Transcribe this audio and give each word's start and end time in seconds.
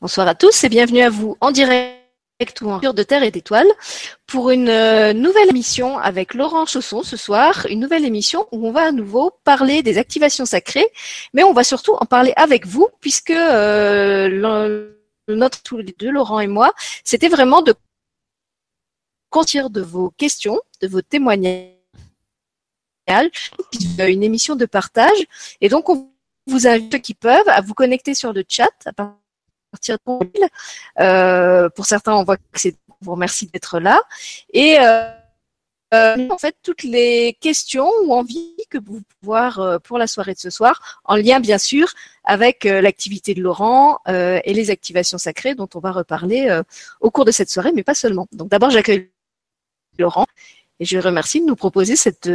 Bonsoir 0.00 0.28
à 0.28 0.36
tous 0.36 0.62
et 0.62 0.68
bienvenue 0.68 1.02
à 1.02 1.10
vous 1.10 1.36
en 1.40 1.50
direct 1.50 2.60
ou 2.60 2.70
en 2.70 2.78
de 2.78 3.02
terre 3.02 3.24
et 3.24 3.32
d'étoiles 3.32 3.66
pour 4.28 4.50
une 4.50 4.68
euh, 4.68 5.12
nouvelle 5.12 5.48
émission 5.48 5.98
avec 5.98 6.34
Laurent 6.34 6.66
Chausson 6.66 7.02
ce 7.02 7.16
soir, 7.16 7.66
une 7.68 7.80
nouvelle 7.80 8.04
émission 8.04 8.46
où 8.52 8.68
on 8.68 8.70
va 8.70 8.82
à 8.82 8.92
nouveau 8.92 9.32
parler 9.42 9.82
des 9.82 9.98
activations 9.98 10.46
sacrées, 10.46 10.86
mais 11.34 11.42
on 11.42 11.52
va 11.52 11.64
surtout 11.64 11.94
en 11.94 12.06
parler 12.06 12.32
avec 12.36 12.64
vous 12.64 12.88
puisque 13.00 13.32
euh, 13.32 14.88
notre 15.26 15.64
tous 15.64 15.78
les 15.78 15.96
deux, 15.98 16.12
Laurent 16.12 16.38
et 16.38 16.46
moi, 16.46 16.72
c'était 17.02 17.28
vraiment 17.28 17.60
de 17.60 17.74
contir 19.30 19.68
de 19.68 19.80
vos 19.80 20.10
questions, 20.10 20.60
de 20.80 20.86
vos 20.86 21.02
témoignages, 21.02 21.72
une 23.08 24.22
émission 24.22 24.54
de 24.54 24.64
partage. 24.64 25.26
Et 25.60 25.68
donc 25.68 25.88
on 25.88 26.08
vous 26.46 26.68
invite 26.68 26.92
ceux 26.92 26.98
qui 27.00 27.14
peuvent 27.14 27.48
à 27.48 27.62
vous 27.62 27.74
connecter 27.74 28.14
sur 28.14 28.32
le 28.32 28.44
chat 28.48 28.70
euh, 31.00 31.68
pour 31.70 31.86
certains, 31.86 32.14
on 32.14 32.24
voit 32.24 32.36
que 32.36 32.42
c'est. 32.54 32.76
Vous 33.00 33.12
remercie 33.12 33.46
d'être 33.46 33.78
là. 33.78 34.00
Et 34.52 34.76
euh, 34.80 35.08
euh, 35.94 36.28
en 36.30 36.36
fait, 36.36 36.56
toutes 36.64 36.82
les 36.82 37.38
questions 37.40 37.88
ou 38.04 38.12
envies 38.12 38.56
que 38.70 38.78
vous 38.78 39.02
pouvez 39.02 39.04
voir 39.22 39.80
pour 39.82 39.98
la 39.98 40.08
soirée 40.08 40.34
de 40.34 40.40
ce 40.40 40.50
soir, 40.50 41.00
en 41.04 41.14
lien 41.14 41.38
bien 41.38 41.58
sûr 41.58 41.92
avec 42.24 42.64
l'activité 42.64 43.34
de 43.34 43.40
Laurent 43.40 44.00
et 44.08 44.52
les 44.52 44.70
activations 44.70 45.16
sacrées 45.16 45.54
dont 45.54 45.68
on 45.76 45.78
va 45.78 45.92
reparler 45.92 46.60
au 47.00 47.12
cours 47.12 47.24
de 47.24 47.30
cette 47.30 47.50
soirée, 47.50 47.70
mais 47.72 47.84
pas 47.84 47.94
seulement. 47.94 48.26
Donc 48.32 48.48
d'abord, 48.48 48.70
j'accueille 48.70 49.12
Laurent 49.96 50.26
et 50.80 50.84
je 50.84 50.98
remercie 50.98 51.40
de 51.40 51.46
nous 51.46 51.56
proposer 51.56 51.94
cette 51.94 52.28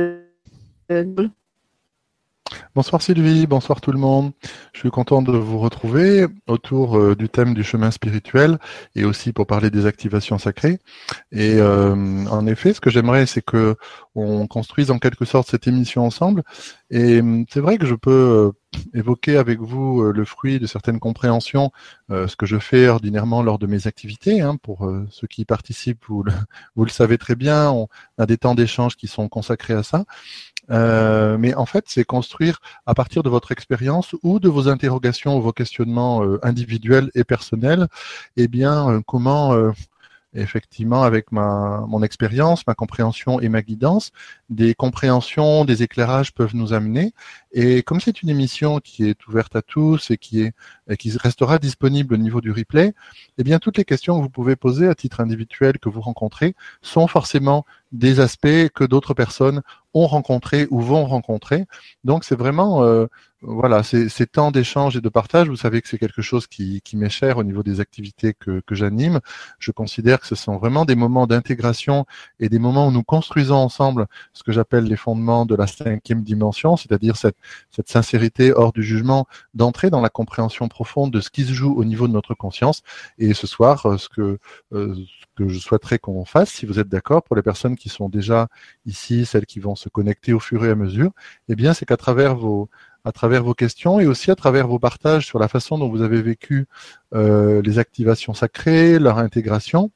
Bonsoir 2.75 3.03
Sylvie, 3.03 3.45
bonsoir 3.45 3.81
tout 3.81 3.91
le 3.91 3.99
monde. 3.99 4.31
Je 4.73 4.79
suis 4.79 4.89
content 4.89 5.21
de 5.21 5.31
vous 5.31 5.59
retrouver 5.59 6.25
autour 6.47 6.97
euh, 6.97 7.15
du 7.15 7.29
thème 7.29 7.53
du 7.53 7.63
chemin 7.63 7.91
spirituel 7.91 8.57
et 8.95 9.05
aussi 9.05 9.31
pour 9.31 9.45
parler 9.45 9.69
des 9.69 9.85
activations 9.85 10.39
sacrées. 10.39 10.79
Et 11.31 11.55
euh, 11.59 11.93
en 12.25 12.47
effet, 12.47 12.73
ce 12.73 12.81
que 12.81 12.89
j'aimerais, 12.89 13.27
c'est 13.27 13.43
que 13.43 13.75
on 14.15 14.47
construise 14.47 14.89
en 14.89 14.97
quelque 14.97 15.23
sorte 15.23 15.49
cette 15.49 15.67
émission 15.67 16.03
ensemble. 16.03 16.43
Et 16.89 17.19
hum, 17.19 17.45
c'est 17.47 17.59
vrai 17.59 17.77
que 17.77 17.85
je 17.85 17.95
peux 17.95 18.11
euh, 18.11 18.51
évoquer 18.95 19.37
avec 19.37 19.59
vous 19.59 20.01
le 20.11 20.25
fruit 20.25 20.59
de 20.59 20.65
certaines 20.65 20.99
compréhensions, 20.99 21.71
ce 22.09 22.35
que 22.35 22.47
je 22.47 22.57
fais 22.57 22.87
ordinairement 22.87 23.43
lors 23.43 23.59
de 23.59 23.67
mes 23.67 23.85
activités. 23.85 24.41
Hein, 24.41 24.55
pour 24.55 24.91
ceux 25.11 25.27
qui 25.27 25.45
participent, 25.45 26.03
vous 26.07 26.23
le 26.23 26.89
savez 26.89 27.19
très 27.19 27.35
bien, 27.35 27.69
on 27.69 27.87
a 28.17 28.25
des 28.25 28.37
temps 28.37 28.55
d'échange 28.55 28.95
qui 28.95 29.07
sont 29.07 29.29
consacrés 29.29 29.75
à 29.75 29.83
ça. 29.83 30.05
Euh, 30.71 31.37
mais 31.37 31.53
en 31.55 31.65
fait, 31.65 31.85
c'est 31.87 32.03
construire 32.05 32.59
à 32.85 32.93
partir 32.93 33.23
de 33.23 33.29
votre 33.29 33.51
expérience 33.51 34.15
ou 34.23 34.39
de 34.39 34.49
vos 34.49 34.67
interrogations 34.69 35.37
ou 35.37 35.41
vos 35.41 35.51
questionnements 35.53 36.23
euh, 36.23 36.39
individuels 36.43 37.11
et 37.15 37.23
personnels, 37.23 37.87
eh 38.37 38.47
bien, 38.47 38.89
euh, 38.89 39.01
comment 39.05 39.53
effectivement, 40.35 41.03
avec 41.03 41.31
ma, 41.31 41.85
mon 41.87 42.01
expérience, 42.01 42.65
ma 42.65 42.73
compréhension 42.73 43.39
et 43.39 43.49
ma 43.49 43.61
guidance, 43.61 44.11
des 44.49 44.73
compréhensions, 44.73 45.65
des 45.65 45.83
éclairages 45.83 46.33
peuvent 46.33 46.55
nous 46.55 46.73
amener. 46.73 47.13
Et 47.53 47.83
comme 47.83 48.01
c'est 48.01 48.23
une 48.23 48.29
émission 48.29 48.79
qui 48.79 49.07
est 49.07 49.27
ouverte 49.27 49.55
à 49.55 49.61
tous 49.61 50.09
et 50.09 50.17
qui 50.17 50.41
est 50.41 50.53
et 50.89 50.97
qui 50.97 51.15
restera 51.17 51.59
disponible 51.59 52.15
au 52.15 52.17
niveau 52.17 52.41
du 52.41 52.51
replay, 52.51 52.93
eh 53.37 53.43
bien 53.43 53.59
toutes 53.59 53.77
les 53.77 53.85
questions 53.85 54.17
que 54.17 54.23
vous 54.23 54.29
pouvez 54.29 54.55
poser 54.55 54.87
à 54.87 54.95
titre 54.95 55.21
individuel 55.21 55.77
que 55.79 55.87
vous 55.87 56.01
rencontrez 56.01 56.55
sont 56.81 57.07
forcément 57.07 57.65
des 57.91 58.19
aspects 58.19 58.69
que 58.73 58.83
d'autres 58.83 59.13
personnes 59.13 59.61
ont 59.93 60.07
rencontrés 60.07 60.67
ou 60.71 60.81
vont 60.81 61.05
rencontrer. 61.05 61.65
Donc 62.03 62.23
c'est 62.23 62.35
vraiment 62.35 62.83
euh, 62.83 63.05
voilà, 63.43 63.83
ces, 63.83 64.09
ces 64.09 64.25
temps 64.25 64.51
d'échange 64.51 64.95
et 64.97 65.01
de 65.01 65.09
partage, 65.09 65.49
vous 65.49 65.55
savez 65.55 65.81
que 65.81 65.89
c'est 65.89 65.99
quelque 65.99 66.21
chose 66.21 66.47
qui, 66.47 66.81
qui 66.81 66.97
m'est 66.97 67.09
cher 67.09 67.37
au 67.37 67.43
niveau 67.43 67.61
des 67.61 67.79
activités 67.79 68.33
que, 68.33 68.61
que 68.65 68.73
j'anime. 68.73 69.19
Je 69.59 69.71
considère 69.71 70.21
que 70.21 70.27
ce 70.27 70.35
sont 70.35 70.57
vraiment 70.57 70.85
des 70.85 70.95
moments 70.95 71.27
d'intégration 71.27 72.05
et 72.39 72.49
des 72.49 72.59
moments 72.59 72.87
où 72.87 72.91
nous 72.91 73.03
construisons 73.03 73.57
ensemble 73.57 74.07
ce 74.33 74.43
que 74.43 74.51
j'appelle 74.51 74.85
les 74.85 74.95
fondements 74.95 75.45
de 75.45 75.55
la 75.55 75.67
cinquième 75.67 76.23
dimension, 76.23 76.77
c'est-à-dire 76.77 77.17
cette, 77.17 77.37
cette 77.71 77.89
sincérité 77.89 78.53
hors 78.53 78.73
du 78.73 78.83
jugement, 78.83 79.27
d'entrer 79.53 79.89
dans 79.89 80.01
la 80.01 80.09
compréhension 80.09 80.67
profonde 80.67 81.11
de 81.11 81.21
ce 81.21 81.29
qui 81.29 81.43
se 81.43 81.53
joue 81.53 81.73
au 81.73 81.85
niveau 81.85 82.07
de 82.07 82.13
notre 82.13 82.33
conscience. 82.33 82.81
Et 83.17 83.33
ce 83.33 83.47
soir, 83.47 83.85
euh, 83.85 83.97
ce 83.97 84.09
que, 84.09 84.39
euh, 84.73 84.95
ce 84.95 85.25
que 85.35 85.47
je 85.47 85.59
souhaiterais 85.59 85.99
qu'on 85.99 86.25
fasse, 86.25 86.49
si 86.49 86.65
vous 86.65 86.79
êtes 86.79 86.89
d'accord, 86.89 87.23
pour 87.23 87.35
les 87.35 87.41
personnes 87.41 87.75
qui 87.75 87.89
sont 87.89 88.09
déjà 88.09 88.47
ici, 88.85 89.25
celles 89.25 89.45
qui 89.45 89.59
vont 89.59 89.75
se 89.75 89.89
connecter 89.89 90.33
au 90.33 90.39
fur 90.39 90.65
et 90.65 90.69
à 90.69 90.75
mesure, 90.75 91.11
eh 91.49 91.55
bien, 91.55 91.73
c'est 91.73 91.85
qu'à 91.85 91.97
travers 91.97 92.35
vos 92.35 92.69
à 93.05 93.11
travers 93.11 93.43
vos 93.43 93.53
questions 93.53 93.99
et 93.99 94.05
aussi 94.05 94.31
à 94.31 94.35
travers 94.35 94.67
vos 94.67 94.79
partages 94.79 95.25
sur 95.25 95.39
la 95.39 95.47
façon 95.47 95.77
dont 95.77 95.89
vous 95.89 96.01
avez 96.01 96.21
vécu 96.21 96.67
euh, 97.13 97.61
les 97.61 97.79
activations 97.79 98.33
sacrées, 98.33 98.97
leur 98.99 99.17
intégration. 99.17 99.91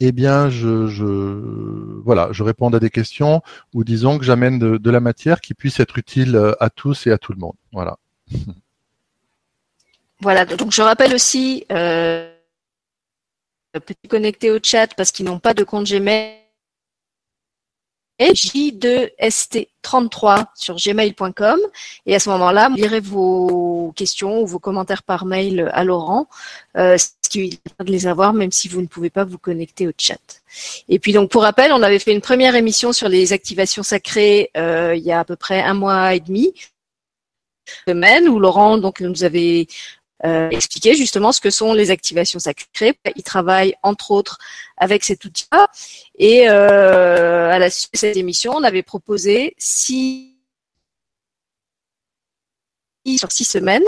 Eh 0.00 0.12
bien, 0.12 0.50
je, 0.50 0.68
voilà, 2.04 2.28
je 2.32 2.42
réponds 2.42 2.68
à 2.68 2.80
des 2.80 2.90
questions 2.90 3.42
ou 3.74 3.84
disons 3.84 4.18
que 4.18 4.24
j'amène 4.24 4.58
de, 4.58 4.90
la 4.90 5.00
matière 5.00 5.40
qui 5.40 5.54
puisse 5.54 5.80
être 5.80 5.98
utile 5.98 6.36
euh, 6.36 6.52
à 6.60 6.70
tous 6.70 7.06
et 7.06 7.12
à 7.12 7.18
tout 7.18 7.32
le 7.32 7.38
monde. 7.38 7.56
Voilà. 7.72 7.96
Voilà. 10.20 10.44
Donc, 10.44 10.72
je 10.72 10.82
rappelle 10.82 11.14
aussi, 11.14 11.64
euh, 11.70 12.28
connecter 14.08 14.50
au 14.50 14.58
chat 14.60 14.92
parce 14.96 15.12
qu'ils 15.12 15.26
n'ont 15.26 15.38
pas 15.38 15.54
de 15.54 15.62
compte 15.62 15.86
Gmail 15.86 16.47
j2st33 18.20 20.46
sur 20.54 20.76
gmail.com 20.76 21.58
et 22.06 22.14
à 22.14 22.18
ce 22.18 22.28
moment-là, 22.30 22.68
vous 22.68 22.76
lirez 22.76 23.00
vos 23.00 23.92
questions 23.96 24.42
ou 24.42 24.46
vos 24.46 24.58
commentaires 24.58 25.02
par 25.02 25.24
mail 25.24 25.70
à 25.72 25.84
Laurent, 25.84 26.28
euh, 26.76 26.98
ce 26.98 27.08
qui 27.28 27.44
est 27.44 27.84
de 27.84 27.90
les 27.90 28.06
avoir 28.06 28.32
même 28.32 28.52
si 28.52 28.68
vous 28.68 28.80
ne 28.80 28.86
pouvez 28.86 29.10
pas 29.10 29.24
vous 29.24 29.38
connecter 29.38 29.86
au 29.86 29.92
chat. 29.96 30.42
Et 30.88 30.98
puis 30.98 31.12
donc 31.12 31.30
pour 31.30 31.42
rappel, 31.42 31.72
on 31.72 31.82
avait 31.82 31.98
fait 31.98 32.12
une 32.12 32.20
première 32.20 32.54
émission 32.54 32.92
sur 32.92 33.08
les 33.08 33.32
activations 33.32 33.82
sacrées 33.82 34.50
euh, 34.56 34.94
il 34.96 35.04
y 35.04 35.12
a 35.12 35.20
à 35.20 35.24
peu 35.24 35.36
près 35.36 35.62
un 35.62 35.74
mois 35.74 36.14
et 36.14 36.20
demi 36.20 36.52
semaine 37.86 38.28
où 38.28 38.38
Laurent 38.38 38.78
donc 38.78 39.00
nous 39.00 39.24
avait 39.24 39.66
euh, 40.24 40.50
expliquer 40.50 40.94
justement 40.94 41.30
ce 41.30 41.40
que 41.40 41.50
sont 41.50 41.72
les 41.72 41.90
activations 41.90 42.40
sacrées. 42.40 42.98
Il 43.14 43.22
travaille 43.22 43.74
entre 43.82 44.10
autres 44.10 44.38
avec 44.76 45.04
cet 45.04 45.24
outil-là. 45.24 45.68
Et 46.16 46.48
euh, 46.48 47.50
à 47.50 47.58
la 47.58 47.70
suite 47.70 47.92
de 47.92 47.98
cette 47.98 48.16
émission, 48.16 48.52
on 48.54 48.64
avait 48.64 48.82
proposé 48.82 49.54
six 49.58 50.34
six 53.30 53.44
semaines, 53.44 53.84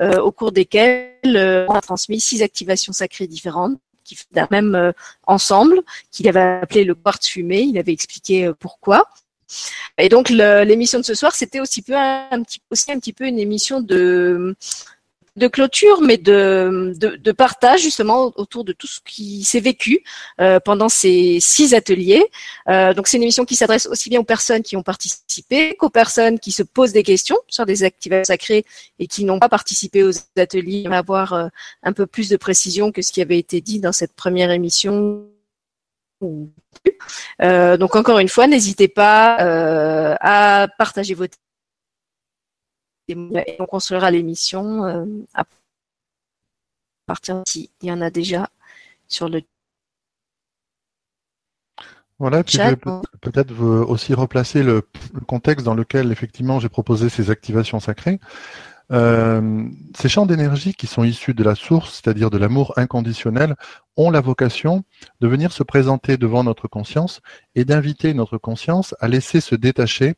euh, 0.00 0.18
au 0.20 0.32
cours 0.32 0.50
desquelles 0.50 1.66
on 1.68 1.74
a 1.74 1.80
transmis 1.82 2.20
six 2.20 2.42
activations 2.42 2.94
sacrées 2.94 3.26
différentes 3.26 3.78
qui 4.02 4.16
d'un 4.32 4.48
même 4.50 4.92
ensemble, 5.26 5.80
qu'il 6.10 6.26
avait 6.26 6.40
appelé 6.62 6.84
le 6.84 6.94
quartz 6.94 7.28
fumé. 7.28 7.60
Il 7.60 7.78
avait 7.78 7.92
expliqué 7.92 8.50
pourquoi. 8.58 9.08
Et 9.98 10.08
donc 10.08 10.30
l'émission 10.30 10.98
de 10.98 11.04
ce 11.04 11.14
soir, 11.14 11.34
c'était 11.34 11.60
aussi 11.60 11.84
un 11.92 12.42
petit 12.42 13.12
peu 13.12 13.26
une 13.26 13.38
émission 13.38 13.80
de 13.80 14.56
de 15.36 15.48
clôture, 15.48 16.02
mais 16.02 16.18
de, 16.18 16.92
de, 16.96 17.32
partage 17.32 17.80
justement 17.80 18.32
autour 18.36 18.64
de 18.64 18.72
tout 18.72 18.86
ce 18.86 19.00
qui 19.04 19.44
s'est 19.44 19.60
vécu 19.60 20.04
euh, 20.40 20.60
pendant 20.60 20.90
ces 20.90 21.38
six 21.40 21.72
ateliers. 21.74 22.24
Euh, 22.68 22.92
donc 22.92 23.08
c'est 23.08 23.16
une 23.16 23.22
émission 23.22 23.46
qui 23.46 23.56
s'adresse 23.56 23.86
aussi 23.86 24.10
bien 24.10 24.20
aux 24.20 24.24
personnes 24.24 24.62
qui 24.62 24.76
ont 24.76 24.82
participé 24.82 25.74
qu'aux 25.76 25.90
personnes 25.90 26.38
qui 26.38 26.52
se 26.52 26.62
posent 26.62 26.92
des 26.92 27.02
questions 27.02 27.38
sur 27.48 27.64
des 27.64 27.82
activités 27.82 28.24
sacrées 28.24 28.66
et 28.98 29.06
qui 29.06 29.24
n'ont 29.24 29.38
pas 29.38 29.48
participé 29.48 30.04
aux 30.04 30.12
ateliers, 30.36 30.86
avoir 30.90 31.32
euh, 31.32 31.48
un 31.82 31.94
peu 31.94 32.06
plus 32.06 32.28
de 32.28 32.36
précision 32.36 32.92
que 32.92 33.00
ce 33.00 33.10
qui 33.10 33.22
avait 33.22 33.38
été 33.38 33.62
dit 33.62 33.80
dans 33.80 33.92
cette 33.92 34.12
première 34.12 34.50
émission. 34.50 35.26
donc 36.20 37.96
encore 37.96 38.18
une 38.18 38.28
fois, 38.28 38.46
n'hésitez 38.46 38.88
pas 38.88 39.36
à 40.20 40.68
partager 40.78 41.14
vos 41.14 41.26
et 43.08 43.16
on 43.58 43.66
construira 43.66 44.10
l'émission 44.10 44.84
euh, 44.84 45.04
à 45.34 45.44
partir 47.06 47.42
s'il 47.46 47.68
y 47.82 47.90
en 47.90 48.00
a 48.00 48.10
déjà 48.10 48.48
sur 49.08 49.28
le 49.28 49.42
voilà, 52.18 52.44
puis 52.44 52.56
peut-être 53.20 53.60
aussi 53.60 54.14
replacer 54.14 54.62
le, 54.62 54.86
contexte 55.26 55.66
dans 55.66 55.74
lequel 55.74 56.12
effectivement 56.12 56.60
j'ai 56.60 56.68
proposé 56.68 57.08
ces 57.08 57.30
activations 57.30 57.80
sacrées. 57.80 58.20
Euh, 58.90 59.64
ces 59.94 60.08
champs 60.08 60.26
d'énergie 60.26 60.74
qui 60.74 60.86
sont 60.86 61.04
issus 61.04 61.34
de 61.34 61.44
la 61.44 61.54
source, 61.54 62.00
c'est-à-dire 62.02 62.30
de 62.30 62.38
l'amour 62.38 62.72
inconditionnel, 62.76 63.54
ont 63.96 64.10
la 64.10 64.20
vocation 64.20 64.84
de 65.20 65.28
venir 65.28 65.52
se 65.52 65.62
présenter 65.62 66.16
devant 66.16 66.44
notre 66.44 66.66
conscience 66.66 67.20
et 67.54 67.64
d'inviter 67.64 68.14
notre 68.14 68.38
conscience 68.38 68.94
à 69.00 69.08
laisser 69.08 69.40
se 69.40 69.54
détacher 69.54 70.14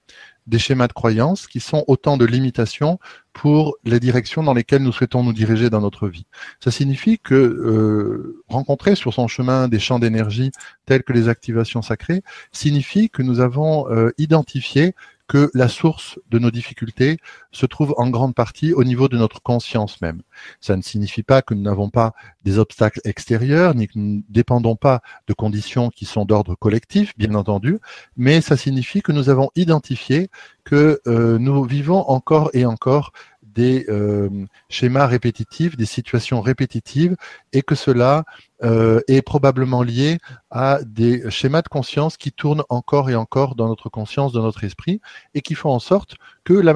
des 0.46 0.58
schémas 0.58 0.88
de 0.88 0.92
croyance 0.92 1.46
qui 1.46 1.58
sont 1.60 1.84
autant 1.86 2.16
de 2.16 2.24
limitations 2.24 2.98
pour 3.32 3.76
les 3.84 3.98
directions 3.98 4.42
dans 4.42 4.52
lesquelles 4.52 4.82
nous 4.82 4.92
souhaitons 4.92 5.22
nous 5.22 5.32
diriger 5.32 5.70
dans 5.70 5.80
notre 5.80 6.06
vie. 6.06 6.26
Ça 6.62 6.70
signifie 6.70 7.18
que 7.18 7.34
euh, 7.34 8.42
rencontrer 8.48 8.94
sur 8.94 9.12
son 9.12 9.26
chemin 9.26 9.68
des 9.68 9.78
champs 9.78 9.98
d'énergie 9.98 10.52
tels 10.86 11.02
que 11.02 11.12
les 11.12 11.28
activations 11.28 11.82
sacrées 11.82 12.22
signifie 12.52 13.08
que 13.08 13.22
nous 13.22 13.40
avons 13.40 13.90
euh, 13.90 14.10
identifié 14.18 14.94
que 15.26 15.50
la 15.54 15.68
source 15.68 16.18
de 16.30 16.38
nos 16.38 16.50
difficultés 16.50 17.18
se 17.50 17.66
trouve 17.66 17.94
en 17.96 18.10
grande 18.10 18.34
partie 18.34 18.72
au 18.72 18.84
niveau 18.84 19.08
de 19.08 19.16
notre 19.16 19.40
conscience 19.40 20.00
même. 20.00 20.22
Ça 20.60 20.76
ne 20.76 20.82
signifie 20.82 21.22
pas 21.22 21.42
que 21.42 21.54
nous 21.54 21.62
n'avons 21.62 21.90
pas 21.90 22.12
des 22.42 22.58
obstacles 22.58 23.00
extérieurs, 23.04 23.74
ni 23.74 23.86
que 23.86 23.98
nous 23.98 24.16
ne 24.16 24.20
dépendons 24.28 24.76
pas 24.76 25.00
de 25.26 25.32
conditions 25.32 25.88
qui 25.88 26.04
sont 26.04 26.24
d'ordre 26.24 26.54
collectif, 26.54 27.16
bien 27.16 27.34
entendu, 27.34 27.78
mais 28.16 28.40
ça 28.40 28.56
signifie 28.56 29.02
que 29.02 29.12
nous 29.12 29.30
avons 29.30 29.50
identifié 29.56 30.28
que 30.64 31.00
euh, 31.06 31.38
nous 31.38 31.64
vivons 31.64 32.08
encore 32.08 32.50
et 32.54 32.66
encore 32.66 33.12
des 33.54 33.86
euh, 33.88 34.28
schémas 34.68 35.06
répétitifs, 35.06 35.76
des 35.76 35.86
situations 35.86 36.40
répétitives, 36.40 37.16
et 37.52 37.62
que 37.62 37.74
cela 37.74 38.24
euh, 38.62 39.00
est 39.08 39.22
probablement 39.22 39.82
lié 39.82 40.18
à 40.50 40.78
des 40.84 41.30
schémas 41.30 41.62
de 41.62 41.68
conscience 41.68 42.16
qui 42.16 42.32
tournent 42.32 42.64
encore 42.68 43.10
et 43.10 43.14
encore 43.14 43.54
dans 43.54 43.68
notre 43.68 43.88
conscience, 43.88 44.32
dans 44.32 44.42
notre 44.42 44.64
esprit, 44.64 45.00
et 45.34 45.40
qui 45.40 45.54
font 45.54 45.70
en 45.70 45.78
sorte 45.78 46.16
que 46.44 46.54
la, 46.54 46.72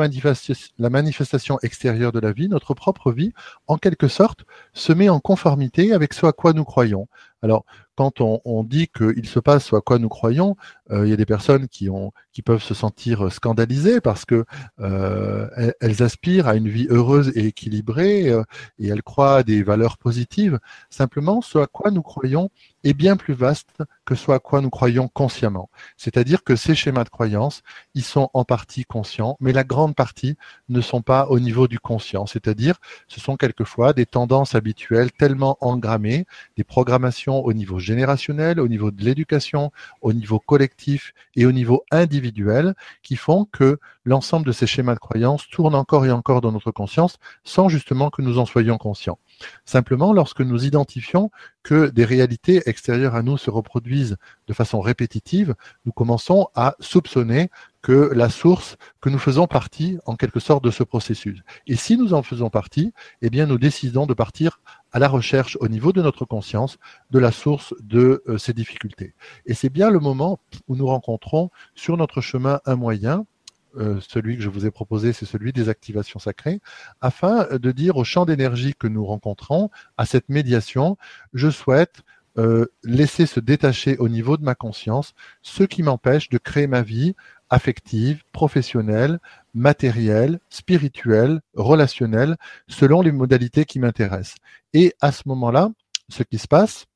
la 0.78 0.90
manifestation 0.90 1.58
extérieure 1.62 2.12
de 2.12 2.20
la 2.20 2.32
vie, 2.32 2.48
notre 2.48 2.74
propre 2.74 3.12
vie, 3.12 3.32
en 3.66 3.76
quelque 3.76 4.08
sorte, 4.08 4.44
se 4.72 4.92
met 4.92 5.08
en 5.08 5.20
conformité 5.20 5.92
avec 5.92 6.14
ce 6.14 6.26
à 6.26 6.32
quoi 6.32 6.52
nous 6.52 6.64
croyons. 6.64 7.08
Alors, 7.42 7.64
quand 7.98 8.20
on, 8.20 8.40
on 8.44 8.62
dit 8.62 8.86
qu'il 8.86 9.26
se 9.26 9.40
passe 9.40 9.64
ce 9.64 9.74
à 9.74 9.80
quoi 9.80 9.98
nous 9.98 10.08
croyons, 10.08 10.54
euh, 10.92 11.04
il 11.04 11.10
y 11.10 11.12
a 11.12 11.16
des 11.16 11.26
personnes 11.26 11.66
qui, 11.66 11.90
ont, 11.90 12.12
qui 12.32 12.42
peuvent 12.42 12.62
se 12.62 12.72
sentir 12.72 13.32
scandalisées 13.32 14.00
parce 14.00 14.24
que 14.24 14.44
euh, 14.78 15.72
elles, 15.80 16.00
aspirent 16.04 16.46
à 16.46 16.54
une 16.54 16.68
vie 16.68 16.86
heureuse 16.90 17.32
et 17.34 17.46
équilibrée 17.46 18.28
euh, 18.28 18.44
et 18.78 18.86
elles 18.86 19.02
croient 19.02 19.38
à 19.38 19.42
des 19.42 19.64
valeurs 19.64 19.98
positives. 19.98 20.60
Simplement, 20.90 21.42
ce 21.42 21.58
à 21.58 21.66
quoi 21.66 21.90
nous 21.90 22.02
croyons 22.02 22.50
est 22.84 22.94
bien 22.94 23.16
plus 23.16 23.34
vaste 23.34 23.82
que 24.04 24.14
ce 24.14 24.30
à 24.30 24.38
quoi 24.38 24.60
nous 24.60 24.70
croyons 24.70 25.08
consciemment. 25.08 25.68
C'est-à-dire 25.96 26.44
que 26.44 26.54
ces 26.54 26.76
schémas 26.76 27.02
de 27.02 27.08
croyance, 27.08 27.62
ils 27.94 28.04
sont 28.04 28.30
en 28.32 28.44
partie 28.44 28.84
conscients, 28.84 29.36
mais 29.40 29.52
la 29.52 29.64
grande 29.64 29.96
partie 29.96 30.36
ne 30.68 30.80
sont 30.80 31.02
pas 31.02 31.26
au 31.26 31.40
niveau 31.40 31.66
du 31.66 31.80
conscient. 31.80 32.26
C'est-à-dire, 32.26 32.76
ce 33.08 33.18
sont 33.18 33.36
quelquefois 33.36 33.92
des 33.92 34.06
tendances 34.06 34.54
habituelles 34.54 35.10
tellement 35.10 35.58
engrammées, 35.60 36.26
des 36.56 36.64
programmations 36.64 37.44
au 37.44 37.52
niveau 37.52 37.80
générationnel, 37.88 38.60
au 38.60 38.68
niveau 38.68 38.90
de 38.90 39.02
l'éducation, 39.02 39.72
au 40.00 40.12
niveau 40.12 40.38
collectif 40.38 41.12
et 41.34 41.46
au 41.46 41.52
niveau 41.52 41.84
individuel, 41.90 42.74
qui 43.02 43.16
font 43.16 43.46
que 43.46 43.78
l'ensemble 44.04 44.46
de 44.46 44.52
ces 44.52 44.66
schémas 44.66 44.94
de 44.94 45.00
croyance 45.00 45.48
tournent 45.48 45.74
encore 45.74 46.06
et 46.06 46.10
encore 46.10 46.40
dans 46.40 46.52
notre 46.52 46.70
conscience 46.70 47.18
sans 47.44 47.68
justement 47.68 48.10
que 48.10 48.22
nous 48.22 48.38
en 48.38 48.46
soyons 48.46 48.78
conscients. 48.78 49.18
Simplement, 49.64 50.12
lorsque 50.12 50.40
nous 50.40 50.64
identifions 50.64 51.30
que 51.62 51.88
des 51.88 52.04
réalités 52.04 52.62
extérieures 52.66 53.14
à 53.14 53.22
nous 53.22 53.36
se 53.36 53.50
reproduisent 53.50 54.16
de 54.46 54.52
façon 54.52 54.80
répétitive, 54.80 55.54
nous 55.84 55.92
commençons 55.92 56.48
à 56.54 56.76
soupçonner 56.80 57.50
que 57.82 58.10
la 58.14 58.28
source, 58.28 58.76
que 59.00 59.08
nous 59.08 59.18
faisons 59.18 59.46
partie 59.46 59.98
en 60.06 60.16
quelque 60.16 60.40
sorte 60.40 60.64
de 60.64 60.70
ce 60.70 60.82
processus. 60.82 61.40
Et 61.66 61.76
si 61.76 61.96
nous 61.96 62.14
en 62.14 62.22
faisons 62.22 62.50
partie, 62.50 62.92
eh 63.22 63.30
bien 63.30 63.46
nous 63.46 63.58
décidons 63.58 64.06
de 64.06 64.14
partir 64.14 64.60
à 64.92 64.98
la 64.98 65.08
recherche 65.08 65.56
au 65.60 65.68
niveau 65.68 65.92
de 65.92 66.02
notre 66.02 66.24
conscience 66.24 66.78
de 67.10 67.18
la 67.18 67.32
source 67.32 67.74
de 67.80 68.22
euh, 68.28 68.38
ces 68.38 68.52
difficultés. 68.52 69.14
Et 69.46 69.54
c'est 69.54 69.68
bien 69.68 69.90
le 69.90 70.00
moment 70.00 70.40
où 70.66 70.76
nous 70.76 70.86
rencontrons 70.86 71.50
sur 71.74 71.96
notre 71.96 72.20
chemin 72.20 72.60
un 72.64 72.76
moyen 72.76 73.26
euh, 73.78 74.00
celui 74.00 74.36
que 74.36 74.42
je 74.42 74.48
vous 74.48 74.66
ai 74.66 74.70
proposé, 74.70 75.12
c'est 75.12 75.26
celui 75.26 75.52
des 75.52 75.68
activations 75.68 76.18
sacrées, 76.18 76.60
afin 77.00 77.46
de 77.50 77.72
dire 77.72 77.96
au 77.96 78.04
champ 78.04 78.24
d'énergie 78.24 78.74
que 78.78 78.86
nous 78.86 79.04
rencontrons, 79.04 79.70
à 79.96 80.06
cette 80.06 80.28
médiation, 80.28 80.96
je 81.34 81.50
souhaite 81.50 82.02
euh, 82.38 82.66
laisser 82.84 83.26
se 83.26 83.40
détacher 83.40 83.96
au 83.98 84.08
niveau 84.08 84.36
de 84.36 84.44
ma 84.44 84.54
conscience 84.54 85.12
ce 85.42 85.64
qui 85.64 85.82
m'empêche 85.82 86.28
de 86.28 86.38
créer 86.38 86.68
ma 86.68 86.82
vie 86.82 87.16
affective, 87.50 88.22
professionnelle, 88.32 89.18
matérielle, 89.54 90.38
spirituelle, 90.48 91.40
relationnelle, 91.54 92.36
selon 92.68 93.02
les 93.02 93.10
modalités 93.10 93.64
qui 93.64 93.80
m'intéressent. 93.80 94.36
Et 94.72 94.94
à 95.00 95.10
ce 95.10 95.22
moment-là, 95.26 95.70
ce 96.08 96.22
qui 96.22 96.38
se 96.38 96.46
passe, 96.46 96.86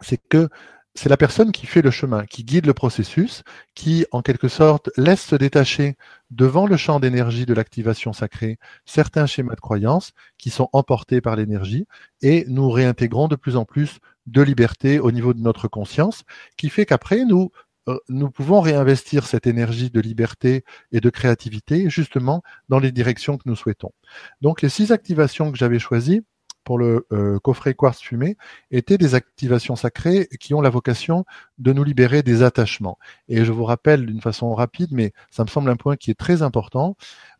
c'est 0.00 0.20
que 0.28 0.48
c'est 0.96 1.08
la 1.08 1.16
personne 1.16 1.52
qui 1.52 1.66
fait 1.66 1.82
le 1.82 1.90
chemin, 1.90 2.24
qui 2.24 2.42
guide 2.42 2.66
le 2.66 2.74
processus, 2.74 3.42
qui, 3.74 4.06
en 4.12 4.22
quelque 4.22 4.48
sorte, 4.48 4.90
laisse 4.96 5.22
se 5.22 5.36
détacher 5.36 5.96
devant 6.30 6.66
le 6.66 6.76
champ 6.76 7.00
d'énergie 7.00 7.46
de 7.46 7.54
l'activation 7.54 8.12
sacrée 8.12 8.58
certains 8.84 9.26
schémas 9.26 9.54
de 9.54 9.60
croyance 9.60 10.12
qui 10.38 10.50
sont 10.50 10.68
emportés 10.72 11.20
par 11.20 11.36
l'énergie 11.36 11.86
et 12.22 12.44
nous 12.48 12.70
réintégrons 12.70 13.28
de 13.28 13.36
plus 13.36 13.56
en 13.56 13.64
plus 13.64 13.98
de 14.26 14.42
liberté 14.42 14.98
au 14.98 15.12
niveau 15.12 15.34
de 15.34 15.40
notre 15.40 15.68
conscience, 15.68 16.24
qui 16.56 16.68
fait 16.70 16.86
qu'après, 16.86 17.24
nous, 17.24 17.50
euh, 17.88 17.98
nous 18.08 18.30
pouvons 18.30 18.60
réinvestir 18.60 19.26
cette 19.26 19.46
énergie 19.46 19.90
de 19.90 20.00
liberté 20.00 20.64
et 20.92 21.00
de 21.00 21.10
créativité 21.10 21.88
justement 21.90 22.42
dans 22.68 22.80
les 22.80 22.90
directions 22.90 23.36
que 23.36 23.48
nous 23.48 23.54
souhaitons. 23.54 23.92
Donc, 24.40 24.62
les 24.62 24.68
six 24.68 24.90
activations 24.92 25.52
que 25.52 25.58
j'avais 25.58 25.78
choisies, 25.78 26.22
pour 26.66 26.78
le 26.78 27.06
euh, 27.12 27.38
coffret 27.38 27.74
quartz 27.74 28.00
fumé 28.00 28.36
étaient 28.72 28.98
des 28.98 29.14
activations 29.14 29.76
sacrées 29.76 30.28
qui 30.40 30.52
ont 30.52 30.60
la 30.60 30.68
vocation 30.68 31.24
de 31.58 31.72
nous 31.72 31.84
libérer 31.84 32.24
des 32.24 32.42
attachements. 32.42 32.98
Et 33.28 33.44
je 33.44 33.52
vous 33.52 33.64
rappelle 33.64 34.04
d'une 34.04 34.20
façon 34.20 34.52
rapide, 34.52 34.88
mais 34.90 35.12
ça 35.30 35.44
me 35.44 35.48
semble 35.48 35.70
un 35.70 35.76
point 35.76 35.94
qui 35.96 36.10
est 36.10 36.18
très 36.18 36.42
important, 36.42 36.96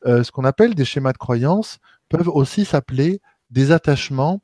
euh, 0.07 0.23
ce 0.23 0.31
qu'on 0.31 0.45
appelle 0.45 0.77
des 0.77 0.85
schémas 0.85 1.13
de 1.13 1.19
croyance 1.19 1.81
peuvent 2.09 2.29
aussi 2.29 2.65
s'appeler 2.65 3.21
des 3.51 3.73
attachements 3.73 4.41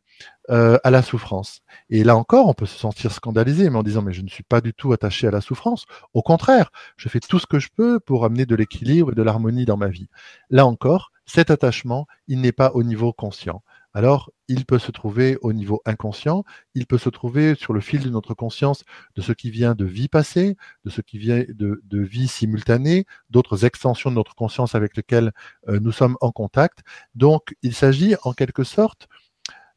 euh, 0.50 0.78
à 0.82 0.90
la 0.90 1.02
souffrance. 1.02 1.60
Et 1.88 2.02
là 2.02 2.16
encore, 2.16 2.48
on 2.48 2.54
peut 2.54 2.66
se 2.66 2.76
sentir 2.76 3.12
scandalisé, 3.12 3.70
mais 3.70 3.78
en 3.78 3.84
disant 3.84 4.02
mais 4.02 4.12
je 4.12 4.22
ne 4.22 4.28
suis 4.28 4.42
pas 4.42 4.60
du 4.60 4.74
tout 4.74 4.92
attaché 4.92 5.28
à 5.28 5.30
la 5.30 5.40
souffrance. 5.40 5.86
Au 6.12 6.22
contraire, 6.22 6.72
je 6.96 7.08
fais 7.08 7.20
tout 7.20 7.38
ce 7.38 7.46
que 7.46 7.60
je 7.60 7.68
peux 7.74 8.00
pour 8.00 8.24
amener 8.24 8.46
de 8.46 8.56
l'équilibre 8.56 9.12
et 9.12 9.14
de 9.14 9.22
l'harmonie 9.22 9.64
dans 9.64 9.76
ma 9.76 9.88
vie. 9.88 10.08
Là 10.50 10.66
encore, 10.66 11.12
cet 11.24 11.52
attachement, 11.52 12.08
il 12.26 12.40
n'est 12.40 12.50
pas 12.50 12.72
au 12.74 12.82
niveau 12.82 13.12
conscient 13.12 13.62
alors 13.94 14.30
il 14.48 14.64
peut 14.64 14.78
se 14.78 14.90
trouver 14.90 15.38
au 15.42 15.52
niveau 15.52 15.82
inconscient, 15.84 16.44
il 16.74 16.86
peut 16.86 16.98
se 16.98 17.08
trouver 17.08 17.54
sur 17.54 17.72
le 17.72 17.80
fil 17.80 18.02
de 18.02 18.10
notre 18.10 18.34
conscience 18.34 18.84
de 19.14 19.22
ce 19.22 19.32
qui 19.32 19.50
vient 19.50 19.74
de 19.74 19.84
vie 19.84 20.08
passée, 20.08 20.56
de 20.84 20.90
ce 20.90 21.00
qui 21.00 21.18
vient 21.18 21.44
de, 21.48 21.80
vie 21.90 22.28
simultanée, 22.28 23.06
d'autres 23.30 23.64
extensions 23.64 24.10
de 24.10 24.16
notre 24.16 24.34
conscience 24.34 24.74
avec 24.74 24.96
lesquelles 24.96 25.32
euh, 25.68 25.78
nous 25.80 25.92
sommes 25.92 26.16
en 26.20 26.32
contact. 26.32 26.80
Donc 27.14 27.54
il 27.62 27.74
s'agit 27.74 28.14
en 28.24 28.32
quelque 28.32 28.64
sorte 28.64 29.08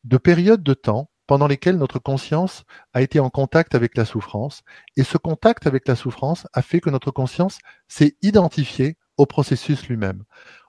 de 0.04 0.18
périodes 0.18 0.64
de 0.64 0.74
temps 0.74 1.10
pendant 1.28 1.48
lesquelles 1.48 1.78
notre 1.78 2.00
conscience 2.00 2.64
a 2.94 3.02
été 3.02 3.20
en 3.20 3.30
contact 3.30 3.76
avec 3.76 3.98
la 3.98 4.06
souffrance, 4.06 4.62
et 4.96 5.04
ce 5.04 5.18
contact 5.18 5.66
avec 5.66 5.88
la 5.88 5.96
souffrance 5.96 6.48
a 6.54 6.62
fait 6.62 6.80
que 6.80 6.92
notre 6.92 7.12
conscience 7.12 7.58
s'est 7.88 8.16
identifiée 8.22 8.98
au 9.18 9.26
processus 9.26 9.88
lui-même. 9.88 10.24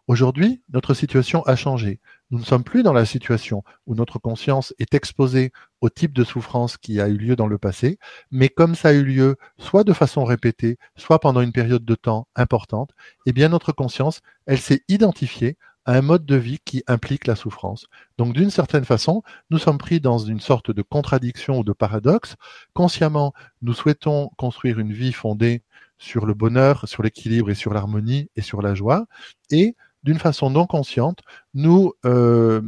Aujourd'hui, 0.06 0.62
notre 0.68 0.94
situation 0.94 1.42
a 1.44 1.56
changé. 1.56 2.00
Nous 2.30 2.40
ne 2.40 2.44
sommes 2.44 2.64
plus 2.64 2.82
dans 2.82 2.92
la 2.92 3.04
situation 3.04 3.62
où 3.86 3.94
notre 3.94 4.18
conscience 4.18 4.74
est 4.80 4.94
exposée 4.94 5.52
au 5.80 5.90
type 5.90 6.12
de 6.12 6.24
souffrance 6.24 6.76
qui 6.76 7.00
a 7.00 7.08
eu 7.08 7.16
lieu 7.16 7.36
dans 7.36 7.46
le 7.46 7.58
passé, 7.58 7.98
mais 8.32 8.48
comme 8.48 8.74
ça 8.74 8.88
a 8.88 8.92
eu 8.92 9.04
lieu 9.04 9.36
soit 9.58 9.84
de 9.84 9.92
façon 9.92 10.24
répétée, 10.24 10.76
soit 10.96 11.20
pendant 11.20 11.40
une 11.40 11.52
période 11.52 11.84
de 11.84 11.94
temps 11.94 12.26
importante, 12.34 12.90
eh 13.26 13.32
bien 13.32 13.48
notre 13.48 13.70
conscience, 13.70 14.22
elle 14.46 14.60
s'est 14.60 14.82
identifiée 14.88 15.56
à 15.84 15.92
un 15.92 16.02
mode 16.02 16.26
de 16.26 16.34
vie 16.34 16.58
qui 16.64 16.82
implique 16.88 17.28
la 17.28 17.36
souffrance. 17.36 17.86
Donc 18.18 18.34
d'une 18.34 18.50
certaine 18.50 18.84
façon, 18.84 19.22
nous 19.50 19.58
sommes 19.58 19.78
pris 19.78 20.00
dans 20.00 20.18
une 20.18 20.40
sorte 20.40 20.72
de 20.72 20.82
contradiction 20.82 21.60
ou 21.60 21.64
de 21.64 21.72
paradoxe. 21.72 22.34
Consciemment, 22.74 23.34
nous 23.62 23.72
souhaitons 23.72 24.30
construire 24.36 24.80
une 24.80 24.92
vie 24.92 25.12
fondée 25.12 25.62
sur 25.96 26.26
le 26.26 26.34
bonheur, 26.34 26.88
sur 26.88 27.04
l'équilibre 27.04 27.50
et 27.50 27.54
sur 27.54 27.72
l'harmonie 27.72 28.28
et 28.34 28.42
sur 28.42 28.62
la 28.62 28.74
joie. 28.74 29.06
Et 29.50 29.76
d'une 30.06 30.18
façon 30.20 30.50
non 30.50 30.66
consciente, 30.66 31.18
nous 31.52 31.92
euh, 32.06 32.62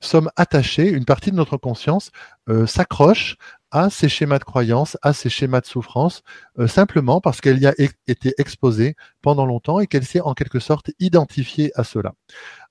sommes 0.00 0.28
attachés, 0.34 0.90
une 0.90 1.04
partie 1.04 1.30
de 1.30 1.36
notre 1.36 1.56
conscience 1.56 2.10
euh, 2.48 2.66
s'accroche 2.66 3.36
à 3.70 3.90
ces 3.90 4.08
schémas 4.08 4.40
de 4.40 4.44
croyance, 4.44 4.98
à 5.02 5.12
ces 5.12 5.30
schémas 5.30 5.60
de 5.60 5.66
souffrance, 5.66 6.22
euh, 6.58 6.66
simplement 6.66 7.20
parce 7.20 7.40
qu'elle 7.40 7.60
y 7.60 7.66
a 7.68 7.74
été 8.08 8.34
exposée 8.38 8.96
pendant 9.22 9.46
longtemps 9.46 9.78
et 9.78 9.86
qu'elle 9.86 10.04
s'est 10.04 10.20
en 10.20 10.34
quelque 10.34 10.58
sorte 10.58 10.90
identifiée 10.98 11.70
à 11.76 11.84
cela. 11.84 12.14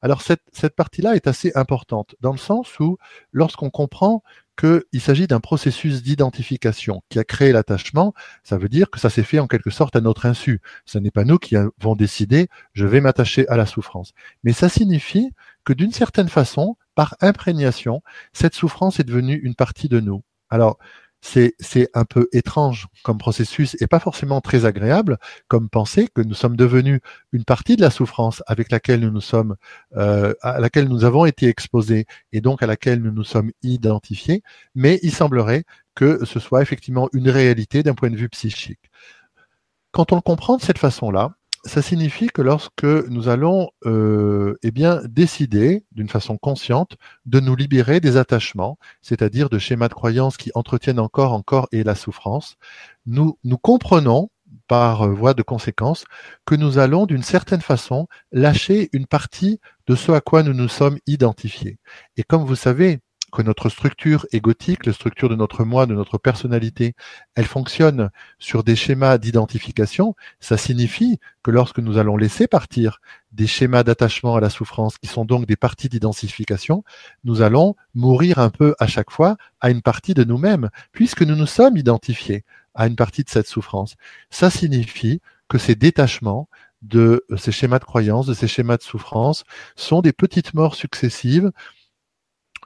Alors 0.02 0.22
cette, 0.22 0.44
cette 0.52 0.76
partie-là 0.76 1.16
est 1.16 1.28
assez 1.28 1.54
importante, 1.56 2.16
dans 2.20 2.34
le 2.34 2.38
sens 2.38 2.78
où 2.82 2.98
lorsqu'on 3.32 3.70
comprend 3.70 4.22
qu'il 4.60 5.02
s'agit 5.02 5.28
d'un 5.28 5.40
processus 5.40 6.04
d'identification 6.04 7.02
qui 7.10 7.20
a 7.20 7.24
créé 7.24 7.52
l'attachement, 7.52 8.14
ça 8.44 8.58
veut 8.58 8.70
dire 8.70 8.90
que 8.90 9.00
ça 9.00 9.10
s'est 9.10 9.24
fait 9.24 9.40
en 9.40 9.48
quelque 9.48 9.70
sorte 9.70 9.96
à 9.96 10.02
notre 10.02 10.26
insu. 10.26 10.62
Ce 10.86 10.98
n'est 10.98 11.12
pas 11.12 11.24
nous 11.24 11.38
qui 11.38 11.56
avons 11.56 11.96
décidé 11.96 12.50
je 12.74 12.86
vais 12.86 13.02
m'attacher 13.02 13.48
à 13.48 13.58
la 13.58 13.66
souffrance. 13.66 14.14
Mais 14.44 14.54
ça 14.54 14.68
signifie 14.68 15.32
que 15.64 15.74
d'une 15.74 15.92
certaine 15.92 16.30
façon, 16.30 16.78
par 16.96 17.16
imprégnation, 17.22 18.02
cette 18.34 18.56
souffrance 18.56 19.00
est 19.00 19.04
devenue 19.04 19.36
une 19.36 19.56
partie 19.56 19.88
de 19.88 20.00
nous. 20.00 20.24
Alors, 20.50 20.78
c'est, 21.22 21.54
un 21.94 22.06
peu 22.06 22.28
étrange 22.32 22.88
comme 23.04 23.18
processus 23.18 23.76
et 23.82 23.88
pas 23.88 24.00
forcément 24.00 24.42
très 24.42 24.66
agréable 24.66 25.18
comme 25.48 25.70
penser 25.70 26.08
que 26.14 26.22
nous 26.22 26.34
sommes 26.34 26.56
devenus 26.56 27.02
une 27.32 27.44
partie 27.44 27.76
de 27.76 27.82
la 27.82 27.90
souffrance 27.90 28.42
avec 28.48 28.72
laquelle 28.72 29.02
nous 29.02 29.12
nous 29.12 29.22
sommes, 29.22 29.56
euh, 29.98 30.34
à 30.42 30.60
laquelle 30.60 30.88
nous 30.88 31.04
avons 31.04 31.26
été 31.26 31.48
exposés 31.48 32.06
et 32.32 32.42
donc 32.42 32.64
à 32.64 32.68
laquelle 32.68 33.02
nous 33.02 33.12
nous 33.12 33.24
sommes 33.24 33.52
identifiés. 33.64 34.44
Mais 34.76 35.00
il 35.04 35.14
semblerait 35.14 35.64
que 35.96 36.26
ce 36.26 36.40
soit 36.40 36.62
effectivement 36.62 37.10
une 37.14 37.30
réalité 37.30 37.84
d'un 37.84 37.94
point 37.94 38.10
de 38.10 38.16
vue 38.16 38.30
psychique. 38.30 38.90
Quand 39.92 40.12
on 40.12 40.16
le 40.16 40.22
comprend 40.22 40.58
de 40.58 40.62
cette 40.62 40.78
façon-là, 40.78 41.34
ça 41.66 41.82
signifie 41.82 42.28
que 42.28 42.42
lorsque 42.42 42.84
nous 42.84 43.28
allons 43.28 43.70
euh, 43.86 44.58
eh 44.64 44.72
bien 44.72 45.02
décider 45.06 45.86
d'une 45.92 46.10
façon 46.10 46.38
consciente 46.38 46.98
de 47.26 47.40
nous 47.40 47.56
libérer 47.56 48.00
des 48.00 48.18
attachements, 48.18 48.78
c'est-à-dire 49.02 49.50
de 49.50 49.60
schémas 49.60 49.90
de 49.90 49.94
croyances 49.94 50.38
qui 50.38 50.52
entretiennent 50.56 51.00
encore 51.00 51.34
encore 51.34 51.68
et 51.72 51.84
la 51.84 51.96
souffrance, 51.96 52.56
nous 53.06 53.38
nous 53.44 53.58
comprenons 53.58 54.30
par 54.68 55.02
euh, 55.02 55.14
voie 55.14 55.34
de 55.34 55.42
conséquence 55.42 56.06
que 56.46 56.56
nous 56.56 56.78
allons 56.78 57.06
d'une 57.06 57.24
certaine 57.24 57.62
façon 57.62 58.08
lâcher 58.32 58.90
une 58.94 59.08
partie 59.08 59.60
de 59.88 59.96
ce 59.96 60.12
à 60.12 60.22
quoi 60.22 60.44
nous 60.44 60.54
nous 60.54 60.70
sommes 60.70 61.00
identifiés. 61.08 61.80
Et 62.16 62.24
comme 62.24 62.46
vous 62.46 62.56
savez, 62.56 63.00
que 63.32 63.42
notre 63.42 63.70
structure 63.70 64.26
égotique, 64.32 64.86
la 64.86 64.94
structure 64.94 65.30
de 65.30 65.36
notre 65.36 65.64
moi, 65.64 65.86
de 65.86 65.94
notre 65.94 66.18
personnalité, 66.18 66.96
elle 67.36 67.46
fonctionne 67.46 68.10
sur 68.40 68.64
des 68.64 68.76
schémas 68.76 69.18
d'identification, 69.18 70.16
ça 70.40 70.58
signifie 70.58 71.20
que 71.44 71.52
lorsque 71.52 71.80
nous 71.80 71.98
allons 71.98 72.18
laisser 72.18 72.48
partir 72.48 73.00
des 73.32 73.48
schémas 73.48 73.84
d'attachement 73.84 74.36
à 74.36 74.40
la 74.40 74.50
souffrance, 74.50 74.98
qui 74.98 75.08
sont 75.08 75.26
donc 75.26 75.46
des 75.46 75.56
parties 75.56 75.90
d'identification, 75.90 76.84
nous 77.24 77.42
allons 77.42 77.76
mourir 77.94 78.40
un 78.40 78.50
peu 78.50 78.76
à 78.80 78.88
chaque 78.88 79.12
fois 79.12 79.38
à 79.62 79.70
une 79.70 79.82
partie 79.82 80.14
de 80.14 80.24
nous-mêmes, 80.24 80.70
puisque 80.92 81.22
nous 81.22 81.36
nous 81.36 81.46
sommes 81.46 81.78
identifiés 81.78 82.44
à 82.76 82.88
une 82.88 82.96
partie 82.96 83.24
de 83.24 83.30
cette 83.30 83.48
souffrance. 83.48 83.96
Ça 84.30 84.50
signifie 84.50 85.22
que 85.48 85.58
ces 85.58 85.76
détachements 85.76 86.48
de 86.82 87.26
ces 87.38 87.52
schémas 87.52 87.80
de 87.80 87.84
croyance, 87.84 88.26
de 88.26 88.34
ces 88.34 88.48
schémas 88.48 88.78
de 88.78 88.84
souffrance, 88.84 89.44
sont 89.76 90.02
des 90.02 90.14
petites 90.14 90.54
morts 90.54 90.76
successives 90.76 91.52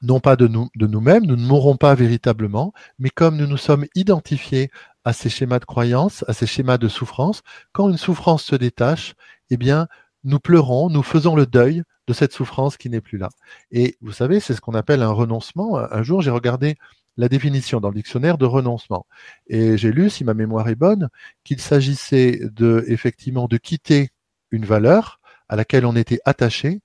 non 0.03 0.19
pas 0.19 0.35
de 0.35 0.47
nous 0.47 0.69
de 0.75 0.85
nous-mêmes, 0.85 1.25
nous 1.25 1.35
ne 1.35 1.45
mourrons 1.45 1.77
pas 1.77 1.95
véritablement, 1.95 2.73
mais 2.99 3.09
comme 3.09 3.37
nous 3.37 3.47
nous 3.47 3.57
sommes 3.57 3.85
identifiés 3.95 4.69
à 5.05 5.13
ces 5.13 5.29
schémas 5.29 5.59
de 5.59 5.65
croyance, 5.65 6.23
à 6.27 6.33
ces 6.33 6.45
schémas 6.45 6.77
de 6.77 6.87
souffrance, 6.87 7.41
quand 7.71 7.89
une 7.89 7.97
souffrance 7.97 8.43
se 8.43 8.55
détache, 8.55 9.15
eh 9.49 9.57
bien, 9.57 9.87
nous 10.23 10.39
pleurons, 10.39 10.89
nous 10.89 11.03
faisons 11.03 11.35
le 11.35 11.45
deuil 11.45 11.83
de 12.07 12.13
cette 12.13 12.33
souffrance 12.33 12.77
qui 12.77 12.89
n'est 12.89 13.01
plus 13.01 13.17
là. 13.17 13.29
Et 13.71 13.97
vous 14.01 14.11
savez, 14.11 14.39
c'est 14.39 14.53
ce 14.53 14.61
qu'on 14.61 14.73
appelle 14.73 15.01
un 15.01 15.11
renoncement. 15.11 15.77
Un 15.77 16.03
jour, 16.03 16.21
j'ai 16.21 16.31
regardé 16.31 16.75
la 17.17 17.29
définition 17.29 17.79
dans 17.79 17.89
le 17.89 17.95
dictionnaire 17.95 18.37
de 18.37 18.45
renoncement. 18.45 19.05
Et 19.47 19.77
j'ai 19.77 19.91
lu, 19.91 20.09
si 20.09 20.23
ma 20.23 20.33
mémoire 20.33 20.67
est 20.67 20.75
bonne, 20.75 21.09
qu'il 21.43 21.61
s'agissait 21.61 22.41
de, 22.51 22.83
effectivement, 22.87 23.47
de 23.47 23.57
quitter 23.57 24.09
une 24.51 24.65
valeur 24.65 25.19
à 25.47 25.55
laquelle 25.55 25.85
on 25.85 25.95
était 25.95 26.19
attaché 26.25 26.81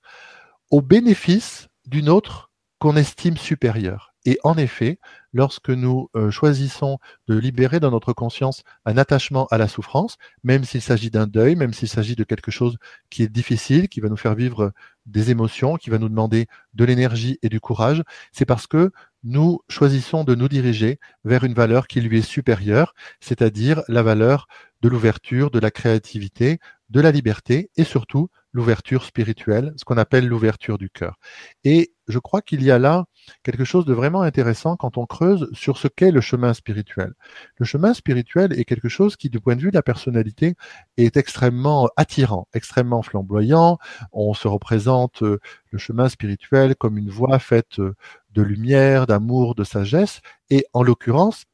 au 0.71 0.81
bénéfice 0.81 1.67
d'une 1.85 2.09
autre 2.09 2.48
qu'on 2.79 2.95
estime 2.95 3.37
supérieur. 3.37 4.13
Et 4.25 4.37
en 4.43 4.57
effet, 4.57 4.99
lorsque 5.33 5.69
nous 5.69 6.09
euh, 6.15 6.29
choisissons 6.29 6.97
de 7.27 7.37
libérer 7.37 7.79
dans 7.79 7.91
notre 7.91 8.11
conscience 8.13 8.63
un 8.85 8.97
attachement 8.97 9.47
à 9.47 9.57
la 9.57 9.67
souffrance, 9.67 10.17
même 10.43 10.65
s'il 10.65 10.81
s'agit 10.81 11.09
d'un 11.09 11.25
deuil, 11.25 11.55
même 11.55 11.73
s'il 11.73 11.87
s'agit 11.87 12.15
de 12.15 12.23
quelque 12.23 12.51
chose 12.51 12.77
qui 13.09 13.23
est 13.23 13.29
difficile, 13.29 13.87
qui 13.87 14.01
va 14.01 14.09
nous 14.09 14.17
faire 14.17 14.35
vivre 14.35 14.73
des 15.05 15.31
émotions, 15.31 15.77
qui 15.77 15.89
va 15.89 15.97
nous 15.97 16.09
demander 16.09 16.47
de 16.73 16.85
l'énergie 16.85 17.39
et 17.41 17.49
du 17.49 17.59
courage, 17.59 18.03
c'est 18.31 18.45
parce 18.45 18.67
que 18.67 18.91
nous 19.23 19.59
choisissons 19.69 20.23
de 20.23 20.35
nous 20.35 20.47
diriger 20.47 20.99
vers 21.23 21.43
une 21.43 21.53
valeur 21.53 21.87
qui 21.87 22.01
lui 22.01 22.19
est 22.19 22.21
supérieure, 22.21 22.93
c'est-à-dire 23.19 23.81
la 23.87 24.03
valeur 24.03 24.47
de 24.81 24.89
l'ouverture, 24.89 25.51
de 25.51 25.59
la 25.59 25.71
créativité, 25.71 26.59
de 26.89 27.01
la 27.01 27.11
liberté 27.11 27.69
et 27.75 27.83
surtout 27.83 28.29
l'ouverture 28.53 29.03
spirituelle, 29.03 29.73
ce 29.77 29.85
qu'on 29.85 29.97
appelle 29.97 30.27
l'ouverture 30.27 30.77
du 30.77 30.89
cœur. 30.89 31.19
Et 31.63 31.93
je 32.07 32.19
crois 32.19 32.41
qu'il 32.41 32.63
y 32.63 32.71
a 32.71 32.79
là 32.79 33.05
quelque 33.43 33.63
chose 33.63 33.85
de 33.85 33.93
vraiment 33.93 34.21
intéressant 34.21 34.75
quand 34.75 34.97
on 34.97 35.05
creuse 35.05 35.49
sur 35.53 35.77
ce 35.77 35.87
qu'est 35.87 36.11
le 36.11 36.21
chemin 36.21 36.53
spirituel. 36.53 37.13
Le 37.57 37.65
chemin 37.65 37.93
spirituel 37.93 38.53
est 38.59 38.65
quelque 38.65 38.89
chose 38.89 39.15
qui, 39.15 39.29
du 39.29 39.39
point 39.39 39.55
de 39.55 39.61
vue 39.61 39.71
de 39.71 39.75
la 39.75 39.83
personnalité, 39.83 40.55
est 40.97 41.17
extrêmement 41.17 41.89
attirant, 41.97 42.47
extrêmement 42.53 43.01
flamboyant. 43.01 43.77
On 44.11 44.33
se 44.33 44.47
représente 44.47 45.23
euh, 45.23 45.39
le 45.71 45.77
chemin 45.77 46.09
spirituel 46.09 46.75
comme 46.75 46.97
une 46.97 47.09
voie 47.09 47.39
faite 47.39 47.79
euh, 47.79 47.95
de 48.31 48.41
lumière, 48.41 49.07
d'amour, 49.07 49.55
de 49.55 49.63
sagesse. 49.63 50.21
Et 50.49 50.65
en 50.73 50.83
l'occurrence, 50.83 51.45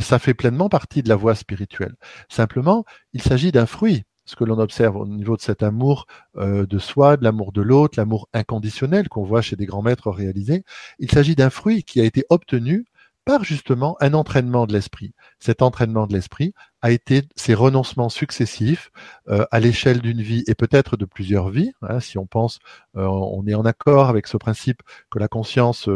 ça 0.00 0.18
fait 0.18 0.34
pleinement 0.34 0.68
partie 0.68 1.02
de 1.02 1.08
la 1.08 1.16
voie 1.16 1.34
spirituelle. 1.34 1.94
Simplement, 2.28 2.84
il 3.12 3.22
s'agit 3.22 3.52
d'un 3.52 3.66
fruit 3.66 4.04
ce 4.26 4.36
que 4.36 4.44
l'on 4.44 4.58
observe 4.58 4.96
au 4.96 5.06
niveau 5.06 5.36
de 5.36 5.42
cet 5.42 5.62
amour 5.62 6.06
euh, 6.36 6.66
de 6.66 6.78
soi, 6.78 7.16
de 7.16 7.24
l'amour 7.24 7.52
de 7.52 7.62
l'autre, 7.62 7.98
l'amour 7.98 8.28
inconditionnel 8.34 9.08
qu'on 9.08 9.24
voit 9.24 9.40
chez 9.40 9.56
des 9.56 9.66
grands 9.66 9.82
maîtres 9.82 10.10
réalisés, 10.10 10.64
il 10.98 11.10
s'agit 11.10 11.36
d'un 11.36 11.50
fruit 11.50 11.84
qui 11.84 12.00
a 12.00 12.04
été 12.04 12.24
obtenu 12.28 12.84
par 13.24 13.42
justement 13.42 13.96
un 14.00 14.14
entraînement 14.14 14.66
de 14.66 14.72
l'esprit. 14.72 15.12
Cet 15.40 15.62
entraînement 15.62 16.06
de 16.06 16.12
l'esprit 16.12 16.54
a 16.80 16.92
été 16.92 17.22
ces 17.34 17.54
renoncements 17.54 18.08
successifs 18.08 18.90
euh, 19.28 19.44
à 19.50 19.58
l'échelle 19.58 20.00
d'une 20.00 20.22
vie 20.22 20.44
et 20.46 20.54
peut-être 20.54 20.96
de 20.96 21.04
plusieurs 21.04 21.48
vies. 21.48 21.72
Hein, 21.82 21.98
si 21.98 22.18
on 22.18 22.26
pense, 22.26 22.60
euh, 22.96 23.04
on 23.04 23.44
est 23.46 23.54
en 23.54 23.64
accord 23.64 24.08
avec 24.08 24.28
ce 24.28 24.36
principe 24.36 24.82
que 25.10 25.18
la 25.18 25.26
conscience 25.26 25.88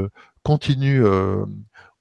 continue 0.42 1.04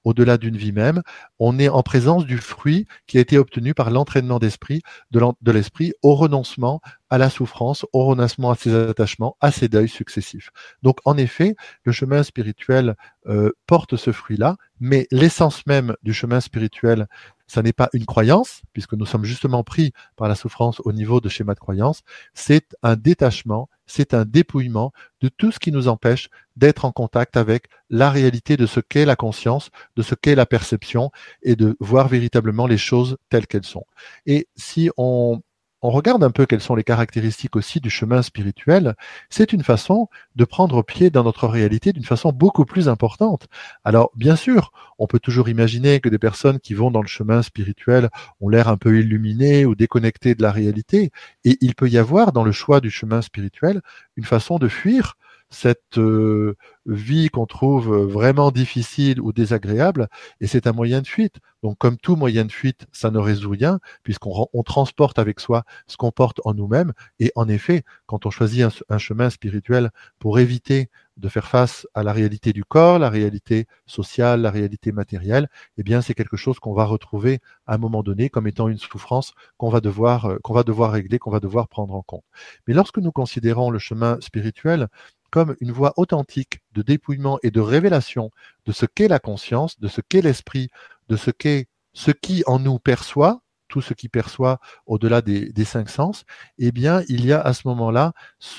au-delà 0.04 0.38
d'une 0.38 0.56
vie 0.56 0.72
même, 0.72 1.02
on 1.38 1.58
est 1.58 1.68
en 1.68 1.82
présence 1.82 2.26
du 2.26 2.38
fruit 2.38 2.86
qui 3.06 3.18
a 3.18 3.20
été 3.20 3.38
obtenu 3.38 3.74
par 3.74 3.90
l'entraînement 3.90 4.38
d'esprit, 4.38 4.82
de 5.10 5.52
l'esprit 5.52 5.92
au 6.02 6.14
renoncement 6.14 6.80
à 7.10 7.18
la 7.18 7.28
souffrance, 7.28 7.84
au 7.92 8.04
renoncement 8.06 8.50
à 8.50 8.54
ses 8.54 8.74
attachements, 8.74 9.36
à 9.40 9.50
ses 9.50 9.68
deuils 9.68 9.88
successifs. 9.88 10.50
Donc 10.82 10.98
en 11.04 11.16
effet, 11.16 11.54
le 11.84 11.92
chemin 11.92 12.22
spirituel 12.22 12.94
euh, 13.26 13.50
porte 13.66 13.96
ce 13.96 14.12
fruit-là, 14.12 14.56
mais 14.78 15.06
l'essence 15.10 15.66
même 15.66 15.94
du 16.02 16.14
chemin 16.14 16.40
spirituel, 16.40 17.06
ça 17.50 17.62
n'est 17.62 17.72
pas 17.72 17.90
une 17.94 18.06
croyance, 18.06 18.62
puisque 18.72 18.94
nous 18.94 19.06
sommes 19.06 19.24
justement 19.24 19.64
pris 19.64 19.92
par 20.16 20.28
la 20.28 20.36
souffrance 20.36 20.80
au 20.84 20.92
niveau 20.92 21.20
de 21.20 21.28
schéma 21.28 21.54
de 21.54 21.58
croyance, 21.58 22.02
c'est 22.32 22.76
un 22.84 22.94
détachement, 22.94 23.68
c'est 23.86 24.14
un 24.14 24.24
dépouillement 24.24 24.92
de 25.20 25.28
tout 25.28 25.50
ce 25.50 25.58
qui 25.58 25.72
nous 25.72 25.88
empêche 25.88 26.28
d'être 26.54 26.84
en 26.84 26.92
contact 26.92 27.36
avec 27.36 27.66
la 27.88 28.08
réalité 28.08 28.56
de 28.56 28.66
ce 28.66 28.78
qu'est 28.78 29.04
la 29.04 29.16
conscience, 29.16 29.70
de 29.96 30.02
ce 30.02 30.14
qu'est 30.14 30.36
la 30.36 30.46
perception, 30.46 31.10
et 31.42 31.56
de 31.56 31.76
voir 31.80 32.06
véritablement 32.06 32.68
les 32.68 32.78
choses 32.78 33.16
telles 33.30 33.48
qu'elles 33.48 33.64
sont. 33.64 33.84
Et 34.26 34.46
si 34.54 34.90
on 34.96 35.42
on 35.82 35.90
regarde 35.90 36.22
un 36.22 36.30
peu 36.30 36.46
quelles 36.46 36.60
sont 36.60 36.74
les 36.74 36.84
caractéristiques 36.84 37.56
aussi 37.56 37.80
du 37.80 37.90
chemin 37.90 38.22
spirituel, 38.22 38.94
c'est 39.28 39.52
une 39.52 39.62
façon 39.62 40.08
de 40.36 40.44
prendre 40.44 40.82
pied 40.82 41.10
dans 41.10 41.24
notre 41.24 41.46
réalité 41.48 41.92
d'une 41.92 42.04
façon 42.04 42.32
beaucoup 42.32 42.64
plus 42.64 42.88
importante. 42.88 43.48
Alors, 43.84 44.10
bien 44.14 44.36
sûr, 44.36 44.72
on 44.98 45.06
peut 45.06 45.18
toujours 45.18 45.48
imaginer 45.48 46.00
que 46.00 46.08
des 46.08 46.18
personnes 46.18 46.60
qui 46.60 46.74
vont 46.74 46.90
dans 46.90 47.02
le 47.02 47.08
chemin 47.08 47.42
spirituel 47.42 48.10
ont 48.40 48.48
l'air 48.48 48.68
un 48.68 48.76
peu 48.76 48.98
illuminées 48.98 49.64
ou 49.64 49.74
déconnectées 49.74 50.34
de 50.34 50.42
la 50.42 50.52
réalité, 50.52 51.10
et 51.44 51.56
il 51.60 51.74
peut 51.74 51.88
y 51.88 51.98
avoir 51.98 52.32
dans 52.32 52.44
le 52.44 52.52
choix 52.52 52.80
du 52.80 52.90
chemin 52.90 53.22
spirituel 53.22 53.80
une 54.16 54.24
façon 54.24 54.58
de 54.58 54.68
fuir 54.68 55.16
cette 55.50 55.98
euh, 55.98 56.56
vie 56.86 57.28
qu'on 57.28 57.46
trouve 57.46 57.94
vraiment 58.04 58.50
difficile 58.50 59.20
ou 59.20 59.32
désagréable, 59.32 60.08
et 60.40 60.46
c'est 60.46 60.66
un 60.66 60.72
moyen 60.72 61.02
de 61.02 61.06
fuite. 61.06 61.36
Donc 61.62 61.76
comme 61.78 61.96
tout 61.98 62.16
moyen 62.16 62.44
de 62.44 62.52
fuite, 62.52 62.86
ça 62.92 63.10
ne 63.10 63.18
résout 63.18 63.50
rien, 63.50 63.80
puisqu'on 64.02 64.46
on 64.52 64.62
transporte 64.62 65.18
avec 65.18 65.40
soi 65.40 65.64
ce 65.86 65.96
qu'on 65.96 66.12
porte 66.12 66.40
en 66.44 66.54
nous-mêmes, 66.54 66.92
et 67.18 67.32
en 67.34 67.48
effet, 67.48 67.84
quand 68.06 68.26
on 68.26 68.30
choisit 68.30 68.64
un, 68.88 68.98
chemin 68.98 69.30
spirituel 69.30 69.90
pour 70.18 70.38
éviter 70.38 70.88
de 71.16 71.28
faire 71.28 71.48
face 71.48 71.86
à 71.94 72.02
la 72.02 72.12
réalité 72.12 72.52
du 72.52 72.64
corps, 72.64 72.98
la 72.98 73.10
réalité 73.10 73.66
sociale, 73.86 74.40
la 74.40 74.50
réalité 74.50 74.92
matérielle, 74.92 75.48
eh 75.76 75.82
bien 75.82 76.00
c'est 76.00 76.14
quelque 76.14 76.36
chose 76.36 76.58
qu'on 76.58 76.72
va 76.72 76.84
retrouver 76.84 77.40
à 77.66 77.74
un 77.74 77.78
moment 77.78 78.02
donné 78.02 78.30
comme 78.30 78.46
étant 78.46 78.68
une 78.68 78.78
souffrance 78.78 79.34
qu'on 79.58 79.68
va 79.68 79.80
devoir 79.80 80.38
qu'on 80.42 80.54
va 80.54 80.62
devoir 80.62 80.92
régler, 80.92 81.18
qu'on 81.18 81.30
va 81.30 81.40
devoir 81.40 81.68
prendre 81.68 81.94
en 81.94 82.02
compte. 82.02 82.24
Mais 82.66 82.74
lorsque 82.74 82.98
nous 82.98 83.12
considérons 83.12 83.70
le 83.70 83.78
chemin 83.78 84.18
spirituel 84.20 84.88
comme 85.30 85.56
une 85.60 85.72
voie 85.72 85.94
authentique 85.96 86.60
de 86.72 86.82
dépouillement 86.82 87.38
et 87.42 87.50
de 87.50 87.60
révélation 87.60 88.30
de 88.66 88.72
ce 88.72 88.86
qu'est 88.86 89.08
la 89.08 89.18
conscience, 89.18 89.78
de 89.80 89.88
ce 89.88 90.00
qu'est 90.00 90.22
l'esprit, 90.22 90.68
de 91.08 91.16
ce 91.16 91.30
qu'est 91.30 91.68
ce 91.92 92.10
qui 92.10 92.42
en 92.46 92.58
nous 92.58 92.78
perçoit, 92.78 93.42
tout 93.68 93.80
ce 93.80 93.94
qui 93.94 94.08
perçoit 94.08 94.58
au-delà 94.86 95.22
des, 95.22 95.64
cinq 95.64 95.88
sens, 95.88 96.24
eh 96.58 96.72
bien, 96.72 97.02
il 97.08 97.24
y 97.24 97.32
a 97.32 97.40
à 97.40 97.52
ce 97.54 97.68
moment-là 97.68 98.12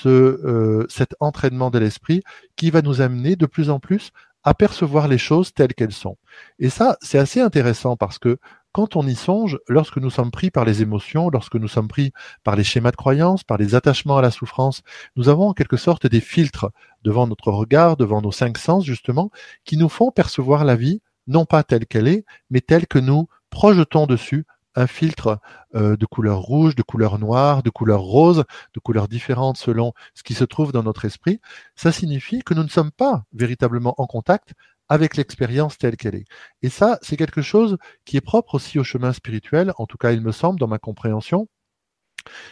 euh, 0.06 0.86
cet 0.88 1.14
entraînement 1.20 1.70
de 1.70 1.78
l'esprit 1.78 2.22
qui 2.56 2.70
va 2.70 2.82
nous 2.82 3.00
amener 3.00 3.36
de 3.36 3.46
plus 3.46 3.70
en 3.70 3.78
plus 3.78 4.10
à 4.42 4.54
percevoir 4.54 5.06
les 5.06 5.18
choses 5.18 5.54
telles 5.54 5.74
qu'elles 5.74 5.92
sont. 5.92 6.16
Et 6.58 6.70
ça, 6.70 6.96
c'est 7.00 7.18
assez 7.18 7.40
intéressant 7.40 7.96
parce 7.96 8.18
que 8.18 8.38
quand 8.72 8.96
on 8.96 9.06
y 9.06 9.14
songe, 9.14 9.58
lorsque 9.68 9.98
nous 9.98 10.10
sommes 10.10 10.30
pris 10.30 10.50
par 10.50 10.64
les 10.64 10.82
émotions, 10.82 11.28
lorsque 11.30 11.56
nous 11.56 11.68
sommes 11.68 11.88
pris 11.88 12.12
par 12.42 12.56
les 12.56 12.64
schémas 12.64 12.90
de 12.90 12.96
croyance, 12.96 13.44
par 13.44 13.58
les 13.58 13.74
attachements 13.74 14.16
à 14.16 14.22
la 14.22 14.30
souffrance, 14.30 14.82
nous 15.16 15.28
avons 15.28 15.48
en 15.48 15.52
quelque 15.52 15.76
sorte 15.76 16.06
des 16.06 16.20
filtres 16.20 16.70
devant 17.04 17.26
notre 17.26 17.50
regard, 17.50 17.96
devant 17.96 18.22
nos 18.22 18.32
cinq 18.32 18.58
sens 18.58 18.84
justement, 18.84 19.30
qui 19.64 19.76
nous 19.76 19.88
font 19.88 20.10
percevoir 20.10 20.64
la 20.64 20.76
vie 20.76 21.00
non 21.26 21.44
pas 21.44 21.62
telle 21.62 21.86
qu'elle 21.86 22.08
est, 22.08 22.24
mais 22.50 22.60
telle 22.60 22.86
que 22.86 22.98
nous 22.98 23.28
projetons 23.50 24.06
dessus 24.06 24.44
un 24.74 24.86
filtre 24.86 25.38
euh, 25.74 25.96
de 25.96 26.06
couleur 26.06 26.40
rouge, 26.40 26.74
de 26.74 26.82
couleur 26.82 27.18
noire, 27.18 27.62
de 27.62 27.70
couleur 27.70 28.00
rose, 28.00 28.44
de 28.74 28.80
couleurs 28.80 29.08
différentes 29.08 29.58
selon 29.58 29.92
ce 30.14 30.22
qui 30.22 30.34
se 30.34 30.44
trouve 30.44 30.72
dans 30.72 30.82
notre 30.82 31.04
esprit, 31.04 31.40
ça 31.76 31.92
signifie 31.92 32.42
que 32.42 32.54
nous 32.54 32.62
ne 32.62 32.68
sommes 32.68 32.90
pas 32.90 33.24
véritablement 33.32 33.94
en 33.98 34.06
contact 34.06 34.54
avec 34.92 35.16
l'expérience 35.16 35.78
telle 35.78 35.96
qu'elle 35.96 36.16
est. 36.16 36.26
Et 36.60 36.68
ça, 36.68 36.98
c'est 37.00 37.16
quelque 37.16 37.40
chose 37.40 37.78
qui 38.04 38.18
est 38.18 38.20
propre 38.20 38.56
aussi 38.56 38.78
au 38.78 38.84
chemin 38.84 39.14
spirituel, 39.14 39.72
en 39.78 39.86
tout 39.86 39.96
cas 39.96 40.12
il 40.12 40.20
me 40.20 40.32
semble, 40.32 40.60
dans 40.60 40.68
ma 40.68 40.78
compréhension, 40.78 41.48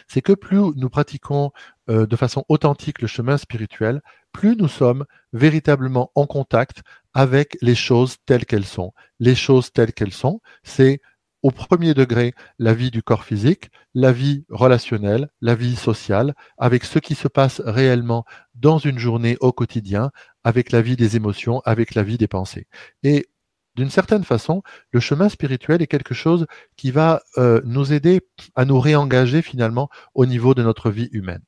c'est 0.07 0.23
que 0.23 0.33
plus 0.33 0.57
nous 0.75 0.89
pratiquons 0.89 1.51
euh, 1.87 2.07
de 2.07 2.15
façon 2.15 2.43
authentique 2.49 2.99
le 2.99 3.07
chemin 3.07 3.37
spirituel, 3.37 4.01
plus 4.31 4.55
nous 4.55 4.67
sommes 4.67 5.05
véritablement 5.33 6.11
en 6.15 6.25
contact 6.25 6.81
avec 7.13 7.59
les 7.61 7.75
choses 7.75 8.17
telles 8.25 8.47
qu'elles 8.47 8.65
sont. 8.65 8.91
Les 9.19 9.35
choses 9.35 9.71
telles 9.71 9.93
qu'elles 9.93 10.11
sont, 10.11 10.41
c'est 10.63 10.99
au 11.43 11.51
premier 11.51 11.93
degré 11.93 12.33
la 12.59 12.73
vie 12.73 12.91
du 12.91 13.01
corps 13.01 13.23
physique, 13.23 13.71
la 13.93 14.11
vie 14.11 14.45
relationnelle, 14.49 15.29
la 15.41 15.55
vie 15.55 15.75
sociale, 15.75 16.35
avec 16.57 16.83
ce 16.83 16.99
qui 16.99 17.15
se 17.15 17.27
passe 17.27 17.61
réellement 17.65 18.25
dans 18.55 18.77
une 18.77 18.99
journée 18.99 19.37
au 19.39 19.51
quotidien, 19.51 20.11
avec 20.43 20.71
la 20.71 20.81
vie 20.81 20.95
des 20.95 21.15
émotions, 21.15 21.61
avec 21.65 21.95
la 21.95 22.03
vie 22.03 22.17
des 22.17 22.27
pensées. 22.27 22.67
Et 23.03 23.27
d'une 23.75 23.89
certaine 23.89 24.23
façon, 24.23 24.63
le 24.91 24.99
chemin 24.99 25.29
spirituel 25.29 25.81
est 25.81 25.87
quelque 25.87 26.13
chose 26.13 26.45
qui 26.75 26.91
va 26.91 27.21
euh, 27.37 27.61
nous 27.63 27.93
aider 27.93 28.21
à 28.55 28.65
nous 28.65 28.79
réengager 28.79 29.41
finalement 29.41 29.89
au 30.13 30.25
niveau 30.25 30.53
de 30.53 30.63
notre 30.63 30.91
vie 30.91 31.09
humaine. 31.11 31.41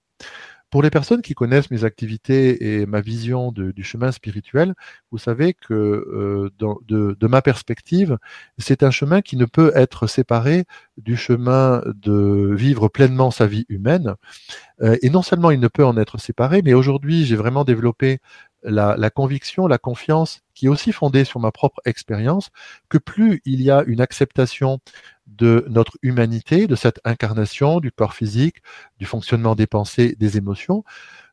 Pour 0.74 0.82
les 0.82 0.90
personnes 0.90 1.22
qui 1.22 1.36
connaissent 1.36 1.70
mes 1.70 1.84
activités 1.84 2.80
et 2.82 2.88
ma 2.88 3.00
vision 3.00 3.52
du 3.52 3.84
chemin 3.84 4.12
spirituel, 4.12 4.74
vous 5.12 5.20
savez 5.20 5.54
que 5.54 5.72
euh, 5.72 6.50
de, 6.58 7.28
ma 7.28 7.44
perspective, 7.44 8.18
c'est 8.58 8.82
un 8.82 8.90
chemin 8.90 9.22
qui 9.22 9.38
ne 9.38 9.46
peut 9.46 9.72
être 9.76 10.08
séparé 10.08 10.66
du 10.98 11.16
chemin 11.16 11.84
de 11.86 12.56
vivre 12.56 12.88
pleinement 12.88 13.30
sa 13.30 13.46
vie 13.46 13.68
humaine. 13.70 14.16
Euh, 14.82 14.98
et 15.04 15.12
non 15.12 15.22
seulement 15.22 15.52
il 15.52 15.60
ne 15.60 15.68
peut 15.68 15.86
en 15.86 15.96
être 15.96 16.18
séparé, 16.18 16.64
mais 16.64 16.74
aujourd'hui 16.74 17.24
j'ai 17.24 17.36
vraiment 17.36 17.66
développé 17.66 18.18
la, 18.64 19.10
conviction, 19.10 19.68
la 19.68 19.78
confiance, 19.78 20.42
qui 20.54 20.68
est 20.68 20.70
aussi 20.70 20.92
fondée 20.92 21.24
sur 21.24 21.40
ma 21.40 21.52
propre 21.52 21.82
expérience, 21.86 22.50
que 22.90 22.98
plus 22.98 23.42
il 23.46 23.62
y 23.62 23.72
a 23.72 23.84
une 23.88 24.02
acceptation 24.02 24.80
de 25.28 25.66
notre 25.70 25.98
humanité, 26.02 26.68
de 26.68 26.76
cette 26.76 27.00
incarnation 27.06 27.80
du 27.80 27.92
corps 27.92 28.14
physique, 28.14 28.58
du 29.00 29.06
fonctionnement 29.06 29.56
des 29.56 29.68
pensées, 29.68 30.16
des 30.20 30.38
émotions, 30.38 30.84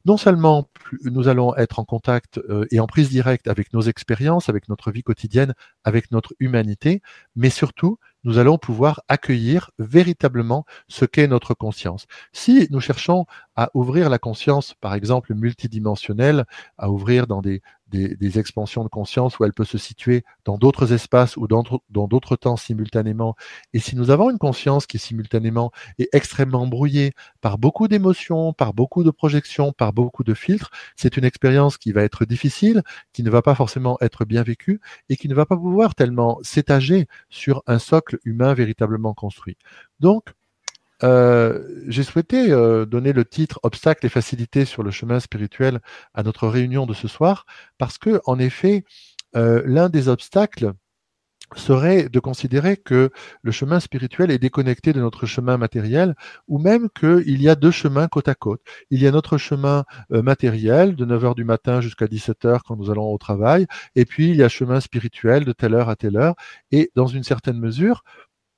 non 0.05 0.17
seulement 0.17 0.71
nous 1.03 1.29
allons 1.29 1.55
être 1.57 1.79
en 1.79 1.85
contact 1.85 2.39
euh, 2.39 2.67
et 2.71 2.81
en 2.81 2.87
prise 2.87 3.11
directe 3.11 3.49
avec 3.49 3.73
nos 3.73 3.83
expériences, 3.83 4.49
avec 4.49 4.69
notre 4.69 4.91
vie 4.91 5.03
quotidienne, 5.03 5.55
avec 5.85 6.11
notre 6.11 6.35
humanité, 6.41 7.03
mais 7.37 7.51
surtout, 7.51 7.99
nous 8.25 8.39
allons 8.39 8.59
pouvoir 8.59 9.03
accueillir 9.09 9.71
véritablement 9.79 10.65
ce 10.89 11.05
qu'est 11.05 11.27
notre 11.27 11.55
conscience. 11.55 12.07
Si 12.33 12.67
nous 12.71 12.81
cherchons 12.81 13.27
à 13.57 13.71
ouvrir 13.75 14.11
la 14.11 14.19
conscience, 14.19 14.75
par 14.81 14.95
exemple 14.95 15.35
multidimensionnelle, 15.35 16.45
à 16.79 16.91
ouvrir 16.91 17.27
dans 17.27 17.41
des, 17.41 17.63
des, 17.91 18.39
expansions 18.39 18.85
de 18.85 18.89
conscience 18.89 19.39
où 19.39 19.45
elle 19.45 19.53
peut 19.53 19.65
se 19.65 19.79
situer 19.79 20.25
dans 20.45 20.57
d'autres 20.57 20.93
espaces 20.93 21.37
ou 21.37 21.47
dans 21.49 21.63
d'autres 21.91 22.37
temps 22.37 22.57
simultanément. 22.57 23.35
Et 23.75 23.81
si 23.81 23.97
nous 23.97 24.11
avons 24.11 24.31
une 24.31 24.39
conscience 24.39 24.87
qui 24.87 24.99
simultanément 24.99 25.73
est 25.99 26.09
extrêmement 26.13 26.67
brouillée 26.67 27.13
par 27.41 27.59
beaucoup 27.59 27.89
d'émotions, 27.89 28.53
par 28.53 28.73
beaucoup 28.73 29.03
de 29.03 29.11
projections, 29.11 29.73
par 29.73 29.93
beaucoup 29.93 30.25
de 30.25 30.35
filtres, 30.35 30.71
c'est 30.97 31.17
une 31.17 31.25
expérience 31.25 31.77
qui 31.77 31.93
va 31.93 32.03
être 32.03 32.25
difficile, 32.25 32.83
qui 33.13 33.23
ne 33.23 33.31
va 33.31 33.43
pas 33.43 33.55
forcément 33.55 33.99
être 34.01 34.25
bien 34.25 34.43
vécue 34.43 34.81
et 35.09 35.17
qui 35.17 35.29
ne 35.29 35.35
va 35.35 35.47
pas 35.47 35.57
pouvoir 35.57 35.95
tellement 35.95 36.39
s'étager 36.43 37.07
sur 37.29 37.63
un 37.67 37.79
socle 37.79 38.19
humain 38.25 38.55
véritablement 38.55 39.15
construit. 39.15 39.57
Donc, 39.99 40.33
euh, 41.03 41.85
j'ai 41.89 42.03
souhaité 42.03 42.51
euh, 42.53 42.85
donner 42.85 43.13
le 43.13 43.25
titre 43.25 43.59
Obstacles 43.63 44.07
et 44.07 44.09
facilités 44.09 44.65
sur 44.65 44.83
le 44.83 44.91
chemin 44.91 45.21
spirituel 45.21 45.81
à 46.15 46.23
notre 46.23 46.49
réunion 46.49 46.87
de 46.87 46.95
ce 46.95 47.09
soir 47.09 47.47
parce 47.79 47.99
que, 47.99 48.21
en 48.27 48.39
effet, 48.39 48.85
euh, 49.37 49.63
l'un 49.65 49.89
des 49.89 50.09
obstacles 50.09 50.73
serait 51.57 52.09
de 52.09 52.21
considérer 52.21 52.77
que 52.77 53.11
le 53.43 53.51
chemin 53.51 53.81
spirituel 53.81 54.31
est 54.31 54.39
déconnecté 54.39 54.93
de 54.93 55.01
notre 55.01 55.27
chemin 55.27 55.57
matériel 55.57 56.15
ou 56.47 56.61
même 56.61 56.89
qu'il 56.91 57.43
y 57.43 57.49
a 57.49 57.57
deux 57.57 57.73
chemins 57.73 58.07
côte 58.07 58.29
à 58.29 58.37
côte. 58.37 58.61
Il 58.91 59.03
y 59.03 59.07
a 59.09 59.11
notre 59.11 59.37
chemin 59.37 59.85
matériel 60.11 60.95
de 60.95 61.05
9h 61.05 61.35
du 61.35 61.43
matin 61.43 61.81
jusqu'à 61.81 62.07
17h 62.07 62.61
quand 62.65 62.77
nous 62.77 62.89
allons 62.93 63.13
au 63.13 63.19
travail 63.19 63.67
et 63.97 64.05
puis 64.05 64.31
il 64.31 64.37
y 64.37 64.45
a 64.45 64.49
chemin 64.49 64.79
spirituel 64.79 65.45
de 65.45 65.53
telle 65.53 65.75
heure 65.75 65.89
à 65.89 65.97
telle 65.97 66.17
heure 66.17 66.37
et 66.71 66.93
dans 66.95 67.09
une 67.09 67.25
certaine 67.25 67.59
mesure, 67.59 68.05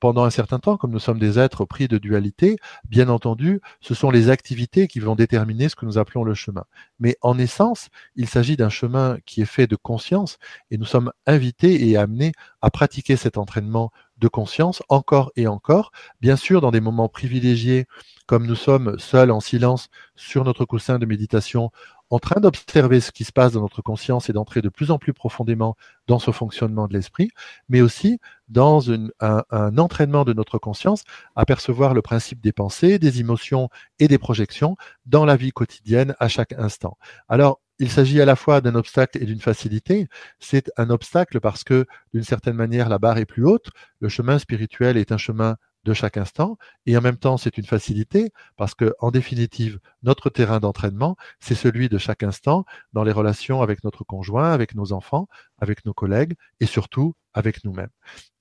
pendant 0.03 0.25
un 0.25 0.31
certain 0.31 0.59
temps, 0.59 0.77
comme 0.77 0.91
nous 0.91 0.99
sommes 0.99 1.21
des 1.21 1.39
êtres 1.39 1.65
pris 1.65 1.87
de 1.87 1.97
dualité, 1.97 2.57
bien 2.89 3.09
entendu, 3.09 3.61
ce 3.81 3.95
sont 3.95 4.11
les 4.11 4.31
activités 4.31 4.89
qui 4.89 4.99
vont 4.99 5.15
déterminer 5.15 5.69
ce 5.69 5.77
que 5.77 5.87
nous 5.87 5.97
appelons 5.97 6.25
le 6.25 6.35
chemin. 6.35 6.65
Mais 6.99 7.17
en 7.21 7.39
essence, 7.39 7.89
il 8.17 8.27
s'agit 8.29 8.57
d'un 8.57 8.69
chemin 8.69 9.19
qui 9.27 9.43
est 9.43 9.45
fait 9.45 9.69
de 9.69 9.77
conscience 9.77 10.39
et 10.73 10.77
nous 10.77 10.87
sommes 10.87 11.13
invités 11.25 11.89
et 11.89 11.97
amenés 11.97 12.33
à 12.63 12.71
pratiquer 12.71 13.15
cet 13.15 13.39
entraînement 13.39 13.93
de 14.19 14.27
conscience 14.27 14.83
encore 14.89 15.31
et 15.37 15.47
encore, 15.47 15.93
bien 16.21 16.35
sûr 16.35 16.61
dans 16.61 16.73
des 16.73 16.81
moments 16.81 17.09
privilégiés 17.09 17.87
comme 18.27 18.47
nous 18.47 18.57
sommes 18.57 18.99
seuls 18.99 19.31
en 19.31 19.41
silence 19.41 19.89
sur 20.17 20.45
notre 20.45 20.65
coussin 20.65 20.99
de 20.99 21.07
méditation 21.07 21.71
en 22.13 22.19
train 22.19 22.41
d'observer 22.41 23.01
ce 23.01 23.11
qui 23.11 23.25
se 23.25 23.33
passe 23.33 23.53
dans 23.53 23.63
notre 23.63 23.81
conscience 23.81 24.29
et 24.29 24.35
d'entrer 24.35 24.61
de 24.61 24.69
plus 24.69 24.91
en 24.91 24.99
plus 24.99 25.15
profondément 25.15 25.77
dans 26.07 26.19
ce 26.19 26.31
fonctionnement 26.31 26.87
de 26.87 26.93
l'esprit, 26.93 27.31
mais 27.71 27.81
aussi 27.81 28.19
dans 28.49 28.83
un, 28.91 29.79
entraînement 29.79 30.25
de 30.27 30.35
notre 30.35 30.59
conscience 30.59 31.05
à 31.37 31.47
percevoir 31.47 31.95
le 31.95 32.03
principe 32.03 32.43
des 32.43 32.53
pensées, 32.53 32.99
des 32.99 33.21
émotions 33.21 33.71
et 33.99 34.09
des 34.09 34.19
projections 34.19 34.77
dans 35.07 35.25
la 35.25 35.37
vie 35.37 35.53
quotidienne 35.53 36.15
à 36.21 36.29
chaque 36.29 36.53
instant. 36.53 36.99
Alors, 37.31 37.61
il 37.79 37.91
s'agit 37.91 38.21
à 38.21 38.27
la 38.27 38.37
fois 38.37 38.61
d'un 38.61 38.75
obstacle 38.75 39.17
et 39.23 39.25
d'une 39.25 39.41
facilité. 39.41 40.07
C'est 40.39 40.71
un 40.77 40.91
obstacle 40.91 41.41
parce 41.41 41.65
que, 41.65 41.87
d'une 42.13 42.25
certaine 42.25 42.57
manière, 42.57 42.91
la 42.91 42.99
barre 42.99 43.17
est 43.17 43.25
plus 43.25 43.47
haute. 43.47 43.71
Le 44.01 44.11
chemin 44.11 44.39
spirituel 44.39 44.99
est 44.99 45.13
un 45.13 45.17
chemin 45.17 45.57
de 45.85 45.95
chaque 45.95 46.17
instant. 46.17 46.57
Et 46.87 46.97
en 46.97 47.01
même 47.01 47.17
temps, 47.17 47.37
c'est 47.37 47.59
une 47.59 47.65
facilité 47.65 48.33
parce 48.57 48.75
que, 48.75 48.95
en 49.01 49.11
définitive, 49.11 49.79
notre 50.03 50.31
terrain 50.31 50.61
d'entraînement, 50.61 51.17
c'est 51.41 51.55
celui 51.55 51.89
de 51.89 51.99
chaque 51.99 52.23
instant 52.23 52.65
dans 52.93 53.05
les 53.05 53.13
relations 53.13 53.63
avec 53.63 53.85
notre 53.85 54.05
conjoint, 54.05 54.53
avec 54.53 54.75
nos 54.75 54.93
enfants, 54.93 55.29
avec 55.59 55.85
nos 55.85 55.95
collègues 55.95 56.35
et 56.61 56.67
surtout 56.67 57.15
avec 57.35 57.65
nous-mêmes. 57.65 57.91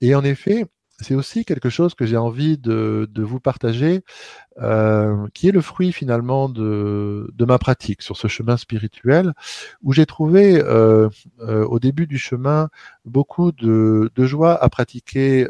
Et 0.00 0.14
en 0.14 0.24
effet, 0.24 0.66
c'est 1.02 1.14
aussi 1.14 1.44
quelque 1.44 1.68
chose 1.68 1.94
que 1.94 2.06
j'ai 2.06 2.16
envie 2.16 2.58
de, 2.58 3.08
vous 3.16 3.40
partager, 3.40 4.02
euh, 4.60 5.26
qui 5.34 5.48
est 5.48 5.52
le 5.52 5.60
fruit 5.60 5.92
finalement 5.92 6.48
de, 6.48 7.26
ma 7.40 7.58
pratique 7.58 8.02
sur 8.02 8.16
ce 8.16 8.28
chemin 8.28 8.56
spirituel, 8.56 9.32
où 9.82 9.92
j'ai 9.92 10.06
trouvé 10.06 10.60
euh, 10.60 11.08
euh, 11.40 11.64
au 11.64 11.78
début 11.78 12.06
du 12.06 12.18
chemin 12.18 12.68
beaucoup 13.04 13.52
de, 13.52 14.10
joie 14.18 14.62
à 14.62 14.68
pratiquer, 14.68 15.46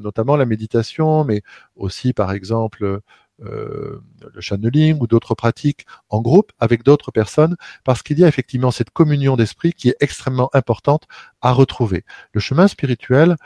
notamment 0.00 0.36
la 0.36 0.46
méditation, 0.46 1.24
mais 1.24 1.42
aussi 1.76 2.12
par 2.12 2.32
exemple 2.32 3.00
le 3.40 4.00
channeling 4.40 4.98
ou 5.00 5.06
d'autres 5.06 5.34
pratiques 5.34 5.86
en 6.08 6.20
groupe 6.20 6.52
avec 6.58 6.82
d'autres 6.82 7.10
personnes 7.10 7.56
parce 7.84 8.02
qu'il 8.02 8.18
y 8.18 8.24
a 8.24 8.28
effectivement 8.28 8.70
cette 8.70 8.90
communion 8.90 9.36
d'esprit 9.36 9.72
qui 9.72 9.88
est 9.88 9.96
extrêmement 10.00 10.50
importante 10.54 11.06
à 11.40 11.52
retrouver. 11.52 12.04
Le 12.32 12.40
chemin 12.40 12.68
spirituel 12.68 13.36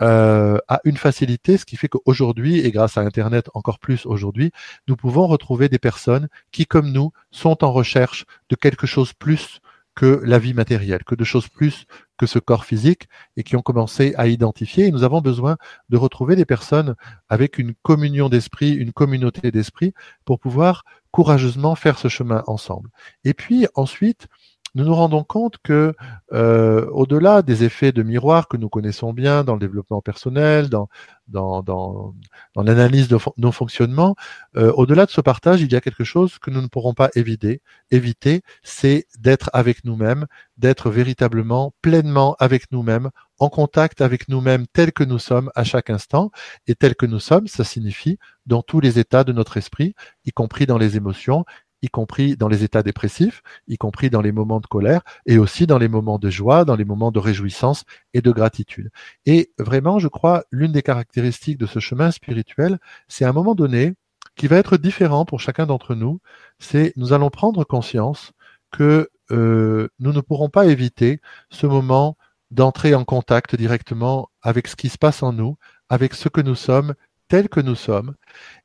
euh, 0.00 0.58
a 0.68 0.80
une 0.84 0.96
facilité, 0.96 1.56
ce 1.56 1.64
qui 1.64 1.76
fait 1.76 1.88
qu'aujourd'hui, 1.88 2.58
et 2.60 2.72
grâce 2.72 2.98
à 2.98 3.02
Internet 3.02 3.50
encore 3.54 3.78
plus 3.78 4.04
aujourd'hui, 4.06 4.50
nous 4.88 4.96
pouvons 4.96 5.26
retrouver 5.26 5.68
des 5.68 5.78
personnes 5.78 6.28
qui, 6.50 6.66
comme 6.66 6.90
nous, 6.90 7.12
sont 7.30 7.62
en 7.62 7.72
recherche 7.72 8.24
de 8.48 8.56
quelque 8.56 8.86
chose 8.86 9.12
plus 9.12 9.60
que 9.94 10.20
la 10.24 10.38
vie 10.38 10.54
matérielle, 10.54 11.04
que 11.04 11.14
de 11.14 11.24
choses 11.24 11.48
plus 11.48 11.86
ce 12.26 12.38
corps 12.38 12.64
physique, 12.64 13.08
et 13.36 13.42
qui 13.42 13.56
ont 13.56 13.62
commencé 13.62 14.14
à 14.16 14.26
identifier. 14.26 14.86
Et 14.86 14.90
nous 14.90 15.04
avons 15.04 15.20
besoin 15.20 15.56
de 15.88 15.96
retrouver 15.96 16.36
des 16.36 16.44
personnes 16.44 16.94
avec 17.28 17.58
une 17.58 17.74
communion 17.82 18.28
d'esprit, 18.28 18.72
une 18.72 18.92
communauté 18.92 19.50
d'esprit, 19.50 19.94
pour 20.24 20.38
pouvoir 20.38 20.84
courageusement 21.10 21.74
faire 21.74 21.98
ce 21.98 22.08
chemin 22.08 22.42
ensemble. 22.46 22.90
Et 23.24 23.34
puis 23.34 23.66
ensuite, 23.74 24.28
nous 24.74 24.84
nous 24.84 24.94
rendons 24.94 25.24
compte 25.24 25.56
que, 25.62 25.94
euh, 26.32 26.86
au-delà 26.92 27.42
des 27.42 27.64
effets 27.64 27.92
de 27.92 28.02
miroir 28.02 28.48
que 28.48 28.56
nous 28.56 28.68
connaissons 28.68 29.12
bien 29.12 29.44
dans 29.44 29.54
le 29.54 29.60
développement 29.60 30.00
personnel, 30.00 30.68
dans, 30.68 30.88
dans, 31.28 31.62
dans, 31.62 32.14
dans 32.54 32.62
l'analyse 32.62 33.08
de 33.08 33.18
nos 33.36 33.52
fonctionnements, 33.52 34.16
euh, 34.56 34.72
au-delà 34.72 35.06
de 35.06 35.10
ce 35.10 35.20
partage, 35.20 35.60
il 35.60 35.70
y 35.72 35.76
a 35.76 35.80
quelque 35.80 36.04
chose 36.04 36.38
que 36.38 36.50
nous 36.50 36.62
ne 36.62 36.68
pourrons 36.68 36.94
pas 36.94 37.10
éviter, 37.14 37.60
éviter 37.90 38.42
c'est 38.62 39.06
d'être 39.18 39.50
avec 39.52 39.84
nous-mêmes, 39.84 40.26
d'être 40.56 40.90
véritablement 40.90 41.74
pleinement 41.82 42.36
avec 42.38 42.70
nous-mêmes, 42.72 43.10
en 43.38 43.48
contact 43.48 44.00
avec 44.00 44.28
nous-mêmes 44.28 44.66
tels 44.72 44.92
que 44.92 45.02
nous 45.02 45.18
sommes 45.18 45.50
à 45.54 45.64
chaque 45.64 45.90
instant. 45.90 46.30
Et 46.68 46.74
tels 46.76 46.94
que 46.94 47.06
nous 47.06 47.18
sommes, 47.18 47.48
ça 47.48 47.64
signifie 47.64 48.18
dans 48.46 48.62
tous 48.62 48.80
les 48.80 48.98
états 48.98 49.24
de 49.24 49.32
notre 49.32 49.56
esprit, 49.56 49.94
y 50.24 50.30
compris 50.30 50.66
dans 50.66 50.78
les 50.78 50.96
émotions, 50.96 51.44
y 51.82 51.88
compris 51.88 52.36
dans 52.36 52.48
les 52.48 52.64
états 52.64 52.82
dépressifs, 52.82 53.42
y 53.68 53.76
compris 53.76 54.08
dans 54.08 54.22
les 54.22 54.32
moments 54.32 54.60
de 54.60 54.66
colère, 54.66 55.02
et 55.26 55.38
aussi 55.38 55.66
dans 55.66 55.78
les 55.78 55.88
moments 55.88 56.18
de 56.18 56.30
joie, 56.30 56.64
dans 56.64 56.76
les 56.76 56.84
moments 56.84 57.10
de 57.10 57.18
réjouissance 57.18 57.84
et 58.14 58.22
de 58.22 58.30
gratitude. 58.30 58.90
Et 59.26 59.52
vraiment, 59.58 59.98
je 59.98 60.08
crois, 60.08 60.44
l'une 60.50 60.72
des 60.72 60.82
caractéristiques 60.82 61.58
de 61.58 61.66
ce 61.66 61.80
chemin 61.80 62.10
spirituel, 62.10 62.78
c'est 63.08 63.24
à 63.24 63.28
un 63.28 63.32
moment 63.32 63.54
donné, 63.54 63.94
qui 64.36 64.46
va 64.46 64.56
être 64.56 64.76
différent 64.76 65.24
pour 65.24 65.40
chacun 65.40 65.66
d'entre 65.66 65.94
nous, 65.94 66.20
c'est 66.58 66.92
nous 66.96 67.12
allons 67.12 67.30
prendre 67.30 67.64
conscience 67.64 68.32
que 68.70 69.10
euh, 69.30 69.88
nous 69.98 70.12
ne 70.12 70.20
pourrons 70.20 70.48
pas 70.48 70.66
éviter 70.66 71.20
ce 71.50 71.66
moment 71.66 72.16
d'entrer 72.50 72.94
en 72.94 73.04
contact 73.04 73.56
directement 73.56 74.30
avec 74.42 74.68
ce 74.68 74.76
qui 74.76 74.88
se 74.88 74.98
passe 74.98 75.22
en 75.22 75.32
nous, 75.32 75.56
avec 75.88 76.14
ce 76.14 76.28
que 76.28 76.40
nous 76.40 76.54
sommes 76.54 76.94
tels 77.32 77.48
que 77.48 77.60
nous 77.60 77.76
sommes 77.76 78.14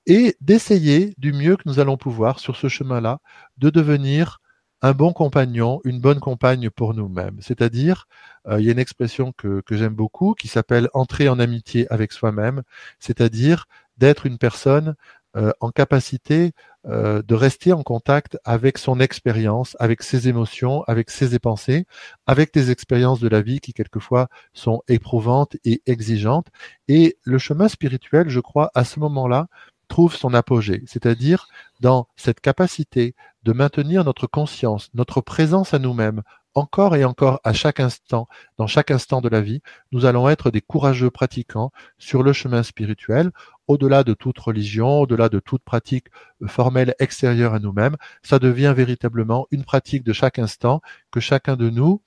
et 0.07 0.35
d'essayer 0.41 1.13
du 1.17 1.31
mieux 1.31 1.55
que 1.55 1.63
nous 1.67 1.79
allons 1.79 1.95
pouvoir 1.95 2.37
sur 2.37 2.57
ce 2.57 2.67
chemin-là 2.67 3.19
de 3.57 3.69
devenir 3.69 4.41
un 4.81 4.91
bon 4.91 5.13
compagnon, 5.13 5.79
une 5.85 6.01
bonne 6.01 6.19
compagne 6.19 6.69
pour 6.69 6.93
nous-mêmes. 6.93 7.37
C'est-à-dire, 7.39 8.09
euh, 8.45 8.59
il 8.59 8.65
y 8.65 8.69
a 8.69 8.73
une 8.73 8.77
expression 8.77 9.31
que, 9.31 9.61
que 9.61 9.77
j'aime 9.77 9.95
beaucoup 9.95 10.33
qui 10.33 10.49
s'appelle 10.49 10.89
entrer 10.93 11.29
en 11.29 11.39
amitié 11.39 11.87
avec 11.93 12.11
soi-même, 12.11 12.61
c'est-à-dire 12.99 13.67
d'être 13.95 14.25
une 14.25 14.37
personne 14.37 14.95
euh, 15.35 15.51
en 15.59 15.71
capacité 15.71 16.53
euh, 16.87 17.21
de 17.21 17.35
rester 17.35 17.73
en 17.73 17.83
contact 17.83 18.37
avec 18.45 18.77
son 18.77 18.99
expérience, 18.99 19.75
avec 19.79 20.01
ses 20.01 20.29
émotions, 20.29 20.83
avec 20.83 21.09
ses 21.09 21.37
pensées, 21.37 21.85
avec 22.27 22.53
des 22.53 22.71
expériences 22.71 23.19
de 23.19 23.27
la 23.27 23.41
vie 23.41 23.59
qui 23.59 23.73
quelquefois 23.73 24.29
sont 24.53 24.81
éprouvantes 24.87 25.57
et 25.65 25.81
exigeantes. 25.85 26.47
Et 26.87 27.17
le 27.23 27.37
chemin 27.39 27.67
spirituel, 27.67 28.29
je 28.29 28.39
crois, 28.39 28.71
à 28.73 28.85
ce 28.85 28.99
moment-là, 29.01 29.47
trouve 29.89 30.15
son 30.15 30.33
apogée, 30.33 30.83
c'est-à-dire 30.85 31.47
dans 31.81 32.07
cette 32.15 32.41
capacité 32.41 33.15
de 33.43 33.53
maintenir 33.53 34.03
notre 34.03 34.27
conscience, 34.27 34.89
notre 34.93 35.21
présence 35.21 35.73
à 35.73 35.79
nous-mêmes, 35.79 36.23
encore 36.55 36.95
et 36.95 37.05
encore 37.05 37.39
à 37.43 37.53
chaque 37.53 37.79
instant, 37.79 38.27
dans 38.57 38.67
chaque 38.67 38.91
instant 38.91 39.21
de 39.21 39.29
la 39.29 39.41
vie, 39.41 39.61
nous 39.91 40.05
allons 40.05 40.27
être 40.27 40.49
des 40.51 40.61
courageux 40.61 41.11
pratiquants 41.11 41.71
sur 41.97 42.23
le 42.23 42.33
chemin 42.33 42.63
spirituel, 42.63 43.31
au-delà 43.67 44.03
de 44.03 44.13
toute 44.13 44.39
religion, 44.39 45.01
au-delà 45.01 45.29
de 45.29 45.39
toute 45.39 45.63
pratique 45.63 46.07
formelle 46.47 46.95
extérieure 46.99 47.53
à 47.53 47.59
nous-mêmes. 47.59 47.97
Ça 48.23 48.39
devient 48.39 48.73
véritablement 48.75 49.47
une 49.51 49.63
pratique 49.63 50.03
de 50.03 50.13
chaque 50.13 50.39
instant 50.39 50.81
que 51.11 51.19
chacun 51.19 51.55
de 51.55 51.69
nous 51.69 52.01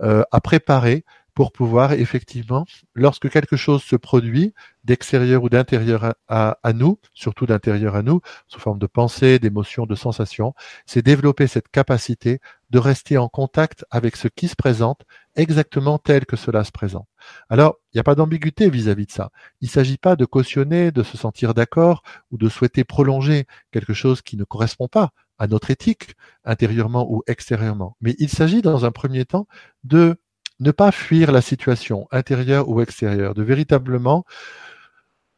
euh, 0.00 0.22
a 0.30 0.40
préparé 0.40 1.04
pour 1.34 1.52
pouvoir 1.52 1.92
effectivement, 1.92 2.66
lorsque 2.94 3.30
quelque 3.30 3.56
chose 3.56 3.82
se 3.82 3.96
produit 3.96 4.52
d'extérieur 4.84 5.42
ou 5.42 5.48
d'intérieur 5.48 6.14
à, 6.28 6.72
nous, 6.74 6.98
surtout 7.14 7.46
d'intérieur 7.46 7.96
à 7.96 8.02
nous, 8.02 8.20
sous 8.48 8.60
forme 8.60 8.78
de 8.78 8.86
pensée, 8.86 9.38
d'émotion, 9.38 9.86
de 9.86 9.94
sensation, 9.94 10.54
c'est 10.84 11.02
développer 11.02 11.46
cette 11.46 11.68
capacité 11.68 12.40
de 12.70 12.78
rester 12.78 13.16
en 13.16 13.28
contact 13.28 13.84
avec 13.90 14.16
ce 14.16 14.28
qui 14.28 14.48
se 14.48 14.56
présente 14.56 15.02
exactement 15.36 15.98
tel 15.98 16.26
que 16.26 16.36
cela 16.36 16.64
se 16.64 16.72
présente. 16.72 17.08
Alors, 17.48 17.76
il 17.92 17.96
n'y 17.96 18.00
a 18.00 18.04
pas 18.04 18.14
d'ambiguïté 18.14 18.70
vis-à-vis 18.70 19.06
de 19.06 19.12
ça. 19.12 19.30
Il 19.60 19.66
ne 19.66 19.70
s'agit 19.70 19.98
pas 19.98 20.16
de 20.16 20.24
cautionner, 20.24 20.90
de 20.90 21.02
se 21.02 21.16
sentir 21.16 21.54
d'accord 21.54 22.02
ou 22.30 22.38
de 22.38 22.48
souhaiter 22.48 22.84
prolonger 22.84 23.46
quelque 23.70 23.94
chose 23.94 24.22
qui 24.22 24.36
ne 24.36 24.44
correspond 24.44 24.88
pas 24.88 25.10
à 25.38 25.46
notre 25.46 25.70
éthique, 25.70 26.14
intérieurement 26.44 27.10
ou 27.10 27.22
extérieurement. 27.26 27.96
Mais 28.00 28.14
il 28.18 28.28
s'agit 28.28 28.62
dans 28.62 28.84
un 28.84 28.92
premier 28.92 29.24
temps 29.24 29.46
de 29.84 30.16
ne 30.60 30.70
pas 30.70 30.92
fuir 30.92 31.32
la 31.32 31.40
situation 31.40 32.06
intérieure 32.12 32.68
ou 32.68 32.80
extérieure, 32.80 33.34
de 33.34 33.42
véritablement 33.42 34.24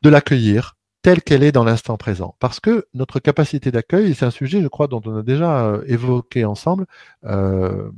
de 0.02 0.10
l'accueillir 0.10 0.76
telle 1.04 1.22
qu'elle 1.22 1.42
est 1.42 1.52
dans 1.52 1.64
l'instant 1.64 1.98
présent. 1.98 2.34
Parce 2.40 2.60
que 2.60 2.86
notre 2.94 3.20
capacité 3.20 3.70
d'accueil, 3.70 4.14
c'est 4.14 4.24
un 4.24 4.30
sujet, 4.30 4.62
je 4.62 4.68
crois, 4.68 4.86
dont 4.86 5.02
on 5.04 5.18
a 5.18 5.22
déjà 5.22 5.66
euh, 5.66 5.84
évoqué 5.86 6.46
ensemble, 6.46 6.86
euh, 7.24 7.90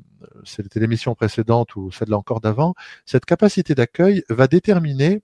c'était 0.45 0.81
l'émission 0.81 1.15
précédente 1.15 1.77
ou 1.77 1.91
celle-là 1.91 2.17
encore 2.19 2.41
d'avant, 2.41 2.75
cette 3.05 3.25
capacité 3.25 3.75
d'accueil 3.75 4.25
va 4.29 4.47
déterminer 4.47 5.23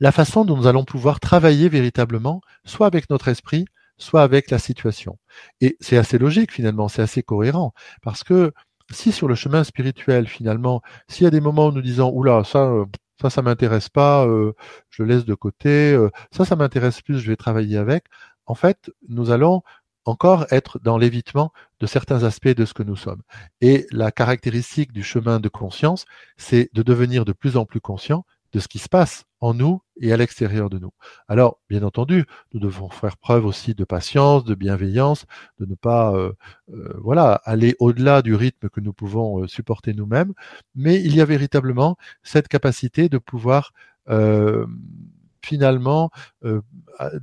la 0.00 0.12
façon 0.12 0.44
dont 0.44 0.56
nous 0.56 0.66
allons 0.66 0.84
pouvoir 0.84 1.20
travailler 1.20 1.68
véritablement, 1.68 2.40
soit 2.64 2.86
avec 2.86 3.10
notre 3.10 3.28
esprit, 3.28 3.66
soit 3.98 4.22
avec 4.22 4.50
la 4.50 4.58
situation. 4.58 5.18
Et 5.60 5.76
c'est 5.80 5.98
assez 5.98 6.18
logique 6.18 6.52
finalement, 6.52 6.88
c'est 6.88 7.02
assez 7.02 7.22
cohérent, 7.22 7.74
parce 8.02 8.24
que 8.24 8.52
si 8.90 9.12
sur 9.12 9.28
le 9.28 9.34
chemin 9.34 9.64
spirituel, 9.64 10.28
finalement, 10.28 10.82
s'il 11.08 11.24
y 11.24 11.26
a 11.26 11.30
des 11.30 11.40
moments 11.40 11.66
où 11.68 11.72
nous 11.72 11.82
disons, 11.82 12.10
oula, 12.12 12.44
ça, 12.44 12.64
euh, 12.64 12.86
ça, 13.20 13.30
ça 13.30 13.42
m'intéresse 13.42 13.88
pas, 13.88 14.26
euh, 14.26 14.54
je 14.90 15.02
le 15.02 15.08
laisse 15.14 15.24
de 15.24 15.34
côté, 15.34 15.92
euh, 15.92 16.10
ça, 16.30 16.44
ça 16.44 16.56
m'intéresse 16.56 17.02
plus, 17.02 17.18
je 17.18 17.28
vais 17.30 17.36
travailler 17.36 17.76
avec, 17.76 18.04
en 18.46 18.54
fait, 18.54 18.90
nous 19.08 19.30
allons 19.30 19.62
encore 20.08 20.46
être 20.50 20.80
dans 20.82 20.96
l'évitement 20.96 21.52
de 21.80 21.86
certains 21.86 22.24
aspects 22.24 22.48
de 22.48 22.64
ce 22.64 22.72
que 22.72 22.82
nous 22.82 22.96
sommes. 22.96 23.20
Et 23.60 23.86
la 23.92 24.10
caractéristique 24.10 24.92
du 24.92 25.02
chemin 25.02 25.38
de 25.38 25.48
conscience, 25.48 26.06
c'est 26.38 26.70
de 26.72 26.82
devenir 26.82 27.24
de 27.24 27.32
plus 27.32 27.56
en 27.56 27.66
plus 27.66 27.80
conscient 27.80 28.24
de 28.52 28.60
ce 28.60 28.68
qui 28.68 28.78
se 28.78 28.88
passe 28.88 29.24
en 29.40 29.52
nous 29.52 29.82
et 30.00 30.10
à 30.10 30.16
l'extérieur 30.16 30.70
de 30.70 30.78
nous. 30.78 30.92
Alors, 31.28 31.60
bien 31.68 31.82
entendu, 31.82 32.24
nous 32.54 32.60
devons 32.60 32.88
faire 32.88 33.18
preuve 33.18 33.44
aussi 33.44 33.74
de 33.74 33.84
patience, 33.84 34.44
de 34.44 34.54
bienveillance, 34.54 35.26
de 35.58 35.66
ne 35.66 35.74
pas, 35.74 36.14
euh, 36.14 36.32
euh, 36.72 36.98
voilà, 37.02 37.34
aller 37.44 37.76
au-delà 37.78 38.22
du 38.22 38.34
rythme 38.34 38.70
que 38.70 38.80
nous 38.80 38.94
pouvons 38.94 39.42
euh, 39.42 39.46
supporter 39.46 39.92
nous-mêmes. 39.92 40.32
Mais 40.74 40.98
il 41.00 41.14
y 41.14 41.20
a 41.20 41.26
véritablement 41.26 41.98
cette 42.22 42.48
capacité 42.48 43.10
de 43.10 43.18
pouvoir 43.18 43.72
finalement 45.48 46.10
euh, 46.44 46.60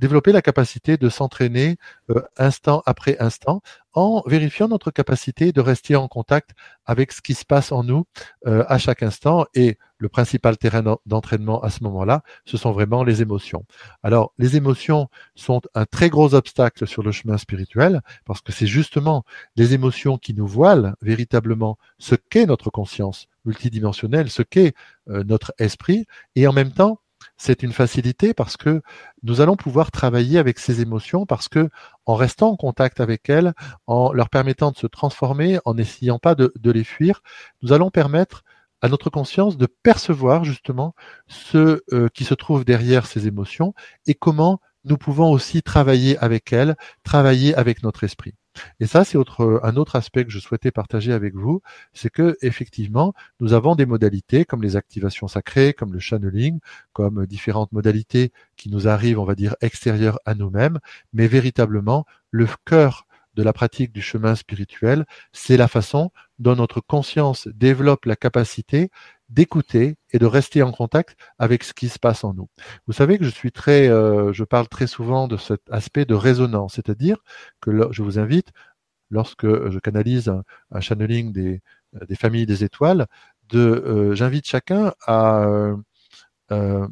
développer 0.00 0.32
la 0.32 0.42
capacité 0.42 0.96
de 0.96 1.08
s'entraîner 1.08 1.76
euh, 2.10 2.22
instant 2.38 2.82
après 2.86 3.16
instant 3.20 3.60
en 3.92 4.22
vérifiant 4.26 4.68
notre 4.68 4.90
capacité 4.90 5.52
de 5.52 5.60
rester 5.60 5.96
en 5.96 6.08
contact 6.08 6.50
avec 6.86 7.12
ce 7.12 7.20
qui 7.20 7.34
se 7.34 7.44
passe 7.44 7.72
en 7.72 7.84
nous 7.84 8.04
euh, 8.46 8.64
à 8.68 8.78
chaque 8.78 9.02
instant. 9.02 9.46
Et 9.54 9.78
le 9.98 10.08
principal 10.08 10.56
terrain 10.56 10.98
d'entraînement 11.06 11.62
à 11.62 11.70
ce 11.70 11.84
moment-là, 11.84 12.22
ce 12.44 12.56
sont 12.56 12.72
vraiment 12.72 13.04
les 13.04 13.22
émotions. 13.22 13.64
Alors, 14.02 14.32
les 14.38 14.56
émotions 14.56 15.08
sont 15.34 15.60
un 15.74 15.84
très 15.84 16.10
gros 16.10 16.34
obstacle 16.34 16.86
sur 16.86 17.02
le 17.02 17.12
chemin 17.12 17.38
spirituel 17.38 18.00
parce 18.24 18.40
que 18.40 18.52
c'est 18.52 18.66
justement 18.66 19.24
les 19.56 19.72
émotions 19.72 20.18
qui 20.18 20.34
nous 20.34 20.46
voilent 20.46 20.94
véritablement 21.00 21.78
ce 21.98 22.14
qu'est 22.14 22.46
notre 22.46 22.70
conscience 22.70 23.28
multidimensionnelle, 23.44 24.30
ce 24.30 24.42
qu'est 24.42 24.74
notre 25.06 25.54
esprit, 25.58 26.06
et 26.34 26.48
en 26.48 26.52
même 26.52 26.72
temps, 26.72 26.98
c'est 27.36 27.62
une 27.62 27.72
facilité 27.72 28.34
parce 28.34 28.56
que 28.56 28.82
nous 29.22 29.40
allons 29.40 29.56
pouvoir 29.56 29.90
travailler 29.90 30.38
avec 30.38 30.58
ces 30.58 30.80
émotions 30.80 31.26
parce 31.26 31.48
que 31.48 31.68
en 32.06 32.14
restant 32.14 32.50
en 32.50 32.56
contact 32.56 33.00
avec 33.00 33.28
elles, 33.28 33.52
en 33.86 34.12
leur 34.12 34.30
permettant 34.30 34.70
de 34.70 34.76
se 34.76 34.86
transformer, 34.86 35.58
en 35.64 35.74
n'essayant 35.74 36.18
pas 36.18 36.34
de, 36.34 36.52
les 36.64 36.84
fuir, 36.84 37.22
nous 37.62 37.72
allons 37.72 37.90
permettre 37.90 38.44
à 38.82 38.88
notre 38.88 39.10
conscience 39.10 39.56
de 39.56 39.66
percevoir 39.66 40.44
justement 40.44 40.94
ce 41.26 41.82
euh, 41.92 42.08
qui 42.12 42.24
se 42.24 42.34
trouve 42.34 42.64
derrière 42.64 43.06
ces 43.06 43.26
émotions 43.26 43.74
et 44.06 44.14
comment 44.14 44.60
nous 44.86 44.96
pouvons 44.96 45.30
aussi 45.30 45.62
travailler 45.62 46.16
avec 46.18 46.52
elles, 46.52 46.76
travailler 47.02 47.54
avec 47.54 47.82
notre 47.82 48.04
esprit. 48.04 48.34
Et 48.80 48.86
ça, 48.86 49.04
c'est 49.04 49.18
un 49.18 49.76
autre 49.76 49.96
aspect 49.96 50.24
que 50.24 50.30
je 50.30 50.38
souhaitais 50.38 50.70
partager 50.70 51.12
avec 51.12 51.34
vous, 51.34 51.60
c'est 51.92 52.08
que 52.08 52.36
effectivement, 52.40 53.12
nous 53.40 53.52
avons 53.52 53.74
des 53.74 53.84
modalités 53.84 54.46
comme 54.46 54.62
les 54.62 54.76
activations 54.76 55.28
sacrées, 55.28 55.74
comme 55.74 55.92
le 55.92 55.98
channeling, 55.98 56.60
comme 56.94 57.26
différentes 57.26 57.72
modalités 57.72 58.32
qui 58.56 58.70
nous 58.70 58.88
arrivent, 58.88 59.18
on 59.18 59.24
va 59.24 59.34
dire, 59.34 59.56
extérieures 59.60 60.18
à 60.24 60.34
nous-mêmes, 60.34 60.78
mais 61.12 61.26
véritablement, 61.26 62.06
le 62.30 62.46
cœur 62.64 63.06
de 63.34 63.42
la 63.42 63.52
pratique 63.52 63.92
du 63.92 64.00
chemin 64.00 64.34
spirituel, 64.34 65.04
c'est 65.32 65.58
la 65.58 65.68
façon 65.68 66.10
dont 66.38 66.56
notre 66.56 66.80
conscience 66.80 67.48
développe 67.48 68.04
la 68.04 68.16
capacité 68.16 68.90
d'écouter 69.28 69.96
et 70.12 70.18
de 70.18 70.26
rester 70.26 70.62
en 70.62 70.72
contact 70.72 71.16
avec 71.38 71.64
ce 71.64 71.74
qui 71.74 71.88
se 71.88 71.98
passe 71.98 72.24
en 72.24 72.34
nous. 72.34 72.48
Vous 72.86 72.92
savez 72.92 73.18
que 73.18 73.24
je 73.24 73.30
suis 73.30 73.52
très, 73.52 73.88
euh, 73.88 74.32
je 74.32 74.44
parle 74.44 74.68
très 74.68 74.86
souvent 74.86 75.26
de 75.28 75.36
cet 75.36 75.62
aspect 75.70 76.04
de 76.04 76.14
résonance, 76.14 76.74
c'est-à-dire 76.74 77.18
que 77.60 77.88
je 77.90 78.02
vous 78.02 78.18
invite, 78.18 78.52
lorsque 79.10 79.46
je 79.46 79.78
canalise 79.78 80.32
un, 80.70 80.80
channeling 80.80 81.32
des, 81.32 81.62
des, 82.08 82.16
familles 82.16 82.46
des 82.46 82.64
étoiles, 82.64 83.06
de, 83.48 83.58
euh, 83.58 84.14
j'invite 84.14 84.46
chacun 84.46 84.92
à, 85.06 85.46
euh, 86.52 86.86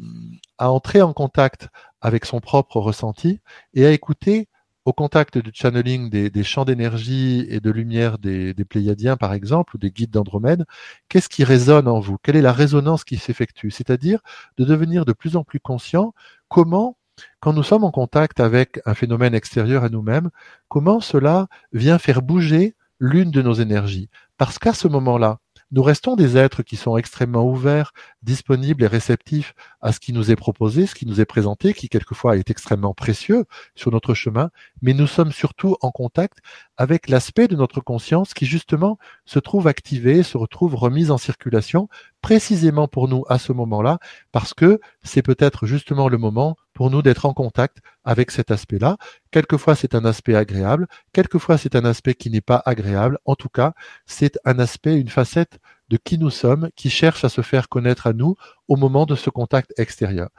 à 0.59 0.71
entrer 0.71 1.03
en 1.03 1.13
contact 1.13 1.69
avec 2.01 2.25
son 2.25 2.41
propre 2.41 2.79
ressenti 2.81 3.41
et 3.75 3.87
à 3.87 3.93
écouter 3.93 4.49
au 4.85 4.93
contact 4.93 5.39
du 5.39 5.51
channeling 5.55 6.11
des, 6.11 6.45
champs 6.45 6.65
d'énergie 6.65 7.47
et 7.49 7.61
de 7.61 7.71
lumière 7.71 8.19
des, 8.19 8.55
Pléiadiens, 8.69 9.17
par 9.17 9.33
exemple, 9.33 9.77
ou 9.77 9.79
des 9.79 9.91
guides 9.91 10.11
d'Andromède, 10.11 10.65
qu'est-ce 11.09 11.29
qui 11.29 11.45
résonne 11.45 11.89
en 11.89 12.01
vous? 12.01 12.19
Quelle 12.23 12.37
est 12.37 12.43
la 12.43 12.53
résonance 12.53 13.05
qui 13.05 13.17
s'effectue? 13.17 13.71
C'est-à-dire 13.71 14.21
de 14.59 14.65
devenir 14.65 15.05
de 15.05 15.13
plus 15.13 15.37
en 15.37 15.45
plus 15.45 15.61
conscient 15.61 16.15
comment, 16.49 16.99
quand 17.41 17.53
nous 17.53 17.63
sommes 17.63 17.85
en 17.85 17.91
contact 17.91 18.41
avec 18.41 18.81
un 18.85 18.95
phénomène 18.95 19.35
extérieur 19.35 19.85
à 19.85 19.89
nous-mêmes, 19.89 20.31
comment 20.69 21.01
cela 21.01 21.49
vient 21.73 21.99
faire 21.99 22.23
bouger 22.23 22.75
l'une 22.99 23.31
de 23.31 23.43
nos 23.43 23.55
énergies? 23.55 24.11
Parce 24.37 24.59
qu'à 24.59 24.75
ce 24.75 24.89
moment-là, 24.89 25.39
nous 25.75 25.83
restons 25.83 26.15
des 26.15 26.37
êtres 26.37 26.63
qui 26.63 26.77
sont 26.77 26.97
extrêmement 26.97 27.45
ouverts, 27.45 27.93
disponibles 28.23 28.85
et 28.85 28.87
réceptifs 28.87 29.57
à 29.81 29.91
ce 29.91 29.99
qui 29.99 30.13
nous 30.13 30.31
est 30.31 30.37
proposé, 30.37 30.87
ce 30.87 30.95
qui 30.95 31.05
nous 31.05 31.21
est 31.21 31.25
présenté, 31.25 31.75
qui 31.75 31.89
quelquefois 31.89 32.37
est 32.37 32.49
extrêmement 32.49 32.95
précieux 32.95 33.45
sur 33.75 33.91
notre 33.91 34.15
chemin, 34.15 34.51
mais 34.83 34.95
nous 34.95 35.09
sommes 35.09 35.33
surtout 35.33 35.77
en 35.81 35.91
contact 35.91 36.39
avec 36.77 37.09
l'aspect 37.09 37.49
de 37.49 37.57
notre 37.57 37.81
conscience 37.81 38.35
qui 38.35 38.47
justement 38.47 38.99
se 39.25 39.39
trouve 39.39 39.69
activé, 39.69 40.23
se 40.23 40.37
retrouve 40.37 40.75
remise 40.75 41.11
en 41.11 41.19
circulation 41.19 41.89
précisément 42.21 42.89
pour 42.89 43.09
nous 43.09 43.25
à 43.29 43.39
ce 43.39 43.53
moment-là, 43.53 43.99
parce 44.33 44.55
que 44.55 44.81
c'est 45.03 45.23
peut-être 45.23 45.67
justement 45.67 46.09
le 46.09 46.19
moment 46.19 46.57
pour 46.73 46.91
nous 46.91 47.03
d'être 47.03 47.27
en 47.27 47.35
contact 47.35 47.79
avec 48.05 48.31
cet 48.31 48.51
aspect-là. 48.51 48.97
Quelquefois 49.31 49.75
c'est 49.75 49.95
un 49.95 50.05
aspect 50.05 50.35
agréable, 50.35 50.89
quelquefois 51.13 51.59
c'est 51.59 51.77
un 51.77 51.85
aspect 51.85 52.15
qui 52.15 52.31
n'est 52.31 52.41
pas 52.41 52.63
agréable. 52.65 53.19
En 53.25 53.37
tout 53.37 53.49
cas, 53.49 53.75
c'est 54.07 54.39
un 54.45 54.59
aspect, 54.59 54.99
une 54.99 55.09
facette 55.09 55.59
de 55.91 55.97
qui 55.97 56.19
nous 56.19 56.31
sommes 56.31 56.71
qui 56.77 56.91
cherche 56.91 57.25
à 57.25 57.29
se 57.29 57.43
faire 57.43 57.69
connaître 57.69 58.07
à 58.07 58.13
nous 58.13 58.37
au 58.69 58.77
moment 58.77 59.07
de 59.07 59.15
ce 59.15 59.31
contact 59.31 59.73
extérieur. 59.79 60.31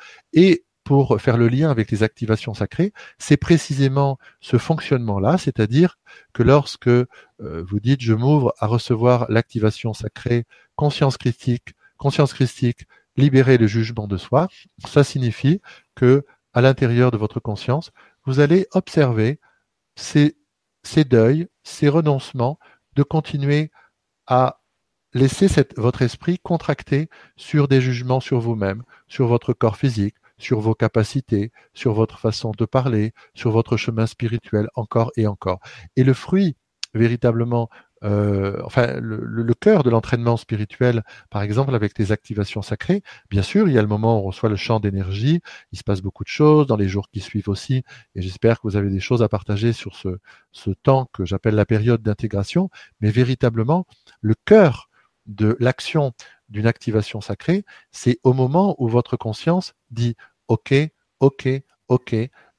Pour 0.85 1.19
faire 1.19 1.35
le 1.35 1.49
lien 1.49 1.71
avec 1.71 1.89
les 1.91 2.03
activations 2.03 2.53
sacrées, 2.53 2.93
c'est 3.17 3.37
précisément 3.37 4.19
ce 4.39 4.57
fonctionnement-là, 4.57 5.37
c'est-à-dire 5.37 5.97
que 6.31 6.43
lorsque 6.43 6.87
euh, 6.87 7.07
vous 7.39 7.79
dites 7.79 8.01
je 8.01 8.13
m'ouvre 8.13 8.53
à 8.59 8.67
recevoir 8.67 9.25
l'activation 9.29 9.93
sacrée, 9.93 10.45
conscience 10.75 11.17
critique, 11.17 11.73
conscience 11.97 12.33
critique, 12.33 12.85
libérer 13.17 13.57
le 13.57 13.65
jugement 13.65 14.07
de 14.07 14.15
soi, 14.15 14.47
ça 14.87 15.03
signifie 15.03 15.59
que 15.95 16.23
à 16.53 16.61
l'intérieur 16.61 17.09
de 17.09 17.17
votre 17.17 17.39
conscience, 17.39 17.91
vous 18.25 18.39
allez 18.39 18.67
observer 18.73 19.39
ces, 19.95 20.35
deuils, 21.03 21.47
ces 21.63 21.89
renoncements, 21.89 22.59
de 22.95 23.01
continuer 23.01 23.71
à 24.27 24.61
laisser 25.13 25.47
votre 25.77 26.03
esprit 26.03 26.37
contracter 26.39 27.09
sur 27.37 27.67
des 27.67 27.81
jugements 27.81 28.19
sur 28.19 28.39
vous-même, 28.39 28.83
sur 29.07 29.27
votre 29.27 29.53
corps 29.53 29.77
physique, 29.77 30.15
sur 30.37 30.59
vos 30.59 30.75
capacités, 30.75 31.51
sur 31.73 31.93
votre 31.93 32.19
façon 32.19 32.51
de 32.57 32.65
parler, 32.65 33.13
sur 33.33 33.51
votre 33.51 33.77
chemin 33.77 34.05
spirituel, 34.05 34.69
encore 34.75 35.11
et 35.15 35.27
encore. 35.27 35.59
Et 35.95 36.03
le 36.03 36.13
fruit 36.13 36.55
véritablement 36.93 37.69
euh, 38.05 38.61
enfin 38.63 38.99
le, 38.99 39.53
cœur 39.53 39.83
de 39.83 39.89
l'entraînement 39.89 40.37
spirituel, 40.37 41.03
par 41.29 41.41
exemple 41.41 41.73
avec 41.73 41.97
les 41.97 42.11
activations 42.11 42.61
sacrées, 42.61 43.01
bien 43.29 43.41
sûr, 43.41 43.67
il 43.67 43.73
y 43.73 43.79
a 43.79 43.81
le 43.81 43.87
moment 43.87 44.17
où 44.17 44.19
on 44.19 44.27
reçoit 44.27 44.49
le 44.49 44.55
champ 44.55 44.79
d'énergie, 44.79 45.41
il 45.71 45.77
se 45.79 45.83
passe 45.83 46.01
beaucoup 46.01 46.23
de 46.23 46.29
choses 46.29 46.67
dans 46.67 46.75
les 46.75 46.87
jours 46.87 47.09
qui 47.09 47.19
suivent 47.19 47.49
aussi, 47.49 47.83
et 48.13 48.21
j'espère 48.21 48.57
que 48.57 48.67
vous 48.67 48.75
avez 48.75 48.89
des 48.89 48.99
choses 48.99 49.23
à 49.23 49.29
partager 49.29 49.73
sur 49.73 49.95
ce, 49.95 50.19
ce 50.51 50.71
temps 50.71 51.09
que 51.13 51.25
j'appelle 51.25 51.55
la 51.55 51.65
période 51.65 52.01
d'intégration, 52.01 52.69
mais 52.99 53.09
véritablement, 53.09 53.87
le 54.21 54.35
cœur 54.45 54.89
de 55.25 55.57
l'action 55.59 56.13
d'une 56.49 56.67
activation 56.67 57.21
sacrée, 57.21 57.65
c'est 57.91 58.19
au 58.23 58.33
moment 58.33 58.75
où 58.77 58.87
votre 58.87 59.17
conscience 59.17 59.73
dit 59.91 60.15
OK, 60.47 60.73
OK, 61.19 61.47
OK, 61.87 62.15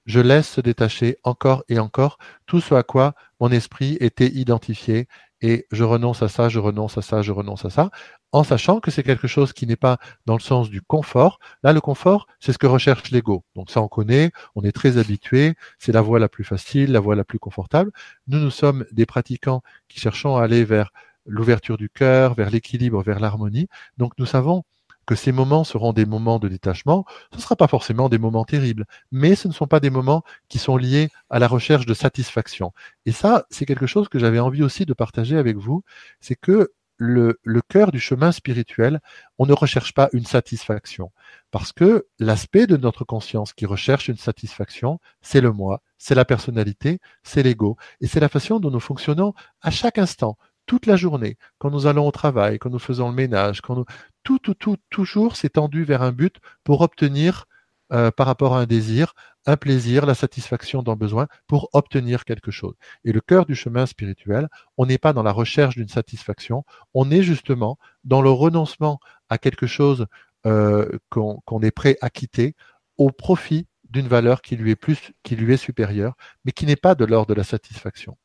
je 0.07 0.21
laisse 0.21 0.49
se 0.49 0.61
détacher 0.61 1.19
encore 1.25 1.65
et 1.69 1.79
encore 1.79 2.19
tout 2.47 2.61
ce 2.61 2.75
à 2.75 2.83
quoi 2.83 3.15
mon 3.41 3.51
esprit 3.51 3.97
était 4.01 4.29
identifié 4.29 5.09
et 5.43 5.67
je 5.71 5.85
renonce 5.85 6.23
à 6.23 6.29
ça, 6.29 6.49
je 6.49 6.59
renonce 6.59 6.97
à 6.97 7.03
ça, 7.03 7.23
je 7.23 7.33
renonce 7.33 7.65
à 7.65 7.71
ça, 7.71 7.91
en 8.33 8.43
sachant 8.43 8.81
que 8.81 8.91
c'est 8.91 9.03
quelque 9.03 9.29
chose 9.29 9.53
qui 9.53 9.67
n'est 9.67 9.77
pas 9.77 9.99
dans 10.25 10.35
le 10.35 10.41
sens 10.41 10.71
du 10.71 10.81
confort. 10.81 11.39
Là, 11.63 11.73
le 11.73 11.81
confort, 11.81 12.27
c'est 12.41 12.53
ce 12.53 12.59
que 12.59 12.67
recherche 12.67 13.11
l'ego. 13.11 13.45
Donc 13.55 13.71
ça, 13.71 13.83
on 13.83 13.89
connaît, 13.89 14.31
on 14.55 14.63
est 14.63 14.73
très 14.73 14.99
habitué, 14.99 15.55
c'est 15.79 15.93
la 15.93 16.01
voie 16.01 16.19
la 16.19 16.29
plus 16.29 16.45
facile, 16.45 16.93
la 16.93 17.01
voie 17.01 17.17
la 17.17 17.25
plus 17.25 17.39
confortable. 17.39 17.93
Nous, 18.29 18.39
nous 18.39 18.51
sommes 18.51 18.87
des 18.93 19.07
pratiquants 19.07 19.63
qui 19.89 20.01
cherchons 20.01 20.37
à 20.37 20.45
aller 20.45 20.65
vers 20.65 20.91
l'ouverture 21.27 21.77
du 21.77 21.91
cœur, 21.91 22.35
vers 22.35 22.51
l'équilibre, 22.51 23.03
vers 23.03 23.21
l'harmonie. 23.21 23.69
Donc 23.99 24.13
nous 24.19 24.27
savons 24.27 24.65
que 25.07 25.15
ces 25.15 25.33
moments 25.33 25.65
seront 25.65 25.93
des 25.93 26.05
moments 26.05 26.39
de 26.39 26.49
détachement. 26.49 27.05
Ce 27.31 27.37
ne 27.37 27.43
sera 27.43 27.57
pas 27.57 27.69
forcément 27.69 28.09
des 28.09 28.19
moments 28.19 28.45
terribles, 28.45 28.85
mais 29.13 29.37
ce 29.37 29.49
ne 29.49 29.53
sont 29.53 29.69
pas 29.69 29.81
des 29.81 29.91
moments 29.91 30.25
qui 30.49 30.59
sont 30.59 30.77
liés 30.77 31.11
à 31.31 31.39
la 31.39 31.49
recherche 31.49 31.87
de 31.87 31.95
satisfaction. 31.95 32.73
Et 33.07 33.13
ça, 33.13 33.47
c'est 33.51 33.67
quelque 33.67 33.87
chose 33.87 34.09
que 34.09 34.19
j'avais 34.19 34.41
envie 34.41 34.63
aussi 34.63 34.85
de 34.85 34.95
partager 34.95 35.37
avec 35.37 35.57
vous, 35.57 35.83
c'est 36.21 36.35
que 36.35 36.73
le, 36.99 37.39
le 37.43 37.61
cœur 37.61 37.93
du 37.93 38.01
chemin 38.01 38.33
spirituel, 38.33 39.01
on 39.39 39.47
ne 39.47 39.53
recherche 39.53 39.93
pas 39.93 40.09
une 40.13 40.25
satisfaction. 40.25 41.13
Parce 41.51 41.73
que 41.73 42.07
l'aspect 42.19 42.67
de 42.67 42.77
notre 42.77 43.05
conscience 43.05 43.53
qui 43.53 43.67
recherche 43.67 44.09
une 44.09 44.17
satisfaction, 44.17 44.99
c'est 45.21 45.43
le 45.43 45.53
moi, 45.53 45.83
c'est 45.99 46.15
la 46.15 46.25
personnalité, 46.25 46.99
c'est 47.23 47.43
l'ego. 47.43 47.77
Et 48.01 48.07
c'est 48.07 48.21
la 48.21 48.31
façon 48.31 48.61
dont 48.61 48.71
nous 48.71 48.81
fonctionnons 48.81 49.35
à 49.61 49.71
chaque 49.71 49.99
instant 49.99 50.39
toute 50.67 50.87
la 50.87 50.97
journée, 50.97 51.39
quand 51.59 51.71
nous 51.71 51.87
allons 51.87 52.07
au 52.07 52.11
travail, 52.11 52.59
quand 52.59 52.71
nous 52.71 52.79
faisons 52.79 53.09
le 53.09 53.15
ménage, 53.15 53.61
quand 53.61 53.77
nous... 53.77 53.85
tout, 54.23 54.39
tout, 54.39 54.55
tout, 54.55 54.77
toujours 54.91 55.37
c'est 55.37 55.51
tendu 55.51 55.85
vers 55.85 56.03
un 56.03 56.13
but 56.13 56.37
pour 56.65 56.81
obtenir, 56.81 57.47
euh, 57.93 58.11
par 58.11 58.27
rapport 58.27 58.57
à 58.57 58.61
un 58.61 58.67
désir, 58.67 59.15
un 59.47 59.57
plaisir, 59.57 60.07
la 60.07 60.15
satisfaction 60.15 60.83
d'un 60.83 60.97
besoin, 60.97 61.29
pour 61.47 61.71
obtenir 61.73 62.25
quelque 62.25 62.51
chose. 62.51 62.75
Et 63.05 63.13
le 63.13 63.21
cœur 63.21 63.47
du 63.47 63.55
chemin 63.55 63.87
spirituel, 63.87 64.49
on 64.77 64.87
n'est 64.87 64.99
pas 64.99 65.13
dans 65.13 65.23
la 65.23 65.33
recherche 65.33 65.77
d'une 65.77 65.89
satisfaction, 65.89 66.65
on 66.95 67.11
est 67.11 67.23
justement 67.23 67.79
dans 68.03 68.23
le 68.23 68.31
renoncement 68.31 68.99
à 69.29 69.39
quelque 69.39 69.69
chose 69.69 70.07
euh, 70.47 70.99
qu'on 71.11 71.61
est 71.63 71.71
prêt 71.71 71.97
à 72.01 72.11
quitter 72.11 72.55
au 72.99 73.11
profit 73.11 73.67
d'une 73.89 74.09
valeur 74.09 74.43
qui 74.43 74.57
lui 74.57 74.73
est 74.73 74.77
plus, 74.77 75.13
qui 75.23 75.37
lui 75.37 75.55
est 75.55 75.57
supérieure, 75.57 76.17
mais 76.45 76.53
qui 76.53 76.67
n'est 76.67 76.77
pas 76.77 76.95
de 76.95 77.05
l'ordre 77.05 77.29
de 77.29 77.35
la 77.35 77.45
satisfaction. 77.45 78.17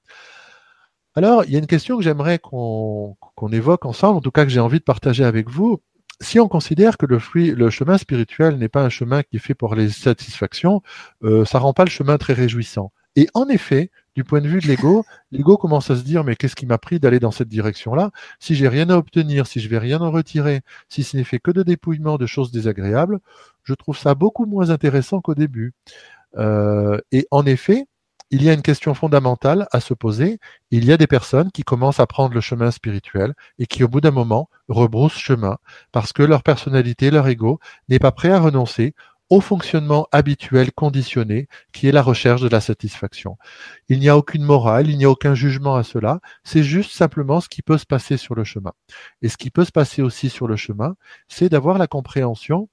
Alors, 1.16 1.44
il 1.44 1.52
y 1.52 1.56
a 1.56 1.60
une 1.60 1.68
question 1.68 1.98
que 1.98 2.04
j'aimerais 2.04 2.40
qu'on 2.40 3.18
évoque 3.52 3.86
ensemble, 3.86 4.18
en 4.18 4.22
tout 4.22 4.32
cas 4.32 4.46
que 4.46 4.52
j'ai 4.52 4.62
envie 4.62 4.80
de 4.80 4.84
partager 4.84 5.26
avec 5.26 5.50
vous. 5.50 5.82
Si 6.22 6.40
on 6.40 6.48
considère 6.48 6.98
que 6.98 7.06
le, 7.06 7.20
le 7.54 7.70
chemin 7.70 7.98
spirituel 7.98 8.58
n'est 8.58 8.70
pas 8.70 8.84
un 8.84 8.90
chemin 8.90 9.24
qui 9.24 9.38
est 9.38 9.40
fait 9.40 9.56
pour 9.56 9.76
les 9.76 9.90
satisfactions, 9.90 10.82
euh, 11.24 11.44
ça 11.46 11.60
rend 11.60 11.74
pas 11.74 11.84
le 11.84 11.90
chemin 11.90 12.18
très 12.18 12.34
réjouissant. 12.34 12.94
Et 13.18 13.28
en 13.34 13.50
effet, 13.50 13.92
du 14.16 14.24
point 14.24 14.40
de 14.40 14.48
vue 14.48 14.60
de 14.60 14.68
l'ego, 14.68 15.04
l'ego 15.32 15.58
commence 15.58 15.90
à 15.90 15.98
se 15.98 16.04
dire 16.04 16.24
mais 16.24 16.36
qu'est-ce 16.38 16.56
qui 16.56 16.66
m'a 16.66 16.78
pris 16.78 17.00
d'aller 17.00 17.20
dans 17.20 17.32
cette 17.32 17.50
direction-là? 17.50 18.12
Si 18.40 18.56
j'ai 18.56 18.70
rien 18.70 18.90
à 18.90 18.96
obtenir, 18.96 19.48
si 19.48 19.60
je 19.60 19.68
vais 19.68 19.80
rien 19.80 20.00
en 20.00 20.12
retirer, 20.12 20.62
si 20.88 21.04
ce 21.04 21.18
n'est 21.18 21.26
fait 21.26 21.40
que 21.40 21.52
de 21.52 21.64
dépouillement 21.64 22.18
de 22.18 22.26
choses 22.26 22.52
désagréables, 22.52 23.20
je 23.64 23.74
trouve 23.74 23.98
ça 23.98 24.16
beaucoup 24.16 24.46
moins 24.46 24.70
intéressant 24.70 25.20
qu'au 25.20 25.36
début. 25.36 25.74
Euh, 26.38 27.00
et 27.12 27.28
en 27.32 27.46
effet, 27.46 27.88
il 28.32 28.44
y 28.44 28.50
a 28.50 28.54
une 28.54 28.62
question 28.62 28.94
fondamentale 28.94 29.68
à 29.72 29.82
se 29.82 29.94
poser. 29.94 30.40
Il 30.72 30.86
y 30.86 30.94
a 30.94 30.98
des 30.98 31.08
personnes 31.08 31.52
qui 31.52 31.64
commencent 31.64 32.00
à 32.00 32.08
prendre 32.08 32.34
le 32.34 32.42
chemin 32.42 32.72
spirituel 32.72 33.34
et 33.60 33.68
qui, 33.68 33.84
au 33.84 33.90
bout 33.90 34.02
d'un 34.02 34.12
moment, 34.12 34.50
rebroussent 34.70 35.18
chemin 35.18 35.58
parce 35.92 36.14
que 36.14 36.24
leur 36.24 36.42
personnalité, 36.42 37.12
leur 37.12 37.28
ego 37.28 37.60
n'est 37.90 38.00
pas 38.00 38.14
prêt 38.14 38.32
à 38.32 38.40
renoncer 38.40 38.96
au 39.30 39.42
fonctionnement 39.42 40.08
habituel 40.12 40.72
conditionné 40.74 41.48
qui 41.74 41.88
est 41.88 41.92
la 41.94 42.02
recherche 42.02 42.42
de 42.42 42.50
la 42.50 42.62
satisfaction. 42.62 43.38
Il 43.88 44.00
n'y 44.00 44.10
a 44.10 44.18
aucune 44.18 44.44
morale, 44.44 44.90
il 44.90 44.98
n'y 44.98 45.06
a 45.06 45.10
aucun 45.10 45.36
jugement 45.36 45.76
à 45.76 45.84
cela, 45.84 46.20
c'est 46.44 46.64
juste 46.64 46.92
simplement 46.92 47.40
ce 47.40 47.48
qui 47.50 47.62
peut 47.62 47.78
se 47.78 47.86
passer 47.86 48.18
sur 48.18 48.36
le 48.36 48.44
chemin. 48.44 48.74
Et 49.22 49.30
ce 49.30 49.38
qui 49.38 49.50
peut 49.50 49.66
se 49.66 49.72
passer 49.72 50.02
aussi 50.02 50.30
sur 50.30 50.48
le 50.48 50.58
chemin, 50.58 50.96
c'est 51.30 51.50
d'avoir 51.50 51.78
la 51.78 51.88
compréhension, 51.88 52.70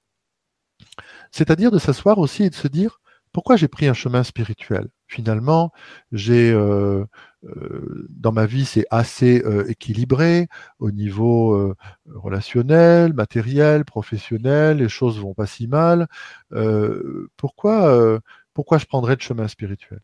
c'est-à-dire 1.31 1.71
de 1.71 1.79
s'asseoir 1.79 2.17
aussi 2.17 2.43
et 2.43 2.49
de 2.49 2.55
se 2.55 2.67
dire, 2.67 2.99
pourquoi 3.31 3.55
j'ai 3.55 3.69
pris 3.69 3.87
un 3.87 3.93
chemin 3.93 4.23
spirituel? 4.23 4.89
Finalement, 5.09 5.71
j'ai 6.11 6.51
euh, 6.51 7.03
euh, 7.43 8.07
dans 8.09 8.31
ma 8.31 8.45
vie 8.45 8.63
c'est 8.63 8.85
assez 8.91 9.43
euh, 9.43 9.67
équilibré 9.67 10.47
au 10.77 10.91
niveau 10.91 11.75
relationnel, 12.05 13.13
matériel, 13.13 13.85
professionnel, 13.85 14.77
les 14.77 14.89
choses 14.89 15.19
vont 15.19 15.33
pas 15.33 15.47
si 15.47 15.67
mal. 15.67 16.07
pourquoi 17.37 18.19
pourquoi 18.53 18.77
je 18.77 18.85
prendrais 18.85 19.15
le 19.15 19.21
chemin 19.21 19.47
spirituel? 19.47 20.01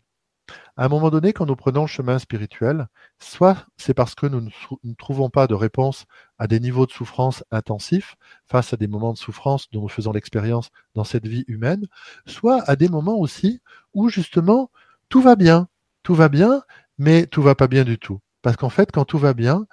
À 0.77 0.85
un 0.85 0.89
moment 0.89 1.09
donné, 1.09 1.33
quand 1.33 1.45
nous 1.45 1.55
prenons 1.55 1.81
le 1.81 1.87
chemin 1.87 2.19
spirituel, 2.19 2.87
soit 3.19 3.65
c'est 3.77 3.93
parce 3.93 4.15
que 4.15 4.27
nous 4.27 4.41
ne 4.41 4.93
trouvons 4.95 5.29
pas 5.29 5.47
de 5.47 5.53
réponse 5.53 6.05
à 6.37 6.47
des 6.47 6.59
niveaux 6.59 6.85
de 6.85 6.91
souffrance 6.91 7.43
intensifs 7.51 8.15
face 8.45 8.73
à 8.73 8.77
des 8.77 8.87
moments 8.87 9.13
de 9.13 9.17
souffrance 9.17 9.69
dont 9.71 9.81
nous 9.81 9.89
faisons 9.89 10.11
l'expérience 10.11 10.69
dans 10.93 11.03
cette 11.03 11.27
vie 11.27 11.45
humaine, 11.47 11.87
soit 12.25 12.61
à 12.69 12.75
des 12.75 12.89
moments 12.89 13.17
aussi 13.17 13.61
où 13.93 14.09
justement 14.09 14.69
tout 15.09 15.21
va 15.21 15.35
bien, 15.35 15.67
tout 16.03 16.15
va 16.15 16.29
bien, 16.29 16.63
mais 16.97 17.27
tout 17.27 17.41
va 17.41 17.55
pas 17.55 17.67
bien 17.67 17.83
du 17.83 17.97
tout. 17.97 18.19
Parce 18.41 18.57
qu'en 18.57 18.69
fait, 18.69 18.91
quand 18.91 19.05
tout 19.05 19.17
va 19.17 19.33
bien, 19.33 19.65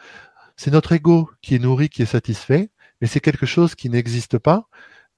c'est 0.56 0.70
notre 0.70 0.92
ego 0.92 1.30
qui 1.42 1.54
est 1.54 1.58
nourri, 1.58 1.88
qui 1.88 2.02
est 2.02 2.06
satisfait, 2.06 2.70
mais 3.00 3.06
c'est 3.06 3.20
quelque 3.20 3.46
chose 3.46 3.74
qui 3.74 3.90
n'existe 3.90 4.38
pas 4.38 4.68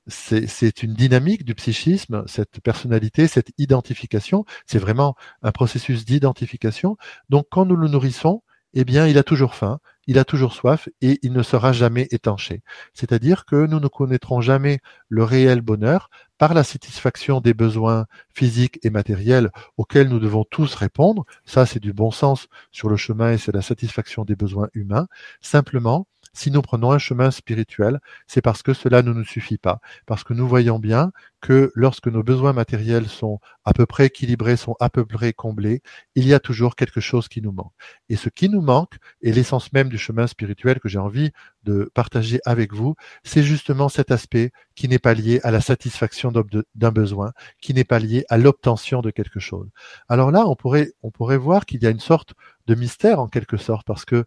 c'est 0.07 0.83
une 0.83 0.94
dynamique 0.94 1.44
du 1.44 1.55
psychisme, 1.55 2.24
cette 2.27 2.61
personnalité, 2.61 3.27
cette 3.27 3.53
identification. 3.59 4.44
C'est 4.66 4.79
vraiment 4.79 5.16
un 5.42 5.53
processus 5.53 6.05
d'identification. 6.05 6.96
Donc, 7.31 7.46
quand 7.50 7.64
nous 7.64 7.77
le 7.77 7.88
nourrissons, 7.88 8.42
eh 8.74 8.84
bien, 8.84 9.06
il 9.06 9.18
a 9.18 9.22
toujours 9.22 9.54
faim, 9.54 9.78
il 10.06 10.18
a 10.18 10.24
toujours 10.24 10.52
soif 10.52 10.88
et 11.00 11.18
il 11.22 11.32
ne 11.32 11.42
sera 11.42 11.72
jamais 11.72 12.06
étanché. 12.10 12.62
C'est-à-dire 12.92 13.44
que 13.44 13.66
nous 13.66 13.80
ne 13.80 13.88
connaîtrons 13.88 14.40
jamais 14.40 14.80
le 15.08 15.24
réel 15.24 15.60
bonheur 15.60 16.10
par 16.38 16.54
la 16.54 16.64
satisfaction 16.64 17.40
des 17.40 17.54
besoins 17.54 18.06
physiques 18.34 18.78
et 18.82 18.90
matériels 18.90 19.50
auxquels 19.76 20.08
nous 20.08 20.20
devons 20.20 20.44
tous 20.44 20.74
répondre. 20.74 21.24
Ça, 21.44 21.66
c'est 21.66 21.80
du 21.80 21.92
bon 21.92 22.10
sens 22.10 22.48
sur 22.70 22.88
le 22.88 22.96
chemin 22.96 23.32
et 23.32 23.38
c'est 23.38 23.54
la 23.54 23.62
satisfaction 23.62 24.24
des 24.24 24.37
besoins 24.37 24.68
humains. 24.74 25.06
Simplement, 25.40 26.06
si 26.35 26.51
nous 26.51 26.61
prenons 26.61 26.90
un 26.90 26.99
chemin 26.99 27.31
spirituel, 27.31 28.01
c'est 28.27 28.42
parce 28.42 28.62
que 28.62 28.75
cela 28.75 29.03
ne 29.03 29.12
nous 29.12 29.25
suffit 29.25 29.59
pas, 29.59 29.81
parce 30.07 30.25
que 30.25 30.35
nous 30.35 30.47
voyons 30.47 30.79
bien 30.79 31.12
que 31.40 31.70
lorsque 31.75 32.09
nos 32.09 32.23
besoins 32.23 32.53
matériels 32.53 33.07
sont 33.09 33.38
à 33.64 33.73
peu 33.73 33.87
près 33.87 34.07
équilibrés, 34.07 34.57
sont 34.57 34.77
à 34.81 34.90
peu 34.90 35.05
près 35.05 35.33
comblés, 35.33 35.83
il 36.14 36.27
y 36.27 36.35
a 36.35 36.40
toujours 36.40 36.75
quelque 36.75 37.01
chose 37.01 37.29
qui 37.29 37.40
nous 37.40 37.53
manque. 37.53 37.73
Et 38.09 38.16
ce 38.16 38.29
qui 38.29 38.49
nous 38.49 38.62
manque, 38.62 38.97
et 39.23 39.33
l'essence 39.33 39.73
même 39.73 39.88
du 39.88 39.99
chemin 39.99 40.27
spirituel 40.27 40.81
que 40.81 40.88
j'ai 40.88 40.99
envie 40.99 41.31
de 41.62 41.90
partager 41.94 42.40
avec 42.44 42.73
vous, 42.73 42.94
c'est 43.23 43.42
justement 43.42 43.88
cet 43.88 44.11
aspect 44.11 44.53
qui 44.75 44.88
n'est 44.88 44.99
pas 44.99 45.14
lié 45.14 45.40
à 45.44 45.51
la 45.51 45.61
satisfaction 45.61 46.33
d'un 46.33 46.90
besoin, 46.90 47.33
qui 47.61 47.75
n'est 47.75 47.85
pas 47.85 47.99
lié 47.99 48.25
à 48.29 48.38
l'obtention 48.38 49.03
de 49.03 49.11
quelque 49.11 49.40
chose. 49.40 49.68
Alors 50.09 50.31
là, 50.31 50.44
on 50.47 50.57
pourrait, 50.57 50.92
on 51.03 51.11
pourrait 51.11 51.38
voir 51.38 51.66
qu'il 51.66 51.83
y 51.83 51.87
a 51.87 51.90
une 51.90 52.01
sorte 52.01 52.35
de 52.66 52.74
mystère 52.74 53.20
en 53.20 53.29
quelque 53.29 53.57
sorte, 53.57 53.87
parce 53.87 54.05
que 54.05 54.24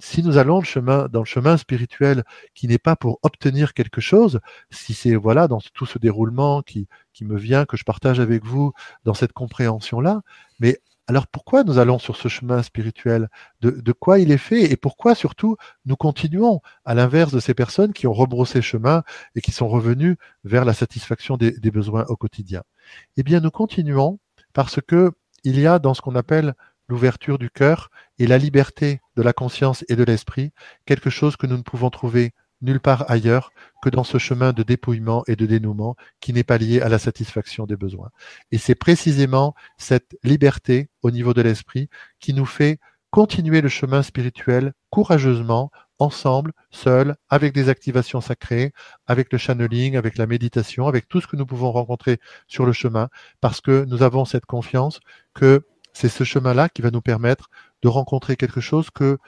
si 0.00 0.22
nous 0.22 0.38
allons 0.38 0.62
dans 0.76 1.20
le 1.20 1.24
chemin 1.24 1.56
spirituel 1.56 2.24
qui 2.54 2.68
n'est 2.68 2.78
pas 2.78 2.96
pour 2.96 3.18
obtenir 3.22 3.74
quelque 3.74 4.00
chose, 4.00 4.40
si 4.70 4.94
c'est 4.94 5.14
voilà 5.14 5.48
dans 5.48 5.60
tout 5.74 5.86
ce 5.86 5.98
déroulement 5.98 6.62
qui, 6.62 6.88
qui 7.12 7.24
me 7.24 7.38
vient, 7.38 7.64
que 7.64 7.76
je 7.76 7.84
partage 7.84 8.20
avec 8.20 8.44
vous 8.44 8.72
dans 9.04 9.14
cette 9.14 9.32
compréhension-là, 9.32 10.22
mais 10.60 10.80
alors 11.08 11.26
pourquoi 11.26 11.64
nous 11.64 11.78
allons 11.78 11.98
sur 11.98 12.16
ce 12.16 12.28
chemin 12.28 12.62
spirituel? 12.62 13.30
De, 13.62 13.92
quoi 13.92 14.18
il 14.18 14.30
est 14.30 14.36
fait? 14.36 14.70
Et 14.70 14.76
pourquoi 14.76 15.14
surtout 15.14 15.56
nous 15.86 15.96
continuons 15.96 16.60
à 16.84 16.94
l'inverse 16.94 17.32
de 17.32 17.40
ces 17.40 17.54
personnes 17.54 17.94
qui 17.94 18.06
ont 18.06 18.12
rebrossé 18.12 18.60
chemin 18.60 19.02
et 19.34 19.40
qui 19.40 19.50
sont 19.50 19.68
revenues 19.68 20.18
vers 20.44 20.66
la 20.66 20.74
satisfaction 20.74 21.38
des, 21.38 21.52
des 21.52 21.70
besoins 21.70 22.04
au 22.08 22.16
quotidien? 22.16 22.62
Eh 23.16 23.22
bien 23.22 23.40
nous 23.40 23.50
continuons 23.50 24.18
parce 24.52 24.80
que 24.86 25.12
il 25.44 25.58
y 25.58 25.66
a 25.66 25.78
dans 25.78 25.94
ce 25.94 26.02
qu'on 26.02 26.14
appelle 26.14 26.54
l'ouverture 26.88 27.38
du 27.38 27.50
cœur 27.50 27.90
et 28.18 28.26
la 28.26 28.38
liberté 28.38 29.00
de 29.16 29.22
la 29.22 29.32
conscience 29.32 29.84
et 29.88 29.96
de 29.96 30.04
l'esprit, 30.04 30.52
quelque 30.86 31.10
chose 31.10 31.36
que 31.36 31.46
nous 31.46 31.56
ne 31.56 31.62
pouvons 31.62 31.90
trouver 31.90 32.32
nulle 32.60 32.80
part 32.80 33.08
ailleurs 33.10 33.52
que 33.82 33.88
dans 33.88 34.04
ce 34.04 34.18
chemin 34.18 34.52
de 34.52 34.62
dépouillement 34.62 35.22
et 35.26 35.36
de 35.36 35.46
dénouement 35.46 35.96
qui 36.20 36.32
n'est 36.32 36.44
pas 36.44 36.58
lié 36.58 36.80
à 36.80 36.88
la 36.88 36.98
satisfaction 36.98 37.66
des 37.66 37.76
besoins. 37.76 38.10
Et 38.50 38.58
c'est 38.58 38.74
précisément 38.74 39.54
cette 39.76 40.16
liberté 40.24 40.90
au 41.02 41.10
niveau 41.10 41.34
de 41.34 41.42
l'esprit 41.42 41.88
qui 42.18 42.34
nous 42.34 42.46
fait 42.46 42.80
continuer 43.10 43.60
le 43.60 43.68
chemin 43.68 44.02
spirituel 44.02 44.72
courageusement, 44.90 45.70
ensemble, 45.98 46.52
seuls, 46.70 47.16
avec 47.28 47.52
des 47.52 47.68
activations 47.68 48.20
sacrées, 48.20 48.72
avec 49.06 49.32
le 49.32 49.38
channeling, 49.38 49.96
avec 49.96 50.16
la 50.16 50.26
méditation, 50.26 50.86
avec 50.86 51.08
tout 51.08 51.20
ce 51.20 51.26
que 51.26 51.36
nous 51.36 51.46
pouvons 51.46 51.72
rencontrer 51.72 52.18
sur 52.46 52.66
le 52.66 52.72
chemin, 52.72 53.08
parce 53.40 53.60
que 53.60 53.84
nous 53.86 54.02
avons 54.02 54.24
cette 54.24 54.46
confiance 54.46 55.00
que 55.34 55.66
c'est 55.98 56.08
ce 56.08 56.22
chemin-là 56.22 56.68
qui 56.68 56.80
va 56.80 56.92
nous 56.92 57.00
permettre 57.00 57.50
de 57.82 57.88
rencontrer 57.88 58.36
quelque 58.36 58.60
chose 58.60 58.88
que, 58.88 59.18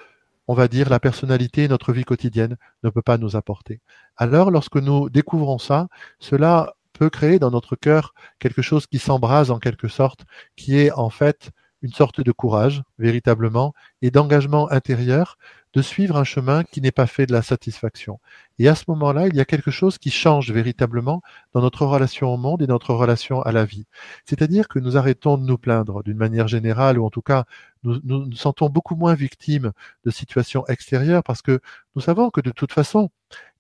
on 0.47 0.55
va 0.55 0.69
dire, 0.69 0.89
la 0.89 1.01
personnalité 1.01 1.65
et 1.65 1.69
notre 1.69 1.93
vie 1.93 2.05
quotidienne 2.05 2.57
ne 2.85 2.91
peut 2.91 3.03
pas 3.03 3.19
nous 3.19 3.35
apporter. 3.35 3.81
Alors, 4.17 4.53
lorsque 4.53 4.77
nous 4.77 5.11
découvrons 5.11 5.59
ça, 5.59 5.89
cela 6.21 6.75
peut 6.93 7.11
créer 7.11 7.41
dans 7.41 7.51
notre 7.51 7.75
cœur 7.75 8.15
quelque 8.39 8.63
chose 8.63 8.87
qui 8.87 9.01
s'embrase 9.01 9.51
en 9.51 9.59
quelque 9.59 9.89
sorte, 9.89 10.25
qui 10.55 10.79
est 10.79 10.93
en 10.93 11.11
fait 11.11 11.51
une 11.83 11.93
sorte 11.93 12.21
de 12.21 12.33
courage, 12.33 12.83
véritablement, 12.99 13.73
et 14.03 14.11
d'engagement 14.11 14.71
intérieur 14.71 15.39
de 15.73 15.83
suivre 15.83 16.17
un 16.17 16.25
chemin 16.25 16.65
qui 16.65 16.81
n'est 16.81 16.91
pas 16.91 17.07
fait 17.07 17.27
de 17.27 17.33
la 17.33 17.43
satisfaction. 17.43 18.19
Et 18.59 18.69
à 18.69 18.75
ce 18.75 18.85
moment-là, 18.89 19.29
il 19.29 19.37
y 19.37 19.41
a 19.41 19.45
quelque 19.45 19.71
chose 19.71 19.99
qui 19.99 20.11
change 20.11 20.51
véritablement 20.51 21.23
dans 21.55 21.61
notre 21.61 21.87
relation 21.87 22.33
au 22.33 22.37
monde 22.37 22.63
et 22.63 22.67
notre 22.67 22.93
relation 22.93 23.41
à 23.43 23.53
la 23.53 23.65
vie. 23.65 23.87
C'est-à-dire 24.25 24.67
que 24.69 24.81
nous 24.81 24.97
arrêtons 24.97 25.39
de 25.39 25.45
nous 25.45 25.59
plaindre 25.59 26.03
d'une 26.03 26.17
manière 26.17 26.49
générale, 26.49 26.99
ou 26.99 27.05
en 27.07 27.11
tout 27.11 27.23
cas, 27.23 27.45
nous, 27.85 28.01
nous 28.05 28.33
sentons 28.35 28.69
beaucoup 28.69 28.97
moins 28.97 29.15
victimes 29.15 29.73
de 30.05 30.11
situations 30.11 30.67
extérieures 30.67 31.23
parce 31.23 31.41
que 31.41 31.61
nous 31.95 32.03
savons 32.03 32.31
que 32.31 32.41
de 32.41 32.51
toute 32.51 32.73
façon, 32.73 33.11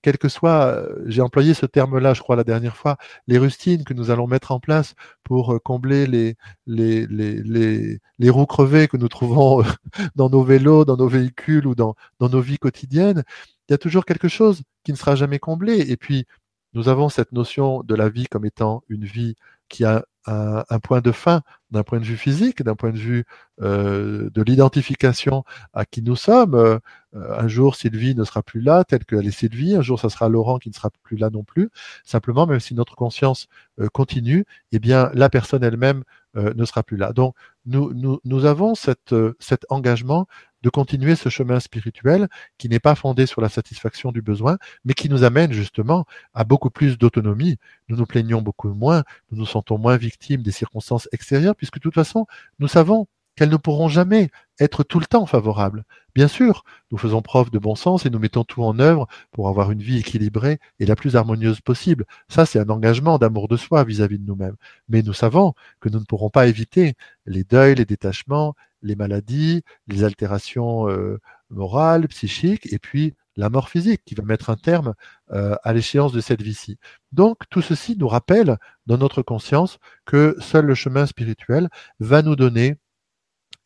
quel 0.03 0.19
que 0.19 0.29
soit, 0.29 0.67
euh, 0.67 1.05
j'ai 1.07 1.23
employé 1.23 1.55
ce 1.55 1.67
terme-là, 1.67 2.15
je 2.15 2.21
crois, 2.21 2.37
la 2.37 2.45
dernière 2.45 2.77
fois, 2.77 2.97
les 3.27 3.39
rustines 3.39 3.85
que 3.85 3.95
nous 3.95 4.11
allons 4.11 4.27
mettre 4.27 4.53
en 4.53 4.61
place 4.61 4.95
pour 5.25 5.55
euh, 5.55 5.59
combler 5.59 6.07
les, 6.07 6.37
les, 6.67 7.07
les, 7.07 7.99
les, 8.19 8.31
roues 8.31 8.47
crevées 8.47 8.89
que 8.89 8.97
nous 8.97 9.09
trouvons 9.09 9.63
euh, 9.63 9.65
dans 10.17 10.31
nos 10.31 10.43
vélos, 10.43 10.85
dans 10.85 10.97
nos 10.97 11.09
véhicules 11.09 11.67
ou 11.67 11.75
dans, 11.75 11.95
dans 12.19 12.29
nos 12.29 12.41
vies 12.41 12.59
quotidiennes, 12.59 13.25
il 13.69 13.73
y 13.73 13.75
a 13.75 13.79
toujours 13.79 14.05
quelque 14.05 14.29
chose 14.29 14.63
qui 14.85 14.93
ne 14.93 14.97
sera 14.97 15.15
jamais 15.17 15.39
comblé. 15.39 15.79
Et 15.91 15.97
puis, 15.97 16.27
nous 16.73 16.89
avons 16.89 17.09
cette 17.09 17.33
notion 17.33 17.83
de 17.83 17.95
la 17.95 18.09
vie 18.09 18.27
comme 18.27 18.45
étant 18.47 18.83
une 18.89 19.05
vie 19.05 19.35
qui 19.71 19.85
a 19.85 20.05
un, 20.27 20.79
point 20.81 21.01
de 21.01 21.13
fin 21.13 21.43
d'un 21.71 21.83
point 21.83 21.99
de 21.99 22.05
vue 22.05 22.17
physique, 22.17 22.63
d'un 22.63 22.75
point 22.75 22.91
de 22.91 22.99
vue 22.99 23.25
euh, 23.63 24.29
de 24.31 24.43
l'identification 24.43 25.45
à 25.73 25.85
qui 25.85 26.03
nous 26.03 26.17
sommes. 26.17 26.55
Euh, 26.55 26.79
un 27.15 27.49
jour, 27.49 27.75
Sylvie 27.75 28.15
ne 28.15 28.25
sera 28.25 28.43
plus 28.43 28.61
là, 28.61 28.85
telle 28.85 29.05
qu'elle 29.05 29.27
est 29.27 29.31
Sylvie. 29.31 29.75
Un 29.75 29.83
jour, 29.83 29.99
ça 29.99 30.09
sera 30.11 30.29
Laurent 30.29 30.59
qui 30.59 30.69
ne 30.69 30.75
sera 30.75 30.91
plus 31.03 31.17
là 31.17 31.31
non 31.31 31.43
plus. 31.43 31.71
Simplement, 32.05 32.47
même 32.47 32.61
si 32.61 32.75
notre 32.75 32.97
conscience 32.97 33.47
euh, 33.81 33.89
continue, 33.89 34.45
eh 34.73 34.79
bien, 34.79 35.11
la 35.15 35.31
personne 35.31 35.65
elle-même 35.65 36.05
ne 36.37 36.65
sera 36.65 36.85
plus 36.85 36.97
là. 36.97 37.13
Donc, 37.13 37.35
nous, 37.67 38.45
avons 38.45 38.77
cet 38.77 39.67
engagement 39.69 40.29
de 40.63 40.71
continuer 40.71 41.17
ce 41.17 41.29
chemin 41.29 41.61
spirituel 41.61 42.29
qui 42.59 42.69
n'est 42.69 42.81
pas 42.81 42.95
fondé 42.95 43.27
sur 43.27 43.41
la 43.41 43.49
satisfaction 43.49 44.13
du 44.13 44.23
besoin, 44.23 44.59
mais 44.85 44.95
qui 44.95 45.09
nous 45.09 45.25
amène 45.25 45.53
justement 45.53 46.05
à 46.35 46.45
beaucoup 46.45 46.71
plus 46.71 46.99
d'autonomie. 46.99 47.57
Nous 47.89 47.97
nous 47.97 48.07
plaignons 48.07 48.43
beaucoup 48.43 48.73
moins, 48.73 49.05
nous 49.31 49.39
nous 49.39 49.47
sentons 49.47 49.79
moins 49.79 49.97
victimes 49.97 50.43
des 50.43 50.53
circonstances 50.53 51.09
extérieures, 51.13 51.57
puisque 51.57 51.77
de 51.77 51.81
toute 51.81 51.95
façon, 51.95 52.27
nous 52.59 52.69
savons 52.69 53.07
qu'elles 53.41 53.49
ne 53.49 53.57
pourront 53.57 53.89
jamais 53.89 54.29
être 54.61 54.83
tout 54.83 55.01
le 55.01 55.07
temps 55.07 55.25
favorables. 55.25 55.85
Bien 56.15 56.29
sûr, 56.29 56.63
nous 56.93 56.99
faisons 56.99 57.23
preuve 57.23 57.51
de 57.51 57.59
bon 57.59 57.75
sens 57.75 58.05
et 58.05 58.11
nous 58.11 58.19
mettons 58.19 58.45
tout 58.45 58.63
en 58.63 58.79
œuvre 58.79 59.09
pour 59.31 59.49
avoir 59.49 59.71
une 59.71 59.81
vie 59.81 59.97
équilibrée 59.97 60.59
et 60.79 60.85
la 60.85 60.95
plus 60.95 61.17
harmonieuse 61.17 61.63
possible. 61.63 62.05
Ça, 62.29 62.45
c'est 62.45 62.59
un 62.59 62.69
engagement 62.69 63.17
d'amour 63.17 63.49
de 63.49 63.57
soi 63.57 63.83
vis-à-vis 63.85 64.19
de 64.19 64.27
nous-mêmes. 64.27 64.57
Mais 64.91 65.01
nous 65.01 65.15
savons 65.15 65.55
que 65.81 65.89
nous 65.89 66.01
ne 66.01 66.05
pourrons 66.05 66.29
pas 66.29 66.49
éviter 66.49 66.97
les 67.25 67.43
deuils, 67.43 67.77
les 67.77 67.87
détachements, 67.87 68.55
les 68.83 68.95
maladies, 68.95 69.63
les 69.87 70.05
altérations 70.05 70.91
euh, 70.91 71.19
morales, 71.49 72.09
psychiques, 72.09 72.71
et 72.71 72.79
puis 72.79 73.15
la 73.39 73.49
mort 73.49 73.71
physique 73.71 74.03
qui 74.05 74.15
va 74.15 74.23
mettre 74.23 74.51
un 74.51 74.57
terme 74.57 74.93
euh, 75.33 75.57
à 75.63 75.73
l'échéance 75.73 76.13
de 76.13 76.21
cette 76.21 76.43
vie-ci. 76.43 76.77
Donc 77.13 77.39
tout 77.49 77.63
ceci 77.63 77.97
nous 77.97 78.09
rappelle 78.09 78.59
dans 78.85 78.99
notre 78.99 79.23
conscience 79.23 79.79
que 80.05 80.37
seul 80.41 80.67
le 80.67 80.75
chemin 80.75 81.07
spirituel 81.07 81.71
va 82.01 82.21
nous 82.21 82.37
donner 82.37 82.77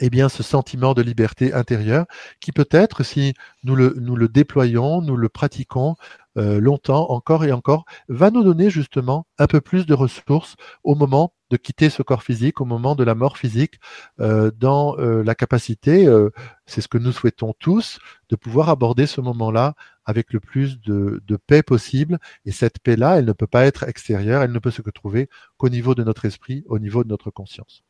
eh 0.00 0.10
bien, 0.10 0.28
ce 0.28 0.42
sentiment 0.42 0.94
de 0.94 1.02
liberté 1.02 1.52
intérieure 1.52 2.06
qui 2.40 2.52
peut-être, 2.52 3.04
si 3.04 3.34
nous 3.62 3.76
le, 3.76 4.28
déployons, 4.28 5.00
nous 5.00 5.16
le 5.16 5.28
pratiquons 5.28 5.94
euh, 6.36 6.60
longtemps, 6.60 7.10
encore 7.10 7.44
et 7.44 7.52
encore, 7.52 7.84
va 8.08 8.30
nous 8.30 8.42
donner 8.42 8.70
justement 8.70 9.26
un 9.38 9.46
peu 9.46 9.60
plus 9.60 9.86
de 9.86 9.94
ressources 9.94 10.56
au 10.82 10.96
moment 10.96 11.32
de 11.50 11.56
quitter 11.56 11.90
ce 11.90 12.02
corps 12.02 12.24
physique, 12.24 12.60
au 12.60 12.64
moment 12.64 12.96
de 12.96 13.04
la 13.04 13.14
mort 13.14 13.38
physique, 13.38 13.78
euh, 14.20 14.50
dans 14.56 14.98
euh, 14.98 15.22
la 15.22 15.36
capacité, 15.36 16.08
c'est 16.66 16.80
ce 16.80 16.88
que 16.88 16.98
nous 16.98 17.12
souhaitons 17.12 17.54
tous, 17.58 17.98
de 18.30 18.36
pouvoir 18.36 18.70
aborder 18.70 19.06
ce 19.06 19.20
moment-là 19.20 19.74
avec 20.04 20.32
le 20.32 20.40
plus 20.40 20.80
de, 20.80 21.22
de 21.24 21.36
paix 21.36 21.62
possible. 21.62 22.18
Et 22.44 22.50
cette 22.50 22.80
paix-là, 22.80 23.18
elle 23.18 23.26
ne 23.26 23.32
peut 23.32 23.46
pas 23.46 23.64
être 23.66 23.84
extérieure, 23.84 24.42
elle 24.42 24.52
ne 24.52 24.58
peut 24.58 24.72
se 24.72 24.82
trouver 24.82 25.28
qu'au 25.56 25.68
niveau 25.68 25.94
de 25.94 26.02
notre 26.02 26.24
esprit, 26.24 26.64
au 26.66 26.80
niveau 26.80 27.04
de 27.04 27.08
notre 27.08 27.30
conscience. 27.30 27.84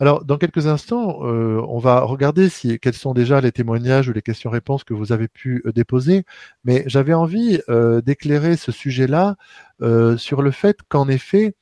Alors, 0.00 0.24
dans 0.24 0.38
quelques 0.38 0.66
instants, 0.66 1.20
euh, 1.22 1.62
on 1.68 1.78
va 1.78 2.00
regarder 2.00 2.48
si, 2.48 2.78
quels 2.80 2.94
sont 2.94 3.14
déjà 3.14 3.40
les 3.40 3.52
témoignages 3.52 4.08
ou 4.08 4.12
les 4.12 4.22
questions-réponses 4.22 4.82
que 4.82 4.94
vous 4.94 5.12
avez 5.12 5.28
pu 5.28 5.62
euh, 5.66 5.72
déposer. 5.72 6.24
Mais 6.64 6.82
j'avais 6.86 7.14
envie 7.14 7.60
euh, 7.68 8.00
d'éclairer 8.00 8.56
ce 8.56 8.72
sujet-là 8.72 9.36
sur 10.16 10.40
le 10.40 10.50
fait 10.50 10.78
qu'en 10.88 11.08
effet, 11.08 11.54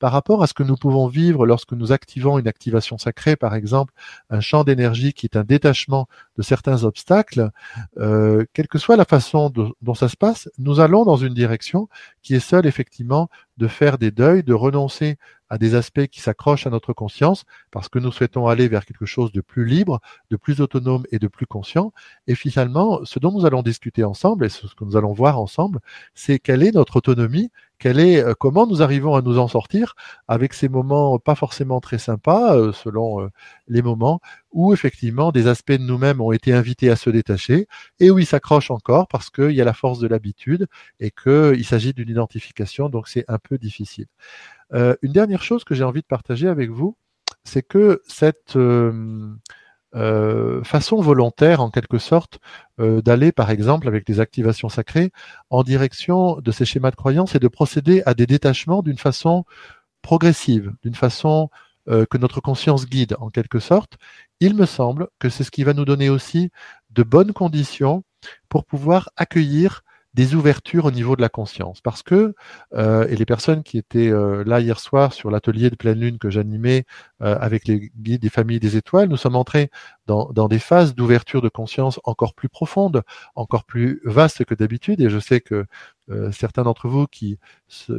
par 0.00 0.12
rapport 0.12 0.42
à 0.42 0.46
ce 0.46 0.54
que 0.54 0.62
nous 0.62 0.76
pouvons 0.76 1.06
vivre 1.06 1.46
lorsque 1.46 1.72
nous 1.72 1.92
activons 1.92 2.38
une 2.38 2.48
activation 2.48 2.98
sacrée, 2.98 3.36
par 3.36 3.54
exemple 3.54 3.94
un 4.28 4.40
champ 4.40 4.64
d'énergie 4.64 5.14
qui 5.14 5.26
est 5.26 5.36
un 5.36 5.44
détachement 5.44 6.08
de 6.36 6.42
certains 6.42 6.84
obstacles, 6.84 7.50
quelle 7.96 8.68
que 8.68 8.78
soit 8.78 8.96
la 8.96 9.04
façon 9.04 9.50
dont 9.50 9.94
ça 9.94 10.08
se 10.08 10.16
passe, 10.16 10.50
nous 10.58 10.80
allons 10.80 11.04
dans 11.04 11.16
une 11.16 11.32
direction 11.32 11.88
qui 12.22 12.34
est 12.34 12.40
seule 12.40 12.66
effectivement 12.66 13.30
de 13.56 13.68
faire 13.68 13.96
des 13.96 14.10
deuils, 14.10 14.42
de 14.42 14.52
renoncer 14.52 15.16
à 15.50 15.58
des 15.58 15.74
aspects 15.74 16.06
qui 16.06 16.20
s'accrochent 16.20 16.66
à 16.66 16.70
notre 16.70 16.92
conscience, 16.92 17.44
parce 17.70 17.88
que 17.88 17.98
nous 17.98 18.12
souhaitons 18.12 18.46
aller 18.46 18.68
vers 18.68 18.86
quelque 18.86 19.06
chose 19.06 19.32
de 19.32 19.40
plus 19.40 19.64
libre, 19.64 20.00
de 20.30 20.36
plus 20.36 20.60
autonome 20.60 21.04
et 21.10 21.18
de 21.18 21.28
plus 21.28 21.46
conscient. 21.46 21.92
Et 22.26 22.34
finalement, 22.34 23.00
ce 23.04 23.18
dont 23.18 23.32
nous 23.32 23.44
allons 23.46 23.62
discuter 23.62 24.04
ensemble, 24.04 24.46
et 24.46 24.48
ce 24.48 24.66
que 24.74 24.84
nous 24.84 24.96
allons 24.96 25.12
voir 25.12 25.38
ensemble, 25.38 25.80
c'est 26.14 26.38
quelle 26.38 26.62
est 26.62 26.72
notre 26.72 26.96
autonomie, 26.96 27.50
quelle 27.80 27.98
est, 27.98 28.22
euh, 28.22 28.34
comment 28.38 28.66
nous 28.66 28.82
arrivons 28.82 29.16
à 29.16 29.22
nous 29.22 29.38
en 29.38 29.48
sortir 29.48 29.94
avec 30.28 30.52
ces 30.54 30.68
moments 30.68 31.18
pas 31.18 31.34
forcément 31.34 31.80
très 31.80 31.98
sympas, 31.98 32.54
euh, 32.54 32.72
selon 32.72 33.22
euh, 33.22 33.28
les 33.68 33.82
moments, 33.82 34.20
où 34.52 34.72
effectivement 34.74 35.32
des 35.32 35.46
aspects 35.48 35.72
de 35.72 35.78
nous-mêmes 35.82 36.20
ont 36.20 36.30
été 36.32 36.52
invités 36.52 36.90
à 36.90 36.96
se 36.96 37.10
détacher 37.10 37.66
et 37.98 38.10
où 38.10 38.18
ils 38.18 38.26
s'accrochent 38.26 38.70
encore 38.70 39.08
parce 39.08 39.30
qu'il 39.30 39.52
y 39.52 39.60
a 39.60 39.64
la 39.64 39.72
force 39.72 39.98
de 39.98 40.08
l'habitude 40.08 40.66
et 41.00 41.10
qu'il 41.10 41.64
s'agit 41.64 41.94
d'une 41.94 42.10
identification, 42.10 42.88
donc 42.90 43.08
c'est 43.08 43.24
un 43.28 43.38
peu 43.38 43.58
difficile. 43.58 44.06
Euh, 44.74 44.94
une 45.02 45.12
dernière 45.12 45.42
chose 45.42 45.64
que 45.64 45.74
j'ai 45.74 45.84
envie 45.84 46.02
de 46.02 46.06
partager 46.06 46.48
avec 46.48 46.70
vous, 46.70 46.96
c'est 47.44 47.62
que 47.62 48.02
cette 48.06 48.56
euh, 48.56 49.32
euh, 49.94 50.62
façon 50.62 51.00
volontaire, 51.00 51.60
en 51.60 51.70
quelque 51.70 51.98
sorte, 51.98 52.38
d'aller, 52.78 53.30
par 53.30 53.50
exemple, 53.50 53.88
avec 53.88 54.06
des 54.06 54.20
activations 54.20 54.70
sacrées, 54.70 55.12
en 55.50 55.62
direction 55.62 56.40
de 56.40 56.50
ces 56.50 56.64
schémas 56.64 56.90
de 56.90 56.96
croyance 56.96 57.34
et 57.34 57.38
de 57.38 57.48
procéder 57.48 58.02
à 58.06 58.14
des 58.14 58.26
détachements 58.26 58.82
d'une 58.82 58.96
façon 58.96 59.44
progressive, 60.00 60.72
d'une 60.82 60.94
façon 60.94 61.50
que 61.86 62.16
notre 62.16 62.40
conscience 62.40 62.86
guide, 62.86 63.16
en 63.20 63.28
quelque 63.28 63.58
sorte, 63.58 63.98
il 64.40 64.54
me 64.54 64.64
semble 64.64 65.08
que 65.18 65.28
c'est 65.28 65.44
ce 65.44 65.50
qui 65.50 65.62
va 65.62 65.74
nous 65.74 65.84
donner 65.84 66.08
aussi 66.08 66.50
de 66.90 67.02
bonnes 67.02 67.34
conditions 67.34 68.02
pour 68.48 68.64
pouvoir 68.64 69.10
accueillir 69.16 69.82
des 70.14 70.34
ouvertures 70.34 70.86
au 70.86 70.90
niveau 70.90 71.14
de 71.14 71.20
la 71.20 71.28
conscience. 71.28 71.80
Parce 71.80 72.02
que, 72.02 72.34
euh, 72.74 73.06
et 73.08 73.16
les 73.16 73.24
personnes 73.24 73.62
qui 73.62 73.78
étaient 73.78 74.10
euh, 74.10 74.42
là 74.44 74.60
hier 74.60 74.80
soir 74.80 75.12
sur 75.12 75.30
l'atelier 75.30 75.70
de 75.70 75.76
pleine 75.76 76.00
lune 76.00 76.18
que 76.18 76.30
j'animais 76.30 76.84
euh, 77.22 77.36
avec 77.40 77.68
les 77.68 77.92
guides 77.96 78.22
des 78.22 78.28
familles 78.28 78.60
des 78.60 78.76
étoiles, 78.76 79.08
nous 79.08 79.16
sommes 79.16 79.36
entrés 79.36 79.70
dans, 80.06 80.48
des 80.48 80.58
phases 80.58 80.96
d'ouverture 80.96 81.40
de 81.40 81.48
conscience 81.48 82.00
encore 82.02 82.34
plus 82.34 82.48
profondes, 82.48 83.02
encore 83.36 83.62
plus 83.62 84.00
vastes 84.04 84.44
que 84.44 84.56
d'habitude. 84.56 85.00
Et 85.00 85.08
je 85.08 85.20
sais 85.20 85.40
que 85.40 85.66
certains 86.32 86.64
d'entre 86.64 86.88
vous 86.88 87.06
qui, 87.06 87.38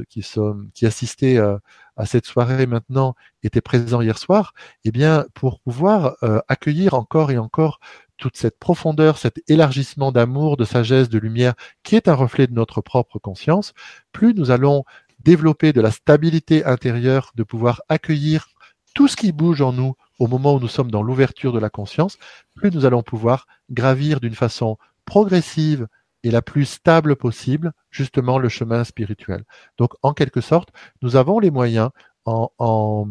qui, 0.09 0.21
sont, 0.21 0.67
qui 0.73 0.85
assistaient 0.85 1.37
à 1.37 2.05
cette 2.05 2.25
soirée 2.25 2.65
maintenant 2.65 3.15
étaient 3.43 3.61
présents 3.61 4.01
hier 4.01 4.17
soir, 4.17 4.53
eh 4.83 4.91
bien, 4.91 5.25
pour 5.33 5.61
pouvoir 5.61 6.17
accueillir 6.49 6.93
encore 6.95 7.31
et 7.31 7.37
encore 7.37 7.79
toute 8.21 8.37
cette 8.37 8.59
profondeur, 8.59 9.17
cet 9.17 9.41
élargissement 9.49 10.11
d'amour, 10.11 10.55
de 10.55 10.63
sagesse, 10.63 11.09
de 11.09 11.17
lumière, 11.17 11.55
qui 11.83 11.95
est 11.95 12.07
un 12.07 12.13
reflet 12.13 12.45
de 12.45 12.53
notre 12.53 12.79
propre 12.79 13.17
conscience, 13.17 13.73
plus 14.11 14.35
nous 14.35 14.51
allons 14.51 14.85
développer 15.23 15.73
de 15.73 15.81
la 15.81 15.91
stabilité 15.91 16.63
intérieure, 16.63 17.31
de 17.35 17.43
pouvoir 17.43 17.81
accueillir 17.89 18.47
tout 18.93 19.07
ce 19.07 19.15
qui 19.15 19.31
bouge 19.31 19.61
en 19.61 19.73
nous 19.73 19.95
au 20.19 20.27
moment 20.27 20.53
où 20.53 20.59
nous 20.59 20.67
sommes 20.67 20.91
dans 20.91 21.01
l'ouverture 21.01 21.51
de 21.51 21.59
la 21.59 21.71
conscience, 21.71 22.19
plus 22.53 22.71
nous 22.71 22.85
allons 22.85 23.01
pouvoir 23.01 23.47
gravir 23.71 24.19
d'une 24.19 24.35
façon 24.35 24.77
progressive 25.05 25.87
et 26.23 26.29
la 26.29 26.43
plus 26.43 26.65
stable 26.65 27.15
possible 27.15 27.73
justement 27.89 28.37
le 28.37 28.49
chemin 28.49 28.83
spirituel. 28.83 29.45
Donc 29.79 29.93
en 30.03 30.13
quelque 30.13 30.41
sorte, 30.41 30.69
nous 31.01 31.15
avons 31.15 31.39
les 31.39 31.49
moyens 31.49 31.89
en, 32.25 32.51
en 32.59 33.07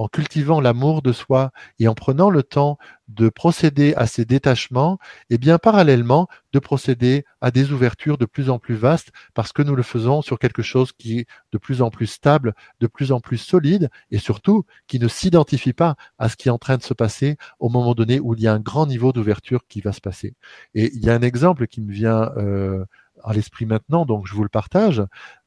en 0.00 0.08
cultivant 0.08 0.62
l'amour 0.62 1.02
de 1.02 1.12
soi 1.12 1.50
et 1.78 1.86
en 1.86 1.94
prenant 1.94 2.30
le 2.30 2.42
temps 2.42 2.78
de 3.08 3.28
procéder 3.28 3.92
à 3.96 4.06
ces 4.06 4.24
détachements, 4.24 4.98
et 5.28 5.34
eh 5.34 5.38
bien 5.38 5.58
parallèlement 5.58 6.26
de 6.54 6.58
procéder 6.58 7.26
à 7.42 7.50
des 7.50 7.70
ouvertures 7.70 8.16
de 8.16 8.24
plus 8.24 8.48
en 8.48 8.58
plus 8.58 8.76
vastes 8.76 9.10
parce 9.34 9.52
que 9.52 9.60
nous 9.60 9.76
le 9.76 9.82
faisons 9.82 10.22
sur 10.22 10.38
quelque 10.38 10.62
chose 10.62 10.92
qui 10.92 11.18
est 11.18 11.26
de 11.52 11.58
plus 11.58 11.82
en 11.82 11.90
plus 11.90 12.06
stable, 12.06 12.54
de 12.80 12.86
plus 12.86 13.12
en 13.12 13.20
plus 13.20 13.36
solide 13.36 13.90
et 14.10 14.16
surtout 14.16 14.64
qui 14.86 14.98
ne 14.98 15.06
s'identifie 15.06 15.74
pas 15.74 15.96
à 16.18 16.30
ce 16.30 16.36
qui 16.36 16.48
est 16.48 16.50
en 16.50 16.56
train 16.56 16.78
de 16.78 16.82
se 16.82 16.94
passer 16.94 17.36
au 17.58 17.68
moment 17.68 17.94
donné 17.94 18.20
où 18.20 18.32
il 18.32 18.40
y 18.40 18.46
a 18.46 18.54
un 18.54 18.60
grand 18.60 18.86
niveau 18.86 19.12
d'ouverture 19.12 19.66
qui 19.68 19.82
va 19.82 19.92
se 19.92 20.00
passer. 20.00 20.32
Et 20.74 20.90
il 20.94 21.04
y 21.04 21.10
a 21.10 21.14
un 21.14 21.20
exemple 21.20 21.66
qui 21.66 21.82
me 21.82 21.92
vient 21.92 22.32
euh, 22.38 22.86
à 23.22 23.34
l'esprit 23.34 23.66
maintenant, 23.66 24.06
donc 24.06 24.26
je 24.26 24.32
vous 24.32 24.44
le 24.44 24.48
partage. 24.48 25.02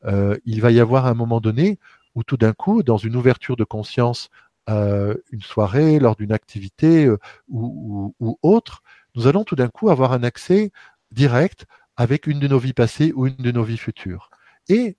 Euh, 0.05 0.37
il 0.45 0.61
va 0.61 0.69
y 0.69 0.79
avoir 0.79 1.07
un 1.07 1.15
moment 1.15 1.41
donné 1.41 1.79
où 2.15 2.23
tout 2.23 2.37
d'un 2.37 2.53
coup, 2.53 2.83
dans 2.83 2.97
une 2.97 3.15
ouverture 3.15 3.55
de 3.55 3.63
conscience, 3.63 4.29
euh, 4.69 5.15
une 5.31 5.41
soirée, 5.41 5.99
lors 5.99 6.15
d'une 6.15 6.31
activité 6.31 7.05
euh, 7.05 7.17
ou, 7.49 8.15
ou, 8.19 8.37
autre, 8.41 8.81
nous 9.15 9.27
allons 9.27 9.43
tout 9.43 9.55
d'un 9.55 9.67
coup 9.67 9.89
avoir 9.89 10.13
un 10.13 10.23
accès 10.23 10.71
direct 11.11 11.65
avec 11.97 12.27
une 12.27 12.39
de 12.39 12.47
nos 12.47 12.59
vies 12.59 12.73
passées 12.73 13.11
ou 13.15 13.27
une 13.27 13.35
de 13.35 13.51
nos 13.51 13.63
vies 13.63 13.77
futures. 13.77 14.29
Et 14.69 14.97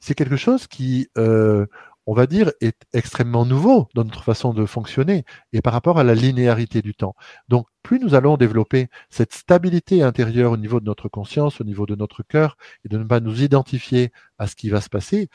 c'est 0.00 0.14
quelque 0.14 0.36
chose 0.36 0.66
qui, 0.66 1.08
euh, 1.16 1.66
on 2.06 2.14
va 2.14 2.26
dire, 2.26 2.52
est 2.60 2.86
extrêmement 2.92 3.44
nouveau 3.44 3.88
dans 3.94 4.04
notre 4.04 4.22
façon 4.24 4.54
de 4.54 4.64
fonctionner 4.66 5.24
et 5.52 5.60
par 5.62 5.72
rapport 5.72 5.98
à 5.98 6.04
la 6.04 6.14
linéarité 6.14 6.82
du 6.82 6.94
temps. 6.94 7.14
Donc, 7.48 7.66
plus 7.82 7.98
nous 7.98 8.14
allons 8.14 8.36
développer 8.36 8.88
cette 9.10 9.34
stabilité 9.34 10.02
intérieure 10.02 10.52
au 10.52 10.56
niveau 10.56 10.80
de 10.80 10.86
notre 10.86 11.08
conscience, 11.08 11.60
au 11.60 11.64
niveau 11.64 11.86
de 11.86 11.94
notre 11.94 12.22
cœur, 12.22 12.56
et 12.84 12.88
de 12.88 12.98
ne 12.98 13.04
pas 13.04 13.20
nous 13.20 13.42
identifier 13.42 14.12
à 14.38 14.46
ce 14.46 14.56
qui 14.56 14.70
va 14.70 14.80
se 14.80 14.88
passer, 14.88 15.28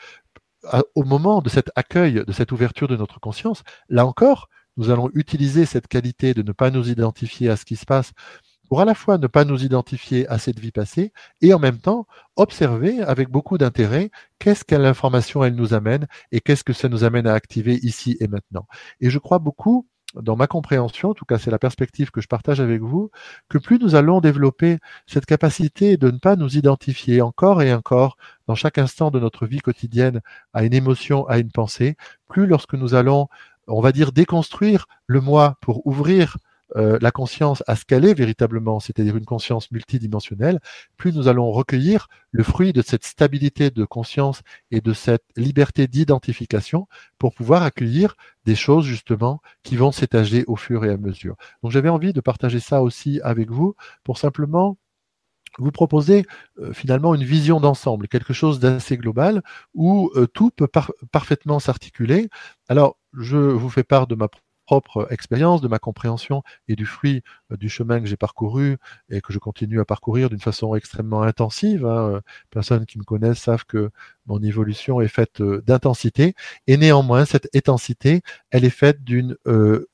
au 0.94 1.04
moment 1.04 1.40
de 1.42 1.48
cet 1.48 1.70
accueil, 1.76 2.24
de 2.26 2.32
cette 2.32 2.52
ouverture 2.52 2.88
de 2.88 2.96
notre 2.96 3.20
conscience, 3.20 3.62
là 3.88 4.06
encore, 4.06 4.48
nous 4.76 4.90
allons 4.90 5.10
utiliser 5.14 5.66
cette 5.66 5.88
qualité 5.88 6.34
de 6.34 6.42
ne 6.42 6.52
pas 6.52 6.70
nous 6.70 6.90
identifier 6.90 7.48
à 7.48 7.56
ce 7.56 7.64
qui 7.64 7.76
se 7.76 7.86
passe 7.86 8.12
pour 8.68 8.80
à 8.80 8.84
la 8.84 8.94
fois 8.94 9.18
ne 9.18 9.26
pas 9.26 9.44
nous 9.44 9.62
identifier 9.64 10.26
à 10.28 10.38
cette 10.38 10.58
vie 10.58 10.72
passée 10.72 11.12
et 11.42 11.52
en 11.54 11.58
même 11.58 11.78
temps 11.78 12.06
observer 12.36 13.02
avec 13.02 13.28
beaucoup 13.28 13.58
d'intérêt 13.58 14.10
qu'est-ce 14.38 14.64
qu'elle 14.64 14.84
information 14.86 15.44
elle 15.44 15.54
nous 15.54 15.74
amène 15.74 16.06
et 16.32 16.40
qu'est-ce 16.40 16.64
que 16.64 16.72
ça 16.72 16.88
nous 16.88 17.04
amène 17.04 17.26
à 17.26 17.34
activer 17.34 17.78
ici 17.82 18.16
et 18.20 18.26
maintenant. 18.26 18.66
Et 19.00 19.10
je 19.10 19.18
crois 19.18 19.38
beaucoup 19.38 19.86
dans 20.14 20.36
ma 20.36 20.46
compréhension, 20.46 21.10
en 21.10 21.14
tout 21.14 21.24
cas 21.24 21.38
c'est 21.38 21.50
la 21.50 21.58
perspective 21.58 22.10
que 22.10 22.20
je 22.20 22.28
partage 22.28 22.60
avec 22.60 22.80
vous, 22.80 23.10
que 23.48 23.58
plus 23.58 23.78
nous 23.78 23.94
allons 23.94 24.20
développer 24.20 24.78
cette 25.06 25.26
capacité 25.26 25.96
de 25.96 26.10
ne 26.10 26.18
pas 26.18 26.36
nous 26.36 26.56
identifier 26.56 27.20
encore 27.20 27.62
et 27.62 27.74
encore 27.74 28.16
dans 28.46 28.54
chaque 28.54 28.78
instant 28.78 29.10
de 29.10 29.20
notre 29.20 29.46
vie 29.46 29.60
quotidienne 29.60 30.20
à 30.52 30.64
une 30.64 30.74
émotion, 30.74 31.26
à 31.26 31.38
une 31.38 31.50
pensée, 31.50 31.96
plus 32.28 32.46
lorsque 32.46 32.74
nous 32.74 32.94
allons, 32.94 33.28
on 33.66 33.80
va 33.80 33.92
dire, 33.92 34.12
déconstruire 34.12 34.86
le 35.06 35.20
moi 35.20 35.56
pour 35.60 35.86
ouvrir 35.86 36.36
euh, 36.76 36.98
la 37.00 37.10
conscience 37.10 37.62
à 37.66 37.76
ce 37.76 37.84
qu'elle 37.84 38.04
est 38.04 38.14
véritablement, 38.14 38.80
c'est-à-dire 38.80 39.16
une 39.16 39.24
conscience 39.24 39.70
multidimensionnelle, 39.70 40.60
plus 40.96 41.12
nous 41.12 41.28
allons 41.28 41.50
recueillir 41.52 42.08
le 42.30 42.42
fruit 42.42 42.72
de 42.72 42.82
cette 42.82 43.04
stabilité 43.04 43.70
de 43.70 43.84
conscience 43.84 44.42
et 44.70 44.80
de 44.80 44.92
cette 44.92 45.24
liberté 45.36 45.86
d'identification 45.86 46.88
pour 47.18 47.34
pouvoir 47.34 47.62
accueillir 47.62 48.16
des 48.44 48.54
choses 48.54 48.84
justement 48.84 49.40
qui 49.62 49.76
vont 49.76 49.92
s'étager 49.92 50.44
au 50.46 50.56
fur 50.56 50.84
et 50.84 50.90
à 50.90 50.96
mesure. 50.96 51.36
Donc 51.62 51.72
j'avais 51.72 51.88
envie 51.88 52.12
de 52.12 52.20
partager 52.20 52.60
ça 52.60 52.82
aussi 52.82 53.20
avec 53.22 53.50
vous 53.50 53.74
pour 54.02 54.18
simplement 54.18 54.76
vous 55.58 55.70
proposer 55.70 56.26
euh, 56.58 56.72
finalement 56.72 57.14
une 57.14 57.24
vision 57.24 57.60
d'ensemble, 57.60 58.08
quelque 58.08 58.32
chose 58.32 58.58
d'assez 58.58 58.96
global 58.96 59.42
où 59.74 60.10
euh, 60.16 60.26
tout 60.26 60.50
peut 60.50 60.68
parfaitement 61.12 61.60
s'articuler. 61.60 62.28
Alors, 62.68 62.98
je 63.12 63.36
vous 63.36 63.70
fais 63.70 63.84
part 63.84 64.06
de 64.06 64.14
ma 64.14 64.28
propre 64.64 65.06
expérience, 65.10 65.60
de 65.60 65.68
ma 65.68 65.78
compréhension 65.78 66.42
et 66.68 66.76
du 66.76 66.86
fruit 66.86 67.22
euh, 67.52 67.56
du 67.56 67.68
chemin 67.68 68.00
que 68.00 68.06
j'ai 68.06 68.16
parcouru 68.16 68.78
et 69.10 69.20
que 69.20 69.32
je 69.32 69.38
continue 69.38 69.80
à 69.80 69.84
parcourir 69.84 70.30
d'une 70.30 70.40
façon 70.40 70.74
extrêmement 70.74 71.22
intensive. 71.22 71.86
Hein. 71.86 72.20
Personnes 72.50 72.86
qui 72.86 72.98
me 72.98 73.04
connaissent 73.04 73.38
savent 73.38 73.64
que 73.64 73.90
mon 74.26 74.42
évolution 74.42 75.00
est 75.00 75.08
faite 75.08 75.40
euh, 75.40 75.62
d'intensité 75.66 76.34
et 76.66 76.76
néanmoins 76.76 77.24
cette 77.24 77.48
intensité, 77.54 78.22
elle 78.50 78.64
est 78.64 78.70
faite 78.70 79.04
d'une 79.04 79.36
euh, 79.46 79.88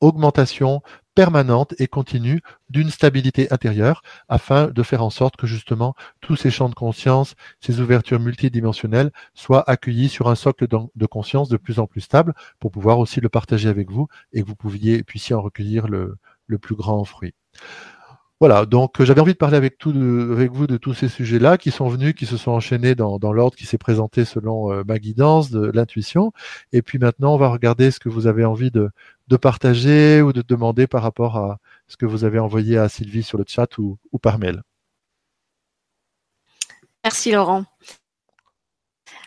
augmentation 0.00 0.82
permanente 1.16 1.74
et 1.78 1.88
continue 1.88 2.42
d'une 2.68 2.90
stabilité 2.90 3.50
intérieure 3.50 4.02
afin 4.28 4.68
de 4.68 4.82
faire 4.82 5.02
en 5.02 5.10
sorte 5.10 5.36
que 5.36 5.46
justement 5.46 5.94
tous 6.20 6.36
ces 6.36 6.50
champs 6.50 6.68
de 6.68 6.74
conscience, 6.74 7.34
ces 7.58 7.80
ouvertures 7.80 8.20
multidimensionnelles 8.20 9.10
soient 9.34 9.68
accueillis 9.68 10.10
sur 10.10 10.28
un 10.28 10.34
socle 10.34 10.68
de 10.68 11.06
conscience 11.06 11.48
de 11.48 11.56
plus 11.56 11.78
en 11.78 11.86
plus 11.86 12.02
stable 12.02 12.34
pour 12.60 12.70
pouvoir 12.70 12.98
aussi 12.98 13.20
le 13.20 13.30
partager 13.30 13.70
avec 13.70 13.90
vous 13.90 14.08
et 14.34 14.42
que 14.42 14.46
vous 14.46 14.56
pouviez, 14.56 15.02
puissiez 15.02 15.34
en 15.34 15.40
recueillir 15.40 15.88
le, 15.88 16.18
le 16.46 16.58
plus 16.58 16.76
grand 16.76 17.02
fruit. 17.04 17.34
Voilà, 18.38 18.66
donc 18.66 19.02
j'avais 19.02 19.22
envie 19.22 19.32
de 19.32 19.38
parler 19.38 19.56
avec, 19.56 19.82
vous 19.86 20.66
de 20.66 20.76
tous 20.76 20.92
ces 20.92 21.08
sujets-là 21.08 21.56
qui 21.56 21.70
sont 21.70 21.88
venus, 21.88 22.14
qui 22.14 22.26
se 22.26 22.36
sont 22.36 22.50
enchaînés 22.50 22.94
dans, 22.94 23.32
l'ordre 23.32 23.56
qui 23.56 23.64
s'est 23.64 23.78
présenté 23.78 24.26
selon 24.26 24.70
euh, 24.70 24.82
ma 24.86 24.98
guidance 24.98 25.50
de 25.50 25.70
l'intuition. 25.70 26.32
Et 26.72 26.82
puis 26.82 26.98
maintenant, 26.98 27.34
on 27.34 27.38
va 27.38 27.48
regarder 27.48 27.90
ce 27.90 27.98
que 27.98 28.10
vous 28.10 28.26
avez 28.26 28.44
envie 28.44 28.70
de, 28.70 28.90
partager 29.40 30.20
ou 30.20 30.34
de 30.34 30.42
demander 30.42 30.86
par 30.86 31.02
rapport 31.02 31.38
à 31.38 31.58
ce 31.88 31.96
que 31.96 32.04
vous 32.04 32.24
avez 32.24 32.38
envoyé 32.38 32.76
à 32.76 32.90
Sylvie 32.90 33.22
sur 33.22 33.38
le 33.38 33.44
chat 33.48 33.78
ou, 33.78 33.96
ou 34.12 34.18
par 34.18 34.38
mail. 34.38 34.62
Merci 37.04 37.32
Laurent. 37.32 37.64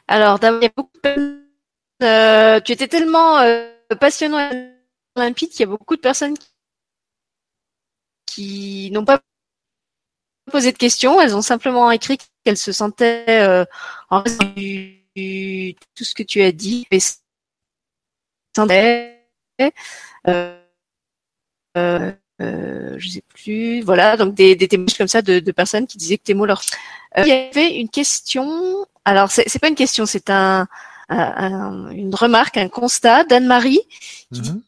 Alors, 0.07 0.37
d'abord, 0.37 0.89
euh, 2.03 2.59
tu 2.59 2.71
étais 2.71 2.87
tellement 2.87 3.39
euh, 3.39 3.71
passionnant 3.99 4.51
et 4.51 4.69
limpide 5.15 5.49
qu'il 5.49 5.61
y 5.61 5.63
a 5.63 5.67
beaucoup 5.67 5.95
de 5.95 6.01
personnes 6.01 6.37
qui 6.37 6.47
qui 8.29 8.91
n'ont 8.91 9.05
pas 9.05 9.21
posé 10.51 10.71
de 10.71 10.77
questions, 10.77 11.19
elles 11.21 11.35
ont 11.35 11.41
simplement 11.41 11.89
écrit 11.91 12.17
qu'elles 12.43 12.57
se 12.57 12.71
sentaient 12.71 13.25
euh, 13.29 13.65
en 14.09 14.21
raison 14.21 14.43
du, 14.55 15.75
tout 15.95 16.03
ce 16.03 16.13
que 16.13 16.23
tu 16.23 16.41
as 16.41 16.51
dit, 16.51 16.87
euh, 20.27 20.55
euh, 21.77 22.11
euh, 22.41 22.95
je 22.97 23.09
sais 23.09 23.23
plus, 23.27 23.81
voilà, 23.81 24.17
donc 24.17 24.33
des, 24.33 24.55
témoignages 24.57 24.97
comme 24.97 25.07
ça 25.07 25.21
de, 25.21 25.51
personnes 25.51 25.87
qui 25.87 25.97
disaient 25.97 26.17
que 26.17 26.23
tes 26.23 26.33
mots 26.33 26.45
leur. 26.45 26.61
Euh, 27.17 27.23
il 27.23 27.27
y 27.27 27.31
avait 27.31 27.75
une 27.75 27.89
question. 27.89 28.85
Alors 29.05 29.31
c'est 29.31 29.59
pas 29.59 29.67
une 29.67 29.75
question, 29.75 30.05
c'est 30.05 30.29
un, 30.29 30.67
un, 31.09 31.89
une 31.89 32.13
remarque, 32.13 32.57
un 32.57 32.69
constat 32.69 33.23
d'Anne-Marie 33.23 33.81
mhm 34.31 34.61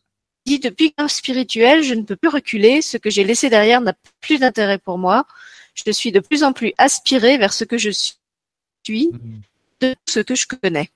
dit 0.45 0.59
depuis 0.59 0.93
qu'un 0.93 1.07
spirituel, 1.07 1.83
je 1.83 1.93
ne 1.93 2.03
peux 2.03 2.15
plus 2.15 2.29
reculer. 2.29 2.81
Ce 2.81 2.97
que 2.97 3.09
j'ai 3.09 3.23
laissé 3.23 3.49
derrière 3.49 3.81
n'a 3.81 3.93
plus 4.19 4.39
d'intérêt 4.39 4.77
pour 4.77 4.97
moi. 4.97 5.25
Je 5.73 5.91
suis 5.91 6.11
de 6.11 6.19
plus 6.19 6.43
en 6.43 6.53
plus 6.53 6.73
aspiré 6.77 7.37
vers 7.37 7.53
ce 7.53 7.63
que 7.63 7.77
je 7.77 7.89
suis, 7.91 9.09
mhm. 9.11 9.41
de 9.81 9.95
ce 10.07 10.19
que 10.19 10.35
je 10.35 10.47
connais. 10.47 10.89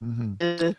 Mhm. 0.00 0.36
Euh, 0.40 0.72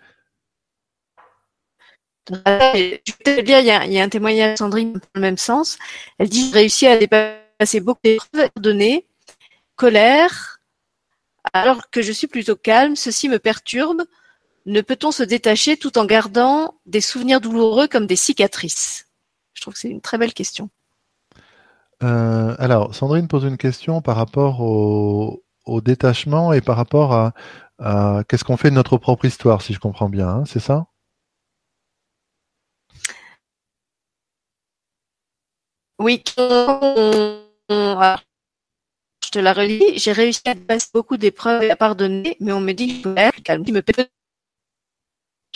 je 2.30 2.34
vais 2.34 3.02
te 3.24 3.42
dire, 3.42 3.60
il 3.60 3.66
y, 3.66 3.72
a, 3.72 3.86
il 3.86 3.94
y 3.94 4.00
a 4.00 4.04
un 4.04 4.10
témoignage 4.10 4.54
de 4.54 4.58
Sandrine 4.58 4.94
dans 4.94 5.00
le 5.16 5.22
même 5.22 5.38
sens. 5.38 5.78
Elle 6.18 6.30
dit, 6.30 6.48
j'ai 6.48 6.54
réussi 6.54 6.88
à 6.88 6.98
dépasser 6.98 7.80
beaucoup 7.80 8.02
d'épreuves 8.04 8.50
données, 8.58 9.06
colère, 9.76 10.60
alors 11.54 11.90
que 11.90 12.02
je 12.02 12.12
suis 12.12 12.28
plutôt 12.28 12.56
calme. 12.56 12.96
Ceci 12.96 13.30
me 13.30 13.40
perturbe. 13.40 14.04
Ne 14.68 14.82
peut-on 14.82 15.12
se 15.12 15.24
détacher 15.24 15.78
tout 15.78 15.98
en 15.98 16.04
gardant 16.04 16.76
des 16.86 17.00
souvenirs 17.00 17.40
douloureux 17.40 17.88
comme 17.88 18.06
des 18.06 18.18
cicatrices? 18.18 19.08
Je 19.54 19.62
trouve 19.62 19.74
que 19.74 19.80
c'est 19.80 19.90
une 19.90 20.02
très 20.02 20.18
belle 20.18 20.34
question. 20.34 20.70
Euh, 22.04 22.54
alors, 22.60 22.94
Sandrine 22.94 23.30
pose 23.30 23.46
une 23.46 23.56
question 23.56 24.02
par 24.02 24.18
rapport 24.18 24.60
au, 24.60 25.42
détachement 25.82 26.52
et 26.52 26.60
par 26.60 26.76
rapport 26.76 27.14
à, 27.80 28.24
qu'est-ce 28.28 28.44
qu'on 28.44 28.58
fait 28.58 28.70
de 28.70 28.76
notre 28.76 28.98
propre 28.98 29.24
histoire, 29.24 29.62
si 29.62 29.74
je 29.74 29.80
comprends 29.80 30.10
bien, 30.10 30.28
hein, 30.28 30.44
c'est 30.46 30.60
ça? 30.60 30.88
Oui, 35.98 36.22
je 36.28 37.42
te 39.32 39.40
la 39.40 39.54
relis. 39.54 39.98
J'ai 39.98 40.12
réussi 40.12 40.42
à 40.46 40.56
passer 40.56 40.90
beaucoup 40.94 41.16
d'épreuves 41.16 41.64
et 41.64 41.72
à 41.72 41.78
pardonner, 41.78 42.36
mais 42.42 42.52
on 42.52 42.60
me 42.60 42.74
dit 42.74 43.02
que 43.02 43.16
je 43.16 43.42
calme, 43.42 43.64
me 43.66 43.82
peut 43.82 43.94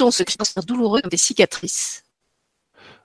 ton 0.02 0.10
secret 0.10 0.36
douloureux 0.66 1.02
des 1.04 1.18
cicatrices? 1.18 2.04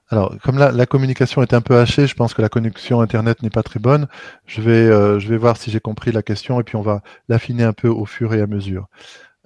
Alors, 0.09 0.35
comme 0.43 0.57
la, 0.57 0.73
la, 0.73 0.87
communication 0.87 1.43
est 1.43 1.53
un 1.53 1.61
peu 1.61 1.77
hachée, 1.77 2.07
je 2.07 2.15
pense 2.15 2.33
que 2.33 2.41
la 2.41 2.49
connexion 2.49 3.03
Internet 3.03 3.43
n'est 3.43 3.51
pas 3.51 3.63
très 3.63 3.81
bonne. 3.81 4.09
Je 4.47 4.63
vais, 4.63 4.71
euh, 4.71 5.19
je 5.19 5.29
vais 5.29 5.37
voir 5.37 5.59
si 5.59 5.71
j'ai 5.71 5.81
compris 5.81 6.11
la 6.11 6.23
question 6.23 6.59
et 6.59 6.65
puis 6.65 6.77
on 6.77 6.81
va 6.81 7.03
l'affiner 7.29 7.65
un 7.65 7.75
peu 7.75 7.89
au 7.89 8.07
fur 8.07 8.33
et 8.33 8.41
à 8.41 8.47
mesure. 8.47 8.87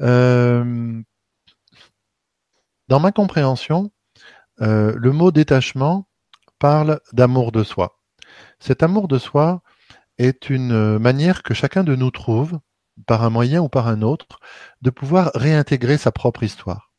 Euh, 0.00 1.02
dans 2.86 3.00
ma 3.00 3.10
compréhension, 3.10 3.90
euh, 4.60 4.94
le 4.96 5.10
mot 5.10 5.32
détachement 5.32 6.06
parle 6.60 7.00
d'amour 7.12 7.50
de 7.50 7.64
soi. 7.64 7.98
Cet 8.60 8.84
amour 8.84 9.08
de 9.08 9.18
soi 9.18 9.62
est 10.18 10.50
une 10.50 10.98
manière 10.98 11.42
que 11.42 11.54
chacun 11.54 11.82
de 11.82 11.96
nous 11.96 12.12
trouve, 12.12 12.60
par 13.06 13.24
un 13.24 13.30
moyen 13.30 13.60
ou 13.60 13.68
par 13.68 13.88
un 13.88 14.02
autre, 14.02 14.38
de 14.82 14.90
pouvoir 14.90 15.32
réintégrer 15.34 15.96
sa 15.96 16.12
propre 16.12 16.44
histoire. 16.44 16.89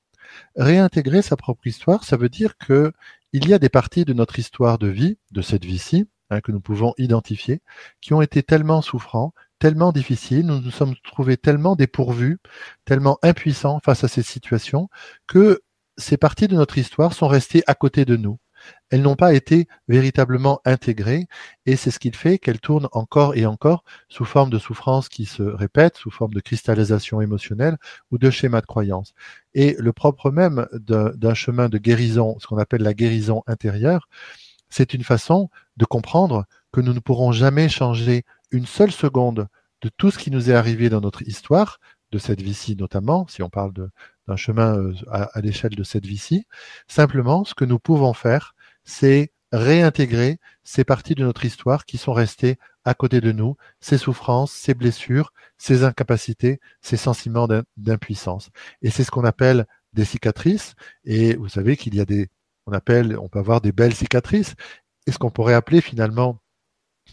Réintégrer 0.55 1.21
sa 1.21 1.37
propre 1.37 1.67
histoire, 1.67 2.03
ça 2.03 2.17
veut 2.17 2.29
dire 2.29 2.57
que 2.57 2.91
il 3.33 3.47
y 3.47 3.53
a 3.53 3.59
des 3.59 3.69
parties 3.69 4.05
de 4.05 4.13
notre 4.13 4.39
histoire 4.39 4.77
de 4.77 4.87
vie, 4.87 5.17
de 5.31 5.41
cette 5.41 5.63
vie-ci, 5.63 6.07
hein, 6.29 6.41
que 6.41 6.51
nous 6.51 6.59
pouvons 6.59 6.93
identifier, 6.97 7.61
qui 8.01 8.13
ont 8.13 8.21
été 8.21 8.43
tellement 8.43 8.81
souffrants, 8.81 9.33
tellement 9.59 9.91
difficiles, 9.91 10.45
nous 10.45 10.59
nous 10.59 10.71
sommes 10.71 10.95
trouvés 11.03 11.37
tellement 11.37 11.75
dépourvus, 11.75 12.39
tellement 12.83 13.19
impuissants 13.23 13.79
face 13.83 14.03
à 14.03 14.07
ces 14.07 14.23
situations, 14.23 14.89
que 15.27 15.61
ces 15.97 16.17
parties 16.17 16.47
de 16.47 16.55
notre 16.55 16.77
histoire 16.77 17.13
sont 17.13 17.27
restées 17.27 17.63
à 17.67 17.75
côté 17.75 18.05
de 18.05 18.17
nous 18.17 18.37
elles 18.89 19.01
n'ont 19.01 19.16
pas 19.16 19.34
été 19.34 19.68
véritablement 19.88 20.59
intégrées 20.66 21.28
et 21.66 21.76
c'est 21.76 21.91
ce 21.91 21.99
qui 21.99 22.12
fait 22.12 22.38
qu'elles 22.38 22.59
tournent 22.59 22.89
encore 22.91 23.36
et 23.36 23.45
encore 23.45 23.84
sous 24.09 24.26
forme 24.26 24.49
de 24.49 24.59
souffrances 24.59 25.09
qui 25.09 25.26
se 25.26 25.43
répètent, 25.43 25.97
sous 25.97 26.12
forme 26.12 26.34
de 26.34 26.39
cristallisation 26.39 27.22
émotionnelle 27.22 27.78
ou 28.12 28.18
de 28.18 28.30
schémas 28.30 28.62
de 28.62 28.66
croyance. 28.66 29.14
Et 29.53 29.76
le 29.80 29.93
propre 29.93 30.32
même 30.32 30.68
d'un 30.74 31.34
chemin 31.34 31.70
de 31.70 31.78
guérison, 31.78 32.38
ce 32.39 32.47
qu'on 32.47 32.57
appelle 32.57 32.84
la 32.84 32.93
guérison 32.93 33.43
intérieure, 33.47 34.07
c'est 34.70 34.93
une 34.93 35.03
façon 35.03 35.49
de 35.78 35.86
comprendre 35.86 36.45
que 36.72 36.82
nous 36.82 36.93
ne 36.93 36.99
pourrons 36.99 37.32
jamais 37.32 37.70
changer 37.70 38.24
une 38.51 38.66
seule 38.66 38.91
seconde 38.91 39.47
de 39.82 39.89
tout 39.89 40.12
ce 40.12 40.20
qui 40.20 40.32
nous 40.32 40.49
est 40.49 40.53
arrivé 40.53 40.89
dans 40.89 41.01
notre 41.01 41.22
histoire, 41.24 41.80
de 42.12 42.18
cette 42.18 42.41
vie-ci 42.41 42.76
notamment, 42.76 43.26
si 43.28 43.41
on 43.41 43.49
parle 43.49 43.74
d'un 44.28 44.36
chemin 44.36 44.78
euh, 44.78 44.93
à 45.11 45.41
l'échelle 45.41 45.76
de 45.76 45.84
cette 45.84 46.05
vie-ci. 46.05 46.45
Simplement, 46.88 47.43
ce 47.45 47.53
que 47.53 47.65
nous 47.65 47.80
pouvons 47.80 48.13
faire, 48.13 48.55
c'est 48.84 49.32
réintégrer 49.51 50.39
ces 50.63 50.84
parties 50.84 51.15
de 51.15 51.24
notre 51.24 51.45
histoire 51.45 51.86
qui 51.86 51.97
sont 51.97 52.13
restées 52.13 52.57
à 52.86 52.93
côté 52.93 53.22
de 53.22 53.32
nous, 53.32 53.57
ces 53.80 53.97
souffrances, 53.97 54.51
ces 54.51 54.74
blessures, 54.74 55.34
ces 55.57 55.84
incapacités, 55.84 56.59
ces 56.82 56.97
sentiments 56.97 57.47
d'impuissance. 57.78 58.49
Et 58.82 58.89
c'est 58.89 59.03
ce 59.03 59.11
qu'on 59.11 59.26
appelle 59.26 59.65
des 59.93 60.05
cicatrices. 60.05 60.74
Et 61.03 61.36
vous 61.36 61.49
savez 61.49 61.78
qu'il 61.78 61.95
y 61.95 61.99
a 61.99 62.05
des, 62.05 62.30
on 62.65 62.72
appelle, 62.72 63.17
on 63.17 63.30
peut 63.30 63.39
avoir 63.39 63.61
des 63.61 63.72
belles 63.72 63.93
cicatrices. 63.93 64.55
Et 65.05 65.11
ce 65.11 65.19
qu'on 65.19 65.32
pourrait 65.32 65.53
appeler 65.53 65.82
finalement, 65.82 66.39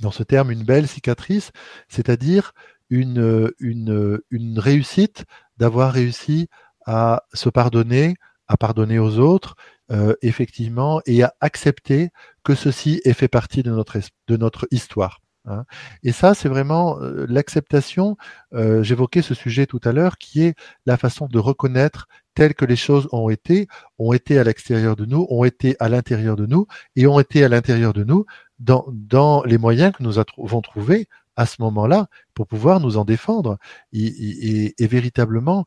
dans 0.00 0.10
ce 0.10 0.22
terme, 0.22 0.50
une 0.50 0.64
belle 0.64 0.86
cicatrice, 0.86 1.50
c'est-à-dire 1.88 2.52
une, 2.88 3.52
une, 3.58 4.20
une 4.30 4.58
réussite 4.58 5.24
d'avoir 5.56 5.92
réussi 5.92 6.48
à 6.88 7.24
se 7.34 7.50
pardonner, 7.50 8.14
à 8.48 8.56
pardonner 8.56 8.98
aux 8.98 9.18
autres, 9.18 9.56
euh, 9.92 10.14
effectivement, 10.22 11.02
et 11.04 11.22
à 11.22 11.34
accepter 11.40 12.08
que 12.42 12.54
ceci 12.54 13.02
ait 13.04 13.12
fait 13.12 13.28
partie 13.28 13.62
de 13.62 13.70
notre, 13.70 13.98
de 14.26 14.36
notre 14.38 14.66
histoire. 14.70 15.20
Hein. 15.44 15.64
Et 16.02 16.12
ça, 16.12 16.32
c'est 16.32 16.48
vraiment 16.48 16.98
euh, 17.02 17.26
l'acceptation, 17.28 18.16
euh, 18.54 18.82
j'évoquais 18.82 19.20
ce 19.20 19.34
sujet 19.34 19.66
tout 19.66 19.80
à 19.84 19.92
l'heure, 19.92 20.16
qui 20.16 20.44
est 20.44 20.54
la 20.86 20.96
façon 20.96 21.26
de 21.26 21.38
reconnaître 21.38 22.08
telles 22.32 22.54
que 22.54 22.64
les 22.64 22.76
choses 22.76 23.06
ont 23.12 23.28
été, 23.28 23.68
ont 23.98 24.14
été 24.14 24.38
à 24.38 24.44
l'extérieur 24.44 24.96
de 24.96 25.04
nous, 25.04 25.26
ont 25.28 25.44
été 25.44 25.76
à 25.80 25.90
l'intérieur 25.90 26.36
de 26.36 26.46
nous, 26.46 26.66
et 26.96 27.06
ont 27.06 27.20
été 27.20 27.44
à 27.44 27.50
l'intérieur 27.50 27.92
de 27.92 28.02
nous 28.02 28.24
dans, 28.60 28.86
dans 28.88 29.42
les 29.42 29.58
moyens 29.58 29.92
que 29.94 30.02
nous 30.02 30.18
avons 30.18 30.62
trouvés 30.62 31.06
à 31.38 31.46
ce 31.46 31.62
moment-là 31.62 32.08
pour 32.34 32.46
pouvoir 32.46 32.80
nous 32.80 32.98
en 32.98 33.04
défendre. 33.06 33.56
Et, 33.92 34.74
véritablement, 34.80 35.64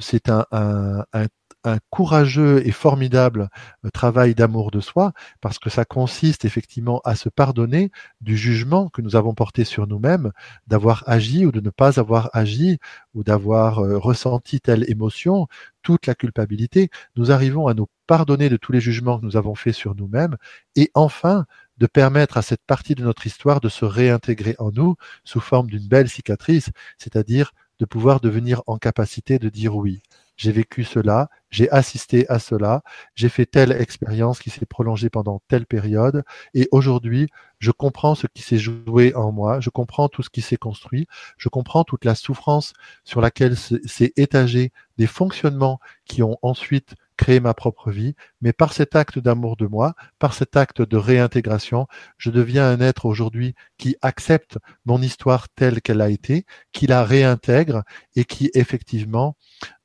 c'est 0.00 0.28
un, 0.28 0.46
un, 0.52 1.04
un, 1.12 1.26
un 1.64 1.78
courageux 1.90 2.66
et 2.66 2.70
formidable 2.70 3.48
euh, 3.84 3.90
travail 3.90 4.34
d'amour 4.34 4.70
de 4.70 4.80
soi, 4.80 5.12
parce 5.40 5.58
que 5.58 5.70
ça 5.70 5.84
consiste 5.84 6.44
effectivement 6.44 7.00
à 7.04 7.14
se 7.16 7.28
pardonner 7.28 7.90
du 8.20 8.36
jugement 8.36 8.88
que 8.88 9.02
nous 9.02 9.16
avons 9.16 9.34
porté 9.34 9.64
sur 9.64 9.86
nous-mêmes, 9.86 10.30
d'avoir 10.66 11.04
agi 11.06 11.46
ou 11.46 11.52
de 11.52 11.60
ne 11.60 11.70
pas 11.70 11.98
avoir 11.98 12.30
agi, 12.32 12.78
ou 13.14 13.24
d'avoir 13.24 13.80
euh, 13.80 13.98
ressenti 13.98 14.60
telle 14.60 14.88
émotion, 14.90 15.48
toute 15.82 16.06
la 16.06 16.14
culpabilité. 16.14 16.90
Nous 17.16 17.30
arrivons 17.32 17.66
à 17.66 17.74
nous 17.74 17.86
pardonner 18.06 18.48
de 18.48 18.56
tous 18.56 18.72
les 18.72 18.80
jugements 18.80 19.18
que 19.18 19.24
nous 19.24 19.36
avons 19.36 19.54
faits 19.54 19.74
sur 19.74 19.94
nous-mêmes, 19.94 20.36
et 20.76 20.90
enfin 20.94 21.46
de 21.78 21.86
permettre 21.86 22.36
à 22.36 22.42
cette 22.42 22.64
partie 22.66 22.94
de 22.94 23.02
notre 23.02 23.26
histoire 23.26 23.60
de 23.60 23.68
se 23.68 23.84
réintégrer 23.84 24.56
en 24.58 24.70
nous 24.70 24.96
sous 25.24 25.40
forme 25.40 25.68
d'une 25.68 25.86
belle 25.88 26.08
cicatrice, 26.08 26.70
c'est-à-dire 26.98 27.52
de 27.78 27.84
pouvoir 27.84 28.20
devenir 28.20 28.62
en 28.66 28.76
capacité 28.76 29.38
de 29.38 29.48
dire 29.48 29.76
oui. 29.76 30.02
J'ai 30.36 30.52
vécu 30.52 30.84
cela, 30.84 31.30
j'ai 31.50 31.68
assisté 31.70 32.28
à 32.28 32.38
cela, 32.38 32.82
j'ai 33.16 33.28
fait 33.28 33.44
telle 33.44 33.72
expérience 33.72 34.38
qui 34.38 34.50
s'est 34.50 34.66
prolongée 34.66 35.10
pendant 35.10 35.42
telle 35.48 35.66
période, 35.66 36.22
et 36.54 36.68
aujourd'hui, 36.70 37.28
je 37.58 37.72
comprends 37.72 38.14
ce 38.14 38.28
qui 38.28 38.42
s'est 38.42 38.58
joué 38.58 39.12
en 39.16 39.32
moi, 39.32 39.58
je 39.58 39.70
comprends 39.70 40.08
tout 40.08 40.22
ce 40.22 40.30
qui 40.30 40.40
s'est 40.40 40.56
construit, 40.56 41.08
je 41.38 41.48
comprends 41.48 41.82
toute 41.82 42.04
la 42.04 42.14
souffrance 42.14 42.72
sur 43.02 43.20
laquelle 43.20 43.56
s'est 43.56 44.12
étagé 44.16 44.70
des 44.96 45.08
fonctionnements 45.08 45.80
qui 46.04 46.22
ont 46.22 46.38
ensuite 46.42 46.94
créé 47.18 47.40
ma 47.40 47.52
propre 47.52 47.90
vie, 47.90 48.14
mais 48.40 48.54
par 48.54 48.72
cet 48.72 48.96
acte 48.96 49.18
d'amour 49.18 49.56
de 49.56 49.66
moi, 49.66 49.94
par 50.18 50.32
cet 50.32 50.56
acte 50.56 50.80
de 50.80 50.96
réintégration, 50.96 51.86
je 52.16 52.30
deviens 52.30 52.66
un 52.70 52.80
être 52.80 53.04
aujourd'hui 53.04 53.54
qui 53.76 53.96
accepte 54.00 54.56
mon 54.86 55.02
histoire 55.02 55.48
telle 55.50 55.82
qu'elle 55.82 56.00
a 56.00 56.08
été, 56.08 56.46
qui 56.72 56.86
la 56.86 57.04
réintègre 57.04 57.82
et 58.16 58.24
qui 58.24 58.50
effectivement 58.54 59.36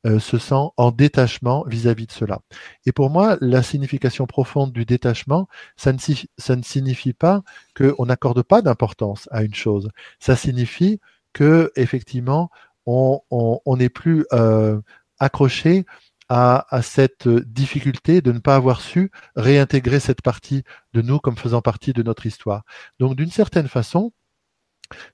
euh, 0.05 0.19
se 0.19 0.37
sent 0.37 0.69
en 0.77 0.91
détachement 0.91 1.65
vis-à-vis 1.67 2.05
de 2.07 2.11
cela. 2.11 2.39
Et 2.85 2.91
pour 2.91 3.09
moi, 3.09 3.37
la 3.41 3.63
signification 3.63 4.27
profonde 4.27 4.71
du 4.71 4.85
détachement, 4.85 5.47
ça 5.75 5.91
ne, 5.91 5.97
ça 6.37 6.55
ne 6.55 6.63
signifie 6.63 7.13
pas 7.13 7.41
qu'on 7.75 8.05
n'accorde 8.05 8.43
pas 8.43 8.61
d'importance 8.61 9.27
à 9.31 9.43
une 9.43 9.55
chose. 9.55 9.89
Ça 10.19 10.35
signifie 10.35 10.99
que 11.33 11.71
effectivement, 11.75 12.51
on 12.85 13.77
n'est 13.77 13.89
plus 13.89 14.25
euh, 14.33 14.79
accroché 15.19 15.85
à, 16.29 16.65
à, 16.75 16.81
cette 16.81 17.27
difficulté 17.27 18.21
de 18.21 18.31
ne 18.31 18.39
pas 18.39 18.55
avoir 18.55 18.81
su 18.81 19.11
réintégrer 19.35 19.99
cette 19.99 20.21
partie 20.21 20.63
de 20.93 21.01
nous 21.01 21.19
comme 21.19 21.37
faisant 21.37 21.61
partie 21.61 21.93
de 21.93 22.03
notre 22.03 22.25
histoire. 22.25 22.63
Donc 22.99 23.15
d'une 23.15 23.31
certaine 23.31 23.67
façon, 23.67 24.11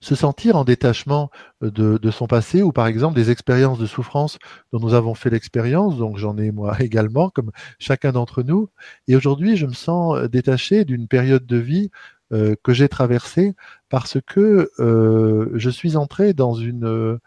se 0.02 0.16
sentir 0.16 0.56
en 0.56 0.64
détachement 0.64 1.30
euh, 1.64 1.72
de, 1.72 2.12
son 2.12 2.28
passé 2.28 2.62
ou 2.62 2.72
par 2.72 2.88
exemple 2.88 3.16
des 3.16 3.32
expériences 3.32 3.80
de 3.80 3.86
souffrance 3.86 4.40
dont 4.72 4.80
nous 4.80 4.94
avons 4.94 5.14
fait 5.14 5.30
l'expérience, 5.30 5.98
donc 5.98 6.18
j'en 6.18 6.38
ai 6.38 6.52
moi 6.52 6.76
également 6.82 7.30
comme 7.30 7.52
chacun 7.80 8.12
d'entre 8.12 8.44
nous. 8.44 8.70
Et 9.08 9.16
aujourd'hui, 9.16 9.58
je 9.58 9.66
me 9.66 9.74
sens 9.74 10.18
euh, 10.18 10.28
détaché 10.28 10.86
d'une 10.86 11.08
période 11.08 11.46
de 11.46 11.58
vie 11.58 11.92
euh, 12.32 12.56
que 12.64 12.74
j'ai 12.74 12.90
traversée 12.90 13.56
parce 13.90 14.18
que 14.26 14.70
je 14.78 15.70
suis 15.70 15.96
entré 15.96 16.34
dans 16.34 16.54
une 16.54 17.20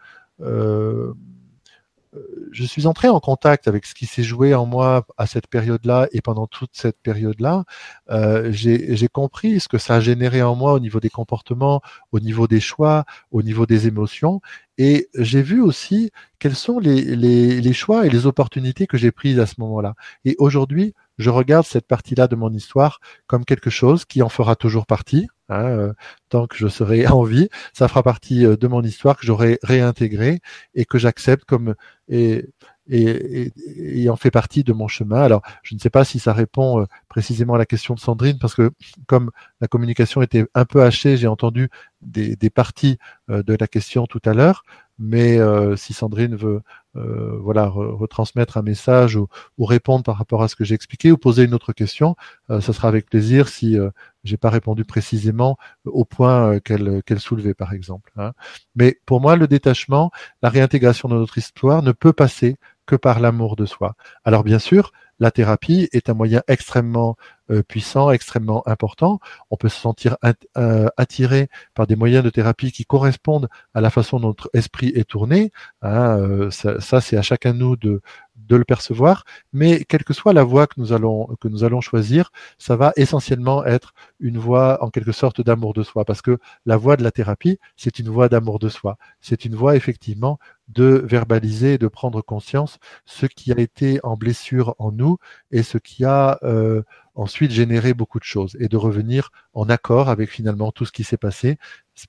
je 2.51 2.63
suis 2.63 2.85
entré 2.87 3.09
en 3.09 3.19
contact 3.19 3.67
avec 3.67 3.85
ce 3.85 3.93
qui 3.95 4.05
s'est 4.05 4.23
joué 4.23 4.53
en 4.53 4.65
moi 4.65 5.05
à 5.17 5.25
cette 5.25 5.47
période-là 5.47 6.07
et 6.11 6.21
pendant 6.21 6.47
toute 6.47 6.71
cette 6.73 6.97
période-là. 7.01 7.65
Euh, 8.11 8.49
j'ai 8.51 9.07
compris 9.07 9.59
ce 9.59 9.67
que 9.67 9.77
ça 9.77 9.95
a 9.95 9.99
généré 9.99 10.41
en 10.41 10.55
moi 10.55 10.73
au 10.73 10.79
niveau 10.79 10.99
des 10.99 11.09
comportements, 11.09 11.81
au 12.11 12.19
niveau 12.19 12.47
des 12.47 12.59
choix, 12.59 13.05
au 13.31 13.41
niveau 13.41 13.65
des 13.65 13.87
émotions. 13.87 14.41
Et 14.77 15.09
j'ai 15.15 15.41
vu 15.41 15.61
aussi 15.61 16.11
quels 16.39 16.55
sont 16.55 16.79
les, 16.79 17.15
les, 17.15 17.61
les 17.61 17.73
choix 17.73 18.05
et 18.05 18.09
les 18.09 18.25
opportunités 18.25 18.87
que 18.87 18.97
j'ai 18.97 19.11
prises 19.11 19.39
à 19.39 19.45
ce 19.45 19.55
moment-là. 19.59 19.95
Et 20.25 20.35
aujourd'hui, 20.39 20.93
je 21.17 21.29
regarde 21.29 21.65
cette 21.65 21.87
partie-là 21.87 22.27
de 22.27 22.35
mon 22.35 22.51
histoire 22.51 22.99
comme 23.27 23.45
quelque 23.45 23.69
chose 23.69 24.05
qui 24.05 24.21
en 24.21 24.29
fera 24.29 24.55
toujours 24.55 24.85
partie. 24.85 25.27
Hein, 25.49 25.65
euh, 25.65 25.93
tant 26.29 26.47
que 26.47 26.55
je 26.55 26.67
serai 26.67 27.05
en 27.07 27.23
vie, 27.23 27.49
ça 27.73 27.87
fera 27.87 28.01
partie 28.01 28.45
euh, 28.45 28.55
de 28.55 28.67
mon 28.67 28.81
histoire 28.81 29.17
que 29.17 29.25
j'aurai 29.25 29.59
réintégré 29.61 30.39
et 30.73 30.85
que 30.85 30.97
j'accepte 30.97 31.45
comme 31.45 31.75
et 32.07 32.45
et, 32.89 34.09
en 34.09 34.17
fait 34.17 34.29
partie 34.29 34.65
de 34.65 34.73
mon 34.73 34.89
chemin. 34.89 35.21
Alors, 35.21 35.41
je 35.63 35.73
ne 35.73 35.79
sais 35.79 35.89
pas 35.89 36.03
si 36.03 36.19
ça 36.19 36.33
répond 36.33 36.81
euh, 36.81 36.85
précisément 37.07 37.53
à 37.53 37.57
la 37.57 37.65
question 37.65 37.93
de 37.93 37.99
Sandrine, 37.99 38.37
parce 38.39 38.55
que 38.55 38.71
comme 39.07 39.31
la 39.61 39.67
communication 39.69 40.21
était 40.21 40.45
un 40.53 40.65
peu 40.65 40.83
hachée, 40.83 41.15
j'ai 41.15 41.27
entendu 41.27 41.69
des, 42.01 42.35
parties 42.49 42.97
de 43.29 43.55
la 43.57 43.67
question 43.67 44.05
tout 44.05 44.21
à 44.25 44.33
l'heure. 44.33 44.65
Mais 44.99 45.39
euh, 45.39 45.75
si 45.75 45.93
Sandrine 45.93 46.35
veut 46.35 46.61
euh, 46.95 47.37
voilà 47.41 47.65
retransmettre 47.65 48.57
un 48.57 48.61
message 48.61 49.15
ou, 49.15 49.27
répondre 49.59 50.03
par 50.03 50.17
rapport 50.17 50.43
à 50.43 50.47
ce 50.47 50.55
que 50.55 50.63
j'ai 50.63 50.75
expliqué 50.75 51.11
ou 51.11 51.17
poser 51.17 51.43
une 51.43 51.55
autre 51.55 51.73
question, 51.73 52.15
euh, 52.51 52.61
ça 52.61 52.73
sera 52.73 52.87
avec 52.87 53.09
plaisir 53.09 53.47
si 53.47 53.77
j'ai 54.23 54.37
pas 54.37 54.49
répondu 54.49 54.85
précisément 54.85 55.57
au 55.85 56.05
point 56.05 56.59
qu'elle 56.59 57.01
qu'elle 57.03 57.19
soulevait 57.19 57.55
par 57.55 57.73
exemple. 57.73 58.11
Hein. 58.17 58.33
Mais 58.75 58.99
pour 59.05 59.21
moi, 59.21 59.35
le 59.35 59.47
détachement, 59.47 60.11
la 60.41 60.49
réintégration 60.49 61.09
de 61.09 61.15
notre 61.15 61.37
histoire 61.37 61.81
ne 61.81 61.91
peut 61.91 62.13
passer 62.13 62.57
que 62.85 62.95
par 62.95 63.19
l'amour 63.19 63.55
de 63.55 63.65
soi. 63.65 63.95
Alors 64.23 64.43
bien 64.43 64.59
sûr, 64.59 64.91
la 65.19 65.31
thérapie 65.31 65.89
est 65.93 66.09
un 66.09 66.13
moyen 66.13 66.41
extrêmement 66.47 67.15
euh, 67.51 67.61
puissant, 67.61 68.11
extrêmement 68.11 68.67
important. 68.67 69.19
On 69.51 69.57
peut 69.57 69.69
se 69.69 69.79
sentir 69.79 70.17
euh, 70.57 70.87
attiré 70.97 71.49
par 71.75 71.87
des 71.87 71.95
moyens 71.95 72.23
de 72.23 72.29
thérapie 72.29 72.71
qui 72.71 72.85
correspondent 72.85 73.47
à 73.73 73.81
la 73.81 73.89
façon 73.89 74.19
dont 74.19 74.29
notre 74.29 74.49
esprit 74.53 74.91
est 74.95 75.07
tourné. 75.07 75.51
Hein, 75.81 76.17
euh, 76.19 76.51
ça, 76.51 77.01
c'est 77.01 77.17
à 77.17 77.21
chacun 77.21 77.53
de 77.53 77.59
nous 77.59 77.75
de, 77.75 78.01
de 78.35 78.55
le 78.55 78.65
percevoir, 78.65 79.23
mais 79.53 79.83
quelle 79.85 80.03
que 80.03 80.13
soit 80.13 80.33
la 80.33 80.43
voie 80.43 80.67
que 80.67 80.75
nous 80.77 80.93
allons 80.93 81.27
que 81.39 81.47
nous 81.47 81.63
allons 81.63 81.81
choisir, 81.81 82.31
ça 82.57 82.75
va 82.75 82.91
essentiellement 82.95 83.63
être 83.65 83.93
une 84.19 84.37
voie 84.37 84.83
en 84.83 84.89
quelque 84.89 85.11
sorte 85.11 85.41
d'amour 85.41 85.73
de 85.73 85.83
soi, 85.83 86.05
parce 86.05 86.21
que 86.21 86.37
la 86.65 86.77
voie 86.77 86.97
de 86.97 87.03
la 87.03 87.11
thérapie, 87.11 87.59
c'est 87.77 87.99
une 87.99 88.09
voie 88.09 88.29
d'amour 88.29 88.59
de 88.59 88.69
soi, 88.69 88.97
c'est 89.21 89.45
une 89.45 89.55
voie 89.55 89.75
effectivement 89.75 90.39
de 90.67 91.03
verbaliser, 91.05 91.77
de 91.77 91.87
prendre 91.87 92.21
conscience 92.21 92.79
ce 93.05 93.25
qui 93.25 93.51
a 93.51 93.59
été 93.59 93.99
en 94.03 94.15
blessure 94.15 94.75
en 94.79 94.91
nous 94.91 95.17
et 95.51 95.63
ce 95.63 95.77
qui 95.77 96.05
a 96.05 96.39
euh, 96.43 96.83
ensuite 97.15 97.51
généré 97.51 97.93
beaucoup 97.93 98.19
de 98.19 98.23
choses, 98.23 98.57
et 98.59 98.67
de 98.67 98.77
revenir 98.77 99.29
en 99.53 99.69
accord 99.69 100.09
avec 100.09 100.29
finalement 100.29 100.71
tout 100.71 100.85
ce 100.85 100.91
qui 100.91 101.03
s'est 101.03 101.17
passé. 101.17 101.57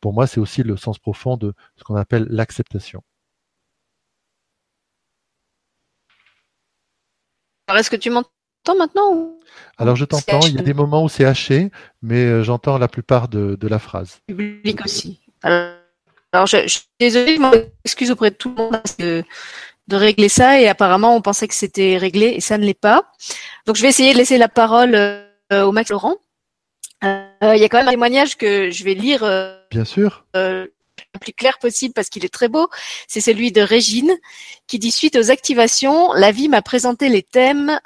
Pour 0.01 0.13
moi, 0.13 0.27
c'est 0.27 0.41
aussi 0.41 0.63
le 0.63 0.77
sens 0.77 0.99
profond 0.99 1.37
de 1.37 1.53
ce 1.77 1.85
qu'on 1.85 1.97
appelle 1.97 2.27
l'acceptation. 2.31 3.03
Alors, 7.67 7.81
est-ce 7.81 7.91
que 7.91 7.97
tu 7.97 8.11
m'entends 8.11 8.77
maintenant 8.79 9.39
Alors, 9.79 9.97
je 9.97 10.05
t'entends. 10.05 10.41
Il 10.41 10.55
y 10.55 10.59
a 10.59 10.63
des 10.63 10.75
moments 10.75 11.05
où 11.05 11.09
c'est 11.09 11.25
haché, 11.25 11.71
mais 12.03 12.25
euh, 12.25 12.43
j'entends 12.43 12.77
la 12.79 12.89
plupart 12.89 13.29
de, 13.29 13.59
la 13.67 13.79
phrase. 13.79 14.21
Public 14.27 14.85
aussi. 14.85 15.21
Alors, 15.43 15.77
je, 16.47 16.67
suis 16.67 16.83
désolée, 17.01 17.37
je 17.37 17.41
m'excuse 17.41 18.11
auprès 18.11 18.31
de 18.31 18.37
tout 18.37 18.49
le 18.51 18.63
monde 18.63 18.81
de, 18.99 19.25
de, 19.89 19.97
régler 19.97 20.29
ça 20.29 20.61
et 20.61 20.69
apparemment 20.69 21.17
on 21.17 21.21
pensait 21.21 21.49
que 21.49 21.55
c'était 21.55 21.97
réglé 21.97 22.27
et 22.37 22.41
ça 22.41 22.59
ne 22.59 22.65
l'est 22.65 22.75
pas. 22.75 23.11
Donc, 23.67 23.77
je 23.77 23.83
vais 23.83 23.89
essayer 23.89 24.13
de 24.13 24.19
laisser 24.19 24.39
la 24.39 24.49
parole 24.49 24.95
euh, 24.95 25.27
au 25.53 25.73
Max 25.73 25.91
Laurent. 25.91 26.17
Euh, 27.05 27.53
il 27.55 27.61
y 27.61 27.65
a 27.65 27.69
quand 27.69 27.79
même 27.79 27.89
un 27.89 27.93
témoignage 27.93 28.37
que 28.37 28.71
je 28.71 28.85
vais 28.85 28.95
lire. 28.95 29.21
Bien 29.71 29.85
sûr 29.85 30.25
le 31.15 31.21
plus 31.21 31.33
clair 31.33 31.59
possible 31.59 31.95
parce 31.95 32.09
qu'il 32.09 32.25
est 32.25 32.33
très 32.33 32.49
beau, 32.49 32.69
c'est 33.09 33.21
celui 33.21 33.53
de 33.53 33.61
Régine 33.61 34.13
qui 34.67 34.79
dit 34.79 34.91
suite 34.91 35.17
aux 35.17 35.31
activations, 35.31 36.13
la 36.13 36.33
vie 36.33 36.49
m'a 36.49 36.63
présenté 36.63 37.09
les 37.09 37.23
thèmes 37.23 37.79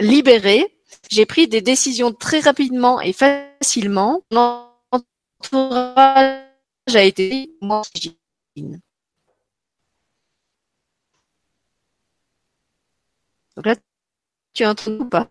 libérés. 0.00 0.74
J'ai 1.10 1.26
pris 1.26 1.48
des 1.48 1.60
décisions 1.60 2.12
très 2.12 2.40
rapidement 2.40 3.00
et 3.00 3.12
facilement. 3.12 4.22
Mon 4.30 4.64
entourage 4.92 6.47
a 6.96 7.02
été 7.02 7.50
moi. 7.60 7.82
Donc 13.56 13.66
là, 13.66 13.74
tu 14.54 14.64
entends 14.64 14.92
ou 14.92 15.04
pas? 15.04 15.28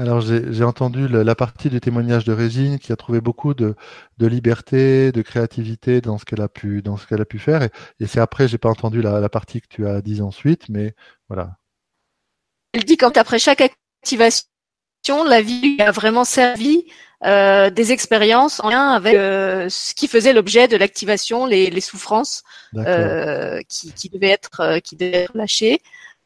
Alors 0.00 0.22
j'ai 0.22 0.64
entendu 0.64 1.08
la 1.08 1.34
partie 1.34 1.68
du 1.68 1.78
témoignage 1.78 2.24
de 2.24 2.32
Régine 2.32 2.78
qui 2.78 2.90
a 2.90 2.96
trouvé 2.96 3.20
beaucoup 3.20 3.52
de, 3.52 3.74
liberté, 4.18 5.12
de 5.12 5.20
créativité 5.20 6.00
dans 6.00 6.16
ce 6.16 6.24
qu'elle 6.24 6.40
a 6.40 6.48
pu 6.48 6.80
dans 6.80 6.96
ce 6.96 7.06
qu'elle 7.06 7.20
a 7.20 7.26
pu 7.26 7.38
faire. 7.38 7.62
Et, 7.62 8.06
c'est 8.06 8.18
après 8.18 8.48
j'ai 8.48 8.56
pas 8.56 8.70
entendu 8.70 9.02
la, 9.02 9.28
partie 9.28 9.60
que 9.60 9.66
tu 9.68 9.86
as 9.86 10.00
dit 10.00 10.22
ensuite, 10.22 10.70
mais 10.70 10.94
voilà. 11.28 11.58
Elle 12.72 12.84
dit 12.84 12.96
qu'après 12.96 13.38
chaque 13.38 13.60
activation, 13.60 14.46
la 15.26 15.42
vie 15.42 15.76
a 15.80 15.90
vraiment 15.90 16.24
servi 16.24 16.84
euh, 17.24 17.68
des 17.68 17.92
expériences 17.92 18.60
en 18.60 18.70
lien 18.70 18.92
avec 18.92 19.14
euh, 19.14 19.68
ce 19.68 19.94
qui 19.94 20.08
faisait 20.08 20.32
l'objet 20.32 20.68
de 20.68 20.76
l'activation, 20.76 21.44
les, 21.44 21.80
souffrances 21.80 22.42
euh, 22.76 23.60
qui, 23.68 24.08
devaient 24.08 24.30
être 24.30 24.78
qui 24.78 24.96
devaient 24.96 25.24
être 25.24 25.36
lâchées, 25.36 25.80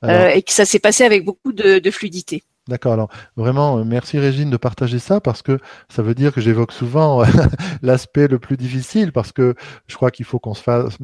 et 0.05 0.43
que 0.43 0.53
ça 0.53 0.65
s'est 0.65 0.79
passé 0.79 1.05
avec 1.05 1.25
beaucoup 1.25 1.53
de 1.53 1.91
fluidité. 1.91 2.43
D'accord. 2.67 2.95
Alors 2.95 3.11
vraiment, 3.37 3.79
euh, 3.79 3.85
merci 3.85 4.19
Régine 4.19 4.49
de 4.49 4.57
partager 4.57 4.99
ça 4.99 5.21
parce 5.21 5.43
que 5.43 5.59
ça 5.91 6.03
veut 6.03 6.15
dire 6.15 6.33
que 6.33 6.41
j'évoque 6.41 6.73
souvent 6.73 7.23
l'aspect 7.83 8.27
le 8.27 8.39
plus 8.39 8.57
difficile 8.57 9.13
parce 9.13 9.33
que 9.33 9.55
je 9.87 9.95
crois 9.97 10.11
qu'il 10.11 10.25
faut 10.25 10.39
qu'on 10.39 10.55
se 10.55 10.63
fasse, 10.63 10.97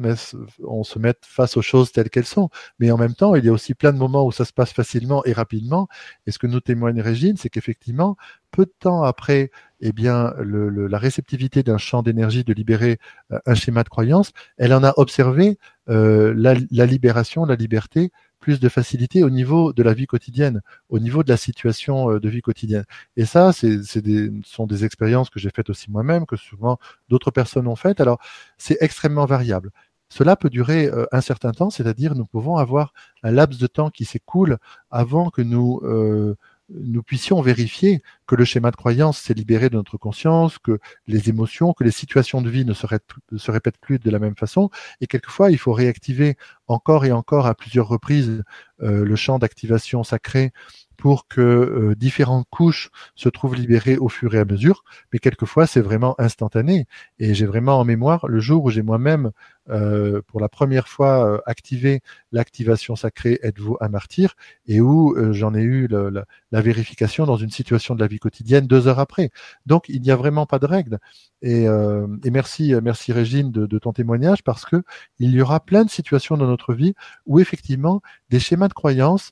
on 0.63 0.83
se 0.83 0.97
mette 0.97 1.19
face 1.23 1.57
aux 1.57 1.61
choses 1.61 1.91
telles 1.91 2.09
qu'elles 2.09 2.25
sont. 2.25 2.49
Mais 2.79 2.89
en 2.89 2.97
même 2.97 3.13
temps, 3.13 3.35
il 3.35 3.45
y 3.45 3.49
a 3.49 3.51
aussi 3.51 3.75
plein 3.75 3.93
de 3.93 3.99
moments 3.99 4.25
où 4.25 4.31
ça 4.31 4.43
se 4.43 4.53
passe 4.53 4.73
facilement 4.73 5.23
et 5.25 5.33
rapidement. 5.33 5.87
Et 6.25 6.31
ce 6.31 6.39
que 6.39 6.47
nous 6.47 6.61
témoigne 6.61 6.99
Régine, 6.99 7.37
c'est 7.37 7.49
qu'effectivement, 7.49 8.17
peu 8.49 8.65
de 8.65 8.73
temps 8.79 9.03
après, 9.03 9.51
eh 9.81 9.91
bien, 9.91 10.33
la 10.39 10.97
réceptivité 10.97 11.61
d'un 11.61 11.77
champ 11.77 12.01
d'énergie 12.01 12.43
de 12.43 12.53
libérer 12.53 12.97
euh, 13.31 13.37
un 13.45 13.53
schéma 13.53 13.83
de 13.83 13.89
croyance, 13.89 14.31
elle 14.57 14.73
en 14.73 14.83
a 14.83 14.93
observé 14.97 15.59
euh, 15.89 16.33
la 16.35 16.85
libération, 16.87 17.45
la 17.45 17.55
liberté 17.55 18.11
plus 18.41 18.59
de 18.59 18.67
facilité 18.67 19.23
au 19.23 19.29
niveau 19.29 19.71
de 19.71 19.83
la 19.83 19.93
vie 19.93 20.07
quotidienne, 20.07 20.61
au 20.89 20.99
niveau 20.99 21.23
de 21.23 21.29
la 21.29 21.37
situation 21.37 22.11
euh, 22.11 22.19
de 22.19 22.27
vie 22.27 22.41
quotidienne. 22.41 22.83
Et 23.15 23.25
ça, 23.25 23.51
des, 23.61 24.31
sont 24.43 24.67
des 24.67 24.83
expériences 24.83 25.29
que 25.29 25.39
j'ai 25.39 25.51
faites 25.55 25.69
aussi 25.69 25.89
moi-même, 25.89 26.25
que 26.25 26.35
souvent 26.35 26.77
d'autres 27.07 27.31
personnes 27.31 27.67
ont 27.67 27.77
faites. 27.77 28.01
Alors, 28.01 28.19
c'est 28.57 28.77
extrêmement 28.81 29.25
variable. 29.25 29.71
Cela 30.09 30.35
peut 30.35 30.49
durer 30.49 30.87
euh, 30.87 31.05
un 31.13 31.21
certain 31.21 31.51
temps, 31.51 31.69
c'est-à-dire 31.69 32.15
nous 32.15 32.25
pouvons 32.25 32.57
avoir 32.57 32.91
un 33.23 33.31
laps 33.31 33.61
de 33.61 33.67
temps 33.67 33.89
qui 33.89 34.03
s'écoule 34.03 34.57
avant 34.89 35.29
que 35.29 35.41
nous 35.41 35.79
euh, 35.83 36.35
nous 36.73 37.03
puissions 37.03 37.41
vérifier 37.41 38.01
que 38.27 38.35
le 38.35 38.45
schéma 38.45 38.71
de 38.71 38.75
croyance 38.75 39.19
s'est 39.19 39.33
libéré 39.33 39.69
de 39.69 39.75
notre 39.75 39.97
conscience, 39.97 40.57
que 40.57 40.79
les 41.07 41.29
émotions, 41.29 41.73
que 41.73 41.83
les 41.83 41.91
situations 41.91 42.41
de 42.41 42.49
vie 42.49 42.65
ne 42.65 42.73
se, 42.73 43.51
répètent 43.51 43.77
plus 43.79 43.99
de 43.99 44.09
la 44.09 44.19
même 44.19 44.35
façon. 44.35 44.69
Et 45.01 45.07
quelquefois, 45.07 45.51
il 45.51 45.57
faut 45.57 45.73
réactiver 45.73 46.37
encore 46.67 47.05
et 47.05 47.11
encore 47.11 47.45
à 47.45 47.55
plusieurs 47.55 47.87
reprises 47.87 48.43
euh, 48.81 49.03
le 49.03 49.15
champ 49.15 49.39
d'activation 49.39 50.03
sacré 50.03 50.53
pour 51.01 51.27
que 51.27 51.41
euh, 51.41 51.95
différentes 51.95 52.45
couches 52.51 52.91
se 53.15 53.27
trouvent 53.27 53.55
libérées 53.55 53.97
au 53.97 54.07
fur 54.07 54.35
et 54.35 54.37
à 54.37 54.45
mesure, 54.45 54.83
mais 55.11 55.17
quelquefois 55.17 55.65
c'est 55.65 55.81
vraiment 55.81 56.13
instantané. 56.19 56.85
Et 57.17 57.33
j'ai 57.33 57.47
vraiment 57.47 57.79
en 57.79 57.85
mémoire 57.85 58.27
le 58.27 58.39
jour 58.39 58.65
où 58.65 58.69
j'ai 58.69 58.83
moi-même, 58.83 59.31
euh, 59.71 60.21
pour 60.27 60.39
la 60.39 60.47
première 60.47 60.87
fois, 60.87 61.25
euh, 61.25 61.39
activé 61.47 62.01
l'activation 62.31 62.95
sacrée 62.95 63.39
Êtes-vous 63.41 63.77
un 63.81 63.89
martyr 63.89 64.35
et 64.67 64.79
où 64.79 65.15
j'en 65.31 65.55
ai 65.55 65.63
eu 65.63 65.87
la, 65.87 66.61
vérification 66.61 67.25
dans 67.25 67.37
une 67.37 67.49
situation 67.49 67.95
de 67.95 67.99
la 67.99 68.05
vie 68.05 68.19
quotidienne 68.19 68.67
deux 68.67 68.87
heures 68.87 68.99
après. 68.99 69.31
Donc 69.65 69.85
il 69.89 70.03
n'y 70.03 70.11
a 70.11 70.15
vraiment 70.15 70.45
pas 70.45 70.59
de 70.59 70.67
règle. 70.67 70.99
Et, 71.41 71.63
et 71.63 72.31
merci, 72.31 72.75
merci 72.83 73.11
Régine 73.11 73.51
de, 73.51 73.65
de 73.65 73.79
ton 73.79 73.91
témoignage 73.91 74.43
parce 74.43 74.65
que 74.65 74.83
il 75.17 75.31
y 75.31 75.41
aura 75.41 75.61
plein 75.61 75.83
de 75.83 75.89
situations 75.89 76.37
dans 76.37 76.47
notre 76.47 76.75
vie 76.75 76.93
où 77.25 77.39
effectivement 77.39 78.03
des 78.29 78.39
schémas 78.39 78.67
de 78.67 78.73
croyance 78.73 79.31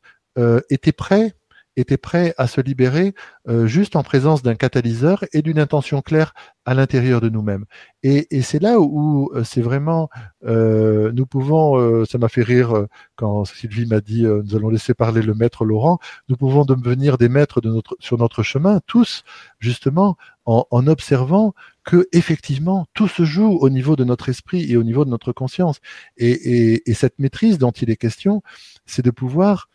étaient 0.70 0.94
prêts 0.94 1.36
était 1.80 1.98
prêt 1.98 2.34
à 2.38 2.48
se 2.48 2.62
libérer 2.62 3.14
euh, 3.48 3.68
juste 3.68 3.96
en 3.96 4.04
présence 4.04 4.44
d'un 4.44 4.56
catalyseur 4.56 5.24
et 5.34 5.42
d'une 5.42 5.60
intention 5.60 6.02
claire 6.02 6.34
à 6.66 6.74
l'intérieur 6.74 7.22
de 7.22 7.30
nous-mêmes. 7.30 7.66
Et, 8.04 8.42
c'est 8.42 8.62
là 8.62 8.80
où, 8.80 9.32
euh, 9.34 9.44
c'est 9.44 9.62
vraiment, 9.62 10.10
euh, 10.46 11.12
nous 11.14 11.26
pouvons, 11.26 12.06
ça 12.06 12.18
m'a 12.18 12.30
fait 12.30 12.44
rire 12.44 12.86
quand 13.16 13.46
Sylvie 13.46 13.86
m'a 13.88 14.02
dit, 14.02 14.24
nous 14.24 14.56
allons 14.56 14.70
laisser 14.70 14.94
parler 14.94 15.22
le 15.22 15.34
maître 15.34 15.66
Laurent, 15.66 16.00
nous 16.28 16.38
pouvons 16.38 16.66
devenir 16.66 17.18
des 17.18 17.30
maîtres 17.30 17.62
sur 18.00 18.18
notre 18.18 18.44
chemin, 18.44 18.80
tous, 18.86 19.24
justement, 19.60 20.16
en, 20.46 20.88
observant 20.88 21.54
que 21.84 22.08
effectivement 22.12 22.88
tout 22.94 23.08
se 23.08 23.24
joue 23.24 23.58
au 23.62 23.70
niveau 23.70 23.96
de 23.96 24.04
notre 24.04 24.30
esprit 24.30 24.72
et 24.72 24.78
au 24.78 24.84
niveau 24.84 25.06
de 25.06 25.10
notre 25.10 25.32
conscience. 25.32 25.80
Et, 26.18 26.32
et, 26.32 26.90
et 26.90 26.94
cette 26.94 27.20
maîtrise 27.20 27.60
dont 27.60 27.72
il 27.72 27.90
est 27.92 27.98
question, 27.98 28.42
c'est 28.86 29.06
de 29.06 29.12
pouvoir 29.12 29.70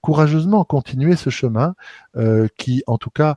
courageusement 0.00 0.64
continuer 0.64 1.16
ce 1.16 1.30
chemin 1.30 1.74
euh, 2.16 2.48
qui, 2.58 2.82
en 2.86 2.98
tout 2.98 3.10
cas, 3.10 3.36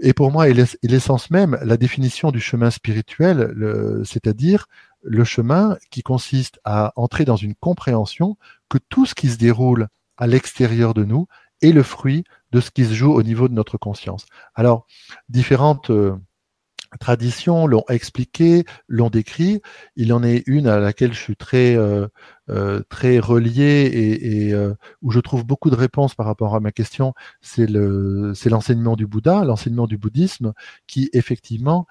est 0.00 0.14
pour 0.14 0.30
moi 0.30 0.46
l'essence 0.48 1.30
même, 1.30 1.58
la 1.62 1.76
définition 1.76 2.30
du 2.30 2.40
chemin 2.40 2.70
spirituel, 2.70 3.54
c'est-à-dire 4.04 4.66
le 5.02 5.24
chemin 5.24 5.76
qui 5.90 6.02
consiste 6.02 6.58
à 6.64 6.92
entrer 6.96 7.24
dans 7.24 7.36
une 7.36 7.54
compréhension 7.54 8.36
que 8.68 8.78
tout 8.88 9.06
ce 9.06 9.14
qui 9.14 9.28
se 9.28 9.36
déroule 9.36 9.88
à 10.16 10.26
l'extérieur 10.26 10.94
de 10.94 11.04
nous 11.04 11.26
est 11.62 11.72
le 11.72 11.82
fruit 11.82 12.24
de 12.52 12.60
ce 12.60 12.70
qui 12.70 12.84
se 12.84 12.94
joue 12.94 13.12
au 13.12 13.22
niveau 13.22 13.48
de 13.48 13.54
notre 13.54 13.78
conscience. 13.78 14.26
Alors, 14.54 14.86
différentes 15.28 15.90
euh, 15.90 16.16
traditions 16.98 17.66
l'ont 17.66 17.84
expliqué, 17.88 18.64
l'ont 18.88 19.10
décrit. 19.10 19.60
Il 19.96 20.12
en 20.12 20.22
est 20.22 20.42
une 20.46 20.66
à 20.66 20.78
laquelle 20.78 21.12
je 21.12 21.20
suis 21.20 21.36
très 21.36 21.76
euh, 21.76 22.08
euh, 22.50 22.82
très 22.88 23.18
relié 23.18 23.90
et, 24.22 24.52
euh, 24.52 24.74
où 25.02 25.10
je 25.12 25.20
trouve 25.20 25.44
beaucoup 25.44 25.70
de 25.70 25.76
réponses 25.76 26.14
par 26.14 26.26
rapport 26.26 26.54
à 26.54 26.60
ma 26.60 26.72
question. 26.72 27.14
C'est 27.40 27.66
le 27.66 28.32
l'enseignement 28.46 28.96
du 28.96 29.06
Bouddha, 29.06 29.44
l'enseignement 29.44 29.86
du 29.86 29.96
bouddhisme, 29.96 30.52
qui 30.86 31.10
effectivement 31.12 31.86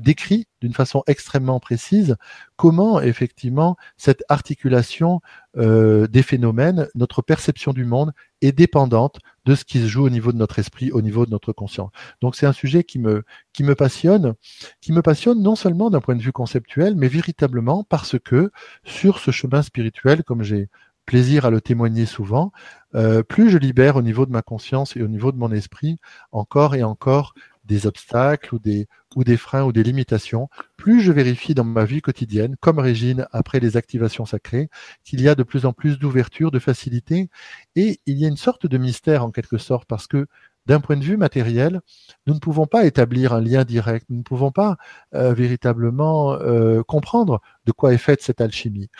décrit 0.00 0.46
d'une 0.60 0.72
façon 0.72 1.02
extrêmement 1.08 1.58
précise 1.58 2.14
comment 2.54 3.00
effectivement 3.00 3.76
cette 3.96 4.22
articulation 4.28 5.20
des 5.56 6.22
phénomènes, 6.22 6.86
notre 6.94 7.22
perception 7.22 7.72
du 7.72 7.84
monde 7.84 8.12
est 8.40 8.52
dépendante 8.52 9.18
de 9.44 9.54
ce 9.54 9.64
qui 9.64 9.80
se 9.80 9.86
joue 9.86 10.04
au 10.04 10.10
niveau 10.10 10.32
de 10.32 10.36
notre 10.36 10.58
esprit, 10.58 10.92
au 10.92 11.02
niveau 11.02 11.24
de 11.24 11.30
notre 11.30 11.52
conscience. 11.52 11.90
Donc 12.20 12.36
c'est 12.36 12.46
un 12.46 12.52
sujet 12.52 12.84
qui 12.84 12.98
me 12.98 13.24
qui 13.52 13.64
me 13.64 13.74
passionne, 13.74 14.34
qui 14.80 14.92
me 14.92 15.02
passionne 15.02 15.42
non 15.42 15.56
seulement 15.56 15.90
d'un 15.90 16.00
point 16.00 16.16
de 16.16 16.22
vue 16.22 16.32
conceptuel, 16.32 16.94
mais 16.94 17.08
véritablement 17.08 17.84
parce 17.84 18.18
que 18.18 18.50
sur 18.84 19.18
ce 19.18 19.30
chemin 19.30 19.62
spirituel, 19.62 19.77
comme 20.24 20.42
j'ai 20.42 20.68
plaisir 21.06 21.46
à 21.46 21.50
le 21.50 21.62
témoigner 21.62 22.04
souvent, 22.04 22.52
euh, 22.94 23.22
plus 23.22 23.48
je 23.50 23.56
libère 23.56 23.96
au 23.96 24.02
niveau 24.02 24.26
de 24.26 24.30
ma 24.30 24.42
conscience 24.42 24.94
et 24.94 25.02
au 25.02 25.08
niveau 25.08 25.32
de 25.32 25.38
mon 25.38 25.50
esprit 25.52 25.98
encore 26.32 26.74
et 26.74 26.82
encore 26.82 27.32
des 27.64 27.86
obstacles 27.86 28.54
ou 28.54 28.58
des, 28.58 28.88
ou 29.14 29.24
des 29.24 29.36
freins 29.36 29.64
ou 29.64 29.72
des 29.72 29.82
limitations, 29.82 30.48
plus 30.76 31.00
je 31.00 31.12
vérifie 31.12 31.54
dans 31.54 31.64
ma 31.64 31.84
vie 31.84 32.00
quotidienne, 32.00 32.56
comme 32.60 32.78
Régine 32.78 33.26
après 33.32 33.60
les 33.60 33.76
activations 33.76 34.26
sacrées, 34.26 34.68
qu'il 35.04 35.20
y 35.20 35.28
a 35.28 35.34
de 35.34 35.42
plus 35.42 35.66
en 35.66 35.72
plus 35.72 35.98
d'ouverture, 35.98 36.50
de 36.50 36.58
facilité, 36.58 37.28
et 37.76 38.00
il 38.06 38.18
y 38.18 38.24
a 38.24 38.28
une 38.28 38.36
sorte 38.36 38.66
de 38.66 38.78
mystère 38.78 39.24
en 39.24 39.30
quelque 39.30 39.58
sorte, 39.58 39.86
parce 39.86 40.06
que 40.06 40.26
d'un 40.68 40.80
point 40.80 40.98
de 40.98 41.02
vue 41.02 41.16
matériel, 41.16 41.80
nous 42.26 42.34
ne 42.34 42.38
pouvons 42.38 42.66
pas 42.66 42.84
établir 42.84 43.32
un 43.32 43.40
lien 43.40 43.64
direct, 43.64 44.06
nous 44.10 44.18
ne 44.18 44.22
pouvons 44.22 44.52
pas 44.52 44.76
euh, 45.14 45.32
véritablement 45.32 46.34
euh, 46.34 46.82
comprendre 46.82 47.40
de 47.64 47.72
quoi 47.72 47.94
est 47.94 47.98
faite 47.98 48.20
cette 48.22 48.42
alchimie. 48.42 48.90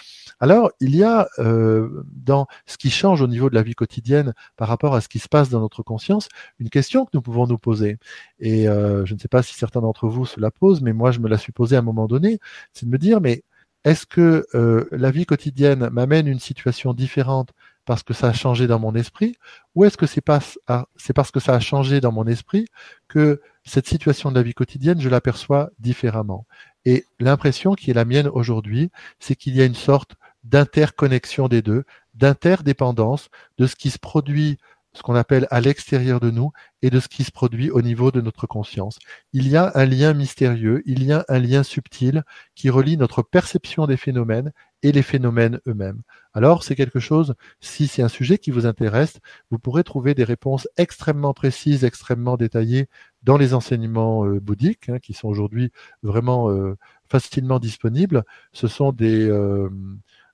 Alors, 0.41 0.71
il 0.81 0.97
y 0.97 1.05
a 1.05 1.29
euh, 1.39 2.05
dans 2.07 2.47
ce 2.65 2.79
qui 2.79 2.91
change 2.91 3.21
au 3.21 3.27
niveau 3.27 3.51
de 3.51 3.55
la 3.55 3.63
vie 3.63 3.75
quotidienne 3.75 4.33
par 4.57 4.69
rapport 4.69 4.95
à 4.95 5.03
ce 5.03 5.09
qui 5.09 5.19
se 5.19 5.29
passe 5.29 5.51
dans 5.51 5.61
notre 5.61 5.83
conscience, 5.83 6.29
une 6.59 6.71
question 6.71 7.05
que 7.05 7.11
nous 7.13 7.23
pouvons 7.23 7.47
nous 7.47 7.59
poser. 7.59 7.99
Et 8.41 8.65
je 8.65 9.15
ne 9.15 9.19
sais 9.19 9.29
pas 9.29 9.43
si 9.43 9.55
certains 9.55 9.81
d'entre 9.81 10.09
vous 10.09 10.25
se 10.25 10.41
la 10.41 10.51
posent, 10.51 10.81
mais 10.81 10.93
moi 10.93 11.11
je 11.11 11.21
me 11.21 11.29
la 11.29 11.37
suis 11.37 11.53
posée 11.53 11.77
à 11.77 11.81
un 11.81 11.83
moment 11.83 12.07
donné, 12.07 12.39
c'est 12.73 12.87
de 12.87 12.91
me 12.91 12.99
dire, 12.99 13.21
mais 13.21 13.43
est-ce 13.85 14.07
que 14.07 14.47
la 14.91 15.11
vie 15.11 15.27
quotidienne 15.27 15.91
m'amène 15.91 16.27
une 16.29 16.41
situation 16.41 16.95
différente 16.95 17.51
parce 17.89 18.03
que 18.03 18.13
ça 18.13 18.29
a 18.29 18.33
changé 18.35 18.67
dans 18.67 18.79
mon 18.79 18.95
esprit, 18.95 19.37
ou 19.75 19.87
est-ce 19.87 19.97
que 19.97 20.05
c'est 20.05 20.23
ah, 20.67 20.87
c'est 20.97 21.15
parce 21.15 21.31
que 21.31 21.41
ça 21.41 21.55
a 21.55 21.59
changé 21.59 22.03
dans 22.03 22.13
mon 22.13 22.27
esprit 22.27 22.67
que 23.09 23.41
cette 23.65 23.89
situation 23.89 24.31
de 24.31 24.35
la 24.35 24.43
vie 24.43 24.53
quotidienne, 24.53 25.01
je 25.01 25.09
l'aperçois 25.09 25.71
différemment. 25.79 26.47
Et 26.85 27.07
l'impression 27.19 27.73
qui 27.73 27.91
est 27.91 27.95
la 27.95 28.05
mienne 28.05 28.29
aujourd'hui, 28.29 28.91
c'est 29.21 29.37
qu'il 29.37 29.57
y 29.57 29.63
a 29.63 29.65
une 29.65 29.75
sorte 29.75 30.17
d'interconnexion 30.45 31.49
des 31.49 31.63
deux, 31.63 31.85
d'interdépendance 32.13 33.31
de 33.57 33.67
ce 33.67 33.75
qui 33.75 33.89
se 33.89 33.99
produit 33.99 34.59
ce 34.93 35.03
qu'on 35.03 35.15
appelle 35.15 35.47
à 35.51 35.61
l'extérieur 35.61 36.21
de 36.21 36.31
nous 36.31 36.51
et 36.83 36.91
de 36.91 37.01
ce 37.01 37.09
qui 37.09 37.25
se 37.25 37.31
produit 37.31 37.71
au 37.71 37.81
niveau 37.81 38.11
de 38.11 38.21
notre 38.21 38.47
conscience. 38.47 38.99
Il 39.33 39.49
y 39.49 39.57
a 39.57 39.71
un 39.75 39.87
lien 39.87 40.13
mystérieux, 40.13 40.83
il 40.87 41.05
y 41.05 41.13
a 41.13 41.25
un 41.29 41.39
lien 41.39 41.63
subtil 41.63 42.25
qui 42.55 42.69
relie 42.69 42.97
notre 42.97 43.23
perception 43.23 43.87
des 43.87 43.97
phénomènes 43.97 44.53
et 44.83 44.93
les 44.93 45.03
phénomènes 45.03 45.61
eux-mêmes. 45.67 46.03
Alors, 46.33 46.63
c'est 46.63 46.77
quelque 46.77 47.01
chose, 47.01 47.35
si 47.61 47.89
c'est 47.89 48.03
un 48.03 48.09
sujet 48.09 48.39
qui 48.39 48.51
vous 48.51 48.67
intéresse, 48.67 49.19
vous 49.51 49.59
pourrez 49.59 49.85
trouver 49.85 50.15
des 50.15 50.25
réponses 50.25 50.69
extrêmement 50.77 51.35
précises, 51.35 51.85
extrêmement 51.85 52.37
détaillées 52.37 52.89
dans 53.23 53.37
les 53.37 53.55
enseignements 53.55 54.25
euh, 54.25 54.41
bouddhiques, 54.41 54.89
hein, 54.89 54.99
qui 55.01 55.15
sont 55.15 55.29
aujourd'hui 55.29 55.73
vraiment 56.03 56.51
euh, 56.51 56.77
facilement 57.09 57.59
disponibles. 57.59 58.25
Ce 58.53 58.69
sont 58.69 58.93
des, 58.93 59.29
euh, 59.29 59.69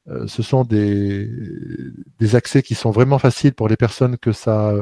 euh, 0.08 0.26
ce 0.26 0.42
sont 0.42 0.64
des, 0.64 1.30
accès 2.34 2.62
qui 2.62 2.74
sont 2.74 2.90
vraiment 2.90 3.18
faciles 3.18 3.54
pour 3.54 3.68
les 3.68 3.76
personnes 3.76 4.18
que 4.18 4.32
ça 4.32 4.74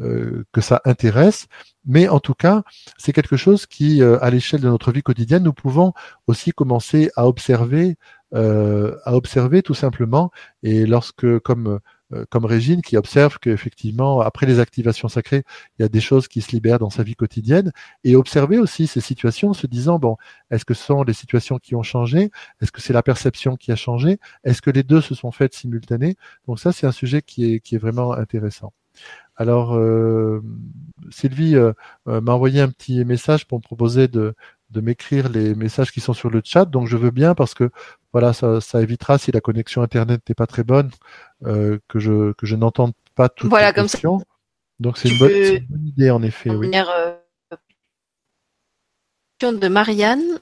euh, 0.00 0.44
que 0.52 0.60
ça 0.60 0.80
intéresse. 0.84 1.46
Mais 1.86 2.08
en 2.08 2.20
tout 2.20 2.34
cas, 2.34 2.62
c'est 2.98 3.12
quelque 3.12 3.36
chose 3.36 3.66
qui, 3.66 4.02
euh, 4.02 4.18
à 4.22 4.30
l'échelle 4.30 4.60
de 4.60 4.68
notre 4.68 4.92
vie 4.92 5.02
quotidienne, 5.02 5.44
nous 5.44 5.52
pouvons 5.52 5.92
aussi 6.26 6.52
commencer 6.52 7.10
à 7.16 7.26
observer, 7.26 7.96
à 8.32 9.14
observer 9.16 9.62
tout 9.62 9.74
simplement. 9.74 10.30
Et 10.62 10.86
lorsque, 10.86 11.38
comme 11.40 11.80
comme 12.28 12.44
Régine 12.44 12.82
qui 12.82 12.96
observe 12.96 13.38
qu'effectivement, 13.38 14.20
après 14.20 14.46
les 14.46 14.58
activations 14.58 15.08
sacrées, 15.08 15.44
il 15.78 15.82
y 15.82 15.84
a 15.84 15.88
des 15.88 16.00
choses 16.00 16.28
qui 16.28 16.40
se 16.40 16.52
libèrent 16.52 16.78
dans 16.78 16.90
sa 16.90 17.02
vie 17.02 17.14
quotidienne 17.14 17.72
et 18.04 18.16
observer 18.16 18.58
aussi 18.58 18.86
ces 18.86 19.00
situations 19.00 19.50
en 19.50 19.54
se 19.54 19.66
disant, 19.66 19.98
bon, 19.98 20.16
est-ce 20.50 20.64
que 20.64 20.74
ce 20.74 20.84
sont 20.84 21.02
les 21.02 21.12
situations 21.12 21.58
qui 21.58 21.74
ont 21.74 21.82
changé? 21.82 22.30
Est-ce 22.60 22.72
que 22.72 22.80
c'est 22.80 22.92
la 22.92 23.02
perception 23.02 23.56
qui 23.56 23.72
a 23.72 23.76
changé? 23.76 24.18
Est-ce 24.44 24.62
que 24.62 24.70
les 24.70 24.82
deux 24.82 25.00
se 25.00 25.14
sont 25.14 25.30
faites 25.30 25.54
simultanées? 25.54 26.16
Donc 26.46 26.58
ça, 26.58 26.72
c'est 26.72 26.86
un 26.86 26.92
sujet 26.92 27.22
qui 27.22 27.54
est, 27.54 27.60
qui 27.60 27.74
est 27.74 27.78
vraiment 27.78 28.12
intéressant. 28.12 28.72
Alors, 29.36 29.74
euh, 29.74 30.42
Sylvie 31.10 31.56
euh, 31.56 31.72
m'a 32.06 32.32
envoyé 32.32 32.60
un 32.60 32.68
petit 32.68 33.04
message 33.04 33.46
pour 33.46 33.58
me 33.58 33.62
proposer 33.62 34.06
de, 34.06 34.34
de 34.70 34.80
m'écrire 34.80 35.28
les 35.28 35.54
messages 35.54 35.92
qui 35.92 36.00
sont 36.00 36.12
sur 36.12 36.30
le 36.30 36.40
chat. 36.44 36.64
Donc 36.64 36.86
je 36.86 36.96
veux 36.96 37.10
bien 37.10 37.34
parce 37.34 37.54
que 37.54 37.70
voilà, 38.12 38.32
ça, 38.32 38.60
ça 38.60 38.80
évitera 38.82 39.18
si 39.18 39.32
la 39.32 39.40
connexion 39.40 39.82
internet 39.82 40.20
n'est 40.28 40.34
pas 40.34 40.46
très 40.46 40.64
bonne 40.64 40.90
euh, 41.44 41.78
que 41.88 41.98
je 41.98 42.32
que 42.32 42.46
je 42.46 42.56
n'entende 42.56 42.92
pas 43.14 43.28
toutes 43.28 43.50
voilà, 43.50 43.68
les 43.68 43.74
comme 43.74 43.84
questions. 43.84 44.18
Ça. 44.20 44.24
Donc 44.80 44.98
c'est 44.98 45.08
une, 45.08 45.14
une, 45.16 45.66
bonne 45.66 45.86
idée 45.86 46.10
en 46.10 46.22
effet. 46.22 46.50
Oui. 46.50 46.70
Euh, 46.74 47.14
de 49.42 49.68
Marianne. 49.68 50.38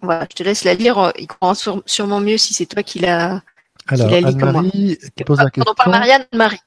Voilà, 0.00 0.26
je 0.30 0.36
te 0.36 0.42
laisse 0.42 0.64
la 0.64 0.74
lire. 0.74 1.12
Il 1.18 1.26
comprend 1.26 1.54
sûrement 1.86 2.20
mieux 2.20 2.38
si 2.38 2.54
c'est 2.54 2.66
toi 2.66 2.82
qui 2.82 3.00
l'a. 3.00 3.42
Alors, 3.88 4.12
Anne-Marie 4.12 4.98
qui 5.16 5.24
pose 5.24 5.38
la 5.38 5.50
question. 5.50 5.74
pas 5.74 5.90
Marianne, 5.90 6.26
Marie. 6.34 6.60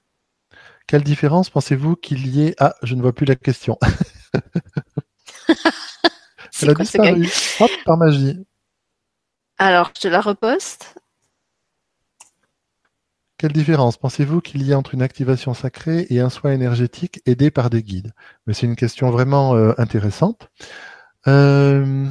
Quelle 0.88 1.04
différence 1.04 1.50
pensez-vous 1.50 1.96
qu'il 1.96 2.28
y 2.28 2.48
ait? 2.48 2.56
Ah, 2.60 2.76
je 2.84 2.96
ne 2.96 3.02
vois 3.02 3.14
plus 3.14 3.26
la 3.26 3.36
question. 3.36 3.78
Elle 6.62 6.70
a 6.70 6.74
disparu. 6.74 7.30
Hop, 7.60 7.72
par 7.86 7.98
magie. 7.98 8.46
Alors, 9.58 9.92
je 9.96 10.02
te 10.02 10.08
la 10.08 10.22
reposte. 10.22 10.96
Quelle 13.38 13.54
différence? 13.54 13.98
Pensez-vous 13.98 14.40
qu'il 14.40 14.64
y 14.64 14.72
a 14.72 14.78
entre 14.78 14.94
une 14.94 15.02
activation 15.02 15.56
sacrée 15.56 16.06
et 16.12 16.20
un 16.20 16.30
soin 16.30 16.52
énergétique 16.52 17.22
aidé 17.26 17.50
par 17.50 17.72
des 17.72 17.82
guides? 17.82 18.14
Mais 18.46 18.54
c'est 18.54 18.68
une 18.68 18.76
question 18.76 19.10
vraiment 19.10 19.56
euh, 19.56 19.74
intéressante. 19.80 20.52
Euh, 21.28 22.06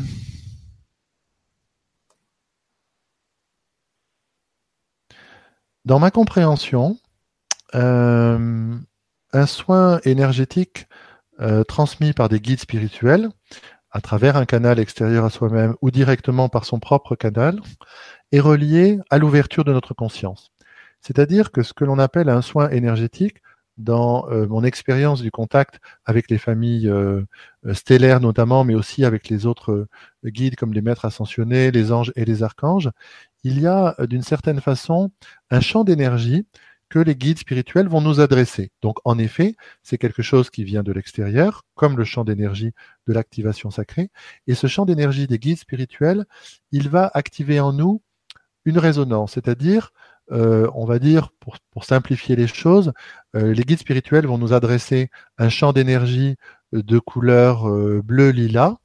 dans 5.84 6.00
ma 6.00 6.10
compréhension, 6.10 6.98
euh, 7.76 8.76
un 9.32 9.46
soin 9.46 10.00
énergétique 10.04 10.88
euh, 11.40 11.64
transmis 11.64 12.12
par 12.12 12.28
des 12.28 12.40
guides 12.40 12.60
spirituels 12.60 13.28
à 13.90 14.00
travers 14.00 14.36
un 14.36 14.44
canal 14.44 14.78
extérieur 14.78 15.24
à 15.24 15.30
soi-même 15.30 15.74
ou 15.82 15.90
directement 15.90 16.48
par 16.48 16.64
son 16.64 16.78
propre 16.78 17.16
canal 17.16 17.60
est 18.32 18.40
relié 18.40 18.98
à 19.10 19.18
l'ouverture 19.18 19.64
de 19.64 19.72
notre 19.72 19.94
conscience. 19.94 20.52
C'est-à-dire 21.00 21.50
que 21.50 21.62
ce 21.62 21.72
que 21.72 21.84
l'on 21.84 21.98
appelle 21.98 22.28
un 22.28 22.42
soin 22.42 22.68
énergétique, 22.70 23.38
dans 23.80 24.28
euh, 24.30 24.46
mon 24.46 24.62
expérience 24.62 25.22
du 25.22 25.30
contact 25.30 25.80
avec 26.04 26.30
les 26.30 26.38
familles 26.38 26.88
euh, 26.88 27.22
stellaires 27.72 28.20
notamment, 28.20 28.64
mais 28.64 28.74
aussi 28.74 29.04
avec 29.04 29.28
les 29.28 29.46
autres 29.46 29.86
guides 30.24 30.56
comme 30.56 30.72
les 30.72 30.82
maîtres 30.82 31.06
ascensionnés, 31.06 31.70
les 31.70 31.92
anges 31.92 32.12
et 32.16 32.24
les 32.24 32.42
archanges, 32.42 32.90
il 33.42 33.60
y 33.60 33.66
a 33.66 33.96
d'une 34.06 34.22
certaine 34.22 34.60
façon 34.60 35.10
un 35.50 35.60
champ 35.60 35.84
d'énergie 35.84 36.46
que 36.90 36.98
les 36.98 37.14
guides 37.14 37.38
spirituels 37.38 37.88
vont 37.88 38.00
nous 38.00 38.20
adresser. 38.20 38.70
Donc 38.82 38.98
en 39.04 39.16
effet, 39.18 39.54
c'est 39.82 39.96
quelque 39.96 40.22
chose 40.22 40.50
qui 40.50 40.64
vient 40.64 40.82
de 40.82 40.92
l'extérieur, 40.92 41.62
comme 41.74 41.96
le 41.96 42.04
champ 42.04 42.24
d'énergie 42.24 42.72
de 43.06 43.12
l'activation 43.12 43.70
sacrée. 43.70 44.10
Et 44.46 44.54
ce 44.54 44.66
champ 44.66 44.84
d'énergie 44.84 45.26
des 45.26 45.38
guides 45.38 45.58
spirituels, 45.58 46.26
il 46.72 46.90
va 46.90 47.10
activer 47.14 47.60
en 47.60 47.72
nous 47.72 48.02
une 48.64 48.78
résonance, 48.78 49.32
c'est-à-dire, 49.32 49.92
euh, 50.32 50.68
on 50.74 50.84
va 50.84 50.98
dire, 50.98 51.30
pour, 51.40 51.84
simplifier 51.84 52.36
les 52.36 52.46
choses, 52.46 52.92
euh, 53.34 53.54
les 53.54 53.62
guides 53.62 53.78
spirituels 53.78 54.26
vont 54.26 54.36
nous 54.36 54.52
adresser 54.52 55.10
un 55.38 55.48
champ 55.48 55.72
d'énergie 55.72 56.36
de 56.72 56.98
couleur 56.98 57.68
euh, 57.68 58.02
bleu-lilas, 58.04 58.76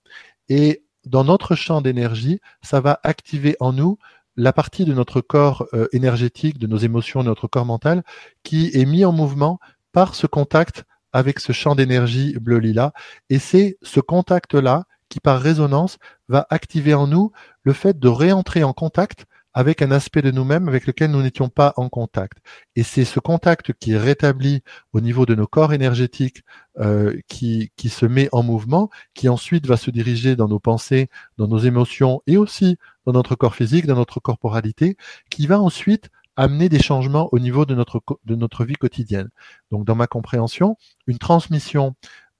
et 0.47 0.85
dans 1.05 1.23
notre 1.23 1.55
champ 1.55 1.81
d'énergie, 1.81 2.39
ça 2.61 2.79
va 2.79 2.99
activer 3.03 3.57
en 3.59 3.73
nous 3.73 3.97
la 4.37 4.53
partie 4.53 4.85
de 4.85 4.93
notre 4.93 5.21
corps 5.21 5.65
euh, 5.73 5.87
énergétique, 5.91 6.57
de 6.59 6.67
nos 6.67 6.77
émotions, 6.77 7.21
de 7.21 7.27
notre 7.27 7.47
corps 7.47 7.65
mental, 7.65 8.03
qui 8.43 8.71
est 8.73 8.85
mis 8.85 9.05
en 9.05 9.11
mouvement 9.11 9.59
par 9.91 10.15
ce 10.15 10.27
contact 10.27 10.83
avec 11.13 11.39
ce 11.39 11.53
champ 11.53 11.75
d'énergie 11.75 12.37
bleu-lilas. 12.39 12.91
Et 13.29 13.39
c'est 13.39 13.77
ce 13.81 13.99
contact-là 13.99 14.83
qui, 15.07 15.19
par 15.19 15.39
résonance, 15.39 15.97
va 16.27 16.45
activer 16.49 16.93
en 16.93 17.07
nous 17.07 17.31
le 17.63 17.73
fait 17.73 17.97
de 17.97 18.07
réentrer 18.07 18.63
en 18.63 18.73
contact 18.73 19.25
avec 19.55 19.81
un 19.81 19.89
aspect 19.89 20.21
de 20.21 20.31
nous-mêmes 20.31 20.67
avec 20.67 20.85
lequel 20.85 21.11
nous 21.11 21.21
n'étions 21.21 21.47
pas 21.47 21.73
en 21.77 21.87
contact. 21.87 22.39
Et 22.75 22.83
c'est 22.83 23.05
ce 23.05 23.21
contact 23.21 23.73
qui 23.73 23.93
est 23.93 23.97
rétabli 23.97 24.61
au 24.91 24.99
niveau 24.99 25.25
de 25.25 25.33
nos 25.33 25.47
corps 25.47 25.73
énergétiques 25.73 26.43
euh, 26.77 27.17
qui, 27.29 27.71
qui 27.77 27.87
se 27.87 28.05
met 28.05 28.27
en 28.33 28.43
mouvement, 28.43 28.89
qui 29.13 29.29
ensuite 29.29 29.65
va 29.65 29.77
se 29.77 29.89
diriger 29.89 30.35
dans 30.35 30.49
nos 30.49 30.59
pensées, 30.59 31.09
dans 31.37 31.47
nos 31.47 31.57
émotions 31.57 32.21
et 32.27 32.35
aussi 32.37 32.77
dans 33.05 33.13
notre 33.13 33.35
corps 33.35 33.55
physique, 33.55 33.87
dans 33.87 33.95
notre 33.95 34.19
corporalité, 34.19 34.97
qui 35.29 35.47
va 35.47 35.59
ensuite 35.59 36.09
amener 36.35 36.67
des 36.67 36.81
changements 36.81 37.29
au 37.31 37.39
niveau 37.39 37.65
de 37.65 37.75
notre, 37.75 38.03
de 38.25 38.35
notre 38.35 38.65
vie 38.65 38.75
quotidienne. 38.75 39.29
Donc 39.71 39.85
dans 39.85 39.95
ma 39.95 40.05
compréhension, 40.05 40.75
une 41.07 41.17
transmission 41.17 41.95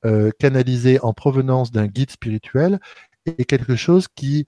euh, 0.05 0.31
canalisée 0.37 0.99
en 0.99 1.13
provenance 1.13 1.71
d'un 1.71 1.87
guide 1.87 2.11
spirituel 2.11 2.79
est 3.25 3.45
quelque 3.45 3.77
chose 3.77 4.07
qui 4.13 4.47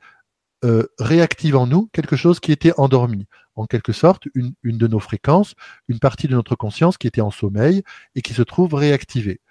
euh, 0.65 0.87
réactive 0.99 1.55
en 1.55 1.67
nous 1.67 1.89
quelque 1.93 2.15
chose 2.15 2.39
qui 2.39 2.51
était 2.51 2.73
endormi. 2.77 3.27
En 3.55 3.65
quelque 3.65 3.93
sorte, 3.93 4.27
une, 4.35 4.53
une 4.63 4.77
de 4.77 4.87
nos 4.87 4.99
fréquences, 4.99 5.55
une 5.87 5.99
partie 5.99 6.27
de 6.27 6.35
notre 6.35 6.55
conscience 6.55 6.97
qui 6.97 7.07
était 7.07 7.21
en 7.21 7.31
sommeil 7.31 7.83
et 8.15 8.21
qui 8.21 8.33
se 8.33 8.43
trouve 8.43 8.73
réactivée. 8.73 9.41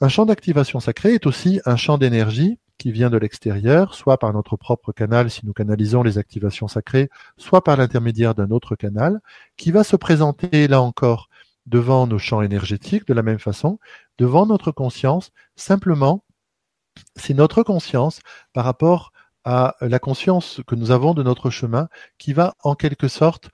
Un 0.00 0.08
champ 0.08 0.26
d'activation 0.26 0.80
sacrée 0.80 1.14
est 1.14 1.26
aussi 1.26 1.60
un 1.64 1.76
champ 1.76 1.98
d'énergie 1.98 2.58
qui 2.78 2.92
vient 2.92 3.10
de 3.10 3.18
l'extérieur, 3.18 3.94
soit 3.94 4.18
par 4.18 4.32
notre 4.32 4.56
propre 4.56 4.92
canal 4.92 5.30
si 5.30 5.44
nous 5.44 5.52
canalisons 5.52 6.02
les 6.02 6.16
activations 6.16 6.68
sacrées, 6.68 7.10
soit 7.36 7.64
par 7.64 7.76
l'intermédiaire 7.76 8.34
d'un 8.34 8.50
autre 8.50 8.76
canal, 8.76 9.20
qui 9.56 9.72
va 9.72 9.84
se 9.84 9.96
présenter 9.96 10.68
là 10.68 10.80
encore 10.80 11.28
devant 11.66 12.06
nos 12.06 12.18
champs 12.18 12.40
énergétiques 12.40 13.06
de 13.06 13.14
la 13.14 13.22
même 13.22 13.38
façon, 13.38 13.78
devant 14.16 14.46
notre 14.46 14.70
conscience, 14.70 15.32
simplement, 15.56 16.24
c'est 17.16 17.34
notre 17.34 17.62
conscience 17.62 18.20
par 18.52 18.64
rapport 18.64 19.12
à 19.48 19.76
la 19.80 19.98
conscience 19.98 20.60
que 20.66 20.74
nous 20.74 20.90
avons 20.90 21.14
de 21.14 21.22
notre 21.22 21.48
chemin 21.48 21.88
qui 22.18 22.34
va 22.34 22.54
en 22.62 22.74
quelque 22.74 23.08
sorte 23.08 23.48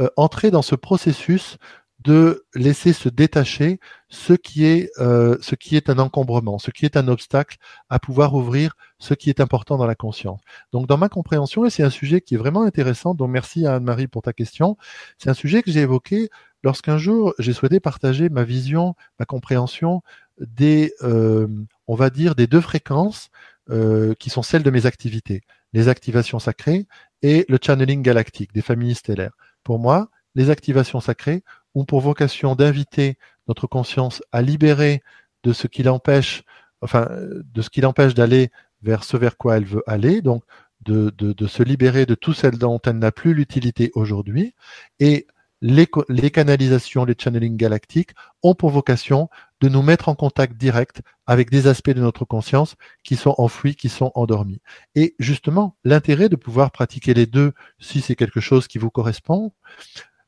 euh, 0.00 0.08
entrer 0.16 0.52
dans 0.52 0.62
ce 0.62 0.76
processus 0.76 1.58
de 2.04 2.46
laisser 2.54 2.92
se 2.92 3.08
détacher 3.08 3.80
ce 4.08 4.32
qui 4.32 4.64
est 4.64 4.90
euh, 5.00 5.36
ce 5.40 5.56
qui 5.56 5.74
est 5.74 5.90
un 5.90 5.98
encombrement, 5.98 6.60
ce 6.60 6.70
qui 6.70 6.84
est 6.84 6.96
un 6.96 7.08
obstacle 7.08 7.56
à 7.88 7.98
pouvoir 7.98 8.34
ouvrir 8.34 8.76
ce 9.00 9.12
qui 9.12 9.28
est 9.28 9.40
important 9.40 9.76
dans 9.76 9.88
la 9.88 9.96
conscience. 9.96 10.40
Donc 10.70 10.86
dans 10.86 10.96
ma 10.96 11.08
compréhension, 11.08 11.66
et 11.66 11.70
c'est 11.70 11.82
un 11.82 11.90
sujet 11.90 12.20
qui 12.20 12.36
est 12.36 12.38
vraiment 12.38 12.62
intéressant, 12.62 13.14
donc 13.14 13.30
merci 13.30 13.66
à 13.66 13.74
Anne-Marie 13.74 14.06
pour 14.06 14.22
ta 14.22 14.32
question, 14.32 14.76
c'est 15.18 15.30
un 15.30 15.34
sujet 15.34 15.64
que 15.64 15.72
j'ai 15.72 15.80
évoqué 15.80 16.30
lorsqu'un 16.62 16.96
jour 16.96 17.34
j'ai 17.40 17.52
souhaité 17.52 17.80
partager 17.80 18.28
ma 18.28 18.44
vision, 18.44 18.94
ma 19.18 19.26
compréhension 19.26 20.02
des, 20.38 20.94
euh, 21.02 21.48
on 21.88 21.96
va 21.96 22.08
dire, 22.08 22.36
des 22.36 22.46
deux 22.46 22.60
fréquences 22.60 23.30
euh, 23.70 24.14
qui 24.18 24.30
sont 24.30 24.42
celles 24.42 24.62
de 24.62 24.70
mes 24.70 24.86
activités, 24.86 25.42
les 25.72 25.88
activations 25.88 26.38
sacrées 26.38 26.86
et 27.22 27.44
le 27.48 27.58
channeling 27.60 28.02
galactique 28.02 28.52
des 28.52 28.62
familles 28.62 28.94
stellaires. 28.94 29.36
Pour 29.62 29.78
moi, 29.78 30.10
les 30.34 30.50
activations 30.50 31.00
sacrées 31.00 31.42
ont 31.74 31.84
pour 31.84 32.00
vocation 32.00 32.54
d'inviter 32.54 33.16
notre 33.48 33.66
conscience 33.66 34.22
à 34.32 34.42
libérer 34.42 35.02
de 35.42 35.52
ce 35.52 35.66
qui 35.66 35.82
l'empêche, 35.82 36.42
enfin, 36.80 37.08
de 37.10 37.62
ce 37.62 37.70
qui 37.70 37.80
l'empêche 37.80 38.14
d'aller 38.14 38.50
vers 38.82 39.04
ce 39.04 39.16
vers 39.16 39.36
quoi 39.36 39.56
elle 39.56 39.66
veut 39.66 39.82
aller, 39.86 40.22
donc 40.22 40.42
de, 40.82 41.10
de, 41.10 41.46
se 41.46 41.62
libérer 41.62 42.06
de 42.06 42.14
tout 42.14 42.32
celle 42.32 42.56
dont 42.56 42.80
elle 42.84 42.98
n'a 42.98 43.12
plus 43.12 43.34
l'utilité 43.34 43.90
aujourd'hui. 43.94 44.54
Et 44.98 45.26
les, 45.62 45.86
canalisations, 46.30 47.04
les 47.04 47.14
channeling 47.18 47.56
galactiques 47.56 48.12
ont 48.42 48.54
pour 48.54 48.70
vocation 48.70 49.28
de 49.60 49.68
nous 49.68 49.82
mettre 49.82 50.08
en 50.08 50.14
contact 50.14 50.56
direct 50.56 51.02
avec 51.26 51.50
des 51.50 51.66
aspects 51.66 51.90
de 51.90 52.00
notre 52.00 52.24
conscience 52.24 52.76
qui 53.04 53.16
sont 53.16 53.34
enfouis, 53.36 53.74
qui 53.74 53.88
sont 53.88 54.10
endormis. 54.14 54.60
Et 54.94 55.14
justement, 55.18 55.76
l'intérêt 55.84 56.28
de 56.28 56.36
pouvoir 56.36 56.70
pratiquer 56.70 57.14
les 57.14 57.26
deux, 57.26 57.52
si 57.78 58.00
c'est 58.00 58.16
quelque 58.16 58.40
chose 58.40 58.68
qui 58.68 58.78
vous 58.78 58.90
correspond, 58.90 59.52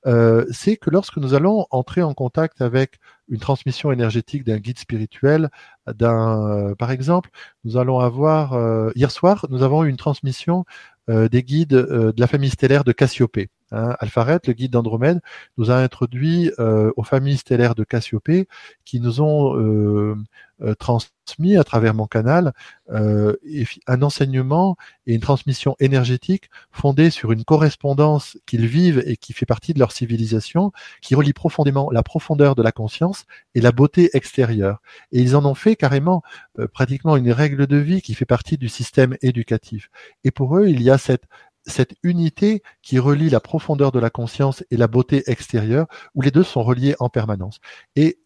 euh, 0.06 0.44
c'est 0.50 0.76
que 0.76 0.90
lorsque 0.90 1.16
nous 1.18 1.34
allons 1.34 1.66
entrer 1.70 2.02
en 2.02 2.12
contact 2.12 2.60
avec 2.60 2.98
une 3.28 3.38
transmission 3.38 3.92
énergétique 3.92 4.44
d'un 4.44 4.58
guide 4.58 4.78
spirituel, 4.78 5.48
d'un, 5.86 6.48
euh, 6.48 6.74
par 6.74 6.90
exemple, 6.90 7.30
nous 7.64 7.76
allons 7.76 8.00
avoir 8.00 8.54
euh, 8.54 8.90
hier 8.96 9.10
soir, 9.10 9.46
nous 9.48 9.62
avons 9.62 9.84
eu 9.84 9.88
une 9.88 9.96
transmission 9.96 10.64
des 11.08 11.42
guides 11.42 11.70
de 11.70 12.14
la 12.16 12.26
famille 12.26 12.50
stellaire 12.50 12.84
de 12.84 12.92
Cassiopée. 12.92 13.50
Hein. 13.72 13.96
Alpharet, 13.98 14.40
le 14.46 14.52
guide 14.52 14.72
d'Andromède, 14.72 15.20
nous 15.58 15.70
a 15.70 15.76
introduit 15.76 16.50
aux 16.58 17.02
familles 17.02 17.38
stellaires 17.38 17.74
de 17.74 17.84
Cassiopée 17.84 18.46
qui 18.84 19.00
nous 19.00 19.20
ont 19.20 19.56
euh, 20.62 20.74
transmis 20.74 21.56
à 21.56 21.64
travers 21.64 21.94
mon 21.94 22.06
canal 22.06 22.52
euh, 22.90 23.34
un 23.86 24.02
enseignement 24.02 24.76
et 25.06 25.14
une 25.14 25.20
transmission 25.20 25.76
énergétique 25.80 26.50
fondée 26.70 27.10
sur 27.10 27.32
une 27.32 27.44
correspondance 27.44 28.36
qu'ils 28.46 28.66
vivent 28.66 29.02
et 29.06 29.16
qui 29.16 29.32
fait 29.32 29.46
partie 29.46 29.72
de 29.74 29.78
leur 29.78 29.92
civilisation, 29.92 30.72
qui 31.00 31.14
relie 31.14 31.32
profondément 31.32 31.90
la 31.90 32.02
profondeur 32.02 32.54
de 32.54 32.62
la 32.62 32.72
conscience 32.72 33.24
et 33.54 33.60
la 33.60 33.72
beauté 33.72 34.10
extérieure. 34.14 34.82
Et 35.12 35.20
ils 35.20 35.36
en 35.36 35.44
ont 35.44 35.54
fait 35.54 35.76
carrément 35.76 36.22
euh, 36.58 36.66
pratiquement 36.66 37.16
une 37.16 37.32
règle 37.32 37.66
de 37.66 37.76
vie 37.76 38.02
qui 38.02 38.14
fait 38.14 38.24
partie 38.24 38.58
du 38.58 38.68
système 38.68 39.16
éducatif. 39.22 39.90
Et 40.24 40.30
pour 40.30 40.58
eux, 40.58 40.68
il 40.68 40.82
y 40.82 40.90
a 40.90 40.98
cette 40.98 41.24
cette 41.66 41.94
unité 42.02 42.62
qui 42.82 42.98
relie 42.98 43.30
la 43.30 43.40
profondeur 43.40 43.92
de 43.92 43.98
la 43.98 44.10
conscience 44.10 44.64
et 44.70 44.76
la 44.76 44.88
beauté 44.88 45.22
extérieure, 45.26 45.86
où 46.14 46.22
les 46.22 46.30
deux 46.30 46.42
sont 46.42 46.62
reliés 46.62 46.94
en 46.98 47.08
permanence. 47.08 47.58
Et 47.96 48.18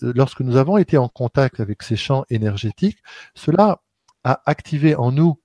lorsque 0.00 0.40
nous 0.40 0.56
avons 0.56 0.78
été 0.78 0.96
en 0.96 1.08
contact 1.08 1.60
avec 1.60 1.82
ces 1.82 1.96
champs 1.96 2.24
énergétiques, 2.30 2.98
cela 3.34 3.82
a 4.24 4.42
activé 4.46 4.94
en 4.94 5.12
nous 5.12 5.41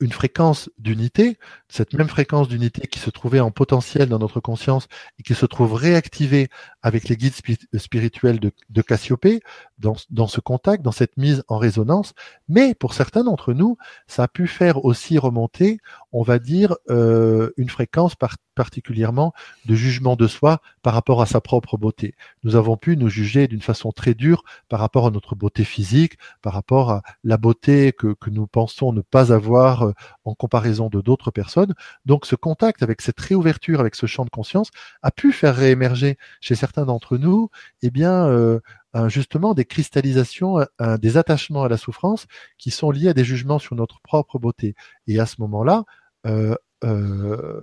une 0.00 0.12
fréquence 0.12 0.70
d'unité, 0.78 1.38
cette 1.68 1.94
même 1.94 2.08
fréquence 2.08 2.48
d'unité 2.48 2.86
qui 2.86 2.98
se 2.98 3.10
trouvait 3.10 3.40
en 3.40 3.50
potentiel 3.50 4.08
dans 4.08 4.18
notre 4.18 4.40
conscience 4.40 4.88
et 5.18 5.22
qui 5.22 5.34
se 5.34 5.46
trouve 5.46 5.74
réactivée 5.74 6.48
avec 6.82 7.08
les 7.08 7.16
guides 7.16 7.34
spirituels 7.74 8.40
de, 8.40 8.52
de 8.70 8.82
Cassiopée, 8.82 9.40
dans, 9.78 10.26
ce 10.26 10.40
contact, 10.40 10.82
dans 10.82 10.92
cette 10.92 11.16
mise 11.16 11.44
en 11.48 11.58
résonance. 11.58 12.14
Mais 12.48 12.74
pour 12.74 12.94
certains 12.94 13.24
d'entre 13.24 13.52
nous, 13.52 13.76
ça 14.06 14.24
a 14.24 14.28
pu 14.28 14.46
faire 14.46 14.84
aussi 14.84 15.18
remonter, 15.18 15.78
on 16.12 16.22
va 16.22 16.38
dire, 16.38 16.76
euh, 16.90 17.50
une 17.56 17.68
fréquence 17.68 18.14
particulièrement 18.54 19.34
de 19.66 19.74
jugement 19.74 20.16
de 20.16 20.26
soi 20.26 20.60
par 20.82 20.94
rapport 20.94 21.20
à 21.20 21.26
sa 21.26 21.40
propre 21.40 21.76
beauté. 21.76 22.14
Nous 22.42 22.56
avons 22.56 22.76
pu 22.76 22.96
nous 22.96 23.08
juger 23.08 23.48
d'une 23.48 23.60
façon 23.60 23.92
très 23.92 24.14
dure 24.14 24.44
par 24.68 24.80
rapport 24.80 25.06
à 25.06 25.10
notre 25.10 25.34
beauté 25.34 25.64
physique, 25.64 26.16
par 26.40 26.54
rapport 26.54 26.90
à 26.90 27.02
la 27.22 27.36
beauté 27.36 27.92
que 27.92 28.30
nous 28.30 28.46
pensons 28.46 28.92
ne 28.92 29.02
pas 29.02 29.32
avoir 29.32 29.65
euh, 29.66 29.92
en 30.24 30.34
comparaison 30.34 30.88
de 30.88 31.00
d'autres 31.00 31.30
personnes. 31.30 31.74
Donc 32.04 32.26
ce 32.26 32.36
contact 32.36 32.82
avec 32.82 33.00
cette 33.02 33.20
réouverture, 33.20 33.80
avec 33.80 33.94
ce 33.94 34.06
champ 34.06 34.24
de 34.24 34.30
conscience, 34.30 34.70
a 35.02 35.10
pu 35.10 35.32
faire 35.32 35.54
réémerger 35.54 36.16
chez 36.40 36.54
certains 36.54 36.84
d'entre 36.84 37.18
nous, 37.18 37.50
eh 37.82 37.90
bien, 37.90 38.26
euh, 38.28 38.60
justement 39.08 39.54
des 39.54 39.64
cristallisations, 39.66 40.64
des 40.98 41.16
attachements 41.18 41.64
à 41.64 41.68
la 41.68 41.76
souffrance 41.76 42.26
qui 42.58 42.70
sont 42.70 42.90
liés 42.90 43.08
à 43.08 43.14
des 43.14 43.24
jugements 43.24 43.58
sur 43.58 43.76
notre 43.76 44.00
propre 44.00 44.38
beauté. 44.38 44.74
Et 45.06 45.20
à 45.20 45.26
ce 45.26 45.36
moment-là, 45.40 45.84
euh, 46.26 46.54
euh, 46.84 47.60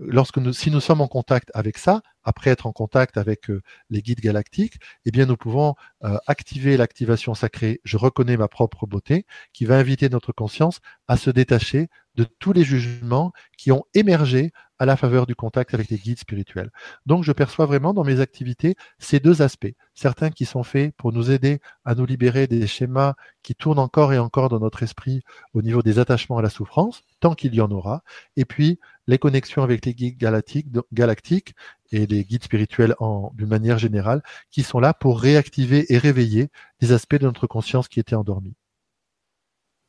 lorsque 0.00 0.38
nous, 0.38 0.52
si 0.52 0.70
nous 0.70 0.80
sommes 0.80 1.00
en 1.00 1.08
contact 1.08 1.50
avec 1.54 1.78
ça, 1.78 2.02
après 2.22 2.50
être 2.50 2.66
en 2.66 2.72
contact 2.72 3.16
avec 3.16 3.50
euh, 3.50 3.62
les 3.88 4.02
guides 4.02 4.20
galactiques, 4.20 4.78
eh 5.04 5.10
bien 5.10 5.26
nous 5.26 5.36
pouvons 5.36 5.74
euh, 6.04 6.18
activer 6.26 6.76
l'activation 6.76 7.34
sacrée 7.34 7.80
je 7.84 7.96
reconnais 7.96 8.36
ma 8.36 8.48
propre 8.48 8.86
beauté 8.86 9.26
qui 9.52 9.64
va 9.64 9.76
inviter 9.78 10.08
notre 10.08 10.32
conscience 10.32 10.80
à 11.08 11.16
se 11.16 11.30
détacher 11.30 11.88
de 12.16 12.24
tous 12.24 12.52
les 12.52 12.64
jugements 12.64 13.32
qui 13.56 13.72
ont 13.72 13.84
émergé 13.94 14.52
à 14.78 14.86
la 14.86 14.96
faveur 14.96 15.26
du 15.26 15.34
contact 15.34 15.74
avec 15.74 15.90
les 15.90 15.98
guides 15.98 16.18
spirituels. 16.18 16.70
Donc 17.04 17.22
je 17.22 17.32
perçois 17.32 17.66
vraiment 17.66 17.92
dans 17.92 18.02
mes 18.02 18.20
activités 18.20 18.76
ces 18.98 19.20
deux 19.20 19.42
aspects, 19.42 19.74
certains 19.94 20.30
qui 20.30 20.46
sont 20.46 20.62
faits 20.62 20.94
pour 20.96 21.12
nous 21.12 21.30
aider 21.30 21.60
à 21.84 21.94
nous 21.94 22.06
libérer 22.06 22.46
des 22.46 22.66
schémas 22.66 23.14
qui 23.42 23.54
tournent 23.54 23.78
encore 23.78 24.12
et 24.14 24.18
encore 24.18 24.48
dans 24.48 24.58
notre 24.58 24.82
esprit 24.82 25.20
au 25.52 25.60
niveau 25.60 25.82
des 25.82 25.98
attachements 25.98 26.38
à 26.38 26.42
la 26.42 26.48
souffrance, 26.48 27.02
tant 27.20 27.34
qu'il 27.34 27.54
y 27.54 27.60
en 27.60 27.70
aura, 27.70 28.02
et 28.36 28.46
puis 28.46 28.80
les 29.10 29.18
connexions 29.18 29.62
avec 29.62 29.84
les 29.84 29.92
guides 29.92 30.16
galactiques, 30.16 30.68
galactiques 30.92 31.54
et 31.90 32.06
les 32.06 32.24
guides 32.24 32.44
spirituels 32.44 32.94
d'une 33.34 33.48
manière 33.48 33.76
générale, 33.76 34.22
qui 34.50 34.62
sont 34.62 34.78
là 34.78 34.94
pour 34.94 35.20
réactiver 35.20 35.92
et 35.92 35.98
réveiller 35.98 36.48
des 36.78 36.92
aspects 36.92 37.16
de 37.16 37.24
notre 37.24 37.48
conscience 37.48 37.88
qui 37.88 37.98
étaient 37.98 38.14
endormis. 38.14 38.54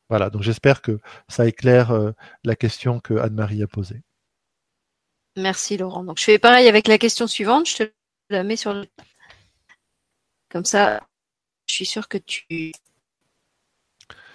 Voilà, 0.08 0.28
donc 0.28 0.42
j'espère 0.42 0.82
que 0.82 0.98
ça 1.28 1.46
éclaire 1.46 1.92
euh, 1.92 2.10
la 2.44 2.56
question 2.56 2.98
que 2.98 3.14
Anne-Marie 3.14 3.62
a 3.62 3.68
posée. 3.68 4.02
Merci 5.36 5.76
Laurent. 5.76 6.04
Donc 6.04 6.18
je 6.18 6.24
fais 6.24 6.38
pareil 6.38 6.68
avec 6.68 6.88
la 6.88 6.98
question 6.98 7.26
suivante, 7.28 7.68
je 7.68 7.76
te 7.76 7.92
la 8.28 8.42
mets 8.42 8.56
sur 8.56 8.74
le 8.74 8.86
comme 10.50 10.64
ça, 10.66 11.00
je 11.66 11.74
suis 11.74 11.86
sûre 11.86 12.08
que 12.08 12.18
tu. 12.18 12.72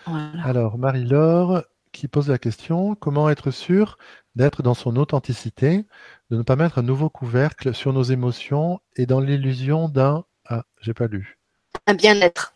Alors 0.05 0.79
Marie-Laure 0.79 1.63
qui 1.91 2.07
pose 2.07 2.29
la 2.29 2.37
question 2.37 2.95
comment 2.95 3.29
être 3.29 3.49
sûr 3.49 3.97
d'être 4.37 4.63
dans 4.63 4.73
son 4.73 4.95
authenticité, 4.95 5.85
de 6.29 6.37
ne 6.37 6.43
pas 6.43 6.55
mettre 6.55 6.77
un 6.79 6.83
nouveau 6.83 7.09
couvercle 7.09 7.73
sur 7.73 7.91
nos 7.93 8.03
émotions 8.03 8.79
et 8.95 9.05
dans 9.05 9.19
l'illusion 9.19 9.89
d'un 9.89 10.25
ah 10.45 10.63
j'ai 10.81 10.93
pas 10.93 11.07
lu 11.07 11.37
un 11.87 11.93
bien-être 11.93 12.53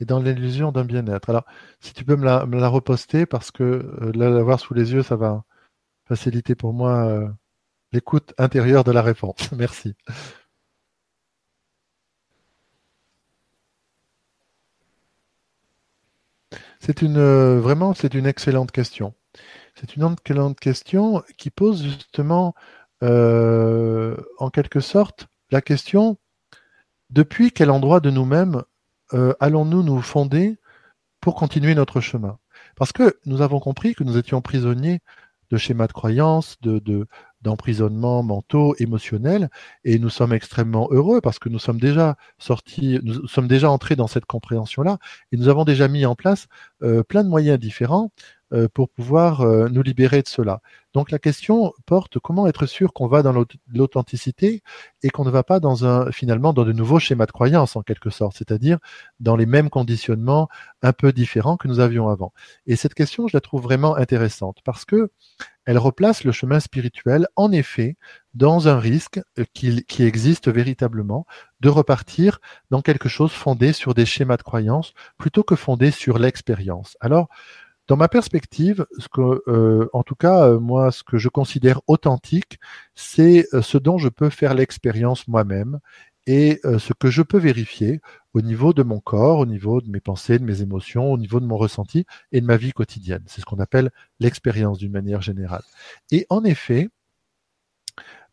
et 0.00 0.04
dans 0.04 0.20
l'illusion 0.20 0.72
d'un 0.72 0.84
bien-être. 0.84 1.30
Alors, 1.30 1.44
si 1.80 1.94
tu 1.94 2.04
peux 2.04 2.16
me 2.16 2.24
la, 2.24 2.68
reposter, 2.68 3.24
parce 3.24 3.52
que 3.52 3.62
euh, 3.62 4.12
l'avoir 4.14 4.58
sous 4.58 4.74
les 4.74 4.92
yeux, 4.92 5.02
ça 5.04 5.14
va, 5.16 5.44
faciliter 6.06 6.54
pour 6.54 6.72
moi 6.72 7.06
euh, 7.06 7.28
l'écoute 7.92 8.34
intérieure 8.38 8.84
de 8.84 8.92
la 8.92 9.02
réponse. 9.02 9.52
Merci. 9.56 9.94
C'est 16.80 17.00
une 17.02 17.16
euh, 17.16 17.60
vraiment 17.60 17.94
c'est 17.94 18.14
une 18.14 18.26
excellente 18.26 18.72
question. 18.72 19.14
C'est 19.74 19.96
une 19.96 20.12
excellente 20.12 20.60
question 20.60 21.22
qui 21.38 21.50
pose 21.50 21.82
justement 21.82 22.54
euh, 23.02 24.16
en 24.38 24.50
quelque 24.50 24.80
sorte 24.80 25.28
la 25.50 25.60
question 25.60 26.18
depuis 27.10 27.52
quel 27.52 27.70
endroit 27.70 28.00
de 28.00 28.10
nous-mêmes 28.10 28.62
euh, 29.12 29.34
allons-nous 29.40 29.82
nous 29.82 30.00
fonder 30.00 30.56
pour 31.20 31.34
continuer 31.34 31.74
notre 31.74 32.00
chemin? 32.00 32.38
Parce 32.76 32.92
que 32.92 33.18
nous 33.26 33.42
avons 33.42 33.60
compris 33.60 33.94
que 33.94 34.04
nous 34.04 34.16
étions 34.16 34.40
prisonniers 34.40 35.00
de 35.50 35.58
schémas 35.58 35.86
de 35.86 35.92
croyance, 35.92 36.56
de, 36.62 36.78
de, 36.78 37.06
d'emprisonnement 37.42 38.22
mentaux, 38.22 38.74
émotionnels, 38.78 39.50
et 39.84 39.98
nous 39.98 40.08
sommes 40.08 40.32
extrêmement 40.32 40.88
heureux 40.90 41.20
parce 41.20 41.38
que 41.38 41.50
nous 41.50 41.58
sommes 41.58 41.78
déjà 41.78 42.16
sortis, 42.38 42.98
nous 43.02 43.26
sommes 43.28 43.48
déjà 43.48 43.70
entrés 43.70 43.94
dans 43.94 44.06
cette 44.06 44.24
compréhension-là, 44.24 44.98
et 45.30 45.36
nous 45.36 45.48
avons 45.48 45.64
déjà 45.64 45.88
mis 45.88 46.06
en 46.06 46.14
place 46.14 46.46
euh, 46.82 47.02
plein 47.02 47.22
de 47.22 47.28
moyens 47.28 47.58
différents 47.58 48.10
pour 48.72 48.90
pouvoir 48.90 49.40
euh, 49.40 49.68
nous 49.68 49.82
libérer 49.82 50.22
de 50.22 50.28
cela. 50.28 50.60
Donc 50.92 51.10
la 51.10 51.18
question 51.18 51.72
porte 51.86 52.18
comment 52.18 52.46
être 52.46 52.66
sûr 52.66 52.92
qu'on 52.92 53.06
va 53.06 53.22
dans 53.22 53.32
l'authenticité 53.68 54.62
et 55.02 55.08
qu'on 55.08 55.24
ne 55.24 55.30
va 55.30 55.42
pas 55.42 55.58
dans 55.58 55.86
un 55.86 56.12
finalement 56.12 56.52
dans 56.52 56.64
de 56.64 56.72
nouveaux 56.72 56.98
schémas 56.98 57.24
de 57.24 57.32
croyance 57.32 57.76
en 57.76 57.82
quelque 57.82 58.10
sorte, 58.10 58.36
c'est-à-dire 58.36 58.78
dans 59.18 59.36
les 59.36 59.46
mêmes 59.46 59.70
conditionnements 59.70 60.48
un 60.82 60.92
peu 60.92 61.12
différents 61.12 61.56
que 61.56 61.66
nous 61.66 61.80
avions 61.80 62.08
avant. 62.08 62.34
Et 62.66 62.76
cette 62.76 62.94
question, 62.94 63.26
je 63.26 63.36
la 63.36 63.40
trouve 63.40 63.62
vraiment 63.62 63.96
intéressante 63.96 64.58
parce 64.64 64.84
que 64.84 65.10
elle 65.64 65.78
replace 65.78 66.24
le 66.24 66.32
chemin 66.32 66.60
spirituel 66.60 67.28
en 67.36 67.52
effet 67.52 67.96
dans 68.34 68.68
un 68.68 68.78
risque 68.78 69.20
euh, 69.38 69.44
qui, 69.54 69.84
qui 69.84 70.02
existe 70.02 70.48
véritablement 70.48 71.24
de 71.60 71.68
repartir 71.68 72.40
dans 72.70 72.82
quelque 72.82 73.08
chose 73.08 73.32
fondé 73.32 73.72
sur 73.72 73.94
des 73.94 74.04
schémas 74.04 74.36
de 74.36 74.42
croyance 74.42 74.92
plutôt 75.16 75.42
que 75.42 75.54
fondé 75.54 75.90
sur 75.90 76.18
l'expérience. 76.18 76.96
Alors 77.00 77.28
dans 77.92 77.98
ma 77.98 78.08
perspective, 78.08 78.86
euh, 79.18 79.86
en 79.92 80.02
tout 80.02 80.14
cas, 80.14 80.48
euh, 80.48 80.58
moi, 80.58 80.90
ce 80.92 81.02
que 81.02 81.18
je 81.18 81.28
considère 81.28 81.82
authentique, 81.88 82.58
c'est 82.94 83.46
euh, 83.52 83.60
ce 83.60 83.76
dont 83.76 83.98
je 83.98 84.08
peux 84.08 84.30
faire 84.30 84.54
l'expérience 84.54 85.28
moi-même 85.28 85.78
et 86.26 86.60
ce 86.62 86.94
que 86.94 87.10
je 87.10 87.20
peux 87.20 87.36
vérifier 87.36 88.00
au 88.32 88.40
niveau 88.40 88.72
de 88.72 88.82
mon 88.82 88.98
corps, 89.00 89.40
au 89.40 89.46
niveau 89.46 89.82
de 89.82 89.90
mes 89.90 90.00
pensées, 90.00 90.38
de 90.38 90.44
mes 90.44 90.62
émotions, 90.62 91.12
au 91.12 91.18
niveau 91.18 91.38
de 91.38 91.44
mon 91.44 91.58
ressenti 91.58 92.06
et 92.30 92.40
de 92.40 92.46
ma 92.46 92.56
vie 92.56 92.72
quotidienne. 92.72 93.24
C'est 93.26 93.42
ce 93.42 93.44
qu'on 93.44 93.58
appelle 93.58 93.90
l'expérience 94.20 94.78
d'une 94.78 94.92
manière 94.92 95.20
générale. 95.20 95.64
Et 96.12 96.24
en 96.30 96.44
effet, 96.44 96.88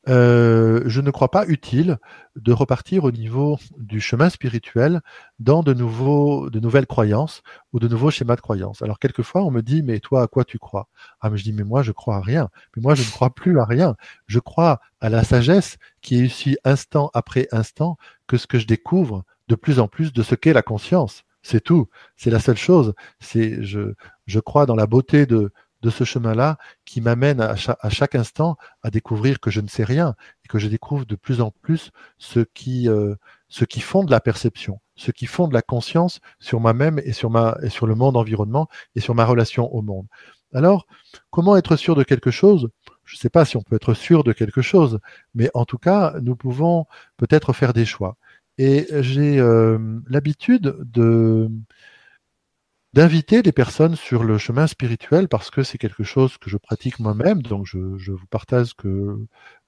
euh, 0.07 0.81
je 0.85 1.01
ne 1.01 1.11
crois 1.11 1.29
pas 1.29 1.45
utile 1.45 1.97
de 2.37 2.53
repartir 2.53 3.03
au 3.03 3.11
niveau 3.11 3.57
du 3.77 3.99
chemin 3.99 4.29
spirituel 4.29 5.01
dans 5.39 5.61
de, 5.61 5.73
nouveaux, 5.73 6.49
de 6.49 6.59
nouvelles 6.59 6.87
croyances 6.87 7.41
ou 7.73 7.79
de 7.79 7.87
nouveaux 7.87 8.09
schémas 8.09 8.37
de 8.37 8.41
croyances. 8.41 8.81
Alors 8.81 8.97
quelquefois 8.97 9.43
on 9.43 9.51
me 9.51 9.61
dit 9.61 9.83
mais 9.83 9.99
toi 9.99 10.23
à 10.23 10.27
quoi 10.27 10.45
tu 10.45 10.57
crois? 10.57 10.87
Ah 11.19 11.29
mais 11.29 11.37
je 11.37 11.43
dis 11.43 11.53
mais 11.53 11.63
moi 11.65 11.83
je 11.83 11.91
crois 11.91 12.15
à 12.15 12.21
rien. 12.21 12.49
Mais 12.75 12.81
moi 12.81 12.95
je 12.95 13.03
ne 13.03 13.11
crois 13.11 13.29
plus 13.29 13.59
à 13.59 13.65
rien. 13.65 13.95
Je 14.27 14.39
crois 14.39 14.79
à 15.01 15.09
la 15.09 15.23
sagesse 15.23 15.77
qui 16.01 16.15
est 16.15 16.25
ici 16.25 16.57
instant 16.63 17.11
après 17.13 17.47
instant 17.51 17.97
que 18.25 18.37
ce 18.37 18.47
que 18.47 18.57
je 18.57 18.67
découvre 18.67 19.25
de 19.49 19.55
plus 19.55 19.79
en 19.79 19.87
plus 19.87 20.13
de 20.13 20.23
ce 20.23 20.35
qu'est 20.35 20.53
la 20.53 20.61
conscience. 20.61 21.23
C'est 21.41 21.63
tout. 21.63 21.89
C'est 22.15 22.29
la 22.29 22.39
seule 22.39 22.57
chose. 22.57 22.93
C'est 23.19 23.63
je 23.63 23.93
je 24.27 24.39
crois 24.39 24.65
dans 24.65 24.75
la 24.75 24.87
beauté 24.87 25.25
de 25.25 25.51
de 25.81 25.89
ce 25.89 26.03
chemin-là 26.03 26.57
qui 26.85 27.01
m'amène 27.01 27.41
à, 27.41 27.55
chaque 27.55 28.15
instant 28.15 28.57
à 28.83 28.89
découvrir 28.89 29.39
que 29.39 29.49
je 29.49 29.61
ne 29.61 29.67
sais 29.67 29.83
rien 29.83 30.15
et 30.43 30.47
que 30.47 30.59
je 30.59 30.67
découvre 30.67 31.05
de 31.05 31.15
plus 31.15 31.41
en 31.41 31.51
plus 31.61 31.91
ce 32.17 32.41
qui, 32.41 32.89
euh, 32.89 33.15
ce 33.47 33.65
qui 33.65 33.79
fonde 33.79 34.09
la 34.09 34.19
perception, 34.19 34.79
ce 34.95 35.11
qui 35.11 35.25
fonde 35.25 35.53
la 35.53 35.61
conscience 35.61 36.19
sur 36.39 36.59
moi-même 36.59 36.99
et 37.03 37.13
sur 37.13 37.29
ma 37.29 37.57
et 37.63 37.69
sur 37.69 37.87
le 37.87 37.95
monde 37.95 38.17
environnement 38.17 38.67
et 38.95 38.99
sur 38.99 39.15
ma 39.15 39.25
relation 39.25 39.73
au 39.73 39.81
monde. 39.81 40.07
Alors, 40.53 40.87
comment 41.29 41.55
être 41.57 41.75
sûr 41.75 41.95
de 41.95 42.03
quelque 42.03 42.31
chose? 42.31 42.69
Je 43.05 43.15
ne 43.15 43.19
sais 43.19 43.29
pas 43.29 43.45
si 43.45 43.57
on 43.57 43.61
peut 43.61 43.75
être 43.75 43.93
sûr 43.93 44.23
de 44.23 44.33
quelque 44.33 44.61
chose, 44.61 44.99
mais 45.33 45.49
en 45.53 45.65
tout 45.65 45.77
cas, 45.77 46.15
nous 46.21 46.35
pouvons 46.35 46.85
peut-être 47.17 47.53
faire 47.53 47.73
des 47.73 47.85
choix. 47.85 48.17
Et 48.57 48.87
j'ai 49.01 49.39
euh, 49.39 49.99
l'habitude 50.07 50.75
de 50.79 51.49
d'inviter 52.93 53.41
les 53.41 53.51
personnes 53.51 53.95
sur 53.95 54.23
le 54.23 54.37
chemin 54.37 54.67
spirituel 54.67 55.27
parce 55.27 55.51
que 55.51 55.63
c'est 55.63 55.77
quelque 55.77 56.03
chose 56.03 56.37
que 56.37 56.49
je 56.49 56.57
pratique 56.57 56.99
moi-même, 56.99 57.41
donc 57.41 57.65
je, 57.65 57.97
je, 57.97 58.11
vous 58.11 58.25
partage 58.27 58.73
que, 58.75 59.17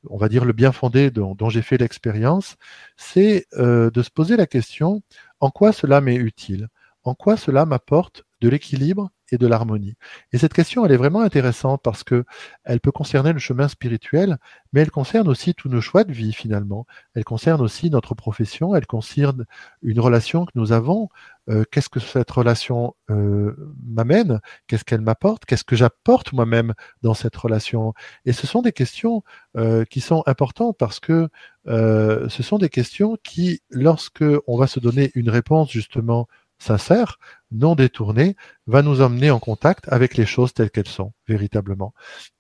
on 0.09 0.17
va 0.17 0.28
dire, 0.30 0.45
le 0.45 0.53
bien 0.53 0.72
fondé 0.72 1.11
dont, 1.11 1.49
j'ai 1.49 1.61
fait 1.61 1.78
l'expérience, 1.78 2.57
c'est 2.97 3.45
euh, 3.53 3.91
de 3.91 4.01
se 4.01 4.09
poser 4.09 4.38
la 4.38 4.47
question 4.47 5.03
en 5.39 5.51
quoi 5.51 5.72
cela 5.72 6.01
m'est 6.01 6.15
utile, 6.15 6.69
en 7.03 7.13
quoi 7.15 7.38
cela 7.38 7.65
m'apporte 7.65 8.26
de 8.41 8.49
l'équilibre 8.49 9.11
et 9.31 9.37
de 9.37 9.47
l'harmonie. 9.47 9.95
Et 10.33 10.37
cette 10.37 10.53
question, 10.53 10.85
elle 10.85 10.91
est 10.91 10.97
vraiment 10.97 11.21
intéressante 11.21 11.81
parce 11.83 12.03
que 12.03 12.25
elle 12.63 12.81
peut 12.81 12.91
concerner 12.91 13.31
le 13.31 13.39
chemin 13.39 13.67
spirituel, 13.67 14.37
mais 14.73 14.81
elle 14.81 14.91
concerne 14.91 15.27
aussi 15.29 15.53
tous 15.53 15.69
nos 15.69 15.79
choix 15.79 16.03
de 16.03 16.11
vie 16.11 16.33
finalement. 16.33 16.85
Elle 17.13 17.23
concerne 17.23 17.61
aussi 17.61 17.89
notre 17.89 18.13
profession, 18.13 18.75
elle 18.75 18.87
concerne 18.87 19.45
une 19.81 19.99
relation 19.99 20.45
que 20.45 20.51
nous 20.55 20.73
avons. 20.73 21.09
Euh, 21.49 21.63
qu'est-ce 21.71 21.89
que 21.89 21.99
cette 21.99 22.29
relation 22.29 22.95
euh, 23.09 23.55
m'amène? 23.85 24.41
Qu'est-ce 24.67 24.83
qu'elle 24.83 25.01
m'apporte? 25.01 25.45
Qu'est-ce 25.45 25.63
que 25.63 25.75
j'apporte 25.75 26.33
moi-même 26.33 26.73
dans 27.01 27.13
cette 27.13 27.35
relation? 27.35 27.93
Et 28.25 28.33
ce 28.33 28.47
sont 28.47 28.61
des 28.61 28.73
questions 28.73 29.23
euh, 29.55 29.85
qui 29.85 30.01
sont 30.01 30.23
importantes 30.25 30.77
parce 30.77 30.99
que 30.99 31.29
ce 31.67 32.43
sont 32.43 32.57
des 32.57 32.69
questions 32.69 33.17
qui, 33.23 33.61
lorsque 33.69 34.23
on 34.47 34.57
va 34.57 34.65
se 34.65 34.79
donner 34.79 35.11
une 35.13 35.29
réponse 35.29 35.69
justement 35.69 36.27
sincère, 36.57 37.17
non 37.51 37.75
détourné, 37.75 38.35
va 38.67 38.81
nous 38.81 39.01
emmener 39.01 39.31
en 39.31 39.39
contact 39.39 39.85
avec 39.89 40.15
les 40.15 40.25
choses 40.25 40.53
telles 40.53 40.71
qu'elles 40.71 40.87
sont, 40.87 41.13
véritablement. 41.27 41.93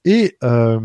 Et, 0.05 0.37
euh, 0.43 0.79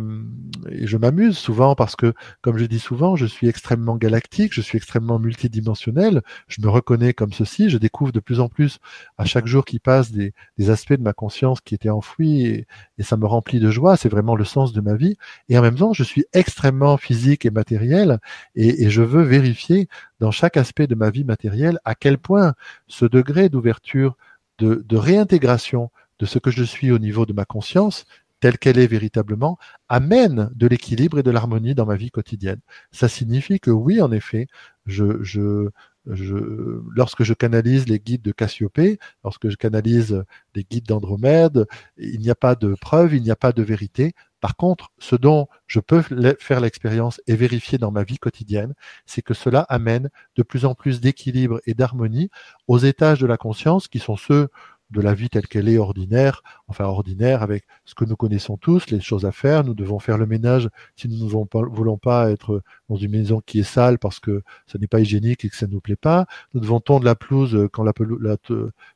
je 0.71 0.97
m'amuse 0.97 1.39
souvent 1.39 1.75
parce 1.75 1.97
que, 1.97 2.13
comme 2.43 2.59
je 2.59 2.65
dis 2.65 2.79
souvent, 2.79 3.17
je 3.17 3.27
suis 3.27 3.49
extrêmement 3.49 3.97
galactique, 3.97 4.53
je 4.53 4.61
suis 4.61 4.77
extrêmement 4.77 5.19
multidimensionnel, 5.19 6.23
je 6.49 6.61
me 6.61 6.69
reconnais 6.69 7.15
comme 7.15 7.33
ceci, 7.33 7.71
je 7.71 7.79
découvre 7.79 8.13
de 8.13 8.21
plus 8.21 8.41
en 8.41 8.49
plus 8.49 8.79
à 9.17 9.25
chaque 9.25 9.47
jour 9.47 9.65
qui 9.65 9.79
passe 9.79 10.11
des, 10.11 10.35
aspects 10.69 10.95
de 10.95 11.03
ma 11.03 11.13
conscience 11.13 11.61
qui 11.61 11.75
étaient 11.75 11.91
enfouis 11.91 12.45
et, 12.47 12.67
et 12.99 13.03
ça 13.03 13.17
me 13.17 13.27
remplit 13.27 13.61
de 13.61 13.71
joie, 13.71 13.97
c'est 13.97 14.09
vraiment 14.09 14.35
le 14.35 14.45
sens 14.45 14.73
de 14.73 14.81
ma 14.81 14.97
vie. 14.97 15.17
Et 15.49 15.57
en 15.59 15.63
même 15.63 15.77
temps, 15.77 15.93
je 15.93 16.03
suis 16.03 16.27
extrêmement 16.33 16.97
physique 16.97 17.47
et 17.47 17.51
matériel 17.51 18.19
et, 18.55 18.85
et 18.85 18.91
je 18.91 19.03
veux 19.03 19.23
vérifier 19.23 19.89
dans 20.21 20.31
chaque 20.31 20.57
aspect 20.57 20.87
de 20.87 20.95
ma 20.95 21.11
vie 21.11 21.25
matérielle 21.25 21.79
à 21.85 21.95
quel 21.95 22.19
point 22.19 22.55
ce 22.89 23.05
degré 23.05 23.49
d'ouverture 23.49 24.16
de, 24.59 24.97
réintégration 24.97 25.91
de 26.19 26.27
ce 26.27 26.39
que 26.39 26.51
je 26.51 26.65
suis 26.65 26.91
au 26.91 26.99
niveau 26.99 27.27
de 27.27 27.33
ma 27.33 27.45
conscience, 27.45 28.07
telle 28.41 28.59
qu'elle 28.59 28.79
est 28.79 28.87
véritablement, 28.87 29.59
amène 29.89 30.51
de 30.55 30.67
l'équilibre 30.67 31.19
et 31.19 31.23
de 31.23 31.31
l'harmonie 31.31 31.75
dans 31.75 31.87
ma 31.87 31.97
vie 31.97 32.11
quotidienne. 32.11 32.61
Ça 32.91 33.09
signifie 33.09 33.61
que 33.61 33.71
oui, 33.71 34.01
en 34.01 34.13
effet, 34.13 34.47
je, 34.87 35.23
je, 35.23 35.71
lorsque 36.07 37.25
je 37.25 37.35
canalise 37.35 37.89
les 37.89 37.99
guides 37.99 38.23
de 38.23 38.33
Cassiopée, 38.33 38.99
lorsque 39.25 39.49
je 39.49 39.57
canalise 39.57 40.25
les 40.55 40.65
guides 40.65 40.87
d'Andromède, 40.87 41.67
il 41.97 42.21
n'y 42.21 42.31
a 42.31 42.35
pas 42.35 42.55
de 42.55 42.75
preuve, 42.75 43.15
il 43.15 43.23
n'y 43.23 43.31
a 43.31 43.37
pas 43.37 43.53
de 43.53 43.63
vérité. 43.63 44.15
Par 44.41 44.55
contre, 44.57 44.93
ce 44.99 45.17
dont 45.17 45.49
je 45.67 45.81
peux 45.81 46.03
faire 46.39 46.61
l'expérience 46.61 47.21
et 47.27 47.35
vérifier 47.35 47.79
dans 47.79 47.91
ma 47.91 48.05
vie 48.05 48.19
quotidienne, 48.19 48.75
c'est 49.05 49.23
que 49.23 49.35
cela 49.35 49.63
amène 49.63 50.11
de 50.37 50.43
plus 50.43 50.65
en 50.65 50.75
plus 50.75 51.01
d'équilibre 51.01 51.61
et 51.67 51.75
d'harmonie 51.75 52.31
aux 52.69 52.79
étages 52.79 53.21
de 53.21 53.27
la 53.27 53.37
conscience 53.37 53.89
qui 53.89 53.99
sont 53.99 54.17
ceux 54.17 54.49
de 54.91 55.01
la 55.01 55.15
vie 55.15 55.29
telle 55.29 55.47
qu'elle 55.49 55.69
est 55.69 55.79
ordinaire, 55.79 56.43
enfin 56.69 56.85
ordinaire 56.85 57.43
avec 57.43 57.65
ce 57.85 57.95
que 57.95 58.05
nous 58.05 58.17
connaissons 58.17 58.57
tous, 58.57 58.91
les 58.91 59.01
choses 59.01 59.25
à 59.25 59.33
faire. 59.33 59.65
Nous 59.65 59.75
devons 59.75 59.99
faire 59.99 60.19
le 60.19 60.27
ménage 60.27 60.69
si 60.97 61.09
nous 61.09 61.25
ne 61.25 61.29
voulons 61.29 61.99
pas, 61.99 62.31
être 62.31 62.63
dans 62.89 62.97
une 62.97 63.11
maison 63.11 63.41
qui 63.45 63.61
est 63.61 63.65
sale 63.65 63.99
parce 63.99 64.21
que 64.21 64.43
ça 64.67 64.79
n'est 64.79 64.87
pas 64.87 65.01
hygiénique 65.01 65.45
et 65.45 65.49
que 65.49 65.57
ça 65.57 65.67
ne 65.67 65.73
nous 65.73 65.81
plaît 65.81 65.97
pas. 65.97 66.27
Nous 66.55 66.61
devons 66.61 66.81
tondre 66.81 67.05
la 67.05 67.15
pelouse 67.15 67.55
la, 67.55 68.37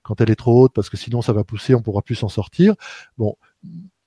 quand 0.02 0.20
elle 0.20 0.30
est 0.30 0.36
trop 0.36 0.64
haute 0.64 0.72
parce 0.72 0.90
que 0.90 0.96
sinon 0.96 1.22
ça 1.22 1.32
va 1.32 1.44
pousser, 1.44 1.74
on 1.74 1.82
pourra 1.82 2.02
plus 2.02 2.14
s'en 2.14 2.28
sortir. 2.28 2.74
Bon, 3.18 3.36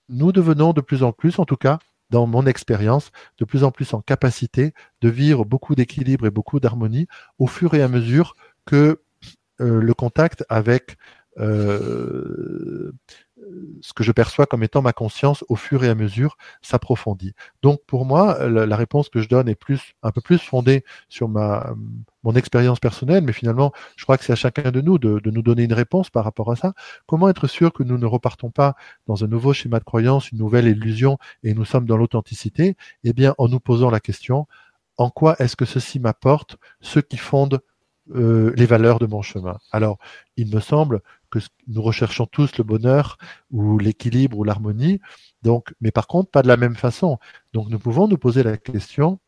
nous 0.10 0.32
devenons 0.32 0.74
de 0.74 0.82
plus 0.82 1.04
en 1.04 1.12
plus, 1.12 1.40
en 1.40 1.46
tout 1.46 1.58
cas, 1.58 1.80
dans 2.10 2.28
mon 2.28 2.46
expérience, 2.46 3.12
de 3.40 3.46
plus 3.46 3.64
en 3.64 3.72
plus 3.72 3.94
en 3.94 4.02
capacité 4.02 4.74
de 5.02 5.10
vivre 5.10 5.46
beaucoup 5.46 5.76
d'équilibre 5.76 6.28
et 6.28 6.32
beaucoup 6.32 6.60
d'harmonie 6.60 7.08
au 7.40 7.48
fur 7.48 7.74
et 7.74 7.82
à 7.82 7.88
mesure 7.88 8.36
que 8.66 9.02
euh, 9.62 9.82
le 9.82 9.94
contact 9.94 10.46
avec 10.50 10.92
euh, 10.92 10.96
ce 11.38 12.92
que 13.96 14.04
je 14.04 14.12
perçois 14.12 14.46
comme 14.46 14.64
étant 14.64 14.82
ma 14.82 14.94
conscience 14.94 15.44
au 15.50 15.56
fur 15.56 15.84
et 15.84 15.90
à 15.90 15.96
mesure 15.96 16.38
s'approfondit. 16.62 17.34
Donc 17.62 17.82
pour 17.86 18.06
moi, 18.06 18.48
la, 18.48 18.76
réponse 18.76 19.10
que 19.10 19.20
je 19.20 19.28
donne 19.28 19.50
est 19.50 19.56
plus 19.56 19.96
un 20.04 20.12
peu 20.12 20.22
plus 20.22 20.38
fondée 20.38 20.84
sur 21.10 21.28
ma 21.28 21.74
mon 22.24 22.34
expérience 22.36 22.80
personnelle, 22.80 23.24
mais 23.24 23.34
finalement, 23.34 23.74
je 23.98 24.04
crois 24.06 24.18
que 24.18 24.24
c'est 24.24 24.32
à 24.32 24.38
chacun 24.38 24.72
de 24.72 24.80
nous 24.80 24.98
de, 24.98 25.20
de, 25.20 25.32
nous 25.32 25.42
donner 25.42 25.64
une 25.64 25.74
réponse 25.74 26.10
par 26.10 26.24
rapport 26.24 26.52
à 26.52 26.56
ça. 26.56 26.74
Comment 27.06 27.28
être 27.28 27.48
sûr 27.48 27.74
que 27.74 27.84
nous 27.84 27.98
ne 27.98 28.06
repartons 28.06 28.50
pas 28.50 28.76
dans 29.08 29.26
un 29.26 29.28
nouveau 29.28 29.52
schéma 29.52 29.80
de 29.80 29.84
croyance, 29.84 30.32
une 30.32 30.38
nouvelle 30.38 30.68
illusion, 30.68 31.18
et 31.44 31.54
nous 31.54 31.66
sommes 31.66 31.86
dans 31.86 31.98
l'authenticité? 31.98 32.78
Eh 33.04 33.12
bien, 33.12 33.36
en 33.38 33.50
nous 33.50 33.60
posant 33.60 33.90
la 33.90 34.00
question 34.00 34.48
en 34.98 35.10
quoi 35.10 35.36
est-ce 35.40 35.56
que 35.56 35.66
ceci 35.66 36.00
m'apporte 36.00 36.58
ce 36.82 37.00
qui 37.00 37.18
fonde 37.18 37.62
euh, 38.16 38.54
les 38.56 38.66
valeurs 38.66 39.00
de 39.00 39.06
mon 39.06 39.22
chemin? 39.22 39.58
Alors, 39.72 39.98
il 40.38 40.54
me 40.54 40.60
semble 40.60 41.02
que 41.34 41.40
nous 41.68 41.82
recherchons 41.82 42.26
tous 42.26 42.58
le 42.58 42.64
bonheur 42.64 43.18
ou 43.52 43.78
l'équilibre 43.78 44.38
ou 44.38 44.44
l'harmonie, 44.44 45.00
donc, 45.42 45.74
mais 45.82 45.92
par 45.92 46.08
contre, 46.08 46.30
pas 46.30 46.44
de 46.44 46.48
la 46.48 46.58
même 46.58 46.76
façon. 46.76 47.18
Donc, 47.54 47.70
nous 47.70 47.80
pouvons 47.80 48.08
nous 48.08 48.18
poser 48.18 48.44
la 48.44 48.58
question 48.58 49.20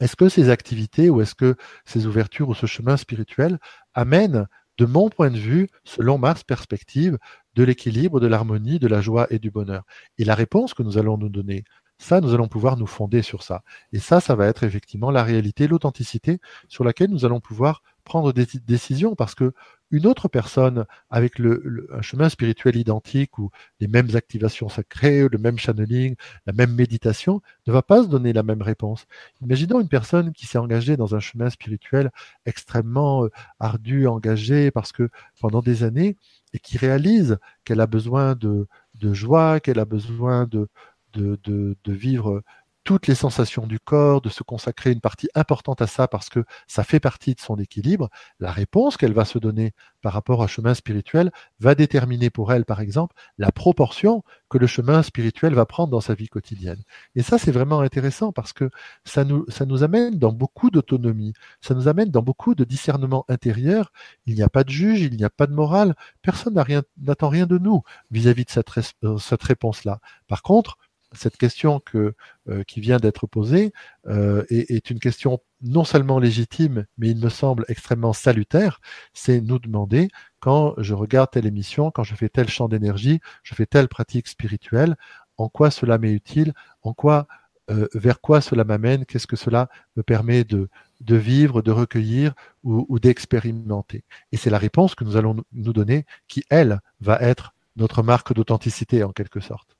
est-ce 0.00 0.16
que 0.16 0.30
ces 0.30 0.48
activités 0.48 1.10
ou 1.10 1.20
est-ce 1.20 1.34
que 1.34 1.56
ces 1.84 2.06
ouvertures 2.06 2.48
ou 2.48 2.54
ce 2.54 2.66
chemin 2.66 2.96
spirituel 2.96 3.58
amènent, 3.94 4.46
de 4.78 4.86
mon 4.86 5.10
point 5.10 5.30
de 5.30 5.36
vue, 5.36 5.68
selon 5.84 6.16
ma 6.16 6.34
perspective, 6.34 7.18
de 7.54 7.64
l'équilibre, 7.64 8.18
de 8.18 8.26
l'harmonie, 8.26 8.78
de 8.78 8.88
la 8.88 9.02
joie 9.02 9.26
et 9.28 9.38
du 9.38 9.50
bonheur? 9.50 9.82
Et 10.16 10.24
la 10.24 10.34
réponse 10.34 10.72
que 10.72 10.82
nous 10.82 10.96
allons 10.96 11.18
nous 11.18 11.28
donner, 11.28 11.64
ça, 11.98 12.22
nous 12.22 12.32
allons 12.32 12.48
pouvoir 12.48 12.78
nous 12.78 12.86
fonder 12.86 13.20
sur 13.20 13.42
ça. 13.42 13.62
Et 13.92 13.98
ça, 13.98 14.20
ça 14.20 14.34
va 14.34 14.46
être 14.46 14.64
effectivement 14.64 15.10
la 15.10 15.22
réalité, 15.22 15.68
l'authenticité 15.68 16.40
sur 16.66 16.82
laquelle 16.82 17.10
nous 17.10 17.26
allons 17.26 17.40
pouvoir 17.40 17.82
prendre 18.04 18.32
des 18.32 18.46
décisions 18.66 19.14
parce 19.14 19.34
que 19.34 19.52
une 19.90 20.06
autre 20.06 20.28
personne 20.28 20.84
avec 21.10 21.38
le, 21.38 21.88
un 21.92 22.02
chemin 22.02 22.28
spirituel 22.28 22.76
identique 22.76 23.38
ou 23.38 23.50
les 23.80 23.88
mêmes 23.88 24.08
activations 24.14 24.68
sacrées, 24.68 25.28
le 25.28 25.38
même 25.38 25.58
channeling, 25.58 26.16
la 26.46 26.52
même 26.52 26.74
méditation, 26.74 27.40
ne 27.66 27.72
va 27.72 27.82
pas 27.82 28.02
se 28.02 28.08
donner 28.08 28.32
la 28.32 28.42
même 28.42 28.62
réponse. 28.62 29.06
Imaginons 29.42 29.80
une 29.80 29.88
personne 29.88 30.32
qui 30.32 30.46
s'est 30.46 30.58
engagée 30.58 30.96
dans 30.96 31.14
un 31.14 31.20
chemin 31.20 31.50
spirituel 31.50 32.10
extrêmement 32.46 33.24
euh, 33.24 33.30
ardu, 33.58 34.06
engagé, 34.06 34.70
parce 34.70 34.92
que 34.92 35.08
pendant 35.40 35.60
des 35.62 35.82
années, 35.82 36.16
et 36.52 36.58
qui 36.58 36.78
réalise 36.78 37.38
qu'elle 37.64 37.80
a 37.80 37.86
besoin 37.86 38.34
de, 38.34 38.66
de 38.94 39.12
joie, 39.14 39.60
qu'elle 39.60 39.78
a 39.78 39.84
besoin 39.84 40.46
de, 40.46 40.68
de, 41.12 41.38
de, 41.44 41.76
de 41.84 41.92
vivre 41.92 42.42
toutes 42.84 43.06
les 43.06 43.14
sensations 43.14 43.66
du 43.66 43.78
corps, 43.78 44.20
de 44.20 44.28
se 44.28 44.42
consacrer 44.42 44.90
une 44.90 45.00
partie 45.00 45.28
importante 45.34 45.82
à 45.82 45.86
ça 45.86 46.08
parce 46.08 46.28
que 46.28 46.44
ça 46.66 46.84
fait 46.84 47.00
partie 47.00 47.34
de 47.34 47.40
son 47.40 47.56
équilibre, 47.56 48.08
la 48.38 48.52
réponse 48.52 48.96
qu'elle 48.96 49.12
va 49.12 49.24
se 49.24 49.38
donner 49.38 49.72
par 50.02 50.12
rapport 50.12 50.40
au 50.40 50.46
chemin 50.46 50.74
spirituel 50.74 51.30
va 51.60 51.74
déterminer 51.74 52.30
pour 52.30 52.52
elle, 52.52 52.64
par 52.64 52.80
exemple, 52.80 53.14
la 53.38 53.52
proportion 53.52 54.22
que 54.48 54.58
le 54.58 54.66
chemin 54.66 55.02
spirituel 55.02 55.54
va 55.54 55.66
prendre 55.66 55.90
dans 55.90 56.00
sa 56.00 56.14
vie 56.14 56.28
quotidienne. 56.28 56.82
Et 57.14 57.22
ça, 57.22 57.38
c'est 57.38 57.52
vraiment 57.52 57.80
intéressant 57.80 58.32
parce 58.32 58.52
que 58.52 58.70
ça 59.04 59.24
nous, 59.24 59.44
ça 59.48 59.66
nous 59.66 59.82
amène 59.82 60.18
dans 60.18 60.32
beaucoup 60.32 60.70
d'autonomie, 60.70 61.34
ça 61.60 61.74
nous 61.74 61.88
amène 61.88 62.10
dans 62.10 62.22
beaucoup 62.22 62.54
de 62.54 62.64
discernement 62.64 63.24
intérieur. 63.28 63.92
Il 64.26 64.34
n'y 64.34 64.42
a 64.42 64.48
pas 64.48 64.64
de 64.64 64.70
juge, 64.70 65.02
il 65.02 65.16
n'y 65.16 65.24
a 65.24 65.30
pas 65.30 65.46
de 65.46 65.52
morale, 65.52 65.94
personne 66.22 66.54
n'attend 66.54 67.28
rien, 67.28 67.44
rien 67.44 67.46
de 67.46 67.58
nous 67.58 67.82
vis-à-vis 68.10 68.44
de 68.44 68.50
cette, 68.50 68.70
euh, 69.04 69.18
cette 69.18 69.42
réponse-là. 69.42 70.00
Par 70.26 70.42
contre, 70.42 70.78
cette 71.12 71.36
question 71.36 71.80
que, 71.80 72.14
euh, 72.48 72.62
qui 72.64 72.80
vient 72.80 72.98
d'être 72.98 73.26
posée 73.26 73.72
euh, 74.06 74.44
est, 74.48 74.90
une 74.90 75.00
question 75.00 75.40
non 75.60 75.84
seulement 75.84 76.18
légitime, 76.18 76.86
mais 76.98 77.10
il 77.10 77.18
me 77.18 77.28
semble 77.28 77.64
extrêmement 77.68 78.12
salutaire, 78.12 78.80
c'est 79.12 79.40
nous 79.40 79.58
demander, 79.58 80.08
quand 80.38 80.74
je 80.78 80.94
regarde 80.94 81.30
telle 81.30 81.46
émission, 81.46 81.90
quand 81.90 82.04
je 82.04 82.14
fais 82.14 82.28
tel 82.28 82.48
champ 82.48 82.68
d'énergie, 82.68 83.20
je 83.42 83.54
fais 83.54 83.66
telle 83.66 83.88
pratique 83.88 84.28
spirituelle, 84.28 84.96
en 85.36 85.48
quoi 85.48 85.70
cela 85.70 85.98
m'est 85.98 86.12
utile, 86.12 86.52
en 86.82 86.94
quoi, 86.94 87.26
euh, 87.70 87.88
vers 87.94 88.20
quoi 88.20 88.40
cela 88.40 88.64
m'amène, 88.64 89.04
qu'est-ce 89.04 89.26
que 89.26 89.36
cela 89.36 89.68
me 89.96 90.02
permet 90.02 90.44
de, 90.44 90.68
vivre, 91.00 91.62
de 91.62 91.70
recueillir 91.70 92.34
ou 92.62 92.98
d'expérimenter. 92.98 94.04
Et 94.32 94.36
c'est 94.36 94.50
la 94.50 94.58
réponse 94.58 94.94
que 94.94 95.04
nous 95.04 95.16
allons 95.16 95.36
nous 95.52 95.72
donner 95.72 96.04
qui, 96.28 96.44
elle, 96.50 96.80
va 97.00 97.18
être 97.20 97.54
notre 97.76 98.02
marque 98.02 98.34
d'authenticité 98.34 99.02
en 99.02 99.12
quelque 99.12 99.40
sorte. 99.40 99.79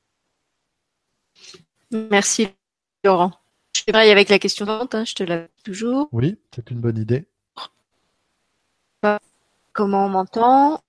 Merci, 1.90 2.48
Laurent. 3.04 3.32
Je 3.74 3.92
pareil 3.92 4.10
avec 4.10 4.28
la 4.28 4.38
question 4.38 4.66
suivante, 4.66 4.94
hein, 4.94 5.04
je 5.04 5.14
te 5.14 5.22
la 5.22 5.46
toujours. 5.64 6.08
Oui, 6.12 6.38
c'est 6.54 6.70
une 6.70 6.80
bonne 6.80 6.98
idée. 6.98 7.26
Comment 9.72 10.06
on 10.06 10.08
m'entend? 10.08 10.82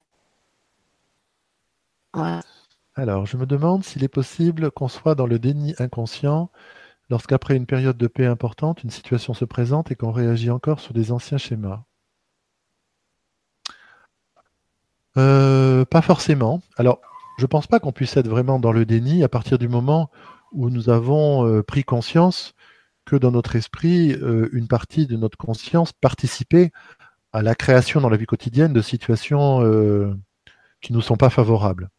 Alors, 2.95 3.26
je 3.26 3.38
me 3.38 3.45
demande 3.45 3.84
s'il 3.84 4.04
est 4.04 4.10
possible 4.10 4.72
qu'on 4.72 4.89
soit 4.89 5.16
dans 5.16 5.28
le 5.28 5.39
déni 5.39 5.76
inconscient 5.80 6.52
lorsqu'après 7.10 7.56
une 7.56 7.66
période 7.66 7.97
de 7.97 8.08
paix 8.08 8.26
importante, 8.26 8.84
une 8.84 8.89
situation 8.89 9.34
se 9.34 9.45
présente 9.45 9.91
et 9.91 9.95
qu'on 9.95 10.12
réagit 10.12 10.49
encore 10.49 10.80
sur 10.80 10.93
des 10.93 11.12
anciens 11.12 11.38
schémas. 11.38 11.84
Euh, 15.18 15.86
pas 15.86 16.02
forcément. 16.02 16.62
Alors, 16.78 16.99
je 17.38 17.43
ne 17.43 17.47
pense 17.47 17.68
pas 17.68 17.80
qu'on 17.80 17.91
puisse 17.91 18.16
être 18.18 18.28
vraiment 18.28 18.60
dans 18.60 18.72
le 18.72 18.86
déni 18.86 19.24
à 19.24 19.30
partir 19.30 19.58
du 19.58 19.68
moment 19.68 20.10
où 20.52 20.70
nous 20.70 20.89
avons 20.89 21.47
euh, 21.47 21.64
pris 21.64 21.84
conscience 21.84 22.54
que 23.06 23.16
dans 23.16 23.32
notre 23.32 23.56
esprit, 23.56 24.14
euh, 24.14 24.49
une 24.54 24.68
partie 24.68 25.08
de 25.08 25.18
notre 25.18 25.38
conscience 25.38 25.91
participait 25.91 26.72
à 27.34 27.41
la 27.41 27.56
création 27.56 28.02
dans 28.02 28.10
la 28.10 28.18
vie 28.18 28.26
quotidienne 28.26 28.74
de 28.74 28.82
situations 28.82 29.64
euh, 29.64 30.14
qui 30.82 30.93
nous 30.93 31.02
sont 31.02 31.18
pas 31.18 31.30
favorables. 31.30 31.89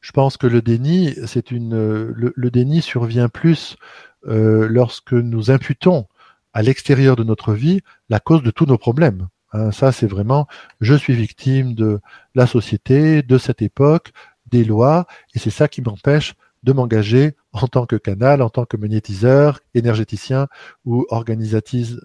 Je 0.00 0.12
pense 0.12 0.36
que 0.36 0.46
le 0.46 0.62
déni, 0.62 1.14
c'est 1.26 1.50
une 1.50 1.74
le, 1.74 2.50
déni 2.50 2.80
survient 2.80 3.28
plus 3.28 3.76
lorsque 4.24 5.12
nous 5.12 5.50
imputons 5.50 6.06
à 6.54 6.62
l'extérieur 6.62 7.16
de 7.16 7.24
notre 7.24 7.52
vie 7.52 7.82
la 8.08 8.18
cause 8.18 8.42
de 8.42 8.50
tous 8.50 8.64
nos 8.64 8.78
problèmes. 8.78 9.28
Hein, 9.52 9.72
ça, 9.72 9.92
c'est 9.92 10.06
vraiment 10.06 10.46
je 10.80 10.94
suis 10.94 11.12
victime 11.12 11.74
de 11.74 12.00
la 12.34 12.46
société, 12.46 13.22
de 13.22 13.36
cette 13.36 13.60
époque, 13.60 14.12
des 14.46 14.64
lois, 14.64 15.06
et 15.34 15.38
c'est 15.38 15.50
ça 15.50 15.68
qui 15.68 15.82
m'empêche 15.82 16.34
de 16.62 16.72
m'engager 16.72 17.36
en 17.52 17.66
tant 17.66 17.86
que 17.86 17.96
canal, 17.96 18.42
en 18.42 18.50
tant 18.50 18.64
que 18.64 18.76
magnétiseur, 18.76 19.60
énergéticien 19.74 20.46
ou 20.84 21.06
organisatrice, 21.10 21.96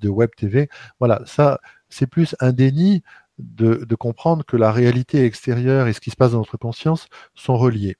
de 0.00 0.08
web 0.08 0.30
TV. 0.36 0.68
Voilà, 0.98 1.22
ça, 1.26 1.60
c'est 1.88 2.06
plus 2.06 2.36
un 2.40 2.52
déni 2.52 3.02
de, 3.38 3.94
comprendre 3.94 4.44
que 4.44 4.56
la 4.56 4.70
réalité 4.72 5.24
extérieure 5.24 5.86
et 5.86 5.92
ce 5.92 6.00
qui 6.00 6.10
se 6.10 6.16
passe 6.16 6.32
dans 6.32 6.38
notre 6.38 6.56
conscience 6.56 7.08
sont 7.34 7.56
reliés. 7.56 7.96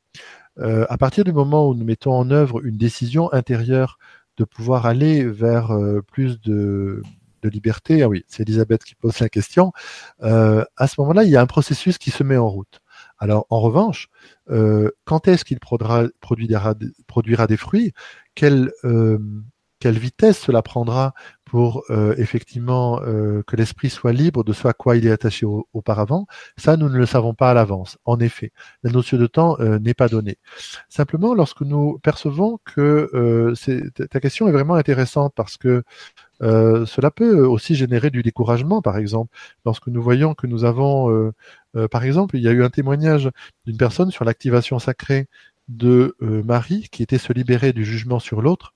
Euh, 0.59 0.85
à 0.89 0.99
partir 0.99 1.24
du 1.24 1.33
moment 1.33 1.68
où 1.68 1.74
nous 1.74 1.85
mettons 1.85 2.12
en 2.12 2.31
œuvre 2.31 2.64
une 2.64 2.76
décision 2.76 3.33
intérieure 3.33 3.99
de 4.37 4.45
pouvoir 4.45 4.87
aller 4.87 5.24
vers 5.24 5.70
euh, 5.70 6.03
plus 6.03 6.41
de, 6.41 7.03
de, 7.43 7.49
liberté, 7.49 8.03
ah 8.03 8.09
oui, 8.09 8.24
c'est 8.26 8.43
Elisabeth 8.43 8.85
qui 8.85 8.95
pose 8.95 9.18
la 9.20 9.28
question, 9.28 9.72
euh, 10.22 10.64
à 10.76 10.87
ce 10.87 11.01
moment-là, 11.01 11.24
il 11.24 11.31
y 11.31 11.37
a 11.37 11.41
un 11.41 11.47
processus 11.47 11.99
qui 11.99 12.11
se 12.11 12.22
met 12.22 12.37
en 12.37 12.49
route. 12.49 12.81
Alors 13.21 13.47
en 13.51 13.61
revanche, 13.61 14.09
euh, 14.51 14.91
quand 15.05 15.29
est-ce 15.29 15.45
qu'il 15.45 15.61
produira, 15.61 16.05
des 17.47 17.57
fruits? 17.59 17.93
Quelle, 18.35 18.73
euh, 18.85 19.18
quelle 19.81 19.99
vitesse 19.99 20.39
cela 20.39 20.62
prendra 20.62 21.14
pour 21.45 21.83
euh, 21.91 22.14
effectivement 22.16 23.01
que 23.01 23.57
l'esprit 23.57 23.91
soit 23.91 24.12
libre 24.12 24.45
de 24.45 24.53
ce 24.53 24.68
à 24.68 24.72
quoi 24.72 24.97
il 24.97 25.07
est 25.07 25.11
attaché 25.11 25.47
auparavant, 25.72 26.26
ça 26.57 26.76
nous 26.76 26.89
ne 26.89 26.97
le 26.97 27.07
savons 27.07 27.35
pas 27.35 27.51
à 27.51 27.55
l'avance. 27.55 27.99
En 28.05 28.20
effet, 28.20 28.53
la 28.85 28.93
notion 28.93 29.18
de 29.18 29.26
temps 29.26 29.57
n'est 29.59 29.95
pas 29.95 30.09
donnée. 30.09 30.39
Simplement, 30.89 31.35
lorsque 31.35 31.62
nous 31.62 31.99
percevons 32.05 32.61
que 32.64 33.53
ta 34.11 34.20
question 34.20 34.47
est 34.47 34.53
vraiment 34.53 34.74
intéressante 34.74 35.33
parce 35.35 35.57
que 35.57 35.83
euh, 36.43 36.87
cela 36.87 37.11
peut 37.11 37.45
aussi 37.45 37.74
générer 37.74 38.11
du 38.11 38.22
découragement, 38.22 38.81
par 38.83 38.97
exemple, 38.97 39.37
lorsque 39.64 39.89
nous 39.89 40.03
voyons 40.03 40.35
que 40.35 40.47
nous 40.47 40.64
avons, 40.64 41.11
euh, 41.11 41.33
euh, 41.76 41.89
par 41.89 42.05
exemple, 42.05 42.37
il 42.37 42.43
y 42.43 42.49
a 42.49 42.53
eu 42.53 42.64
un 42.64 42.70
témoignage 42.70 43.31
d'une 43.66 43.76
personne 43.76 44.11
sur 44.11 44.24
l'activation 44.24 44.78
sacrée 44.78 45.26
de 45.68 46.16
Marie 46.20 46.89
qui 46.91 47.03
était 47.03 47.18
se 47.18 47.33
libérer 47.33 47.72
du 47.72 47.85
jugement 47.85 48.18
sur 48.18 48.43
l'autre 48.43 48.74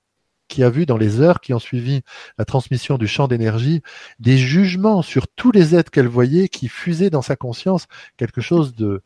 qui 0.48 0.62
a 0.62 0.70
vu 0.70 0.86
dans 0.86 0.96
les 0.96 1.20
heures 1.20 1.40
qui 1.40 1.54
ont 1.54 1.58
suivi 1.58 2.02
la 2.38 2.44
transmission 2.44 2.98
du 2.98 3.06
champ 3.06 3.28
d'énergie 3.28 3.82
des 4.18 4.38
jugements 4.38 5.02
sur 5.02 5.28
tous 5.28 5.52
les 5.52 5.74
êtres 5.74 5.90
qu'elle 5.90 6.08
voyait 6.08 6.48
qui 6.48 6.68
fusaient 6.68 7.10
dans 7.10 7.22
sa 7.22 7.36
conscience 7.36 7.86
quelque 8.16 8.40
chose 8.40 8.74
de 8.74 9.02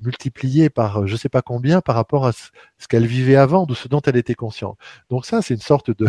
multiplié 0.00 0.70
par 0.70 1.06
je 1.06 1.16
sais 1.16 1.28
pas 1.28 1.42
combien 1.42 1.80
par 1.80 1.94
rapport 1.94 2.26
à 2.26 2.32
ce, 2.32 2.50
qu'elle 2.88 3.06
vivait 3.06 3.36
avant, 3.36 3.66
de 3.66 3.74
ce 3.74 3.88
dont 3.88 4.00
elle 4.02 4.16
était 4.16 4.34
consciente. 4.34 4.78
Donc 5.10 5.26
ça, 5.26 5.42
c'est 5.42 5.54
une 5.54 5.60
sorte 5.60 5.90
de, 5.90 6.06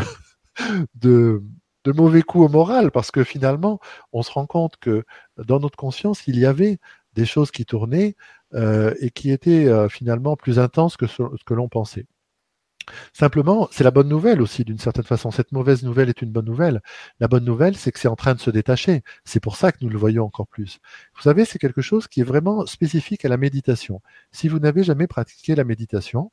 mauvais 1.93 2.21
coups 2.21 2.45
au 2.45 2.49
moral 2.49 2.91
parce 2.91 3.11
que 3.11 3.23
finalement, 3.23 3.79
on 4.11 4.23
se 4.23 4.31
rend 4.31 4.45
compte 4.45 4.77
que 4.77 5.05
dans 5.37 5.59
notre 5.59 5.77
conscience, 5.77 6.27
il 6.27 6.37
y 6.37 6.45
avait 6.45 6.79
des 7.13 7.25
choses 7.25 7.51
qui 7.51 7.65
tournaient 7.65 8.15
euh, 8.53 8.93
et 8.99 9.09
qui 9.09 9.31
étaient 9.31 9.67
euh, 9.67 9.87
finalement 9.89 10.35
plus 10.35 10.59
intenses 10.59 10.97
que 10.97 11.07
ce, 11.07 11.23
que 11.45 11.53
l'on 11.53 11.69
pensait. 11.69 12.05
Simplement, 13.13 13.67
c'est 13.71 13.83
la 13.83 13.91
bonne 13.91 14.07
nouvelle 14.07 14.41
aussi 14.41 14.63
d'une 14.63 14.77
certaine 14.77 15.05
façon. 15.05 15.31
Cette 15.31 15.51
mauvaise 15.51 15.83
nouvelle 15.83 16.09
est 16.09 16.21
une 16.21 16.31
bonne 16.31 16.45
nouvelle. 16.45 16.81
La 17.19 17.27
bonne 17.27 17.45
nouvelle, 17.45 17.75
c'est 17.75 17.91
que 17.91 17.99
c'est 17.99 18.07
en 18.07 18.15
train 18.15 18.35
de 18.35 18.39
se 18.39 18.49
détacher. 18.49 19.03
C'est 19.23 19.39
pour 19.39 19.55
ça 19.55 19.71
que 19.71 19.77
nous 19.81 19.89
le 19.89 19.97
voyons 19.97 20.25
encore 20.25 20.47
plus. 20.47 20.79
Vous 21.15 21.21
savez, 21.21 21.45
c'est 21.45 21.59
quelque 21.59 21.81
chose 21.81 22.07
qui 22.07 22.21
est 22.21 22.23
vraiment 22.23 22.65
spécifique 22.65 23.25
à 23.25 23.29
la 23.29 23.37
méditation. 23.37 24.01
Si 24.31 24.47
vous 24.47 24.59
n'avez 24.59 24.83
jamais 24.83 25.07
pratiqué 25.07 25.55
la 25.55 25.63
méditation 25.63 26.31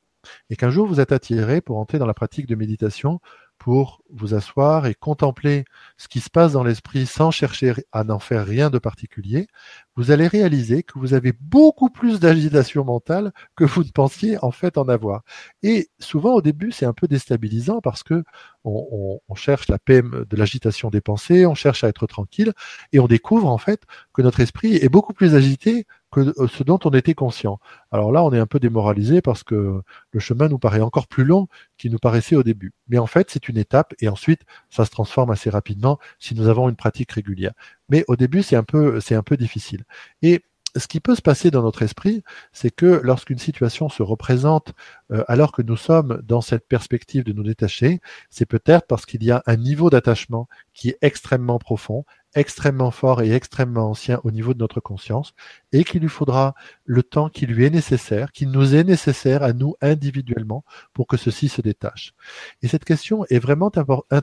et 0.50 0.56
qu'un 0.56 0.70
jour 0.70 0.86
vous 0.86 1.00
êtes 1.00 1.12
attiré 1.12 1.60
pour 1.60 1.78
entrer 1.78 1.98
dans 1.98 2.06
la 2.06 2.14
pratique 2.14 2.46
de 2.46 2.54
méditation, 2.54 3.20
pour 3.62 4.02
vous 4.10 4.34
asseoir 4.34 4.86
et 4.86 4.94
contempler 4.94 5.64
ce 5.96 6.08
qui 6.08 6.18
se 6.18 6.28
passe 6.28 6.50
dans 6.50 6.64
l'esprit 6.64 7.06
sans 7.06 7.30
chercher 7.30 7.74
à 7.92 8.02
n'en 8.02 8.18
faire 8.18 8.44
rien 8.44 8.70
de 8.70 8.80
particulier, 8.80 9.46
vous 9.94 10.10
allez 10.10 10.26
réaliser 10.26 10.82
que 10.82 10.98
vous 10.98 11.14
avez 11.14 11.32
beaucoup 11.32 11.88
plus 11.88 12.18
d'agitation 12.18 12.84
mentale 12.84 13.30
que 13.54 13.62
vous 13.62 13.84
ne 13.84 13.90
pensiez 13.90 14.36
en 14.42 14.50
fait 14.50 14.78
en 14.78 14.88
avoir. 14.88 15.22
Et 15.62 15.90
souvent 16.00 16.34
au 16.34 16.42
début, 16.42 16.72
c'est 16.72 16.86
un 16.86 16.92
peu 16.92 17.06
déstabilisant 17.06 17.80
parce 17.80 18.02
que 18.02 18.24
on, 18.64 19.20
cherche 19.36 19.68
la 19.68 19.78
paix 19.78 20.02
de 20.02 20.36
l'agitation 20.36 20.90
des 20.90 21.00
pensées, 21.00 21.46
on 21.46 21.54
cherche 21.54 21.84
à 21.84 21.88
être 21.88 22.08
tranquille 22.08 22.52
et 22.92 22.98
on 22.98 23.06
découvre 23.06 23.46
en 23.46 23.58
fait 23.58 23.82
que 24.12 24.22
notre 24.22 24.40
esprit 24.40 24.74
est 24.74 24.88
beaucoup 24.88 25.12
plus 25.12 25.36
agité 25.36 25.86
que 26.12 26.20
euh, 26.20 26.46
ce 26.46 26.62
dont 26.62 26.78
on 26.84 26.90
était 26.90 27.14
conscient. 27.14 27.58
Alors 27.90 28.12
là, 28.12 28.22
on 28.22 28.32
est 28.32 28.38
un 28.38 28.46
peu 28.46 28.60
démoralisé 28.60 29.22
parce 29.22 29.42
que 29.42 29.82
le 30.12 30.20
chemin 30.20 30.48
nous 30.48 30.58
paraît 30.58 30.80
encore 30.80 31.08
plus 31.08 31.24
long 31.24 31.48
qu'il 31.78 31.90
nous 31.90 31.98
paraissait 31.98 32.36
au 32.36 32.42
début. 32.42 32.72
Mais 32.88 32.98
en 32.98 33.06
fait, 33.06 33.30
c'est 33.30 33.48
une 33.48 33.58
étape 33.58 33.94
et 34.00 34.08
ensuite, 34.08 34.42
ça 34.70 34.84
se 34.84 34.90
transforme 34.90 35.30
assez 35.30 35.50
rapidement 35.50 35.98
si 36.18 36.34
nous 36.34 36.48
avons 36.48 36.68
une 36.68 36.76
pratique 36.76 37.12
régulière. 37.12 37.52
Mais 37.88 38.04
au 38.08 38.16
début, 38.16 38.42
c'est 38.42 38.56
un 38.56 38.64
peu, 38.64 39.00
c'est 39.00 39.14
un 39.14 39.22
peu 39.22 39.36
difficile. 39.36 39.84
Et 40.22 40.42
ce 40.76 40.86
qui 40.86 41.00
peut 41.00 41.14
se 41.14 41.22
passer 41.22 41.50
dans 41.50 41.62
notre 41.62 41.82
esprit, 41.82 42.22
c'est 42.52 42.70
que 42.70 43.00
lorsqu'une 43.02 43.38
situation 43.38 43.88
se 43.88 44.02
représente 44.02 44.72
euh, 45.10 45.24
alors 45.28 45.52
que 45.52 45.62
nous 45.62 45.76
sommes 45.76 46.22
dans 46.24 46.40
cette 46.40 46.66
perspective 46.66 47.24
de 47.24 47.32
nous 47.32 47.42
détacher, 47.42 48.00
c'est 48.30 48.46
peut-être 48.46 48.86
parce 48.86 49.04
qu'il 49.04 49.22
y 49.22 49.30
a 49.30 49.42
un 49.46 49.56
niveau 49.56 49.90
d'attachement 49.90 50.48
qui 50.72 50.90
est 50.90 50.98
extrêmement 51.02 51.58
profond, 51.58 52.04
extrêmement 52.34 52.90
fort 52.90 53.20
et 53.22 53.32
extrêmement 53.32 53.90
ancien 53.90 54.20
au 54.24 54.30
niveau 54.30 54.54
de 54.54 54.58
notre 54.58 54.80
conscience, 54.80 55.34
et 55.72 55.84
qu'il 55.84 56.00
lui 56.00 56.08
faudra 56.08 56.54
le 56.84 57.02
temps 57.02 57.28
qui 57.28 57.46
lui 57.46 57.66
est 57.66 57.70
nécessaire, 57.70 58.32
qui 58.32 58.46
nous 58.46 58.74
est 58.74 58.84
nécessaire 58.84 59.42
à 59.42 59.52
nous 59.52 59.74
individuellement 59.82 60.64
pour 60.94 61.06
que 61.06 61.18
ceci 61.18 61.48
se 61.48 61.60
détache. 61.60 62.14
Et 62.62 62.68
cette 62.68 62.84
question 62.84 63.26
est 63.28 63.38
vraiment 63.38 63.70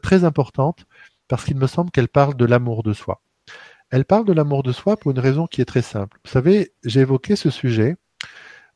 très 0.01 0.23
importante 0.23 0.85
parce 1.27 1.45
qu'il 1.45 1.57
me 1.57 1.67
semble 1.67 1.91
qu'elle 1.91 2.07
parle 2.07 2.35
de 2.35 2.45
l'amour 2.45 2.81
de 2.81 2.93
soi. 2.93 3.21
Elle 3.91 4.05
parle 4.05 4.25
de 4.25 4.33
l'amour 4.33 4.63
de 4.63 4.71
soi 4.71 4.97
pour 4.97 5.11
une 5.11 5.19
raison 5.19 5.47
qui 5.47 5.61
est 5.61 5.65
très 5.65 5.81
simple. 5.81 6.19
Vous 6.23 6.31
savez, 6.31 6.73
j'ai 6.83 7.01
évoqué 7.01 7.35
ce 7.35 7.49
sujet. 7.49 7.97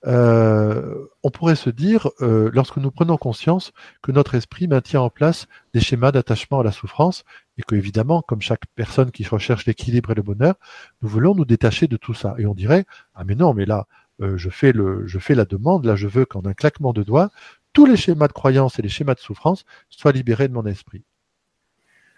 Euh, 0.05 1.05
on 1.23 1.29
pourrait 1.29 1.55
se 1.55 1.69
dire, 1.69 2.09
euh, 2.21 2.49
lorsque 2.53 2.77
nous 2.77 2.91
prenons 2.91 3.15
conscience 3.17 3.71
que 4.01 4.11
notre 4.11 4.35
esprit 4.35 4.67
maintient 4.67 5.01
en 5.01 5.09
place 5.09 5.47
des 5.73 5.79
schémas 5.79 6.11
d'attachement 6.11 6.59
à 6.59 6.63
la 6.63 6.71
souffrance, 6.71 7.23
et 7.57 7.61
que 7.61 7.75
évidemment, 7.75 8.21
comme 8.21 8.41
chaque 8.41 8.65
personne 8.75 9.11
qui 9.11 9.23
recherche 9.23 9.65
l'équilibre 9.65 10.11
et 10.11 10.15
le 10.15 10.23
bonheur, 10.23 10.55
nous 11.01 11.09
voulons 11.09 11.35
nous 11.35 11.45
détacher 11.45 11.87
de 11.87 11.95
tout 11.95 12.13
ça. 12.13 12.35
Et 12.37 12.45
on 12.45 12.55
dirait, 12.55 12.85
ah 13.13 13.23
mais 13.23 13.35
non, 13.35 13.53
mais 13.53 13.65
là, 13.65 13.87
euh, 14.21 14.35
je 14.37 14.49
fais 14.49 14.73
je 15.05 15.19
fais 15.19 15.35
la 15.35 15.45
demande, 15.45 15.85
là, 15.85 15.95
je 15.95 16.07
veux 16.07 16.25
qu'en 16.25 16.43
un 16.45 16.53
claquement 16.53 16.91
de 16.91 17.03
doigts, 17.03 17.29
tous 17.71 17.85
les 17.85 17.97
schémas 17.97 18.27
de 18.27 18.33
croyance 18.33 18.79
et 18.79 18.81
les 18.81 18.89
schémas 18.89 19.15
de 19.15 19.19
souffrance 19.19 19.65
soient 19.89 20.11
libérés 20.11 20.47
de 20.47 20.53
mon 20.53 20.65
esprit. 20.65 21.03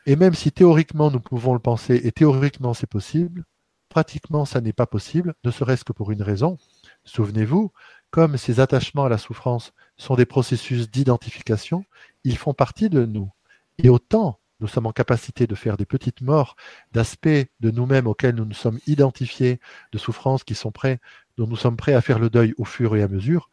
Et 0.06 0.16
même 0.16 0.34
si 0.34 0.52
théoriquement 0.52 1.10
nous 1.10 1.20
pouvons 1.20 1.54
le 1.54 1.60
penser 1.60 2.02
et 2.04 2.12
théoriquement 2.12 2.74
c'est 2.74 2.90
possible, 2.90 3.44
pratiquement 3.90 4.46
ça 4.46 4.62
n'est 4.62 4.74
pas 4.74 4.86
possible, 4.86 5.34
ne 5.44 5.52
serait-ce 5.52 5.84
que 5.84 5.94
pour 5.94 6.12
une 6.12 6.22
raison. 6.22 6.58
Souvenez-vous, 7.06 7.72
comme 8.12 8.38
ces 8.38 8.60
attachements 8.60 9.06
à 9.06 9.10
la 9.10 9.18
souffrance 9.18 9.74
sont 9.98 10.16
des 10.16 10.26
processus 10.26 10.90
d'identification, 10.90 11.86
ils 12.24 12.38
font 12.38 12.54
partie 12.54 12.90
de 12.90 13.06
nous. 13.06 13.32
Et 13.78 13.90
autant 13.90 14.40
nous 14.62 14.68
sommes 14.68 14.86
en 14.86 14.92
capacité 14.94 15.48
de 15.48 15.56
faire 15.56 15.76
des 15.76 15.86
petites 15.86 16.22
morts 16.22 16.56
d'aspects 16.94 17.28
de 17.60 17.72
nous-mêmes 17.72 18.08
auxquels 18.08 18.36
nous 18.36 18.46
nous 18.46 18.54
sommes 18.54 18.80
identifiés, 18.88 19.60
de 19.92 19.98
souffrances 19.98 20.44
qui 20.44 20.56
sont 20.56 20.72
prêts, 20.72 21.00
dont 21.38 21.48
nous 21.48 21.58
sommes 21.58 21.76
prêts 21.76 21.94
à 21.94 22.02
faire 22.02 22.20
le 22.20 22.30
deuil 22.30 22.54
au 22.58 22.64
fur 22.64 22.96
et 22.96 23.04
à 23.04 23.08
mesure, 23.08 23.50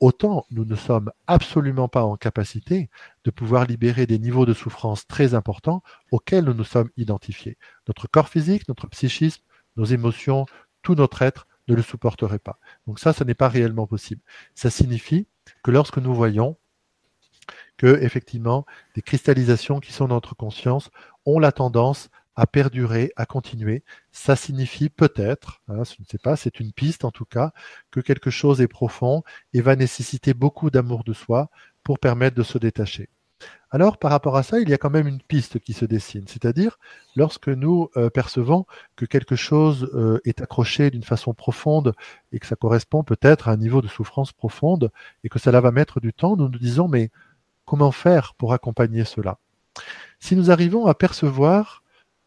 autant 0.00 0.46
nous 0.50 0.64
ne 0.64 0.74
sommes 0.74 1.10
absolument 1.26 1.88
pas 1.88 2.04
en 2.04 2.16
capacité 2.16 2.90
de 3.24 3.30
pouvoir 3.30 3.64
libérer 3.66 4.06
des 4.06 4.18
niveaux 4.18 4.46
de 4.46 4.54
souffrance 4.54 5.06
très 5.06 5.34
importants 5.34 5.82
auxquels 6.10 6.44
nous 6.44 6.54
nous 6.54 6.64
sommes 6.64 6.90
identifiés. 6.96 7.56
Notre 7.88 8.08
corps 8.08 8.28
physique, 8.28 8.68
notre 8.68 8.86
psychisme, 8.88 9.42
nos 9.76 9.84
émotions, 9.84 10.46
tout 10.82 10.94
notre 10.94 11.22
être 11.22 11.46
ne 11.68 11.74
le 11.74 11.82
supporterait 11.82 12.38
pas. 12.38 12.58
Donc 12.86 12.98
ça, 12.98 13.12
ce 13.12 13.24
n'est 13.24 13.34
pas 13.34 13.48
réellement 13.48 13.86
possible. 13.86 14.20
Ça 14.54 14.70
signifie 14.70 15.26
que 15.62 15.70
lorsque 15.70 15.98
nous 15.98 16.14
voyons 16.14 16.56
que 17.76 18.02
effectivement 18.02 18.66
des 18.94 19.02
cristallisations 19.02 19.80
qui 19.80 19.92
sont 19.92 20.08
dans 20.08 20.16
notre 20.16 20.36
conscience 20.36 20.90
ont 21.26 21.38
la 21.38 21.52
tendance 21.52 22.10
à 22.36 22.46
perdurer, 22.46 23.12
à 23.16 23.26
continuer. 23.26 23.82
Ça 24.12 24.36
signifie 24.36 24.88
peut-être, 24.88 25.60
hein, 25.68 25.82
je 25.84 25.94
ne 26.00 26.06
sais 26.10 26.18
pas, 26.18 26.36
c'est 26.36 26.60
une 26.60 26.72
piste 26.72 27.04
en 27.04 27.10
tout 27.10 27.24
cas, 27.24 27.52
que 27.90 28.00
quelque 28.00 28.30
chose 28.30 28.60
est 28.60 28.68
profond 28.68 29.22
et 29.52 29.60
va 29.60 29.76
nécessiter 29.76 30.34
beaucoup 30.34 30.70
d'amour 30.70 31.04
de 31.04 31.12
soi 31.12 31.50
pour 31.82 31.98
permettre 31.98 32.36
de 32.36 32.42
se 32.42 32.58
détacher. 32.58 33.08
Alors, 33.70 33.98
par 33.98 34.12
rapport 34.12 34.36
à 34.36 34.42
ça, 34.42 34.60
il 34.60 34.68
y 34.68 34.72
a 34.72 34.78
quand 34.78 34.90
même 34.90 35.08
une 35.08 35.20
piste 35.20 35.58
qui 35.58 35.72
se 35.72 35.84
dessine, 35.84 36.24
c'est-à-dire 36.28 36.78
lorsque 37.16 37.48
nous 37.48 37.90
euh, 37.96 38.08
percevons 38.08 38.66
que 38.94 39.04
quelque 39.04 39.34
chose 39.34 39.90
euh, 39.94 40.20
est 40.24 40.40
accroché 40.40 40.90
d'une 40.90 41.02
façon 41.02 41.34
profonde 41.34 41.94
et 42.32 42.38
que 42.38 42.46
ça 42.46 42.56
correspond 42.56 43.02
peut-être 43.02 43.48
à 43.48 43.52
un 43.52 43.56
niveau 43.56 43.82
de 43.82 43.88
souffrance 43.88 44.32
profonde 44.32 44.92
et 45.24 45.28
que 45.28 45.40
cela 45.40 45.60
va 45.60 45.72
mettre 45.72 46.00
du 46.00 46.12
temps, 46.12 46.36
nous 46.36 46.48
nous 46.48 46.58
disons 46.58 46.86
mais 46.86 47.10
comment 47.64 47.90
faire 47.90 48.34
pour 48.34 48.52
accompagner 48.52 49.04
cela? 49.04 49.38
Si 50.20 50.36
nous 50.36 50.52
arrivons 50.52 50.86
à 50.86 50.94
percevoir 50.94 51.82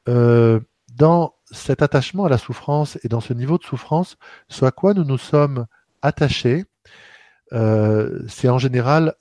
euh, 0.07 0.59
dans 0.95 1.33
cet 1.51 1.81
attachement 1.81 2.25
à 2.25 2.29
la 2.29 2.37
souffrance 2.37 2.97
et 3.03 3.07
dans 3.07 3.21
ce 3.21 3.33
niveau 3.33 3.57
de 3.57 3.63
souffrance, 3.63 4.17
ce 4.49 4.65
à 4.65 4.71
quoi 4.71 4.93
nous 4.93 5.03
nous 5.03 5.17
sommes 5.17 5.67
attachés, 6.01 6.65
euh, 7.53 8.23
c'est 8.27 8.49
en 8.49 8.57
général 8.57 9.15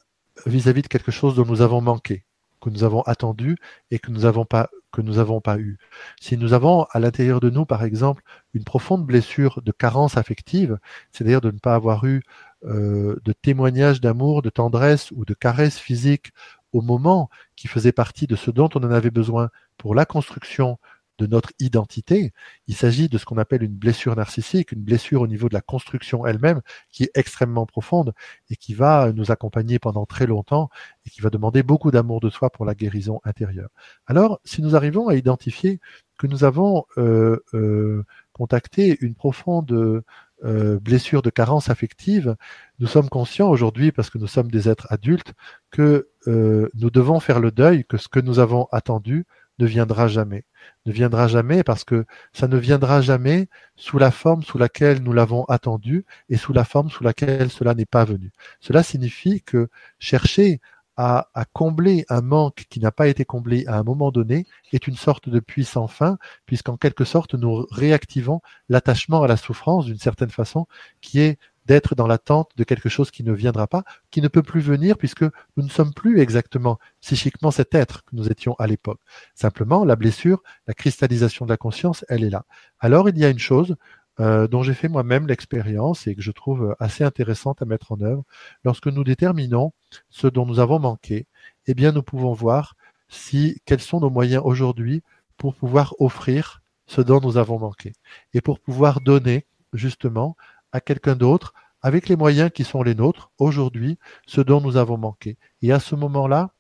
vis-à-vis 0.47 0.83
de 0.83 0.89
quelque 0.89 1.13
chose 1.13 1.37
dont 1.37 1.47
nous 1.47 1.63
avons 1.63 1.81
manqué, 1.81 2.25
que 2.61 2.71
nous 2.71 2.85
avons 2.85 3.03
attendu 3.03 3.57
et 3.91 3.99
que 3.99 4.11
nous 4.11 4.21
n'avons 4.21 4.45
pas 4.45 4.71
que 4.93 5.03
nous 5.03 5.41
pas 5.43 5.59
eu. 5.59 5.79
Si 6.21 6.39
nous 6.39 6.55
avons 6.55 6.85
à 6.91 6.99
l'intérieur 6.99 7.41
de 7.41 7.51
nous, 7.51 7.67
par 7.67 7.85
exemple, 7.85 8.23
une 8.55 8.65
profonde 8.65 9.05
blessure 9.05 9.61
de 9.63 9.71
carence 9.71 10.17
affective, 10.17 10.79
c'est-à-dire 11.13 11.43
de 11.43 11.51
ne 11.51 11.59
pas 11.59 11.75
avoir 11.75 12.07
eu 12.07 12.23
euh, 12.65 13.21
de 13.25 13.33
témoignages 13.33 14.01
d'amour, 14.01 14.41
de 14.41 14.49
tendresse 14.49 15.11
ou 15.11 15.27
de 15.27 15.35
caresses 15.35 15.79
physiques 15.79 16.33
au 16.73 16.81
moment 16.81 17.29
qui 17.57 17.69
faisait 17.69 17.93
partie 17.93 18.27
de 18.27 18.37
ce 18.37 18.51
dont 18.51 18.71
on 18.75 18.85
en 18.85 18.91
avait 18.91 19.11
besoin 19.11 19.51
pour 19.77 19.95
la 19.95 20.05
construction 20.05 20.79
de 21.19 21.27
notre 21.27 21.51
identité. 21.59 22.33
Il 22.67 22.75
s'agit 22.75 23.09
de 23.09 23.19
ce 23.19 23.25
qu'on 23.25 23.39
appelle 23.39 23.63
une 23.63 23.75
blessure 23.75 24.17
narcissique, 24.17 24.73
une 24.73 24.83
blessure 24.83 25.23
au 25.23 25.27
niveau 25.27 25.49
de 25.49 25.55
la 25.55 25.61
construction 25.61 26.27
elle-même, 26.27 26.61
qui 26.91 27.05
est 27.05 27.11
extrêmement 27.15 27.67
profonde 27.67 28.13
et 28.51 28.57
qui 28.57 28.75
va 28.75 29.13
nous 29.13 29.31
accompagner 29.31 29.79
pendant 29.79 30.05
très 30.07 30.27
longtemps 30.27 30.69
et 31.07 31.11
qui 31.11 31.21
va 31.21 31.31
demander 31.31 31.63
beaucoup 31.63 31.91
d'amour 31.91 32.21
de 32.21 32.31
soi 32.31 32.51
pour 32.51 32.65
la 32.65 32.75
guérison 32.75 33.21
intérieure. 33.25 33.71
Alors, 34.07 34.41
si 34.45 34.63
nous 34.63 34.77
arrivons 34.77 35.09
à 35.09 35.15
identifier 35.15 35.81
que 36.19 36.27
nous 36.27 36.45
avons 36.45 36.85
euh, 36.99 37.39
euh, 37.55 38.05
contacté 38.33 38.99
une 39.01 39.15
profonde 39.15 40.03
euh, 40.45 40.79
blessure 40.81 41.23
de 41.23 41.31
carence 41.31 41.71
affective, 41.71 42.37
nous 42.79 42.87
sommes 42.87 43.09
conscients 43.09 43.49
aujourd'hui, 43.49 43.91
parce 43.91 44.11
que 44.11 44.19
nous 44.19 44.27
sommes 44.27 44.51
des 44.51 44.69
êtres 44.69 44.87
adultes, 44.91 45.33
que 45.71 46.11
euh, 46.27 46.69
nous 46.75 46.91
devons 46.91 47.21
faire 47.21 47.41
le 47.41 47.51
deuil, 47.51 47.85
que 47.87 47.97
ce 47.97 48.09
que 48.09 48.21
nous 48.21 48.39
avons 48.39 48.69
attendu 48.71 49.25
ne 49.59 49.67
viendra 49.67 50.09
jamais. 50.09 50.45
Ne 50.85 50.93
viendra 50.93 51.29
jamais 51.29 51.63
parce 51.63 51.85
que 51.85 52.05
ça 52.33 52.49
ne 52.49 52.57
viendra 52.57 53.01
jamais 53.01 53.49
sous 53.77 53.99
la 53.99 54.11
forme 54.11 54.43
sous 54.43 54.59
laquelle 54.59 55.03
nous 55.03 55.13
l'avons 55.13 55.45
attendu 55.45 56.05
et 56.29 56.37
sous 56.37 56.53
la 56.53 56.65
forme 56.65 56.91
sous 56.91 57.05
laquelle 57.05 57.51
cela 57.51 57.75
n'est 57.75 57.87
pas 57.87 58.05
venu. 58.05 58.33
Cela 58.61 58.83
signifie 58.83 59.43
que 59.43 59.69
chercher 59.99 60.61
à, 60.97 61.29
combler 61.53 62.07
un 62.09 62.23
manque 62.23 62.65
qui 62.71 62.81
n'a 62.81 62.91
pas 62.91 63.09
été 63.09 63.25
comblé 63.25 63.67
à 63.67 63.77
un 63.79 63.83
moment 63.83 64.11
donné 64.11 64.47
est 64.73 64.87
une 64.87 64.97
sorte 64.97 65.29
de 65.29 65.41
puits 65.41 65.65
sans 65.65 65.89
fin, 65.89 66.19
puisqu'en 66.47 66.77
quelque 66.77 67.05
sorte 67.05 67.35
nous 67.35 67.67
réactivons 67.71 68.41
l'attachement 68.69 69.23
à 69.23 69.29
la 69.29 69.37
souffrance 69.37 69.85
d'une 69.85 69.99
certaine 69.99 70.31
façon, 70.31 70.67
qui 71.03 71.21
est 71.21 71.39
d'être 71.67 71.95
dans 71.95 72.07
l'attente 72.07 72.51
de 72.57 72.65
quelque 72.65 72.89
chose 72.89 73.11
qui 73.11 73.25
ne 73.25 73.33
viendra 73.33 73.67
pas, 73.67 73.85
qui 74.11 74.21
ne 74.21 74.29
peut 74.29 74.43
plus 74.43 74.61
venir 74.61 74.97
puisque 74.97 75.23
nous 75.23 75.65
ne 75.65 75.69
sommes 75.69 75.93
plus 75.93 76.21
exactement 76.21 76.79
psychiquement 77.01 77.51
cet 77.51 77.75
être 77.75 78.05
que 78.05 78.15
nous 78.15 78.29
étions 78.29 78.55
à 78.59 78.67
l'époque. 78.67 79.01
Simplement, 79.35 79.85
la 79.85 79.97
blessure, 79.97 80.43
la 80.67 80.75
cristallisation 80.75 81.45
de 81.45 81.51
la 81.51 81.57
conscience, 81.57 82.05
elle 82.09 82.25
est 82.25 82.31
là. 82.31 82.45
Alors, 82.79 83.09
il 83.09 83.19
y 83.19 83.25
a 83.25 83.29
une 83.29 83.39
chose 83.39 83.77
euh, 84.19 84.49
dont 84.49 84.63
j'ai 84.63 84.75
fait 84.75 84.89
moi-même 84.89 85.27
l'expérience 85.27 86.07
et 86.07 86.15
que 86.15 86.23
je 86.23 86.31
trouve 86.33 86.75
assez 86.79 87.05
intéressante 87.05 87.61
à 87.61 87.67
mettre 87.67 87.93
en 87.93 88.01
œuvre. 88.01 88.25
Lorsque 88.65 88.87
nous 88.87 89.05
déterminons 89.05 89.73
ce 90.09 90.27
dont 90.27 90.47
nous 90.47 90.59
avons 90.59 90.79
manqué, 90.79 91.27
eh 91.67 91.75
bien, 91.75 91.93
nous 91.93 92.03
pouvons 92.03 92.33
voir 92.33 92.77
si 93.09 93.61
quels 93.67 93.81
sont 93.81 94.01
nos 94.01 94.11
moyens 94.11 94.43
aujourd'hui 94.45 95.03
pour 95.37 95.55
pouvoir 95.55 95.95
offrir 95.99 96.63
ce 96.87 97.01
dont 97.01 97.21
nous 97.21 97.37
avons 97.37 97.59
manqué 97.59 97.93
et 98.33 98.41
pour 98.41 98.61
pouvoir 98.61 99.01
donner 99.01 99.47
justement 99.73 100.37
à 100.73 100.81
quelqu'un 100.81 101.17
d'autre 101.17 101.55
avec 101.83 102.09
les 102.09 102.17
moyens 102.17 102.51
qui 102.53 102.65
sont 102.65 102.83
les 102.83 102.95
nôtres 102.95 103.31
aujourd'hui, 103.39 103.99
ce 104.27 104.41
dont 104.41 104.61
nous 104.61 104.77
avons 104.77 104.99
manqué. 104.99 105.39
Et 105.63 105.73
à 105.73 105.81
ce 105.81 105.95
moment-là, 105.95 106.51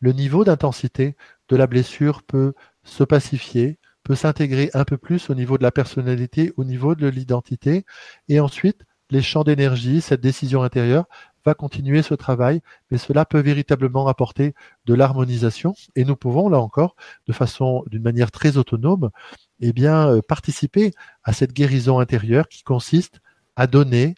le 0.00 0.12
niveau 0.12 0.44
d'intensité 0.44 1.16
de 1.48 1.56
la 1.56 1.66
blessure 1.66 2.22
peut 2.22 2.54
se 2.84 3.04
pacifier, 3.04 3.78
peut 4.04 4.14
s'intégrer 4.14 4.70
un 4.74 4.84
peu 4.84 4.96
plus 4.96 5.28
au 5.30 5.34
niveau 5.34 5.58
de 5.58 5.62
la 5.62 5.72
personnalité, 5.72 6.52
au 6.56 6.64
niveau 6.64 6.94
de 6.94 7.08
l'identité, 7.08 7.84
et 8.28 8.40
ensuite 8.40 8.84
les 9.10 9.22
champs 9.22 9.44
d'énergie, 9.44 10.00
cette 10.00 10.20
décision 10.20 10.62
intérieure 10.62 11.06
va 11.44 11.54
continuer 11.54 12.02
ce 12.02 12.14
travail, 12.14 12.60
mais 12.90 12.98
cela 12.98 13.24
peut 13.24 13.40
véritablement 13.40 14.08
apporter 14.08 14.54
de 14.84 14.94
l'harmonisation, 14.94 15.74
et 15.94 16.04
nous 16.04 16.16
pouvons 16.16 16.48
là 16.48 16.58
encore, 16.58 16.96
de 17.26 17.32
façon, 17.32 17.84
d'une 17.86 18.02
manière 18.02 18.32
très 18.32 18.56
autonome, 18.56 19.10
eh 19.60 19.72
bien, 19.72 20.08
euh, 20.08 20.20
participer 20.26 20.92
à 21.24 21.32
cette 21.32 21.52
guérison 21.52 21.98
intérieure 21.98 22.48
qui 22.48 22.62
consiste 22.62 23.20
à 23.56 23.66
donner 23.66 24.14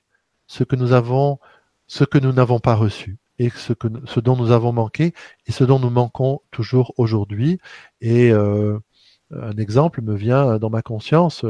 ce 0.46 0.64
que 0.64 0.76
nous 0.76 0.92
avons, 0.92 1.38
ce 1.86 2.04
que 2.04 2.18
nous 2.18 2.32
n'avons 2.32 2.58
pas 2.60 2.74
reçu 2.74 3.18
et 3.38 3.50
ce, 3.50 3.72
que, 3.72 3.88
ce 4.06 4.20
dont 4.20 4.36
nous 4.36 4.50
avons 4.50 4.72
manqué 4.72 5.14
et 5.46 5.52
ce 5.52 5.64
dont 5.64 5.78
nous 5.78 5.90
manquons 5.90 6.40
toujours 6.50 6.92
aujourd'hui. 6.96 7.58
Et 8.00 8.32
euh, 8.32 8.78
un 9.30 9.56
exemple 9.56 10.02
me 10.02 10.14
vient 10.16 10.58
dans 10.58 10.70
ma 10.70 10.82
conscience, 10.82 11.44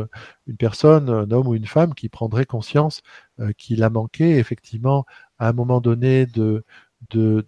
une 0.47 0.57
personne, 0.57 1.09
un 1.09 1.31
homme 1.31 1.47
ou 1.49 1.55
une 1.55 1.67
femme 1.67 1.95
qui 1.95 2.09
prendrait 2.09 2.45
conscience 2.45 3.03
euh, 3.41 3.53
qu'il 3.57 3.83
a 3.83 3.91
manqué 3.91 4.37
effectivement 4.39 5.07
à 5.39 5.49
un 5.49 5.53
moment 5.53 5.81
donné 5.81 6.27
de, 6.27 6.65
de, 7.11 7.47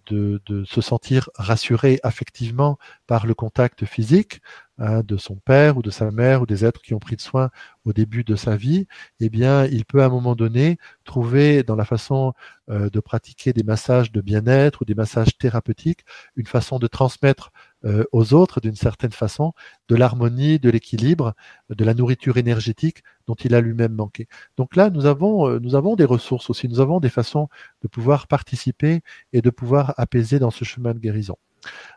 se 0.65 0.81
sentir 0.81 1.29
rassuré 1.35 1.99
affectivement 2.03 2.77
par 3.07 3.25
le 3.25 3.33
contact 3.33 3.85
physique 3.85 4.41
hein, 4.77 5.01
de 5.03 5.17
son 5.17 5.35
père 5.35 5.77
ou 5.77 5.81
de 5.81 5.91
sa 5.91 6.09
mère 6.11 6.41
ou 6.41 6.45
des 6.45 6.65
êtres 6.65 6.81
qui 6.81 6.93
ont 6.93 6.99
pris 6.99 7.15
de 7.15 7.21
soin 7.21 7.49
au 7.85 7.93
début 7.93 8.23
de 8.23 8.35
sa 8.35 8.55
vie, 8.55 8.87
eh 9.19 9.29
bien, 9.29 9.65
il 9.65 9.85
peut 9.85 10.01
à 10.01 10.05
un 10.05 10.09
moment 10.09 10.35
donné 10.35 10.77
trouver 11.03 11.63
dans 11.63 11.75
la 11.75 11.85
façon 11.85 12.33
euh, 12.69 12.89
de 12.89 12.99
pratiquer 12.99 13.53
des 13.53 13.63
massages 13.63 14.11
de 14.11 14.21
bien-être 14.21 14.81
ou 14.81 14.85
des 14.85 14.95
massages 14.95 15.37
thérapeutiques 15.37 16.05
une 16.35 16.47
façon 16.47 16.79
de 16.79 16.87
transmettre 16.87 17.51
euh, 17.85 18.03
aux 18.11 18.33
autres 18.33 18.61
d'une 18.61 18.75
certaine 18.75 19.11
façon 19.11 19.53
de 19.87 19.95
l'harmonie, 19.95 20.59
de 20.59 20.69
l'équilibre, 20.69 21.33
de 21.69 21.83
la 21.83 21.93
nourriture 21.93 22.37
énergétique 22.37 23.03
dont 23.27 23.35
il 23.35 23.55
a 23.55 23.61
lui-même 23.61 23.93
manqué. 23.93 24.27
Donc 24.57 24.75
là, 24.75 24.89
nous 24.89 25.05
avons, 25.05 25.47
euh, 25.47 25.59
nous 25.59 25.75
avons 25.75 25.95
des 25.95 26.05
ressources 26.05 26.49
aussi, 26.49 26.67
nous 26.67 26.79
avons 26.79 26.99
des 26.99 27.09
façons 27.09 27.49
de 27.81 27.87
pouvoir 27.87 28.27
participer 28.27 29.01
et 29.33 29.41
de 29.41 29.49
pouvoir 29.49 29.93
apaiser 29.97 30.39
dans 30.39 30.51
ce 30.51 30.63
chemin 30.63 30.93
de 30.93 30.99
guérison. 30.99 31.37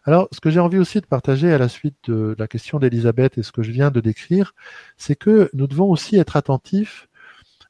Alors, 0.04 0.28
ce 0.32 0.40
que 0.40 0.50
j'ai 0.50 0.60
envie 0.60 0.78
aussi 0.78 1.00
de 1.00 1.06
partager 1.06 1.52
à 1.52 1.58
la 1.58 1.68
suite 1.68 2.10
de 2.10 2.34
la 2.38 2.46
question 2.48 2.78
d'Elisabeth 2.78 3.38
et 3.38 3.42
ce 3.42 3.52
que 3.52 3.62
je 3.62 3.72
viens 3.72 3.90
de 3.90 4.00
décrire, 4.00 4.54
c'est 4.96 5.16
que 5.16 5.50
nous 5.54 5.66
devons 5.66 5.90
aussi 5.90 6.16
être 6.16 6.36
attentifs 6.36 7.08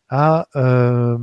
à 0.08 0.48
euh, 0.56 1.18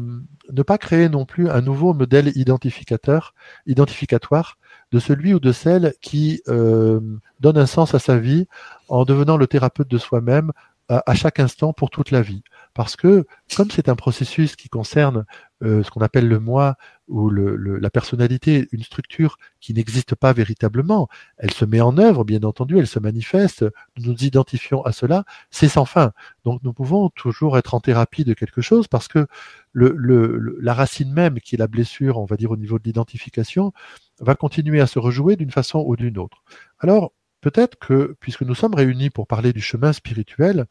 ne 0.51 0.63
pas 0.63 0.77
créer 0.77 1.09
non 1.09 1.25
plus 1.25 1.49
un 1.49 1.61
nouveau 1.61 1.93
modèle 1.93 2.31
identificateur, 2.35 3.33
identificatoire 3.65 4.57
de 4.91 4.99
celui 4.99 5.33
ou 5.33 5.39
de 5.39 5.51
celle 5.51 5.93
qui 6.01 6.41
euh, 6.47 6.99
donne 7.39 7.57
un 7.57 7.65
sens 7.65 7.95
à 7.95 7.99
sa 7.99 8.17
vie 8.17 8.47
en 8.89 9.05
devenant 9.05 9.37
le 9.37 9.47
thérapeute 9.47 9.89
de 9.89 9.97
soi-même 9.97 10.51
à, 10.89 11.15
chaque 11.15 11.39
instant 11.39 11.71
pour 11.71 11.89
toute 11.89 12.11
la 12.11 12.21
vie. 12.21 12.43
Parce 12.73 12.97
que 12.97 13.25
comme 13.55 13.71
c'est 13.71 13.87
un 13.87 13.95
processus 13.95 14.55
qui 14.55 14.67
concerne 14.67 15.25
euh, 15.63 15.83
ce 15.83 15.91
qu'on 15.91 16.01
appelle 16.01 16.27
le 16.27 16.39
moi 16.39 16.75
le, 17.11 17.77
la 17.77 17.89
personnalité, 17.89 18.67
une 18.71 18.83
structure 18.83 19.37
qui 19.59 19.73
n'existe 19.73 20.15
pas 20.15 20.33
véritablement, 20.33 21.07
elle 21.37 21.51
se 21.51 21.65
met 21.65 21.81
en 21.81 21.97
œuvre, 21.97 22.23
bien 22.23 22.41
entendu, 22.43 22.79
elle 22.79 22.87
se 22.87 22.99
manifeste, 22.99 23.65
nous 23.97 24.11
nous 24.11 24.23
identifions 24.23 24.83
à 24.83 24.91
cela, 24.91 25.25
c'est 25.49 25.67
sans 25.67 25.85
fin. 25.85 26.13
Donc 26.45 26.61
nous 26.63 26.73
pouvons 26.73 27.09
toujours 27.09 27.57
être 27.57 27.73
en 27.73 27.79
thérapie 27.79 28.23
de 28.23 28.33
quelque 28.33 28.61
chose 28.61 28.87
parce 28.87 29.07
que 29.07 29.27
la 29.73 30.73
racine 30.73 31.11
même 31.11 31.39
qui 31.39 31.55
est 31.55 31.59
la 31.59 31.67
blessure, 31.67 32.17
on 32.17 32.25
va 32.25 32.37
dire 32.37 32.51
au 32.51 32.57
niveau 32.57 32.79
de 32.79 32.83
l'identification, 32.83 33.73
va 34.19 34.35
continuer 34.35 34.81
à 34.81 34.87
se 34.87 34.99
rejouer 34.99 35.35
d'une 35.35 35.51
façon 35.51 35.83
ou 35.85 35.95
d'une 35.95 36.17
autre. 36.17 36.43
Alors, 36.79 37.13
peut-être 37.41 37.77
que, 37.79 38.15
puisque 38.19 38.43
nous 38.43 38.55
sommes 38.55 38.75
réunis 38.75 39.09
pour 39.09 39.27
parler 39.27 39.51
du 39.51 39.61
chemin 39.61 39.93
spirituel, 39.93 40.65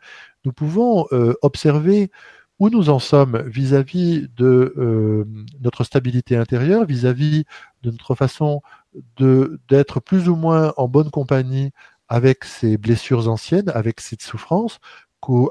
nous 0.44 0.52
pouvons 0.52 1.06
euh, 1.12 1.34
observer 1.42 2.10
où 2.61 2.69
nous 2.70 2.91
en 2.91 2.99
sommes 2.99 3.43
vis-à-vis 3.49 4.28
de 4.37 4.74
euh, 4.77 5.24
notre 5.61 5.82
stabilité 5.82 6.37
intérieure, 6.37 6.85
vis-à-vis 6.85 7.45
de 7.82 7.91
notre 7.91 8.15
façon 8.15 8.62
d'être 9.19 10.01
plus 10.01 10.28
ou 10.28 10.37
moins 10.37 10.73
en 10.77 10.87
bonne 10.87 11.11
compagnie 11.11 11.73
avec 12.09 12.45
ces 12.45 12.77
blessures 12.77 13.28
anciennes, 13.28 13.70
avec 13.70 14.01
cette 14.01 14.23
souffrance, 14.23 14.78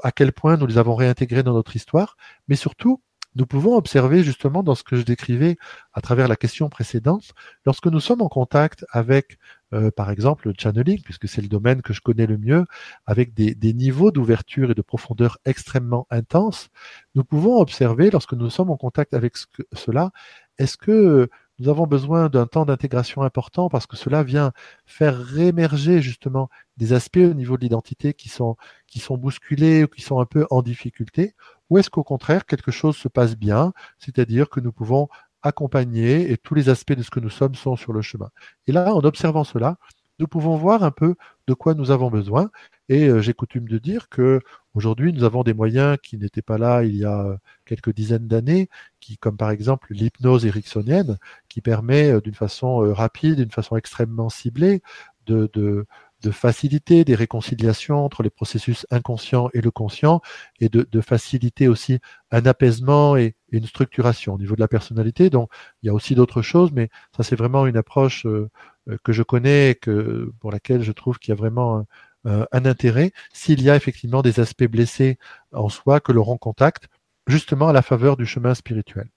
à 0.02 0.12
quel 0.12 0.32
point 0.32 0.56
nous 0.56 0.66
les 0.66 0.78
avons 0.78 0.94
réintégrées 0.94 1.42
dans 1.42 1.54
notre 1.54 1.76
histoire, 1.76 2.16
mais 2.48 2.56
surtout 2.56 3.00
nous 3.36 3.46
pouvons 3.46 3.76
observer 3.76 4.24
justement 4.24 4.62
dans 4.62 4.74
ce 4.74 4.82
que 4.82 4.96
je 4.96 5.02
décrivais 5.02 5.56
à 5.92 6.00
travers 6.00 6.26
la 6.26 6.36
question 6.36 6.68
précédente, 6.68 7.32
lorsque 7.64 7.86
nous 7.86 8.00
sommes 8.00 8.22
en 8.22 8.28
contact 8.28 8.84
avec, 8.90 9.38
euh, 9.72 9.90
par 9.90 10.10
exemple, 10.10 10.48
le 10.48 10.54
channeling, 10.58 11.00
puisque 11.02 11.28
c'est 11.28 11.42
le 11.42 11.48
domaine 11.48 11.82
que 11.82 11.92
je 11.92 12.00
connais 12.00 12.26
le 12.26 12.38
mieux, 12.38 12.64
avec 13.06 13.34
des, 13.34 13.54
des 13.54 13.72
niveaux 13.72 14.10
d'ouverture 14.10 14.70
et 14.70 14.74
de 14.74 14.82
profondeur 14.82 15.38
extrêmement 15.44 16.06
intenses, 16.10 16.68
nous 17.14 17.24
pouvons 17.24 17.58
observer, 17.60 18.10
lorsque 18.10 18.34
nous 18.34 18.50
sommes 18.50 18.70
en 18.70 18.76
contact 18.76 19.14
avec 19.14 19.34
cela, 19.72 20.10
est-ce 20.58 20.76
que 20.76 21.28
nous 21.60 21.68
avons 21.68 21.86
besoin 21.86 22.30
d'un 22.30 22.46
temps 22.46 22.64
d'intégration 22.64 23.22
important 23.22 23.68
parce 23.68 23.86
que 23.86 23.96
cela 23.96 24.22
vient 24.22 24.52
faire 24.86 25.18
réémerger 25.18 26.00
justement 26.00 26.48
des 26.78 26.94
aspects 26.94 27.18
au 27.18 27.34
niveau 27.34 27.58
de 27.58 27.62
l'identité 27.62 28.14
qui 28.14 28.30
sont, 28.30 28.56
qui 28.86 28.98
sont 28.98 29.18
bousculés 29.18 29.84
ou 29.84 29.86
qui 29.86 30.00
sont 30.00 30.20
un 30.20 30.24
peu 30.24 30.46
en 30.50 30.62
difficulté 30.62 31.34
ou 31.70 31.78
est-ce 31.78 31.88
qu'au 31.88 32.02
contraire, 32.02 32.46
quelque 32.46 32.72
chose 32.72 32.96
se 32.96 33.08
passe 33.08 33.36
bien, 33.36 33.72
c'est-à-dire 33.98 34.50
que 34.50 34.60
nous 34.60 34.72
pouvons 34.72 35.08
accompagner 35.42 36.30
et 36.30 36.36
tous 36.36 36.54
les 36.54 36.68
aspects 36.68 36.92
de 36.92 37.02
ce 37.02 37.10
que 37.10 37.20
nous 37.20 37.30
sommes 37.30 37.54
sont 37.54 37.76
sur 37.76 37.92
le 37.92 38.02
chemin. 38.02 38.30
Et 38.66 38.72
là, 38.72 38.94
en 38.94 39.00
observant 39.00 39.44
cela, 39.44 39.78
nous 40.20 40.28
pouvons 40.28 40.56
voir 40.56 40.84
un 40.84 40.90
peu 40.90 41.16
de 41.48 41.54
quoi 41.54 41.74
nous 41.74 41.90
avons 41.90 42.10
besoin. 42.10 42.50
Et 42.88 43.08
euh, 43.08 43.20
j'ai 43.20 43.32
coutume 43.32 43.66
de 43.68 43.78
dire 43.78 44.08
que 44.08 44.40
aujourd'hui, 44.74 45.12
nous 45.12 45.24
avons 45.24 45.42
des 45.42 45.54
moyens 45.54 45.96
qui 46.02 46.18
n'étaient 46.18 46.42
pas 46.42 46.58
là 46.58 46.84
il 46.84 46.96
y 46.96 47.04
a 47.04 47.38
quelques 47.64 47.92
dizaines 47.94 48.28
d'années, 48.28 48.68
qui, 49.00 49.16
comme 49.16 49.36
par 49.36 49.50
exemple 49.50 49.88
l'hypnose 49.92 50.44
ericksonienne, 50.44 51.18
qui 51.48 51.62
permet 51.62 52.12
euh, 52.12 52.20
d'une 52.20 52.34
façon 52.34 52.84
euh, 52.84 52.92
rapide, 52.92 53.36
d'une 53.36 53.50
façon 53.50 53.76
extrêmement 53.76 54.28
ciblée, 54.28 54.82
de, 55.26 55.86
de 56.22 56.30
faciliter 56.30 57.04
des 57.04 57.14
réconciliations 57.14 58.04
entre 58.04 58.22
les 58.22 58.30
processus 58.30 58.86
inconscients 58.90 59.48
et 59.54 59.60
le 59.60 59.70
conscient 59.70 60.20
et 60.60 60.68
de, 60.68 61.00
faciliter 61.00 61.68
aussi 61.68 61.98
un 62.30 62.46
apaisement 62.46 63.16
et, 63.16 63.34
une 63.52 63.66
structuration 63.66 64.34
au 64.34 64.38
niveau 64.38 64.54
de 64.54 64.60
la 64.60 64.68
personnalité. 64.68 65.28
Donc, 65.30 65.50
il 65.82 65.86
y 65.86 65.90
a 65.90 65.94
aussi 65.94 66.14
d'autres 66.14 66.42
choses, 66.42 66.70
mais 66.72 66.88
ça, 67.16 67.22
c'est 67.24 67.36
vraiment 67.36 67.66
une 67.66 67.76
approche 67.76 68.24
euh, 68.26 68.48
euh, 68.88 68.96
que 69.02 69.12
je 69.12 69.22
connais, 69.24 69.76
que, 69.80 70.32
pour 70.40 70.52
laquelle 70.52 70.82
je 70.82 70.92
trouve 70.92 71.18
qu'il 71.18 71.32
y 71.32 71.32
a 71.32 71.36
vraiment 71.36 71.78
un, 72.24 72.46
un 72.52 72.64
intérêt 72.64 73.12
s'il 73.32 73.62
y 73.62 73.70
a 73.70 73.76
effectivement 73.76 74.22
des 74.22 74.40
aspects 74.40 74.64
blessés 74.64 75.18
en 75.52 75.68
soi 75.68 76.00
que 76.00 76.12
l'on 76.12 76.36
contacte 76.36 76.88
justement 77.26 77.68
à 77.68 77.72
la 77.72 77.82
faveur 77.82 78.16
du 78.16 78.26
chemin 78.26 78.54
spirituel. 78.54 79.08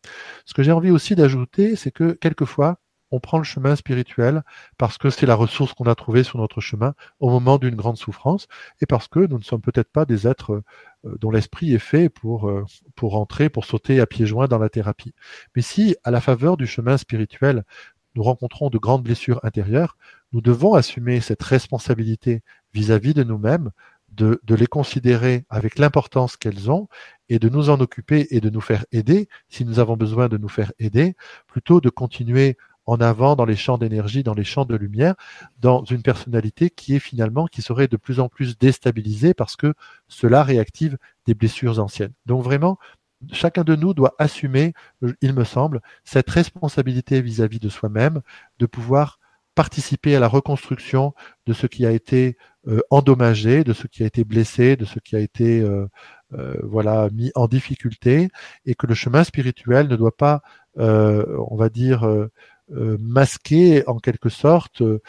Ce 0.45 0.53
que 0.53 0.63
j'ai 0.63 0.71
envie 0.71 0.91
aussi 0.91 1.15
d'ajouter, 1.15 1.75
c'est 1.75 1.91
que 1.91 2.13
quelquefois, 2.13 2.77
on 3.13 3.19
prend 3.19 3.37
le 3.37 3.43
chemin 3.43 3.75
spirituel 3.75 4.41
parce 4.79 4.97
que 4.97 5.11
c'est 5.11 5.27
la 5.27 5.35
ressource 5.35 5.73
qu'on 5.73 5.85
a 5.85 5.93
trouvée 5.93 6.23
sur 6.23 6.39
notre 6.39 6.61
chemin 6.61 6.95
au 7.19 7.29
moment 7.29 7.59
d'une 7.59 7.75
grande 7.75 7.97
souffrance 7.97 8.47
et 8.81 8.87
parce 8.87 9.07
que 9.07 9.19
nous 9.19 9.37
ne 9.37 9.43
sommes 9.43 9.61
peut-être 9.61 9.91
pas 9.91 10.05
des 10.05 10.27
êtres 10.27 10.63
euh, 11.05 11.15
dont 11.19 11.29
l'esprit 11.29 11.75
est 11.75 11.79
fait 11.79 12.09
pour, 12.09 12.49
euh, 12.49 12.65
pour 12.95 13.15
entrer, 13.15 13.49
pour 13.49 13.65
sauter 13.65 13.99
à 13.99 14.07
pieds 14.07 14.25
joints 14.25 14.47
dans 14.47 14.57
la 14.57 14.69
thérapie. 14.69 15.13
Mais 15.55 15.61
si, 15.61 15.95
à 16.03 16.09
la 16.09 16.21
faveur 16.21 16.57
du 16.57 16.65
chemin 16.65 16.97
spirituel, 16.97 17.63
nous 18.15 18.23
rencontrons 18.23 18.71
de 18.71 18.79
grandes 18.79 19.03
blessures 19.03 19.39
intérieures, 19.43 19.95
nous 20.31 20.41
devons 20.41 20.73
assumer 20.73 21.21
cette 21.21 21.43
responsabilité 21.43 22.41
vis-à-vis 22.73 23.13
de 23.13 23.23
nous-mêmes, 23.23 23.69
de, 24.11 24.41
de, 24.43 24.55
les 24.55 24.67
considérer 24.67 25.45
avec 25.49 25.77
l'importance 25.77 26.37
qu'elles 26.37 26.69
ont 26.69 26.87
et 27.29 27.37
de 27.39 27.49
nous 27.49 27.69
en 27.69 27.79
occuper 27.79 28.27
et 28.31 28.41
de 28.41 28.49
nous 28.49 28.61
faire 28.61 28.85
aider 28.91 29.27
si 29.49 29.65
nous 29.65 29.79
avons 29.79 29.97
besoin 29.97 30.29
de 30.29 30.37
nous 30.37 30.49
faire 30.49 30.71
aider, 30.79 31.15
plutôt 31.47 31.81
de 31.81 31.89
continuer 31.89 32.57
en 32.85 32.99
avant 32.99 33.35
dans 33.35 33.45
les 33.45 33.55
champs 33.55 33.77
d'énergie, 33.77 34.23
dans 34.23 34.33
les 34.33 34.43
champs 34.43 34.65
de 34.65 34.75
lumière, 34.75 35.15
dans 35.59 35.83
une 35.85 36.01
personnalité 36.01 36.69
qui 36.69 36.95
est 36.95 36.99
finalement, 36.99 37.47
qui 37.47 37.61
serait 37.61 37.87
de 37.87 37.97
plus 37.97 38.19
en 38.19 38.29
plus 38.29 38.57
déstabilisée 38.57 39.33
parce 39.33 39.55
que 39.55 39.73
cela 40.07 40.43
réactive 40.43 40.97
des 41.25 41.33
blessures 41.33 41.79
anciennes. 41.79 42.13
Donc 42.25 42.43
vraiment, 42.43 42.77
chacun 43.31 43.63
de 43.63 43.75
nous 43.75 43.93
doit 43.93 44.15
assumer, 44.19 44.73
il 45.21 45.33
me 45.33 45.43
semble, 45.43 45.81
cette 46.03 46.29
responsabilité 46.29 47.21
vis-à-vis 47.21 47.59
de 47.59 47.69
soi-même, 47.69 48.21
de 48.59 48.65
pouvoir 48.65 49.19
participer 49.55 50.15
à 50.15 50.19
la 50.19 50.27
reconstruction 50.27 51.13
de 51.45 51.53
ce 51.53 51.67
qui 51.67 51.85
a 51.85 51.91
été 51.91 52.37
euh, 52.67 52.81
endommagé, 52.89 53.63
de 53.63 53.73
ce 53.73 53.87
qui 53.87 54.03
a 54.03 54.07
été 54.07 54.23
blessé, 54.23 54.75
de 54.75 54.85
ce 54.85 54.99
qui 54.99 55.15
a 55.15 55.19
été 55.19 55.61
euh, 55.61 55.87
euh, 56.33 56.55
voilà 56.63 57.09
mis 57.11 57.31
en 57.35 57.47
difficulté, 57.47 58.29
et 58.65 58.75
que 58.75 58.87
le 58.87 58.95
chemin 58.95 59.23
spirituel 59.23 59.87
ne 59.87 59.95
doit 59.95 60.15
pas, 60.15 60.41
on 60.75 61.55
va 61.55 61.69
dire, 61.69 62.03
euh, 62.07 62.31
masquer 62.99 63.87
en 63.87 63.99
quelque 63.99 64.29
sorte 64.29 64.81
euh, 64.81 64.99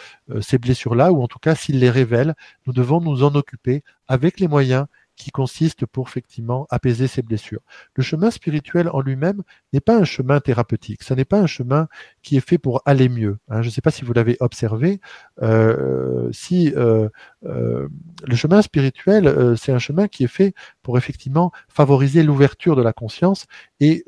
ces 0.41 0.59
blessures-là, 0.59 1.13
ou 1.13 1.23
en 1.23 1.29
tout 1.29 1.39
cas 1.39 1.55
s'il 1.55 1.79
les 1.79 1.91
révèle, 1.91 2.35
nous 2.67 2.73
devons 2.73 3.01
nous 3.01 3.23
en 3.23 3.35
occuper 3.35 3.83
avec 4.07 4.41
les 4.41 4.49
moyens 4.49 4.87
qui 5.17 5.31
consiste 5.31 5.87
pour 5.87 6.09
effectivement 6.09 6.67
apaiser 6.71 7.07
ses 7.07 7.23
blessures. 7.23 7.61
Le 7.95 8.03
chemin 8.03 8.31
spirituel 8.31 8.89
en 8.89 9.01
lui-même 9.01 9.43
n'est 9.73 9.81
pas 9.81 9.97
un 9.97 10.05
chemin 10.05 10.41
thérapeutique, 10.41 11.03
ce 11.03 11.15
n'est 11.15 11.25
pas 11.25 11.41
un 11.41 11.47
chemin 11.47 11.89
qui 12.23 12.37
est 12.37 12.47
fait 12.47 12.59
pour 12.59 12.83
aller 12.85 13.09
mieux. 13.09 13.39
Hein. 13.49 13.63
Je 13.63 13.69
ne 13.69 13.73
sais 13.73 13.81
pas 13.81 13.91
si 13.91 14.05
vous 14.05 14.13
l'avez 14.13 14.37
observé, 14.41 15.01
euh, 15.43 16.29
si 16.33 16.73
euh, 16.75 17.09
euh, 17.45 17.89
le 18.27 18.37
chemin 18.37 18.63
spirituel, 18.63 19.57
c'est 19.57 19.73
un 19.73 19.79
chemin 19.79 20.09
qui 20.09 20.25
est 20.25 20.29
fait 20.29 20.55
pour 20.83 20.99
effectivement 20.99 21.53
favoriser 21.69 22.23
l'ouverture 22.23 22.77
de 22.77 22.83
la 22.83 22.93
conscience 22.93 23.47
et 23.81 24.05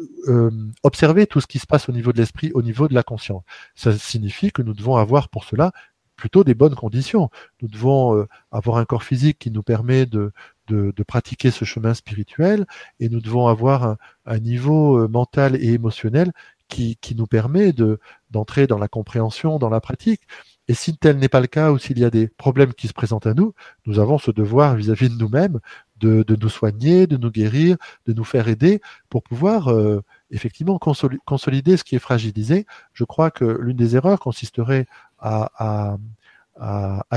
observer 0.83 1.27
tout 1.27 1.41
ce 1.41 1.47
qui 1.47 1.59
se 1.59 1.67
passe 1.67 1.89
au 1.89 1.93
niveau 1.93 2.13
de 2.13 2.19
l'esprit, 2.19 2.51
au 2.55 2.63
niveau 2.63 2.89
de 2.89 2.95
la 2.95 3.03
conscience. 3.03 3.43
Ça 3.75 3.93
signifie 3.93 4.51
que 4.51 4.63
nous 4.63 4.75
devons 4.75 4.97
avoir 4.97 5.29
pour 5.29 5.45
cela 5.45 5.73
plutôt 6.17 6.45
des 6.45 6.55
bonnes 6.55 6.75
conditions. 6.75 7.29
Nous 7.61 7.69
devons 7.69 8.27
avoir 8.51 8.79
un 8.79 8.85
corps 8.85 9.03
physique 9.03 9.39
qui 9.39 9.51
nous 9.51 9.63
permet 9.63 10.07
de, 10.07 10.33
de, 10.67 10.93
pratiquer 11.07 11.51
ce 11.51 11.65
chemin 11.65 11.95
spirituel 11.95 12.67
et 13.01 13.09
nous 13.09 13.21
devons 13.21 13.47
avoir 13.47 13.97
un, 14.27 14.39
niveau 14.39 14.99
euh, 14.99 15.09
mental 15.09 15.57
et 15.57 15.73
émotionnel 15.73 16.33
qui, 16.69 16.97
qui 16.97 17.15
nous 17.15 17.27
permet 17.27 17.73
de 17.73 18.01
d'entrer 18.31 18.67
dans 18.67 18.79
la 18.79 18.89
compréhension, 18.89 19.59
dans 19.59 19.71
la 19.71 19.81
pratique. 19.81 20.23
Et 20.69 20.75
si 20.75 20.97
tel 20.97 21.19
n'est 21.19 21.29
pas 21.29 21.41
le 21.41 21.47
cas 21.47 21.71
ou 21.71 21.79
s'il 21.79 21.99
y 21.99 22.05
a 22.05 22.11
des 22.11 22.27
problèmes 22.27 22.75
qui 22.75 22.89
se 22.89 22.93
présentent 22.93 23.27
à 23.27 23.35
nous, 23.35 23.55
nous 23.87 24.01
avons 24.01 24.19
ce 24.19 24.33
devoir 24.33 24.75
vis-à-vis 24.75 25.09
de 25.09 25.15
nous-mêmes 25.15 25.61
de, 25.99 26.23
de, 26.23 26.37
nous 26.37 26.49
soigner, 26.49 27.07
de 27.07 27.17
nous 27.17 27.31
guérir, 27.31 27.77
de 28.07 28.13
nous 28.13 28.25
faire 28.25 28.49
aider 28.49 28.81
pour 29.09 29.23
pouvoir 29.23 29.69
euh, 29.69 30.03
effectivement 30.31 30.79
consolider 30.79 31.77
ce 31.77 31.85
qui 31.85 31.97
est 31.97 32.01
fragilisé. 32.01 32.67
Je 32.93 33.05
crois 33.05 33.31
que 33.31 33.45
l'une 33.45 33.77
des 33.77 33.97
erreurs 33.97 34.19
consisterait 34.19 34.87
à, 35.19 35.51
à, 35.57 35.97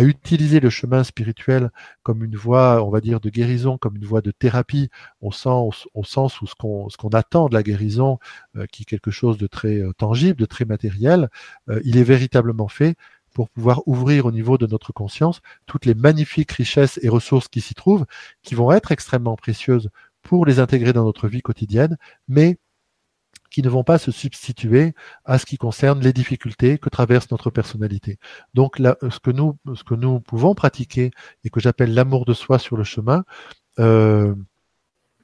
utiliser 0.01 0.59
le 0.59 0.69
chemin 0.69 1.03
spirituel 1.03 1.71
comme 2.03 2.23
une 2.23 2.35
voie, 2.35 2.83
on 2.83 2.89
va 2.89 3.01
dire, 3.01 3.19
de 3.19 3.29
guérison, 3.29 3.77
comme 3.77 3.95
une 3.95 4.05
voie 4.05 4.21
de 4.21 4.31
thérapie, 4.31 4.89
au 5.21 5.31
sens, 5.31 5.87
au 5.93 6.03
sens 6.03 6.41
où 6.41 6.47
ce 6.47 6.55
qu'on 6.55 6.89
ce 6.89 6.97
qu'on 6.97 7.09
attend 7.09 7.49
de 7.49 7.53
la 7.53 7.63
guérison, 7.63 8.19
euh, 8.57 8.65
qui 8.71 8.83
est 8.83 8.85
quelque 8.85 9.11
chose 9.11 9.37
de 9.37 9.47
très 9.47 9.77
euh, 9.79 9.93
tangible, 9.93 10.39
de 10.39 10.45
très 10.45 10.65
matériel, 10.65 11.29
euh, 11.69 11.79
il 11.85 11.97
est 11.97 12.03
véritablement 12.03 12.67
fait 12.67 12.95
pour 13.33 13.49
pouvoir 13.49 13.81
ouvrir 13.87 14.25
au 14.25 14.31
niveau 14.31 14.57
de 14.57 14.67
notre 14.67 14.91
conscience 14.91 15.41
toutes 15.65 15.85
les 15.85 15.93
magnifiques 15.93 16.51
richesses 16.51 16.99
et 17.03 17.09
ressources 17.09 17.47
qui 17.47 17.61
s'y 17.61 17.75
trouvent, 17.75 18.05
qui 18.43 18.55
vont 18.55 18.71
être 18.71 18.91
extrêmement 18.91 19.35
précieuses 19.35 19.89
pour 20.23 20.45
les 20.45 20.59
intégrer 20.59 20.93
dans 20.93 21.05
notre 21.05 21.27
vie 21.27 21.41
quotidienne, 21.41 21.97
mais 22.27 22.57
qui 23.49 23.61
ne 23.61 23.69
vont 23.69 23.83
pas 23.83 23.97
se 23.97 24.11
substituer 24.11 24.93
à 25.25 25.37
ce 25.37 25.45
qui 25.45 25.57
concerne 25.57 26.01
les 26.01 26.13
difficultés 26.13 26.77
que 26.77 26.89
traverse 26.89 27.29
notre 27.31 27.49
personnalité. 27.49 28.17
Donc 28.53 28.79
là, 28.79 28.97
ce 29.09 29.19
que 29.19 29.31
nous, 29.31 29.57
ce 29.75 29.83
que 29.83 29.95
nous 29.95 30.19
pouvons 30.19 30.55
pratiquer 30.55 31.11
et 31.43 31.49
que 31.49 31.59
j'appelle 31.59 31.93
l'amour 31.93 32.25
de 32.25 32.33
soi 32.33 32.59
sur 32.59 32.77
le 32.77 32.83
chemin, 32.83 33.23
euh, 33.79 34.35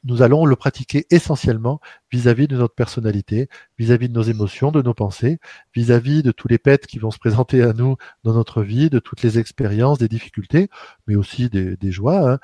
nous 0.06 0.22
allons 0.22 0.46
le 0.46 0.56
pratiquer 0.56 1.08
essentiellement 1.10 1.80
vis-à-vis 2.12 2.48
de 2.48 2.56
notre 2.56 2.76
personnalité, 2.76 3.50
vis-à-vis 3.80 4.08
de 4.08 4.14
nos 4.14 4.22
émotions, 4.22 4.72
de 4.72 4.84
nos 4.84 4.94
pensées, 4.94 5.40
vis-à-vis 5.74 6.22
de 6.22 6.32
tous 6.32 6.48
les 6.48 6.60
pets 6.60 6.86
qui 6.86 7.00
vont 7.00 7.10
se 7.10 7.18
présenter 7.18 7.64
à 7.64 7.74
nous 7.74 7.98
dans 8.24 8.34
notre 8.34 8.62
vie, 8.62 8.92
de 8.92 9.00
toutes 9.00 9.24
les 9.24 9.40
expériences, 9.40 9.98
des 9.98 10.08
difficultés, 10.08 10.70
mais 11.08 11.16
aussi 11.16 11.50
des, 11.50 11.92
joies. 11.92 12.34
Hein. 12.34 12.40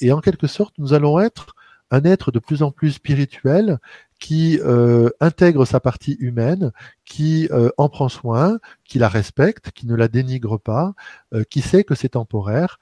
Et 0.00 0.10
en 0.10 0.20
quelque 0.20 0.46
sorte, 0.46 0.74
nous 0.78 0.94
allons 0.94 1.20
être 1.20 1.54
un 1.90 2.04
être 2.04 2.30
de 2.32 2.38
plus 2.38 2.62
en 2.62 2.70
plus 2.70 2.92
spirituel 2.92 3.78
qui 4.18 4.58
euh, 4.62 5.10
intègre 5.20 5.64
sa 5.64 5.80
partie 5.80 6.16
humaine, 6.20 6.72
qui 7.04 7.48
euh, 7.50 7.70
en 7.76 7.88
prend 7.88 8.08
soin, 8.08 8.58
qui 8.84 8.98
la 8.98 9.08
respecte, 9.08 9.70
qui 9.72 9.86
ne 9.86 9.94
la 9.94 10.08
dénigre 10.08 10.58
pas, 10.58 10.94
euh, 11.34 11.44
qui 11.44 11.60
sait 11.60 11.84
que 11.84 11.94
c'est 11.94 12.10
temporaire. 12.10 12.78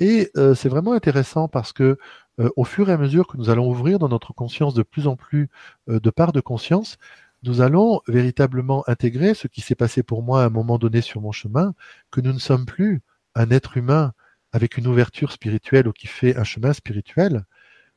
Et 0.00 0.32
c'est 0.56 0.68
vraiment 0.68 0.94
intéressant 0.94 1.46
parce 1.46 1.72
que 1.72 1.96
au 2.56 2.64
fur 2.64 2.90
et 2.90 2.92
à 2.92 2.96
mesure 2.96 3.28
que 3.28 3.36
nous 3.36 3.50
allons 3.50 3.68
ouvrir 3.68 4.00
dans 4.00 4.08
notre 4.08 4.32
conscience 4.32 4.74
de 4.74 4.82
plus 4.82 5.06
en 5.06 5.14
plus 5.14 5.48
de 5.86 6.10
parts 6.10 6.32
de 6.32 6.40
conscience, 6.40 6.98
nous 7.44 7.60
allons 7.60 8.00
véritablement 8.08 8.82
intégrer 8.88 9.34
ce 9.34 9.46
qui 9.46 9.60
s'est 9.60 9.76
passé 9.76 10.02
pour 10.02 10.24
moi 10.24 10.42
à 10.42 10.46
un 10.46 10.50
moment 10.50 10.78
donné 10.78 11.02
sur 11.02 11.20
mon 11.20 11.30
chemin, 11.30 11.74
que 12.10 12.20
nous 12.20 12.32
ne 12.32 12.40
sommes 12.40 12.66
plus 12.66 13.02
un 13.36 13.50
être 13.50 13.76
humain 13.76 14.12
avec 14.50 14.76
une 14.76 14.88
ouverture 14.88 15.30
spirituelle 15.30 15.86
ou 15.86 15.92
qui 15.92 16.08
fait 16.08 16.36
un 16.36 16.44
chemin 16.44 16.72
spirituel. 16.72 17.44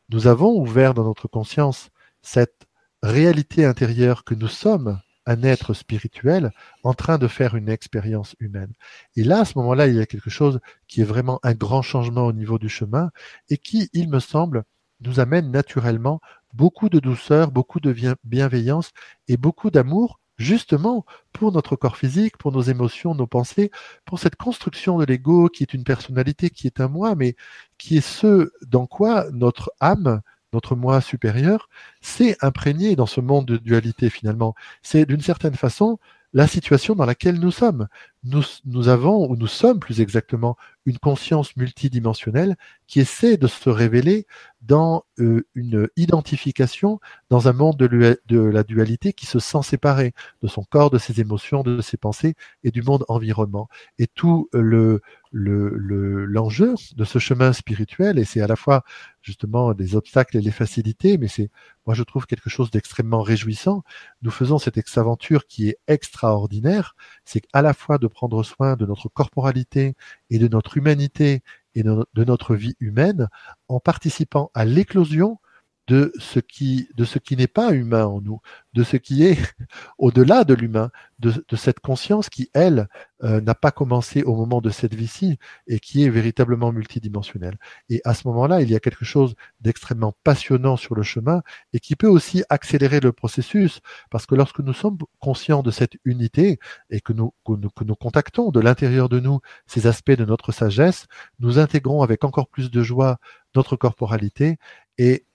Nous 0.10 0.28
avons 0.28 0.56
ouvert 0.60 0.94
dans 0.94 1.04
notre 1.04 1.28
conscience 1.28 1.90
cette 2.22 2.68
réalité 3.02 3.66
intérieure 3.66 4.24
que 4.24 4.36
nous 4.36 4.48
sommes 4.48 5.00
un 5.26 5.42
être 5.42 5.74
spirituel 5.74 6.52
en 6.84 6.94
train 6.94 7.18
de 7.18 7.28
faire 7.28 7.56
une 7.56 7.70
expérience 7.70 8.36
humaine. 8.40 8.74
Et 9.16 9.24
là, 9.24 9.40
à 9.40 9.46
ce 9.46 9.58
moment-là, 9.58 9.88
il 9.88 9.96
y 9.96 10.00
a 10.00 10.06
quelque 10.06 10.30
chose 10.30 10.60
qui 10.88 11.02
est 11.02 11.06
vraiment 11.06 11.40
un 11.42 11.54
grand 11.56 11.82
changement 11.82 12.26
au 12.26 12.34
niveau 12.34 12.60
du 12.60 12.70
chemin 12.70 13.10
et 13.50 13.58
qui, 13.58 13.90
il 13.94 14.10
me 14.10 14.20
semble, 14.20 14.64
nous 15.02 15.20
amène 15.20 15.50
naturellement 15.52 16.22
beaucoup 16.54 16.90
de 16.90 17.00
douceur, 17.00 17.52
beaucoup 17.52 17.80
de 17.80 17.96
bienveillance 18.24 18.92
et 19.28 19.38
beaucoup 19.38 19.72
d'amour, 19.72 20.20
justement 20.38 21.06
pour 21.34 21.52
notre 21.52 21.76
corps 21.76 21.98
physique, 21.98 22.38
pour 22.38 22.52
nos 22.52 22.62
émotions, 22.62 23.16
nos 23.16 23.28
pensées, 23.28 23.72
pour 24.06 24.20
cette 24.20 24.36
construction 24.36 24.98
de 25.00 25.06
l'ego 25.06 25.50
qui 25.50 25.64
est 25.64 25.74
une 25.74 25.84
personnalité, 25.84 26.50
qui 26.50 26.68
est 26.68 26.80
un 26.82 26.88
moi, 26.88 27.16
mais 27.16 27.36
qui 27.78 27.98
est 27.98 28.02
ce 28.02 28.52
dans 28.68 28.88
quoi 28.88 29.26
notre 29.32 29.72
âme 29.80 30.22
notre 30.54 30.76
moi 30.76 31.02
supérieur, 31.02 31.70
c'est 32.02 32.38
imprégné 32.44 32.96
dans 32.96 33.06
ce 33.06 33.20
monde 33.22 33.46
de 33.46 33.58
dualité 33.58 34.10
finalement. 34.10 34.56
C'est 34.82 35.06
d'une 35.06 35.22
certaine 35.22 35.56
façon 35.56 36.00
la 36.36 36.48
situation 36.48 36.96
dans 36.96 37.06
laquelle 37.06 37.40
nous 37.40 37.50
sommes. 37.50 37.88
Nous, 38.26 38.44
nous 38.66 38.90
avons, 38.90 39.30
ou 39.30 39.38
nous 39.38 39.48
sommes 39.48 39.80
plus 39.80 40.02
exactement, 40.02 40.58
une 40.86 41.00
conscience 41.00 41.56
multidimensionnelle 41.56 42.58
qui 42.88 43.00
essaie 43.00 43.38
de 43.38 43.48
se 43.48 43.70
révéler 43.70 44.28
dans 44.62 45.06
euh, 45.20 45.48
une 45.56 45.88
identification 45.96 47.00
dans 47.30 47.48
un 47.48 47.54
monde 47.54 47.78
de, 47.78 48.38
la 48.38 48.64
dualité 48.64 49.14
qui 49.14 49.26
se 49.26 49.40
sent 49.40 49.64
séparé 49.64 50.14
de 50.44 50.48
son 50.50 50.66
corps, 50.66 50.90
de 50.90 50.98
ses 50.98 51.22
émotions, 51.22 51.64
de 51.64 51.80
ses 51.82 51.96
pensées 51.96 52.36
et 52.66 52.72
du 52.72 52.82
monde 52.82 53.06
environnement. 53.08 53.70
Et 53.98 54.08
tout 54.08 54.50
le 54.52 55.02
l'enjeu 55.32 56.72
le, 56.72 56.96
de 56.96 57.04
ce 57.04 57.20
chemin 57.20 57.52
spirituel, 57.54 58.20
et 58.20 58.26
c'est 58.26 58.42
à 58.42 58.48
la 58.48 58.56
fois 58.56 58.84
justement 59.22 59.74
des 59.74 59.96
obstacles 59.96 60.38
et 60.38 60.42
les 60.42 60.52
facilités, 60.52 61.18
mais 61.18 61.28
c'est 61.28 61.50
moi 61.86 61.96
je 61.96 62.04
trouve 62.04 62.26
quelque 62.26 62.50
chose 62.50 62.72
d'extrêmement 62.72 63.22
réjouissant. 63.22 63.84
Nous 64.22 64.32
faisons 64.32 64.58
cette 64.58 64.78
ex-aventure 64.78 65.48
qui 65.48 65.70
est 65.70 65.78
extraordinaire, 65.88 66.96
c'est 67.26 67.44
à 67.54 67.62
la 67.62 67.74
fois 67.74 67.98
de 67.98 68.08
prendre 68.08 68.44
soin 68.44 68.76
de 68.76 68.86
notre 68.86 69.10
corporalité 69.10 69.96
et 70.30 70.40
de 70.40 70.48
notre 70.48 70.78
humanité 70.78 71.44
et 71.76 71.84
de 71.84 72.24
notre 72.24 72.56
vie 72.56 72.76
humaine 72.80 73.28
en 73.68 73.80
participant 73.80 74.50
à 74.54 74.66
l'éclosion 74.66 75.40
de 75.88 76.12
ce 76.18 76.40
qui 76.40 76.90
de 76.96 77.06
ce 77.06 77.20
qui 77.20 77.38
n'est 77.38 77.48
pas 77.48 77.72
humain 77.74 78.06
en 78.06 78.22
nous, 78.22 78.42
de 78.74 78.84
ce 78.84 78.98
qui 78.98 79.24
est 79.24 79.38
au-delà 80.00 80.44
de 80.44 80.54
l'humain, 80.54 80.90
de, 81.20 81.34
cette 81.56 81.80
conscience 81.80 82.30
qui 82.30 82.50
elle 82.54 82.88
euh, 83.24 83.40
n'a 83.40 83.56
pas 83.56 83.72
commencé 83.72 84.24
au 84.24 84.36
moment 84.36 84.62
de 84.62 84.70
cette 84.70 84.94
vie-ci 84.94 85.38
et 85.68 85.80
qui 85.80 86.04
est 86.04 86.10
véritablement 86.10 86.72
multidimensionnelle. 86.72 87.58
Et 87.90 88.02
à 88.04 88.14
ce 88.14 88.28
moment-là, 88.28 88.62
il 88.62 88.70
y 88.70 88.76
a 88.76 88.80
quelque 88.80 89.06
chose 89.06 89.36
d'extrêmement 89.62 90.14
passionnant 90.24 90.76
sur 90.76 90.96
le 90.96 91.04
chemin 91.04 91.42
et 91.74 91.80
qui 91.80 91.96
peut 91.96 92.10
aussi 92.10 92.44
accélérer 92.50 93.00
le 93.00 93.12
processus 93.12 93.80
parce 94.10 94.26
que 94.26 94.36
lorsque 94.36 94.60
nous 94.60 94.74
sommes 94.74 94.98
conscients 95.20 95.64
de 95.64 95.72
cette 95.72 95.98
unité 96.04 96.60
et 96.90 97.00
que 97.00 97.14
nous 97.14 97.34
que 97.46 97.54
nous, 97.54 97.70
que 97.70 97.84
nous 97.84 97.96
contactons 97.96 98.52
de 98.52 98.60
l'intérieur 98.60 99.08
de 99.08 99.20
nous 99.20 99.40
ces 99.68 99.88
aspects 99.88 100.12
de 100.12 100.26
notre 100.26 100.52
sagesse, 100.52 101.08
nous 101.40 101.60
intégrons 101.60 102.02
avec 102.02 102.24
encore 102.24 102.50
plus 102.50 102.72
de 102.72 102.84
joie 102.84 103.18
notre 103.56 103.76
corporalité 103.76 104.58
et 104.98 105.26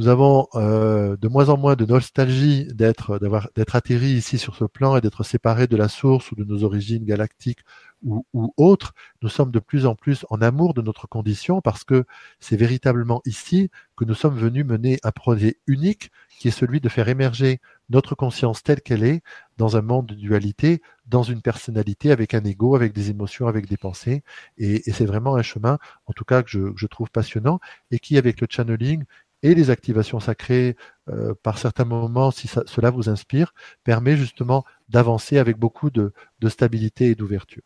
nous 0.00 0.08
avons 0.08 0.48
euh, 0.54 1.14
de 1.18 1.28
moins 1.28 1.50
en 1.50 1.58
moins 1.58 1.76
de 1.76 1.84
nostalgie 1.84 2.66
d'être 2.72 3.18
d'être 3.18 3.76
atterri 3.76 4.12
ici 4.12 4.38
sur 4.38 4.56
ce 4.56 4.64
plan 4.64 4.96
et 4.96 5.02
d'être 5.02 5.24
séparés 5.24 5.66
de 5.66 5.76
la 5.76 5.88
source 5.88 6.32
ou 6.32 6.36
de 6.36 6.44
nos 6.44 6.64
origines 6.64 7.04
galactiques 7.04 7.60
ou, 8.02 8.24
autres. 8.56 8.94
Nous 9.20 9.28
sommes 9.28 9.50
de 9.50 9.58
plus 9.58 9.84
en 9.84 9.94
plus 9.94 10.24
en 10.30 10.40
amour 10.40 10.72
de 10.72 10.80
notre 10.80 11.06
condition 11.06 11.60
parce 11.60 11.84
que 11.84 12.06
c'est 12.38 12.56
véritablement 12.56 13.20
ici 13.26 13.68
que 13.94 14.06
nous 14.06 14.14
sommes 14.14 14.38
venus 14.38 14.64
mener 14.64 14.98
un 15.02 15.10
projet 15.10 15.58
unique 15.66 16.10
qui 16.38 16.48
est 16.48 16.50
celui 16.50 16.80
de 16.80 16.88
faire 16.88 17.10
émerger 17.10 17.60
notre 17.90 18.14
conscience 18.14 18.62
telle 18.62 18.80
qu'elle 18.80 19.04
est 19.04 19.22
dans 19.58 19.76
un 19.76 19.82
monde 19.82 20.06
de 20.06 20.14
dualité, 20.14 20.80
dans 21.04 21.24
une 21.24 21.42
personnalité 21.42 22.10
avec 22.10 22.32
un 22.32 22.42
ego, 22.44 22.74
avec 22.74 22.94
des 22.94 23.10
émotions, 23.10 23.48
avec 23.48 23.68
des 23.68 23.76
pensées. 23.76 24.22
Et, 24.56 24.80
c'est 24.92 25.04
vraiment 25.04 25.36
un 25.36 25.42
chemin, 25.42 25.78
en 26.06 26.14
tout 26.14 26.24
cas, 26.24 26.42
que 26.42 26.72
je 26.74 26.86
trouve 26.86 27.10
passionnant 27.10 27.60
et 27.90 27.98
qui, 27.98 28.16
avec 28.16 28.40
le 28.40 28.46
channeling, 28.48 29.04
et 29.42 29.54
les 29.54 29.70
activations 29.70 30.20
sacrées 30.20 30.76
euh, 31.08 31.34
par 31.42 31.58
certains 31.58 31.84
moments, 31.84 32.30
si 32.30 32.48
cela 32.48 32.90
vous 32.90 33.08
inspire, 33.08 33.54
permet 33.84 34.16
justement 34.16 34.64
d'avancer 34.88 35.38
avec 35.38 35.56
beaucoup 35.56 35.90
de, 35.90 36.12
stabilité 36.48 37.06
et 37.06 37.14
d'ouverture. 37.14 37.62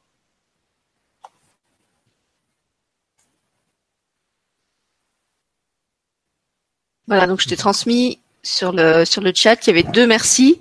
Voilà, 7.06 7.26
donc 7.26 7.40
je 7.40 7.48
t'ai 7.48 7.56
transmis 7.56 8.20
sur 8.42 8.72
le, 8.72 9.04
sur 9.04 9.20
le 9.20 9.32
chat 9.34 9.56
qu'il 9.56 9.76
y 9.76 9.78
avait 9.78 9.90
deux 9.90 10.06
merci. 10.06 10.58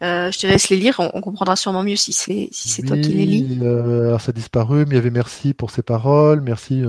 je 0.00 0.38
te 0.38 0.46
laisse 0.46 0.68
les 0.68 0.76
lire, 0.76 1.00
on, 1.00 1.20
comprendra 1.20 1.56
sûrement 1.56 1.82
mieux 1.82 1.96
si 1.96 2.12
c'est 2.12 2.48
si 2.52 2.68
c'est 2.68 2.82
toi 2.82 2.96
qui 2.96 3.12
les 3.12 3.26
lis. 3.26 3.58
alors 3.60 4.20
ça 4.20 4.30
a 4.30 4.32
disparu, 4.32 4.84
mais 4.86 4.92
il 4.92 4.94
y 4.94 4.98
avait 4.98 5.10
merci 5.10 5.52
pour 5.52 5.72
ces 5.72 5.82
paroles, 5.82 6.42
merci 6.42 6.84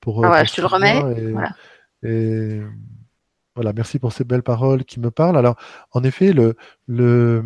pour. 0.00 0.24
Ah 0.24 0.44
je 0.44 0.52
te 0.52 0.60
le 0.60 0.66
remets. 0.66 1.00
et 1.18 1.30
voilà, 1.30 1.54
merci 3.74 3.98
pour 3.98 4.12
ces 4.12 4.24
belles 4.24 4.42
paroles 4.42 4.84
qui 4.84 5.00
me 5.00 5.10
parlent. 5.10 5.36
Alors, 5.36 5.56
en 5.92 6.02
effet, 6.04 6.32
le, 6.32 6.56
le, 6.86 7.42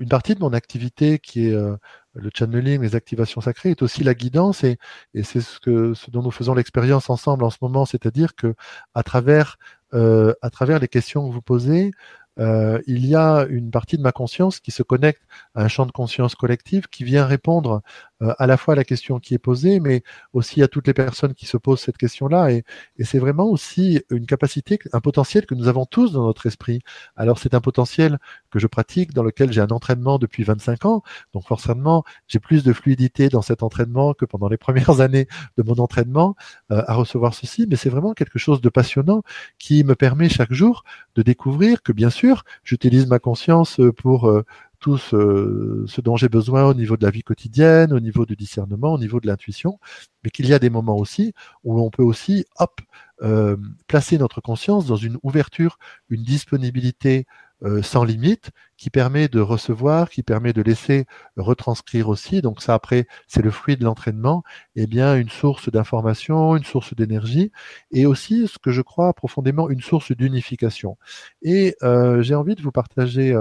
une 0.00 0.08
partie 0.08 0.34
de 0.34 0.40
mon 0.40 0.52
activité 0.52 1.18
qui 1.18 1.48
est 1.48 1.54
euh, 1.54 1.76
le 2.14 2.30
channeling, 2.34 2.80
les 2.80 2.96
activations 2.96 3.40
sacrées, 3.40 3.70
est 3.70 3.82
aussi 3.82 4.02
la 4.02 4.14
guidance 4.14 4.64
et, 4.64 4.78
et 5.14 5.22
c'est 5.22 5.40
ce, 5.40 5.94
ce 5.94 6.10
dont 6.10 6.22
nous 6.22 6.30
faisons 6.30 6.54
l'expérience 6.54 7.10
ensemble 7.10 7.44
en 7.44 7.50
ce 7.50 7.58
moment, 7.60 7.84
c'est-à-dire 7.86 8.34
que 8.34 8.54
à 8.94 9.02
travers, 9.02 9.56
euh, 9.94 10.34
à 10.42 10.50
travers 10.50 10.78
les 10.78 10.88
questions 10.88 11.28
que 11.28 11.32
vous 11.32 11.42
posez, 11.42 11.92
euh, 12.38 12.80
il 12.86 13.06
y 13.06 13.14
a 13.14 13.44
une 13.50 13.70
partie 13.70 13.98
de 13.98 14.02
ma 14.02 14.12
conscience 14.12 14.60
qui 14.60 14.70
se 14.70 14.82
connecte 14.82 15.22
à 15.54 15.64
un 15.64 15.68
champ 15.68 15.84
de 15.84 15.92
conscience 15.92 16.34
collective 16.34 16.88
qui 16.88 17.04
vient 17.04 17.26
répondre 17.26 17.82
euh, 18.22 18.34
à 18.38 18.46
la 18.46 18.56
fois 18.56 18.74
à 18.74 18.76
la 18.76 18.84
question 18.84 19.18
qui 19.18 19.34
est 19.34 19.38
posée, 19.38 19.80
mais 19.80 20.02
aussi 20.32 20.62
à 20.62 20.68
toutes 20.68 20.86
les 20.86 20.94
personnes 20.94 21.34
qui 21.34 21.46
se 21.46 21.56
posent 21.56 21.80
cette 21.80 21.96
question-là. 21.96 22.52
Et, 22.52 22.64
et 22.98 23.04
c'est 23.04 23.18
vraiment 23.18 23.46
aussi 23.46 24.02
une 24.10 24.26
capacité, 24.26 24.78
un 24.92 25.00
potentiel 25.00 25.46
que 25.46 25.54
nous 25.54 25.68
avons 25.68 25.86
tous 25.86 26.12
dans 26.12 26.24
notre 26.24 26.46
esprit. 26.46 26.80
Alors 27.16 27.38
c'est 27.38 27.54
un 27.54 27.60
potentiel 27.60 28.18
que 28.50 28.58
je 28.58 28.66
pratique, 28.66 29.12
dans 29.14 29.22
lequel 29.22 29.52
j'ai 29.52 29.60
un 29.60 29.68
entraînement 29.68 30.18
depuis 30.18 30.44
25 30.44 30.84
ans. 30.86 31.02
Donc 31.34 31.46
forcément, 31.46 32.04
j'ai 32.28 32.38
plus 32.38 32.64
de 32.64 32.72
fluidité 32.72 33.28
dans 33.28 33.42
cet 33.42 33.62
entraînement 33.62 34.14
que 34.14 34.24
pendant 34.24 34.48
les 34.48 34.56
premières 34.58 35.00
années 35.00 35.26
de 35.56 35.62
mon 35.62 35.74
entraînement 35.74 36.36
euh, 36.70 36.82
à 36.86 36.94
recevoir 36.94 37.34
ceci. 37.34 37.66
Mais 37.68 37.76
c'est 37.76 37.90
vraiment 37.90 38.12
quelque 38.14 38.38
chose 38.38 38.60
de 38.60 38.68
passionnant 38.68 39.22
qui 39.58 39.84
me 39.84 39.94
permet 39.94 40.28
chaque 40.28 40.52
jour 40.52 40.84
de 41.14 41.22
découvrir 41.22 41.82
que 41.82 41.92
bien 41.92 42.10
sûr, 42.10 42.44
j'utilise 42.64 43.06
ma 43.06 43.18
conscience 43.18 43.80
pour 43.96 44.28
euh, 44.28 44.44
tout 44.80 44.98
ce, 44.98 46.00
dont 46.00 46.16
j'ai 46.16 46.28
besoin 46.28 46.64
au 46.64 46.74
niveau 46.74 46.96
de 46.96 47.04
la 47.04 47.10
vie 47.10 47.22
quotidienne, 47.22 47.92
au 47.92 48.00
niveau 48.00 48.26
du 48.26 48.34
discernement, 48.34 48.94
au 48.94 48.98
niveau 48.98 49.20
de 49.20 49.26
l'intuition, 49.26 49.78
mais 50.24 50.30
qu'il 50.30 50.46
y 50.46 50.54
a 50.54 50.58
des 50.58 50.70
moments 50.70 50.96
aussi 50.96 51.34
où 51.64 51.80
on 51.80 51.90
peut 51.90 52.02
aussi, 52.02 52.46
hop, 52.58 52.80
euh, 53.22 53.56
placer 53.86 54.16
notre 54.16 54.40
conscience 54.40 54.86
dans 54.86 54.96
une 54.96 55.18
ouverture, 55.22 55.78
une 56.08 56.22
disponibilité 56.22 57.26
euh, 57.62 57.82
sans 57.82 58.04
limite 58.04 58.52
qui 58.78 58.88
permet 58.88 59.28
de 59.28 59.38
recevoir, 59.40 60.08
qui 60.08 60.22
permet 60.22 60.54
de 60.54 60.62
laisser 60.62 61.04
retranscrire 61.36 62.08
aussi. 62.08 62.40
Donc 62.40 62.62
ça 62.62 62.72
après, 62.72 63.06
c'est 63.28 63.42
le 63.42 63.50
fruit 63.50 63.76
de 63.76 63.84
l'entraînement. 63.84 64.42
Eh 64.76 64.86
bien, 64.86 65.14
une 65.16 65.28
source 65.28 65.70
d'information, 65.70 66.56
une 66.56 66.64
source 66.64 66.94
d'énergie 66.94 67.52
et 67.90 68.06
aussi 68.06 68.48
ce 68.48 68.58
que 68.58 68.70
je 68.70 68.80
crois 68.80 69.12
profondément 69.12 69.68
une 69.68 69.82
source 69.82 70.12
d'unification. 70.12 70.96
Et 71.42 71.76
euh, 71.82 72.22
j'ai 72.22 72.34
envie 72.34 72.54
de 72.54 72.62
vous 72.62 72.72
partager 72.72 73.36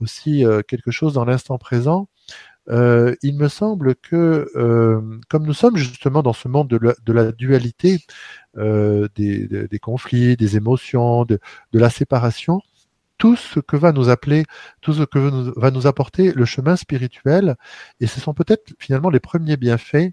aussi 0.00 0.44
euh, 0.44 0.62
quelque 0.62 0.90
chose 0.90 1.14
dans 1.14 1.24
l'instant 1.24 1.58
présent. 1.58 2.08
Euh, 2.68 3.14
il 3.22 3.36
me 3.36 3.48
semble 3.48 3.94
que 3.96 4.50
euh, 4.54 5.00
comme 5.28 5.46
nous 5.46 5.54
sommes 5.54 5.76
justement 5.76 6.22
dans 6.22 6.34
ce 6.34 6.48
monde 6.48 6.68
de 6.68 6.76
la, 6.76 6.94
de 7.04 7.12
la 7.12 7.32
dualité, 7.32 8.00
des, 8.56 9.46
des, 9.46 9.78
conflits, 9.78 10.36
des 10.36 10.56
émotions, 10.56 11.24
de, 11.24 11.38
de, 11.72 11.78
la 11.78 11.90
séparation, 11.90 12.60
tout 13.16 13.36
ce 13.36 13.60
que 13.60 13.76
va 13.76 13.92
nous 13.92 14.08
appeler, 14.08 14.44
tout 14.80 14.92
ce 14.92 15.04
que 15.04 15.18
va 15.58 15.70
nous 15.70 15.86
apporter 15.86 16.32
le 16.32 16.44
chemin 16.44 16.76
spirituel, 16.76 17.56
et 18.00 18.06
ce 18.06 18.20
sont 18.20 18.34
peut-être 18.34 18.74
finalement 18.78 19.10
les 19.10 19.20
premiers 19.20 19.56
bienfaits, 19.56 20.12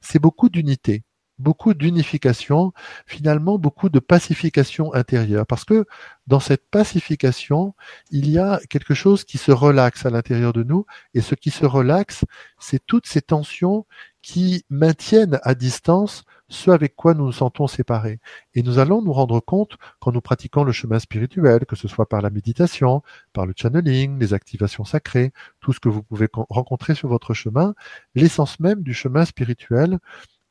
c'est 0.00 0.20
beaucoup 0.20 0.48
d'unité 0.48 1.02
beaucoup 1.40 1.74
d'unification, 1.74 2.72
finalement 3.06 3.58
beaucoup 3.58 3.88
de 3.88 3.98
pacification 3.98 4.94
intérieure. 4.94 5.46
Parce 5.46 5.64
que 5.64 5.86
dans 6.26 6.40
cette 6.40 6.68
pacification, 6.70 7.74
il 8.10 8.30
y 8.30 8.38
a 8.38 8.60
quelque 8.68 8.94
chose 8.94 9.24
qui 9.24 9.38
se 9.38 9.50
relaxe 9.50 10.06
à 10.06 10.10
l'intérieur 10.10 10.52
de 10.52 10.62
nous, 10.62 10.86
et 11.14 11.20
ce 11.20 11.34
qui 11.34 11.50
se 11.50 11.66
relaxe, 11.66 12.24
c'est 12.58 12.84
toutes 12.86 13.06
ces 13.06 13.22
tensions 13.22 13.86
qui 14.22 14.64
maintiennent 14.70 15.40
à 15.42 15.54
distance 15.54 16.24
ce 16.48 16.70
avec 16.70 16.96
quoi 16.96 17.14
nous 17.14 17.26
nous 17.26 17.32
sentons 17.32 17.66
séparés. 17.66 18.18
Et 18.54 18.62
nous 18.62 18.78
allons 18.78 19.02
nous 19.02 19.12
rendre 19.12 19.40
compte, 19.40 19.76
quand 20.00 20.12
nous 20.12 20.20
pratiquons 20.20 20.64
le 20.64 20.72
chemin 20.72 20.98
spirituel, 20.98 21.64
que 21.64 21.76
ce 21.76 21.88
soit 21.88 22.08
par 22.08 22.20
la 22.22 22.30
méditation, 22.30 23.02
par 23.32 23.46
le 23.46 23.54
channeling, 23.56 24.18
les 24.18 24.34
activations 24.34 24.84
sacrées, 24.84 25.32
tout 25.60 25.72
ce 25.72 25.80
que 25.80 25.88
vous 25.88 26.02
pouvez 26.02 26.28
rencontrer 26.32 26.94
sur 26.94 27.08
votre 27.08 27.34
chemin, 27.34 27.74
l'essence 28.14 28.60
même 28.60 28.82
du 28.82 28.94
chemin 28.94 29.24
spirituel, 29.24 29.98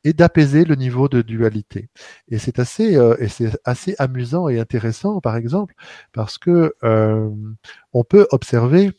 et 0.04 0.12
d'apaiser 0.12 0.64
le 0.64 0.74
niveau 0.76 1.08
de 1.08 1.22
dualité. 1.22 1.90
Et 2.28 2.38
c'est 2.38 2.58
assez, 2.58 2.96
euh, 2.96 3.16
et 3.18 3.28
c'est 3.28 3.58
assez 3.64 3.94
amusant 3.98 4.48
et 4.48 4.58
intéressant, 4.58 5.20
par 5.20 5.36
exemple, 5.36 5.74
parce 6.12 6.38
que 6.38 6.74
euh, 6.84 7.30
on 7.92 8.04
peut 8.04 8.26
observer 8.32 8.92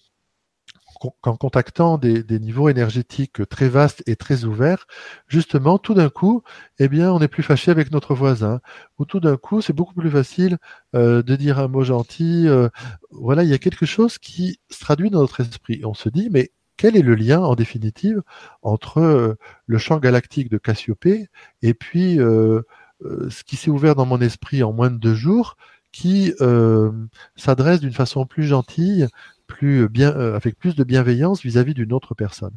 qu'en 1.22 1.36
contactant 1.36 1.98
des, 1.98 2.24
des, 2.24 2.40
niveaux 2.40 2.70
énergétiques 2.70 3.48
très 3.50 3.70
vastes 3.70 4.04
et 4.06 4.16
très 4.16 4.46
ouverts, 4.46 4.86
justement, 5.28 5.78
tout 5.80 5.94
d'un 5.94 6.10
coup, 6.10 6.44
eh 6.80 6.88
bien, 6.88 7.12
on 7.12 7.20
n'est 7.20 7.28
plus 7.28 7.44
fâché 7.44 7.72
avec 7.72 7.92
notre 7.92 8.14
voisin. 8.14 8.62
Ou 9.00 9.06
tout 9.06 9.20
d'un 9.20 9.38
coup, 9.38 9.62
c'est 9.62 9.74
beaucoup 9.74 9.96
plus 9.96 10.12
facile 10.12 10.58
euh, 10.96 11.24
de 11.24 11.36
dire 11.36 11.60
un 11.60 11.68
mot 11.68 11.84
gentil. 11.84 12.48
Euh, 12.48 12.70
voilà, 13.10 13.44
il 13.44 13.50
y 13.50 13.54
a 13.54 13.58
quelque 13.58 13.86
chose 13.86 14.18
qui 14.20 14.60
se 14.70 14.80
traduit 14.80 15.10
dans 15.10 15.22
notre 15.22 15.42
esprit. 15.42 15.82
On 15.86 15.94
se 15.94 16.10
dit, 16.10 16.30
mais 16.32 16.52
quel 16.82 16.98
est 16.98 17.04
le 17.04 17.14
lien 17.14 17.42
en 17.42 17.54
définitive 17.54 18.24
entre 18.64 18.98
euh, 18.98 19.36
le 19.68 19.78
champ 19.78 20.00
galactique 20.00 20.50
de 20.50 20.58
Cassiopée 20.58 21.28
et 21.62 21.76
puis 21.76 22.20
euh, 22.20 22.64
euh, 23.06 23.30
ce 23.30 23.44
qui 23.44 23.56
s'est 23.56 23.70
ouvert 23.70 23.94
dans 23.94 24.08
mon 24.08 24.20
esprit 24.20 24.64
en 24.64 24.74
moins 24.74 24.90
de 24.90 24.98
deux 24.98 25.14
jours, 25.14 25.58
qui 25.92 26.34
s'adresse 27.36 27.82
d'une 27.82 27.94
façon 27.94 28.26
plus 28.26 28.46
gentille, 28.46 29.08
plus 29.46 29.90
bien, 29.90 30.10
avec 30.10 30.58
plus 30.58 30.74
de 30.74 30.86
bienveillance 30.86 31.42
vis-à-vis 31.42 31.74
d'une 31.74 31.92
autre 31.92 32.16
personne. 32.16 32.56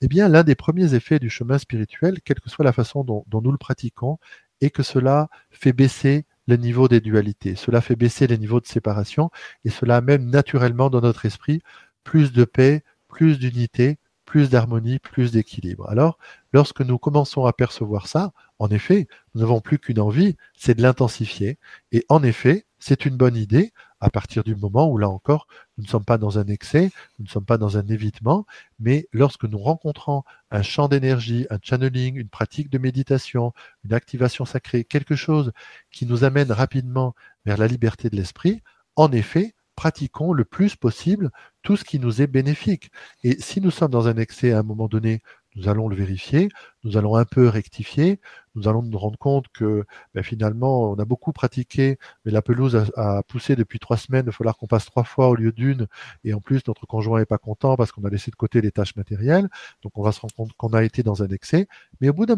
Eh 0.00 0.08
bien, 0.08 0.26
l'un 0.28 0.42
des 0.42 0.54
premiers 0.54 0.94
effets 0.94 1.18
du 1.18 1.28
chemin 1.28 1.58
spirituel, 1.58 2.20
quelle 2.24 2.40
que 2.40 2.48
soit 2.48 2.64
la 2.64 2.72
façon 2.72 3.04
dont, 3.04 3.24
nous 3.30 3.52
le 3.52 3.58
pratiquons, 3.58 4.18
est 4.62 4.70
que 4.70 4.82
cela 4.82 5.28
fait 5.50 5.74
baisser 5.74 6.24
le 6.48 6.56
niveau 6.56 6.88
des 6.88 7.00
dualités. 7.00 7.56
Cela 7.56 7.82
fait 7.82 7.94
baisser 7.94 8.26
les 8.26 8.38
niveaux 8.38 8.60
de 8.60 8.66
séparation 8.66 9.30
et 9.66 9.70
cela 9.70 9.98
amène 9.98 10.30
naturellement 10.30 10.88
dans 10.88 11.02
notre 11.02 11.26
esprit 11.26 11.60
plus 12.04 12.32
de 12.32 12.44
paix, 12.44 12.82
plus 13.12 13.38
d'unité, 13.38 13.98
plus 14.24 14.48
d'harmonie, 14.48 14.98
plus 14.98 15.30
d'équilibre. 15.32 15.88
Alors, 15.90 16.18
lorsque 16.54 16.80
nous 16.80 16.98
commençons 16.98 17.44
à 17.44 17.52
percevoir 17.52 18.06
ça, 18.08 18.32
en 18.58 18.68
effet, 18.68 19.06
nous 19.34 19.42
n'avons 19.42 19.60
plus 19.60 19.78
qu'une 19.78 20.00
envie, 20.00 20.36
c'est 20.56 20.74
de 20.74 20.82
l'intensifier. 20.82 21.58
Et 21.92 22.06
en 22.08 22.22
effet, 22.22 22.64
c'est 22.78 23.04
une 23.04 23.16
bonne 23.16 23.36
idée 23.36 23.72
à 24.00 24.08
partir 24.08 24.42
du 24.44 24.56
moment 24.56 24.90
où, 24.90 24.96
là 24.96 25.10
encore, 25.10 25.46
nous 25.76 25.84
ne 25.84 25.88
sommes 25.88 26.06
pas 26.06 26.16
dans 26.16 26.38
un 26.38 26.46
excès, 26.46 26.90
nous 27.18 27.26
ne 27.26 27.28
sommes 27.28 27.44
pas 27.44 27.58
dans 27.58 27.76
un 27.76 27.86
évitement, 27.86 28.46
mais 28.80 29.06
lorsque 29.12 29.44
nous 29.44 29.58
rencontrons 29.58 30.22
un 30.50 30.62
champ 30.62 30.88
d'énergie, 30.88 31.46
un 31.50 31.58
channeling, 31.62 32.16
une 32.16 32.30
pratique 32.30 32.70
de 32.70 32.78
méditation, 32.78 33.52
une 33.84 33.92
activation 33.92 34.46
sacrée, 34.46 34.84
quelque 34.84 35.16
chose 35.16 35.52
qui 35.92 36.06
nous 36.06 36.24
amène 36.24 36.50
rapidement 36.50 37.14
vers 37.44 37.58
la 37.58 37.66
liberté 37.66 38.08
de 38.08 38.16
l'esprit, 38.16 38.62
en 38.96 39.12
effet, 39.12 39.54
pratiquons 39.76 40.32
le 40.32 40.44
plus 40.44 40.76
possible 40.76 41.30
tout 41.62 41.76
ce 41.76 41.84
qui 41.84 41.98
nous 41.98 42.22
est 42.22 42.26
bénéfique. 42.26 42.90
Et 43.22 43.40
si 43.40 43.60
nous 43.60 43.70
sommes 43.70 43.90
dans 43.90 44.08
un 44.08 44.16
excès 44.16 44.52
à 44.52 44.60
un 44.60 44.62
moment 44.62 44.88
donné, 44.88 45.22
nous 45.54 45.68
allons 45.68 45.88
le 45.88 45.96
vérifier, 45.96 46.48
nous 46.84 46.96
allons 46.96 47.16
un 47.16 47.24
peu 47.24 47.48
rectifier, 47.48 48.20
nous 48.54 48.68
allons 48.68 48.82
nous 48.82 48.98
rendre 48.98 49.18
compte 49.18 49.48
que 49.48 49.84
ben, 50.14 50.22
finalement 50.22 50.90
on 50.92 50.98
a 50.98 51.04
beaucoup 51.04 51.32
pratiqué, 51.32 51.98
mais 52.24 52.32
la 52.32 52.42
pelouse 52.42 52.90
a, 52.96 53.22
poussé 53.24 53.54
depuis 53.56 53.78
trois 53.78 53.96
semaines, 53.96 54.24
il 54.24 54.26
va 54.26 54.32
falloir 54.32 54.56
qu'on 54.56 54.66
passe 54.66 54.86
trois 54.86 55.04
fois 55.04 55.28
au 55.28 55.34
lieu 55.34 55.52
d'une, 55.52 55.86
et 56.24 56.32
en 56.34 56.40
plus 56.40 56.62
notre 56.66 56.86
conjoint 56.86 57.20
n'est 57.20 57.26
pas 57.26 57.38
content 57.38 57.76
parce 57.76 57.92
qu'on 57.92 58.04
a 58.04 58.10
laissé 58.10 58.30
de 58.30 58.36
côté 58.36 58.60
les 58.60 58.72
tâches 58.72 58.96
matérielles, 58.96 59.48
donc 59.82 59.92
on 59.98 60.02
va 60.02 60.12
se 60.12 60.20
rendre 60.20 60.34
compte 60.34 60.52
qu'on 60.54 60.72
a 60.72 60.82
été 60.82 61.02
dans 61.02 61.22
un 61.22 61.28
excès, 61.28 61.68
mais 62.00 62.08
au 62.08 62.14
bout 62.14 62.26
d'un 62.26 62.36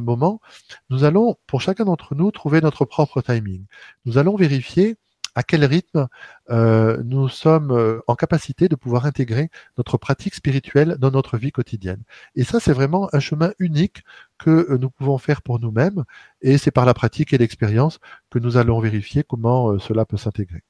moment, 0.00 0.40
nous 0.90 1.04
allons, 1.04 1.36
pour 1.46 1.60
chacun 1.60 1.84
d'entre 1.84 2.14
nous, 2.14 2.30
trouver 2.30 2.60
notre 2.60 2.84
propre 2.84 3.22
timing. 3.22 3.64
Nous 4.04 4.18
allons 4.18 4.36
vérifier 4.36 4.96
à 5.34 5.42
quel 5.42 5.64
rythme 5.64 6.08
euh, 6.50 7.02
nous 7.04 7.28
sommes 7.28 7.70
euh, 7.72 8.00
en 8.06 8.14
capacité 8.14 8.68
de 8.68 8.76
pouvoir 8.76 9.06
intégrer 9.06 9.50
notre 9.78 9.98
pratique 9.98 10.34
spirituelle 10.34 10.96
dans 10.98 11.10
notre 11.10 11.36
vie 11.38 11.52
quotidienne? 11.52 12.02
Et 12.36 12.44
ça, 12.44 12.60
c'est 12.60 12.72
vraiment 12.72 13.08
un 13.12 13.20
chemin 13.20 13.52
unique 13.58 14.02
que 14.38 14.50
euh, 14.50 14.78
nous 14.78 14.90
pouvons 14.90 15.18
faire 15.18 15.42
pour 15.42 15.60
nous-mêmes, 15.60 16.04
et 16.42 16.58
c'est 16.58 16.70
par 16.70 16.86
la 16.86 16.94
pratique 16.94 17.32
et 17.32 17.38
l'expérience 17.38 17.98
que 18.30 18.38
nous 18.38 18.56
allons 18.56 18.80
vérifier 18.80 19.24
comment 19.24 19.78
cela 19.78 20.04
peut 20.04 20.16
s'intégrer. 20.16 20.62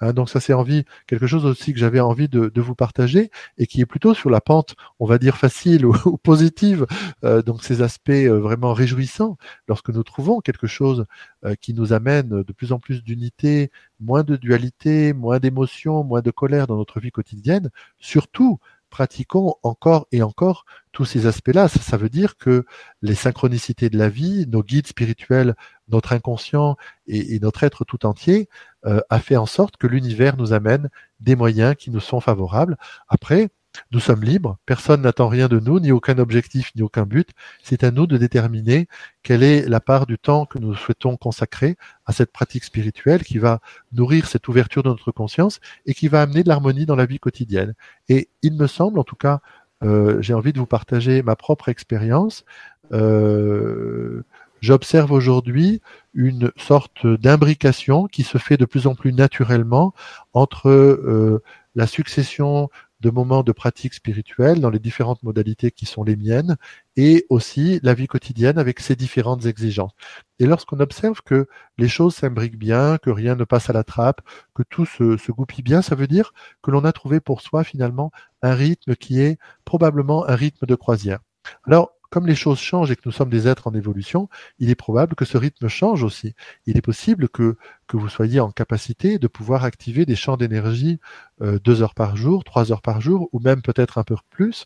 Hein, 0.00 0.12
donc 0.12 0.30
ça 0.30 0.40
c'est 0.40 0.52
envie 0.52 0.84
quelque 1.06 1.26
chose 1.26 1.44
aussi 1.44 1.72
que 1.72 1.78
j'avais 1.78 2.00
envie 2.00 2.28
de, 2.28 2.60
vous 2.60 2.74
partager 2.74 3.30
et 3.56 3.66
qui 3.66 3.80
est 3.80 3.86
plutôt 3.86 4.14
sur 4.14 4.30
la 4.30 4.40
pente, 4.40 4.74
on 4.98 5.06
va 5.06 5.18
dire 5.18 5.36
facile 5.36 5.86
ou, 5.86 5.94
positive. 6.18 6.86
Euh, 7.24 7.42
donc 7.42 7.62
ces 7.62 7.82
aspects 7.82 8.10
euh, 8.10 8.38
vraiment 8.40 8.72
réjouissants 8.72 9.36
lorsque 9.68 9.90
nous 9.90 10.02
trouvons 10.02 10.40
quelque 10.40 10.66
chose 10.66 11.06
euh, 11.44 11.54
qui 11.60 11.74
nous 11.74 11.92
amène 11.92 12.42
de 12.42 12.52
plus 12.52 12.72
en 12.72 12.78
plus 12.78 13.02
d'unité, 13.02 13.70
moins 14.00 14.22
de 14.22 14.36
dualité, 14.36 15.12
moins 15.12 15.38
d'émotions, 15.38 16.04
moins 16.04 16.20
de 16.20 16.30
colère 16.30 16.66
dans 16.66 16.76
notre 16.76 17.00
vie 17.00 17.10
quotidienne. 17.10 17.70
Surtout 17.98 18.58
pratiquons 18.90 19.54
encore 19.62 20.06
et 20.12 20.22
encore 20.22 20.64
tous 20.92 21.04
ces 21.04 21.26
aspects-là. 21.26 21.68
Ça, 21.68 21.96
veut 21.96 22.08
dire 22.08 22.36
que 22.36 22.64
les 23.02 23.14
synchronicités 23.14 23.90
de 23.90 23.98
la 23.98 24.08
vie, 24.08 24.46
nos 24.48 24.62
guides 24.62 24.86
spirituels, 24.86 25.54
notre 25.88 26.12
inconscient 26.12 26.76
et, 27.06 27.38
notre 27.40 27.64
être 27.64 27.84
tout 27.84 28.06
entier 28.06 28.48
euh, 28.84 29.00
a 29.10 29.20
fait 29.20 29.36
en 29.36 29.46
sorte 29.46 29.76
que 29.76 29.86
l'univers 29.86 30.36
nous 30.36 30.52
amène 30.52 30.90
des 31.20 31.36
moyens 31.36 31.74
qui 31.76 31.90
nous 31.90 32.00
sont 32.00 32.20
favorables. 32.20 32.76
Après, 33.08 33.50
nous 33.90 34.00
sommes 34.00 34.22
libres, 34.22 34.58
personne 34.66 35.02
n'attend 35.02 35.28
rien 35.28 35.48
de 35.48 35.60
nous, 35.60 35.80
ni 35.80 35.92
aucun 35.92 36.18
objectif, 36.18 36.72
ni 36.76 36.82
aucun 36.82 37.04
but. 37.04 37.30
C'est 37.62 37.84
à 37.84 37.90
nous 37.90 38.06
de 38.06 38.16
déterminer 38.16 38.88
quelle 39.22 39.42
est 39.42 39.68
la 39.68 39.80
part 39.80 40.06
du 40.06 40.18
temps 40.18 40.46
que 40.46 40.58
nous 40.58 40.74
souhaitons 40.74 41.16
consacrer 41.16 41.76
à 42.06 42.12
cette 42.12 42.32
pratique 42.32 42.64
spirituelle 42.64 43.24
qui 43.24 43.38
va 43.38 43.60
nourrir 43.92 44.26
cette 44.26 44.48
ouverture 44.48 44.82
de 44.82 44.88
notre 44.88 45.12
conscience 45.12 45.60
et 45.86 45.94
qui 45.94 46.08
va 46.08 46.22
amener 46.22 46.42
de 46.42 46.48
l'harmonie 46.48 46.86
dans 46.86 46.96
la 46.96 47.06
vie 47.06 47.18
quotidienne. 47.18 47.74
Et 48.08 48.28
il 48.42 48.56
me 48.56 48.66
semble, 48.66 48.98
en 48.98 49.04
tout 49.04 49.16
cas, 49.16 49.40
euh, 49.84 50.20
j'ai 50.20 50.34
envie 50.34 50.52
de 50.52 50.58
vous 50.58 50.66
partager 50.66 51.22
ma 51.22 51.36
propre 51.36 51.68
expérience. 51.68 52.44
Euh, 52.92 54.24
J'observe 54.60 55.12
aujourd'hui 55.12 55.80
une 56.14 56.50
sorte 56.56 57.06
d'imbrication 57.06 58.06
qui 58.06 58.24
se 58.24 58.38
fait 58.38 58.56
de 58.56 58.64
plus 58.64 58.86
en 58.86 58.94
plus 58.94 59.12
naturellement 59.12 59.94
entre 60.32 60.68
euh, 60.68 61.42
la 61.76 61.86
succession 61.86 62.68
de 63.00 63.10
moments 63.10 63.42
de 63.42 63.52
pratique 63.52 63.94
spirituelle 63.94 64.60
dans 64.60 64.70
les 64.70 64.78
différentes 64.78 65.22
modalités 65.22 65.70
qui 65.70 65.86
sont 65.86 66.02
les 66.02 66.16
miennes 66.16 66.56
et 66.96 67.26
aussi 67.28 67.80
la 67.82 67.94
vie 67.94 68.06
quotidienne 68.06 68.58
avec 68.58 68.80
ses 68.80 68.96
différentes 68.96 69.46
exigences. 69.46 69.92
Et 70.38 70.46
lorsqu'on 70.46 70.80
observe 70.80 71.22
que 71.22 71.46
les 71.78 71.88
choses 71.88 72.16
s'imbriquent 72.16 72.58
bien, 72.58 72.98
que 72.98 73.10
rien 73.10 73.36
ne 73.36 73.44
passe 73.44 73.70
à 73.70 73.72
la 73.72 73.84
trappe, 73.84 74.20
que 74.54 74.62
tout 74.62 74.86
se, 74.86 75.16
se 75.16 75.32
goupille 75.32 75.62
bien, 75.62 75.82
ça 75.82 75.94
veut 75.94 76.06
dire 76.08 76.32
que 76.62 76.70
l'on 76.70 76.84
a 76.84 76.92
trouvé 76.92 77.20
pour 77.20 77.40
soi 77.40 77.64
finalement 77.64 78.10
un 78.42 78.54
rythme 78.54 78.96
qui 78.96 79.20
est 79.20 79.38
probablement 79.64 80.26
un 80.28 80.34
rythme 80.34 80.66
de 80.66 80.74
croisière. 80.74 81.20
Alors, 81.64 81.92
comme 82.10 82.26
les 82.26 82.34
choses 82.34 82.58
changent 82.58 82.90
et 82.90 82.96
que 82.96 83.02
nous 83.04 83.12
sommes 83.12 83.30
des 83.30 83.48
êtres 83.48 83.66
en 83.66 83.74
évolution, 83.74 84.28
il 84.58 84.70
est 84.70 84.74
probable 84.74 85.14
que 85.14 85.24
ce 85.24 85.36
rythme 85.36 85.68
change 85.68 86.02
aussi. 86.02 86.34
Il 86.66 86.76
est 86.76 86.82
possible 86.82 87.28
que, 87.28 87.56
que 87.86 87.96
vous 87.96 88.08
soyez 88.08 88.40
en 88.40 88.50
capacité 88.50 89.18
de 89.18 89.26
pouvoir 89.28 89.64
activer 89.64 90.06
des 90.06 90.16
champs 90.16 90.36
d'énergie 90.36 91.00
euh, 91.42 91.58
deux 91.58 91.82
heures 91.82 91.94
par 91.94 92.16
jour, 92.16 92.44
trois 92.44 92.72
heures 92.72 92.82
par 92.82 93.00
jour, 93.00 93.28
ou 93.32 93.40
même 93.40 93.62
peut-être 93.62 93.98
un 93.98 94.04
peu 94.04 94.16
plus, 94.30 94.64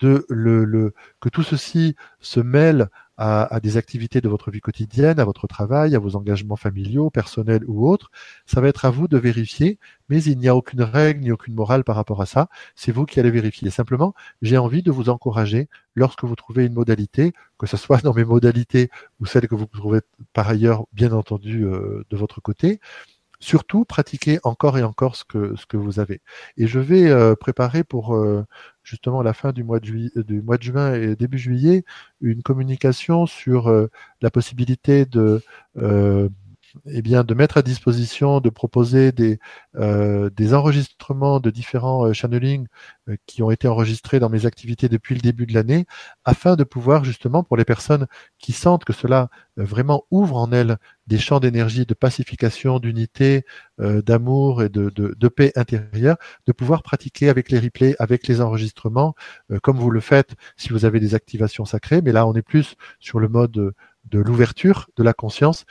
de 0.00 0.26
le, 0.28 0.64
le, 0.64 0.94
que 1.20 1.28
tout 1.28 1.42
ceci 1.42 1.96
se 2.20 2.40
mêle 2.40 2.88
à, 3.16 3.60
des 3.60 3.76
activités 3.76 4.20
de 4.20 4.28
votre 4.28 4.50
vie 4.50 4.60
quotidienne, 4.60 5.20
à 5.20 5.24
votre 5.24 5.46
travail, 5.46 5.94
à 5.94 5.98
vos 5.98 6.16
engagements 6.16 6.56
familiaux, 6.56 7.10
personnels 7.10 7.62
ou 7.66 7.88
autres. 7.88 8.10
Ça 8.46 8.60
va 8.60 8.68
être 8.68 8.84
à 8.84 8.90
vous 8.90 9.08
de 9.08 9.18
vérifier, 9.18 9.78
mais 10.08 10.22
il 10.22 10.38
n'y 10.38 10.48
a 10.48 10.56
aucune 10.56 10.82
règle 10.82 11.20
ni 11.20 11.30
aucune 11.32 11.54
morale 11.54 11.84
par 11.84 11.96
rapport 11.96 12.20
à 12.20 12.26
ça. 12.26 12.48
C'est 12.74 12.92
vous 12.92 13.06
qui 13.06 13.20
allez 13.20 13.30
vérifier. 13.30 13.70
Simplement, 13.70 14.14
j'ai 14.42 14.58
envie 14.58 14.82
de 14.82 14.90
vous 14.90 15.08
encourager 15.08 15.68
lorsque 15.94 16.24
vous 16.24 16.34
trouvez 16.36 16.66
une 16.66 16.74
modalité, 16.74 17.32
que 17.58 17.66
ce 17.66 17.76
soit 17.76 17.98
dans 18.02 18.14
mes 18.14 18.24
modalités 18.24 18.90
ou 19.20 19.26
celles 19.26 19.48
que 19.48 19.54
vous 19.54 19.66
trouvez 19.66 20.00
par 20.32 20.48
ailleurs, 20.48 20.86
bien 20.92 21.12
entendu, 21.12 21.64
euh, 21.64 22.04
de 22.10 22.16
votre 22.16 22.40
côté, 22.40 22.80
surtout 23.44 23.84
pratiquez 23.84 24.38
encore 24.42 24.78
et 24.78 24.82
encore 24.82 25.16
ce 25.16 25.24
que, 25.24 25.54
ce 25.56 25.66
que 25.66 25.76
vous 25.76 26.00
avez. 26.00 26.22
Et 26.56 26.66
je 26.66 26.80
vais 26.80 27.10
euh, 27.10 27.36
préparer 27.36 27.84
pour 27.84 28.14
euh, 28.16 28.44
justement 28.82 29.22
la 29.22 29.34
fin 29.34 29.52
du 29.52 29.62
mois 29.62 29.80
de, 29.80 30.10
du 30.16 30.42
juin 30.60 30.94
et 30.94 31.14
début 31.14 31.38
juillet 31.38 31.84
une 32.22 32.42
communication 32.42 33.26
sur 33.26 33.68
euh, 33.68 33.90
la 34.22 34.30
possibilité 34.30 35.04
de 35.04 35.42
eh 36.86 37.02
bien, 37.02 37.24
de 37.24 37.34
mettre 37.34 37.56
à 37.56 37.62
disposition, 37.62 38.40
de 38.40 38.50
proposer 38.50 39.12
des, 39.12 39.38
euh, 39.76 40.30
des 40.30 40.54
enregistrements 40.54 41.40
de 41.40 41.50
différents 41.50 42.06
euh, 42.06 42.12
channelings 42.12 42.66
euh, 43.08 43.16
qui 43.26 43.42
ont 43.42 43.50
été 43.50 43.68
enregistrés 43.68 44.20
dans 44.20 44.28
mes 44.28 44.46
activités 44.46 44.88
depuis 44.88 45.14
le 45.14 45.20
début 45.20 45.46
de 45.46 45.54
l'année, 45.54 45.86
afin 46.24 46.56
de 46.56 46.64
pouvoir 46.64 47.04
justement, 47.04 47.42
pour 47.44 47.56
les 47.56 47.64
personnes 47.64 48.06
qui 48.38 48.52
sentent 48.52 48.84
que 48.84 48.92
cela 48.92 49.28
vraiment 49.56 50.04
ouvre 50.10 50.36
en 50.36 50.50
elles 50.50 50.78
des 51.06 51.18
champs 51.18 51.38
d'énergie, 51.38 51.86
de 51.86 51.94
pacification, 51.94 52.80
d'unité, 52.80 53.44
d'amour 53.78 54.62
et 54.62 54.68
de, 54.68 54.90
de, 54.90 55.28
paix 55.28 55.52
intérieure, 55.54 56.16
de 56.46 56.52
pouvoir 56.52 56.82
pratiquer 56.82 57.28
avec 57.28 57.50
les 57.50 57.60
replays, 57.60 57.94
avec 58.00 58.26
les 58.26 58.40
enregistrements, 58.40 59.14
comme 59.62 59.76
vous 59.76 59.90
le 59.90 60.00
faites 60.00 60.34
si 60.56 60.70
vous 60.70 60.84
avez 60.84 60.98
des 60.98 61.14
activations 61.14 61.64
sacrées. 61.64 62.02
Mais 62.02 62.10
là, 62.10 62.26
on 62.26 62.34
est 62.34 62.42
plus 62.42 62.74
sur 62.98 63.20
le 63.20 63.28
mode 63.28 63.74
de 64.10 64.18
l'ouverture 64.18 64.88
de 64.96 65.02
la 65.02 65.12
conscience 65.12 65.64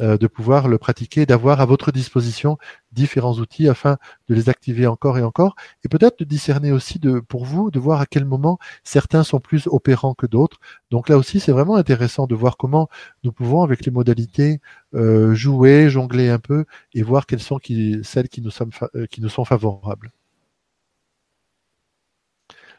de 0.00 0.26
pouvoir 0.26 0.68
le 0.68 0.78
pratiquer, 0.78 1.26
d'avoir 1.26 1.60
à 1.60 1.66
votre 1.66 1.92
disposition 1.92 2.56
différents 2.92 3.34
outils 3.34 3.68
afin 3.68 3.98
de 4.28 4.34
les 4.34 4.48
activer 4.48 4.86
encore 4.86 5.18
et 5.18 5.22
encore, 5.22 5.54
et 5.84 5.88
peut-être 5.88 6.18
de 6.18 6.24
discerner 6.24 6.72
aussi 6.72 6.98
de, 6.98 7.20
pour 7.20 7.44
vous, 7.44 7.70
de 7.70 7.78
voir 7.78 8.00
à 8.00 8.06
quel 8.06 8.24
moment 8.24 8.58
certains 8.82 9.22
sont 9.22 9.40
plus 9.40 9.66
opérants 9.66 10.14
que 10.14 10.26
d'autres. 10.26 10.58
Donc 10.90 11.08
là 11.08 11.16
aussi, 11.18 11.40
c'est 11.40 11.52
vraiment 11.52 11.76
intéressant 11.76 12.26
de 12.26 12.34
voir 12.34 12.56
comment 12.56 12.88
nous 13.24 13.32
pouvons, 13.32 13.62
avec 13.62 13.84
les 13.84 13.92
modalités, 13.92 14.60
euh, 14.94 15.34
jouer, 15.34 15.90
jongler 15.90 16.28
un 16.30 16.38
peu 16.38 16.64
et 16.94 17.02
voir 17.02 17.26
quelles 17.26 17.40
sont 17.40 17.60
celles 18.02 18.28
qui 18.28 18.40
nous, 18.42 18.50
sommes, 18.50 18.70
euh, 18.94 19.06
qui 19.06 19.20
nous 19.20 19.28
sont 19.28 19.44
favorables. 19.44 20.10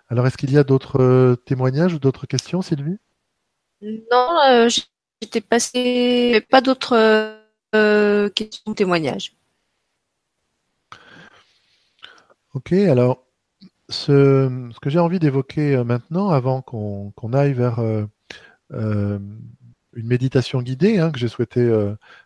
Alors, 0.10 0.28
est-ce 0.28 0.38
qu'il 0.38 0.52
y 0.52 0.58
a 0.58 0.66
d'autres 0.66 1.38
témoignages 1.46 1.94
ou 1.94 2.00
d'autres 2.00 2.28
questions, 2.28 2.62
Sylvie? 2.62 2.98
Non, 3.82 4.68
J'étais 5.22 5.42
passé, 5.42 6.46
pas 6.50 6.62
d'autres 6.62 7.38
euh, 7.76 8.30
questions, 8.30 8.74
témoignages. 8.74 9.34
Ok, 12.54 12.74
alors 12.74 13.24
ce, 13.90 14.72
que 14.82 14.90
j'ai 14.90 15.00
envie 15.00 15.20
d'évoquer 15.20 15.76
euh, 15.76 15.84
maintenant, 15.84 16.30
avant 16.30 16.62
qu'on 16.62 17.34
aille 17.34 17.54
vers 17.54 17.80
euh, 17.80 18.08
une 18.72 20.08
méditation 20.08 20.62
guidée 20.64 20.98
hein, 20.98 21.12
que 21.12 21.20
j'ai 21.20 21.28
souhaité 21.28 21.70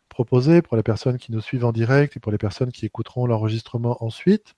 proposer 0.08 0.62
pour 0.62 0.78
les 0.78 0.84
personnes 0.84 1.18
qui 1.18 1.34
nous 1.34 1.42
suivent 1.42 1.66
en 1.66 1.74
direct 1.74 2.16
et 2.16 2.20
pour 2.22 2.32
les 2.32 2.38
personnes 2.38 2.72
qui 2.72 2.86
écouteront 2.86 3.26
l'enregistrement 3.26 3.98
ensuite. 4.04 4.54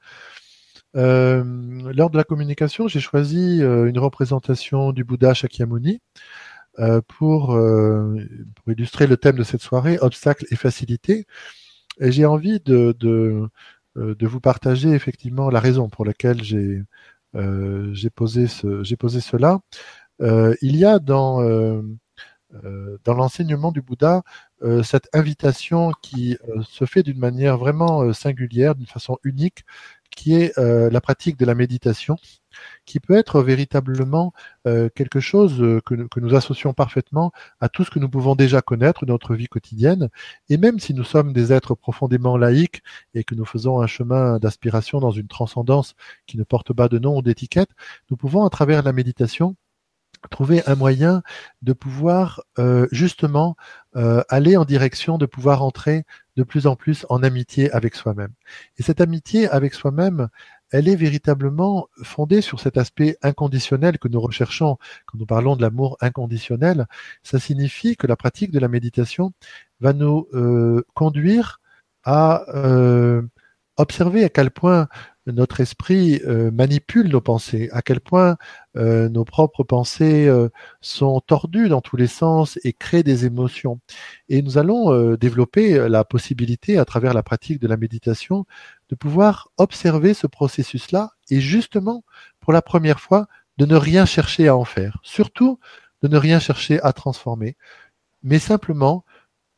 lors 0.93 2.09
de 2.09 2.17
la 2.17 2.23
communication, 2.23 2.87
j'ai 2.87 2.99
choisi 2.99 3.61
une 3.61 3.97
représentation 3.99 4.91
du 4.91 5.03
Bouddha 5.05 5.33
Shakyamuni 5.33 5.95
euh, 5.95 5.99
pour, 7.07 7.55
euh, 7.55 8.15
pour, 8.55 8.71
illustrer 8.71 9.07
le 9.07 9.17
thème 9.17 9.37
de 9.37 9.43
cette 9.43 9.61
soirée, 9.61 9.97
obstacles 9.99 10.45
et 10.51 10.55
facilités. 10.55 11.25
Et 11.99 12.11
j'ai 12.11 12.25
envie 12.25 12.59
de, 12.59 12.95
de, 12.99 13.49
euh, 13.97 14.15
de, 14.15 14.27
vous 14.27 14.39
partager 14.39 14.89
effectivement 14.91 15.49
la 15.49 15.59
raison 15.59 15.89
pour 15.89 16.05
laquelle 16.05 16.43
j'ai 16.43 16.83
euh, 17.35 17.93
posé, 18.15 18.47
ce, 18.47 18.95
posé 18.95 19.21
cela. 19.21 19.59
Euh, 20.21 20.55
il 20.61 20.75
y 20.75 20.85
a 20.85 20.99
dans, 20.99 21.41
dans 23.03 23.13
l'enseignement 23.13 23.71
du 23.71 23.81
Bouddha 23.81 24.23
cette 24.83 25.09
invitation 25.13 25.91
qui 26.01 26.37
se 26.63 26.85
fait 26.85 27.03
d'une 27.03 27.19
manière 27.19 27.57
vraiment 27.57 28.13
singulière, 28.13 28.75
d'une 28.75 28.87
façon 28.87 29.17
unique, 29.23 29.65
qui 30.11 30.33
est 30.35 30.57
la 30.57 31.01
pratique 31.01 31.37
de 31.37 31.45
la 31.45 31.55
méditation 31.55 32.17
qui 32.85 32.99
peut 32.99 33.15
être 33.15 33.41
véritablement 33.41 34.33
euh, 34.67 34.89
quelque 34.93 35.19
chose 35.19 35.61
euh, 35.61 35.81
que, 35.85 35.95
que, 35.95 36.19
nous 36.19 36.35
associons 36.35 36.73
parfaitement 36.73 37.31
à 37.59 37.69
tout 37.69 37.83
ce 37.83 37.91
que 37.91 37.99
nous 37.99 38.09
pouvons 38.09 38.35
déjà 38.35 38.61
connaître 38.61 39.05
de 39.05 39.11
notre 39.11 39.35
vie 39.35 39.47
quotidienne. 39.47 40.09
Et 40.49 40.57
même 40.57 40.79
si 40.79 40.93
nous 40.93 41.03
sommes 41.03 41.33
des 41.33 41.53
êtres 41.53 41.75
profondément 41.75 42.37
laïques 42.37 42.81
et 43.13 43.23
que 43.23 43.35
nous 43.35 43.45
faisons 43.45 43.81
un 43.81 43.87
chemin 43.87 44.39
d'aspiration 44.39 44.99
dans 44.99 45.11
une 45.11 45.27
transcendance 45.27 45.95
qui 46.25 46.37
ne 46.37 46.43
porte 46.43 46.73
pas 46.73 46.87
de 46.87 46.99
nom 46.99 47.17
ou 47.17 47.21
d'étiquette, 47.21 47.69
nous 48.09 48.17
pouvons, 48.17 48.45
à 48.45 48.49
travers 48.49 48.83
la 48.83 48.93
méditation, 48.93 49.55
trouver 50.29 50.61
un 50.67 50.75
moyen 50.75 51.21
de 51.61 51.73
pouvoir 51.73 52.41
euh, 52.59 52.87
justement 52.91 53.55
euh, 53.95 54.21
aller 54.29 54.57
en 54.57 54.65
direction 54.65 55.17
de 55.17 55.25
pouvoir 55.25 55.63
entrer 55.63 56.03
de 56.35 56.43
plus 56.43 56.67
en 56.67 56.75
plus 56.75 57.05
en 57.09 57.23
amitié 57.23 57.71
avec 57.71 57.95
soi-même. 57.95 58.33
Et 58.77 58.83
cette 58.83 59.01
amitié 59.01 59.49
avec 59.49 59.73
soi-même, 59.73 60.29
elle 60.71 60.87
est 60.87 60.95
véritablement 60.95 61.87
fondée 62.03 62.41
sur 62.41 62.59
cet 62.59 62.77
aspect 62.77 63.17
inconditionnel 63.21 63.97
que 63.97 64.07
nous 64.07 64.19
recherchons 64.19 64.77
quand 65.05 65.17
nous 65.17 65.25
parlons 65.25 65.55
de 65.55 65.61
l'amour 65.61 65.97
inconditionnel. 66.01 66.87
Ça 67.23 67.39
signifie 67.39 67.95
que 67.95 68.07
la 68.07 68.15
pratique 68.15 68.51
de 68.51 68.59
la 68.59 68.67
méditation 68.67 69.33
va 69.79 69.93
nous 69.93 70.27
euh, 70.33 70.83
conduire 70.93 71.61
à 72.03 72.45
observer 73.77 74.23
à 74.23 74.29
quel 74.29 74.51
point 74.51 74.87
notre 75.31 75.59
esprit 75.59 76.21
euh, 76.25 76.51
manipule 76.51 77.09
nos 77.09 77.21
pensées, 77.21 77.69
à 77.71 77.81
quel 77.81 77.99
point 77.99 78.37
euh, 78.77 79.09
nos 79.09 79.25
propres 79.25 79.63
pensées 79.63 80.27
euh, 80.27 80.49
sont 80.81 81.19
tordues 81.19 81.69
dans 81.69 81.81
tous 81.81 81.97
les 81.97 82.07
sens 82.07 82.57
et 82.63 82.73
créent 82.73 83.03
des 83.03 83.25
émotions. 83.25 83.79
Et 84.29 84.41
nous 84.41 84.57
allons 84.57 85.15
développer 85.15 85.89
la 85.89 86.03
possibilité, 86.03 86.77
à 86.77 86.85
travers 86.85 87.13
la 87.13 87.23
pratique 87.23 87.59
de 87.59 87.67
la 87.67 87.77
méditation, 87.77 88.45
de 88.89 88.95
pouvoir 88.95 89.49
observer 89.57 90.13
ce 90.13 90.27
processus-là 90.27 91.11
et 91.29 91.41
justement, 91.41 92.03
pour 92.39 92.53
la 92.53 92.61
première 92.61 92.99
fois, 92.99 93.27
de 93.57 93.65
ne 93.65 93.75
rien 93.75 94.05
chercher 94.05 94.47
à 94.47 94.55
en 94.55 94.65
faire. 94.65 94.99
Surtout, 95.03 95.59
de 96.01 96.07
ne 96.07 96.17
rien 96.17 96.39
chercher 96.39 96.79
à 96.83 96.93
transformer, 96.93 97.57
mais 98.23 98.39
simplement 98.39 99.03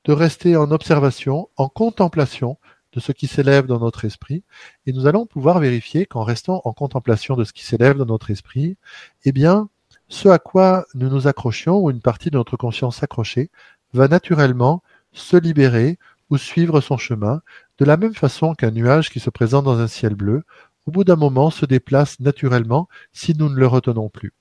de 0.05 0.13
rester 0.13 0.55
en 0.55 0.71
observation, 0.71 1.49
en 1.57 1.67
contemplation 1.67 2.57
de 2.93 2.99
ce 2.99 3.11
qui 3.11 3.27
s'élève 3.27 3.65
dans 3.65 3.79
notre 3.79 4.05
esprit, 4.05 4.43
et 4.85 4.93
nous 4.93 5.07
allons 5.07 5.25
pouvoir 5.25 5.59
vérifier 5.59 6.05
qu'en 6.05 6.23
restant 6.23 6.61
en 6.65 6.73
contemplation 6.73 7.35
de 7.35 7.43
ce 7.43 7.53
qui 7.53 7.63
s'élève 7.63 7.97
dans 7.97 8.05
notre 8.05 8.31
esprit, 8.31 8.77
eh 9.25 9.31
bien, 9.31 9.69
ce 10.07 10.27
à 10.29 10.39
quoi 10.39 10.85
nous 10.95 11.09
nous 11.09 11.27
accrochions, 11.27 11.77
ou 11.77 11.91
une 11.91 12.01
partie 12.01 12.31
de 12.31 12.37
notre 12.37 12.57
conscience 12.57 12.97
s'accrocher, 12.97 13.51
va 13.93 14.07
naturellement 14.07 14.81
se 15.11 15.37
libérer 15.37 15.97
ou 16.29 16.37
suivre 16.37 16.81
son 16.81 16.97
chemin, 16.97 17.41
de 17.79 17.85
la 17.85 17.97
même 17.97 18.13
façon 18.13 18.53
qu'un 18.53 18.71
nuage 18.71 19.09
qui 19.09 19.19
se 19.19 19.29
présente 19.29 19.65
dans 19.65 19.79
un 19.79 19.87
ciel 19.87 20.15
bleu, 20.15 20.43
au 20.85 20.91
bout 20.91 21.03
d'un 21.03 21.15
moment 21.15 21.51
se 21.51 21.65
déplace 21.65 22.19
naturellement 22.19 22.87
si 23.13 23.35
nous 23.37 23.49
ne 23.49 23.55
le 23.55 23.67
retenons 23.67 24.09
plus. 24.09 24.33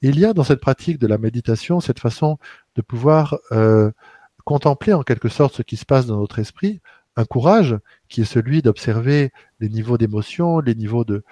il 0.00 0.18
y 0.18 0.24
a 0.24 0.32
dans 0.32 0.44
cette 0.44 0.60
pratique 0.60 0.98
de 0.98 1.06
la 1.06 1.18
méditation 1.18 1.80
cette 1.80 2.00
façon 2.00 2.38
de 2.74 2.82
pouvoir 2.82 3.38
euh, 3.52 3.92
contempler 4.44 4.92
en 4.92 5.02
quelque 5.02 5.28
sorte 5.28 5.54
ce 5.54 5.62
qui 5.62 5.76
se 5.76 5.84
passe 5.84 6.06
dans 6.06 6.18
notre 6.18 6.40
esprit, 6.40 6.80
un 7.16 7.24
courage 7.24 7.76
qui 8.08 8.22
est 8.22 8.26
celui 8.26 8.62
d'observer 8.62 9.32
les 9.60 9.68
niveaux 9.68 9.98
d'émotion, 9.98 10.60
les 10.60 10.74
niveaux 10.74 11.04
de, 11.04 11.22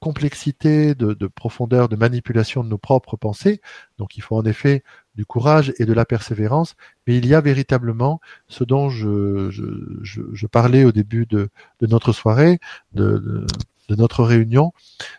complexité, 0.00 0.94
de, 0.94 1.14
de, 1.14 1.26
profondeur, 1.28 1.88
de 1.88 1.96
manipulation 1.96 2.64
de 2.64 2.68
nos 2.68 2.78
propres 2.78 3.16
pensées. 3.16 3.60
Donc 3.98 4.16
il 4.16 4.22
faut 4.22 4.36
en 4.36 4.44
effet 4.44 4.82
du 5.14 5.24
courage 5.24 5.72
et 5.78 5.84
de 5.84 5.92
la 5.92 6.04
persévérance, 6.04 6.74
mais 7.06 7.16
il 7.16 7.26
y 7.26 7.34
a 7.34 7.40
véritablement 7.40 8.20
ce 8.48 8.64
dont 8.64 8.88
je, 8.88 10.46
parlais 10.46 10.84
au 10.84 10.92
début 10.92 11.26
de, 11.26 11.50
notre 11.82 12.12
soirée, 12.12 12.58
de, 12.92 13.46
de, 13.88 13.94
notre 13.96 14.24
réunion, 14.24 14.72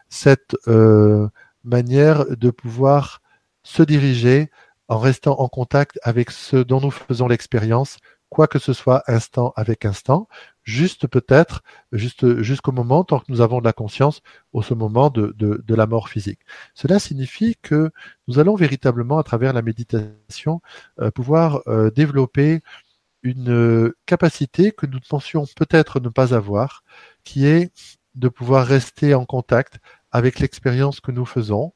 cette 0.09 0.55
euh, 0.67 1.27
manière 1.63 2.25
de 2.37 2.49
pouvoir 2.49 3.21
se 3.63 3.83
diriger 3.83 4.49
en 4.87 4.97
restant 4.97 5.39
en 5.39 5.47
contact 5.47 5.99
avec 6.03 6.31
ce 6.31 6.57
dont 6.57 6.81
nous 6.81 6.91
faisons 6.91 7.27
l'expérience, 7.27 7.97
quoi 8.29 8.47
que 8.47 8.59
ce 8.59 8.73
soit 8.73 9.03
instant 9.07 9.53
avec 9.55 9.85
instant, 9.85 10.27
juste 10.63 11.07
peut-être, 11.07 11.63
juste 11.91 12.41
jusqu'au 12.41 12.71
moment, 12.71 13.03
tant 13.03 13.19
que 13.19 13.25
nous 13.29 13.41
avons 13.41 13.59
de 13.59 13.65
la 13.65 13.73
conscience, 13.73 14.21
au 14.53 14.61
ce 14.61 14.73
moment 14.73 15.09
de, 15.09 15.33
de, 15.37 15.75
la 15.75 15.87
mort 15.87 16.09
physique. 16.09 16.39
Cela 16.75 16.99
signifie 16.99 17.55
que 17.61 17.91
nous 18.27 18.39
allons 18.39 18.55
véritablement, 18.55 19.17
à 19.17 19.23
travers 19.23 19.53
la 19.53 19.61
méditation, 19.61 20.61
euh, 20.99 21.11
pouvoir 21.11 21.61
euh, 21.67 21.89
développer 21.91 22.61
une 23.23 23.51
euh, 23.51 23.97
capacité 24.05 24.71
que 24.71 24.85
nous 24.85 24.99
pensions 25.07 25.45
peut-être 25.55 25.99
ne 25.99 26.09
pas 26.09 26.33
avoir, 26.33 26.83
qui 27.23 27.45
est 27.45 27.71
de 28.15 28.29
pouvoir 28.29 28.65
rester 28.65 29.13
en 29.13 29.25
contact 29.25 29.79
avec 30.11 30.39
l'expérience 30.39 30.99
que 30.99 31.11
nous 31.11 31.25
faisons, 31.25 31.73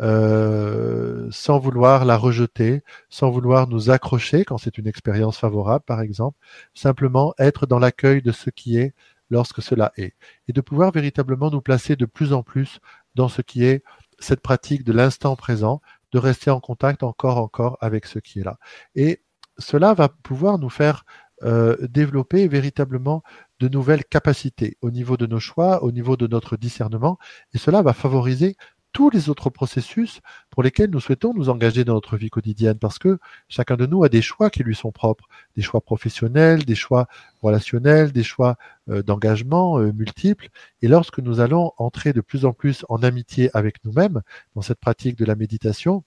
euh, 0.00 1.26
sans 1.30 1.58
vouloir 1.58 2.04
la 2.04 2.16
rejeter, 2.16 2.82
sans 3.08 3.30
vouloir 3.30 3.66
nous 3.68 3.90
accrocher 3.90 4.44
quand 4.44 4.58
c'est 4.58 4.78
une 4.78 4.86
expérience 4.86 5.38
favorable, 5.38 5.84
par 5.86 6.00
exemple, 6.00 6.38
simplement 6.74 7.34
être 7.38 7.66
dans 7.66 7.78
l'accueil 7.78 8.22
de 8.22 8.32
ce 8.32 8.50
qui 8.50 8.78
est 8.78 8.94
lorsque 9.30 9.62
cela 9.62 9.92
est, 9.96 10.14
et 10.48 10.52
de 10.52 10.60
pouvoir 10.60 10.92
véritablement 10.92 11.50
nous 11.50 11.60
placer 11.60 11.96
de 11.96 12.06
plus 12.06 12.32
en 12.32 12.42
plus 12.42 12.80
dans 13.14 13.28
ce 13.28 13.42
qui 13.42 13.64
est 13.64 13.82
cette 14.18 14.40
pratique 14.40 14.84
de 14.84 14.92
l'instant 14.92 15.34
présent, 15.36 15.80
de 16.12 16.18
rester 16.18 16.50
en 16.50 16.60
contact 16.60 17.02
encore 17.02 17.38
encore 17.38 17.76
avec 17.80 18.06
ce 18.06 18.18
qui 18.18 18.40
est 18.40 18.44
là. 18.44 18.58
Et 18.94 19.22
cela 19.58 19.94
va 19.94 20.08
pouvoir 20.08 20.58
nous 20.58 20.70
faire 20.70 21.04
euh, 21.42 21.76
développer 21.88 22.48
véritablement 22.48 23.22
de 23.60 23.68
nouvelles 23.68 24.04
capacités 24.04 24.78
au 24.80 24.90
niveau 24.90 25.16
de 25.16 25.26
nos 25.26 25.40
choix, 25.40 25.82
au 25.82 25.92
niveau 25.92 26.16
de 26.16 26.26
notre 26.26 26.56
discernement, 26.56 27.18
et 27.52 27.58
cela 27.58 27.82
va 27.82 27.92
favoriser 27.92 28.56
tous 28.96 29.10
les 29.10 29.28
autres 29.28 29.50
processus 29.50 30.22
pour 30.48 30.62
lesquels 30.62 30.88
nous 30.88 31.00
souhaitons 31.00 31.34
nous 31.34 31.50
engager 31.50 31.84
dans 31.84 31.92
notre 31.92 32.16
vie 32.16 32.30
quotidienne, 32.30 32.78
parce 32.78 32.98
que 32.98 33.18
chacun 33.46 33.76
de 33.76 33.84
nous 33.84 34.04
a 34.04 34.08
des 34.08 34.22
choix 34.22 34.48
qui 34.48 34.62
lui 34.62 34.74
sont 34.74 34.90
propres, 34.90 35.28
des 35.54 35.60
choix 35.60 35.82
professionnels, 35.82 36.64
des 36.64 36.74
choix 36.74 37.06
relationnels, 37.42 38.10
des 38.10 38.22
choix 38.22 38.56
euh, 38.88 39.02
d'engagement 39.02 39.78
euh, 39.78 39.92
multiples. 39.92 40.48
Et 40.80 40.88
lorsque 40.88 41.18
nous 41.18 41.40
allons 41.40 41.72
entrer 41.76 42.14
de 42.14 42.22
plus 42.22 42.46
en 42.46 42.54
plus 42.54 42.86
en 42.88 43.02
amitié 43.02 43.50
avec 43.54 43.84
nous-mêmes 43.84 44.22
dans 44.54 44.62
cette 44.62 44.80
pratique 44.80 45.18
de 45.18 45.26
la 45.26 45.34
méditation, 45.34 46.02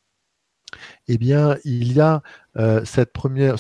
eh 1.07 1.17
bien, 1.17 1.57
il 1.63 1.93
y 1.93 1.99
a 1.99 2.21
euh, 2.57 2.83
ce 2.85 3.01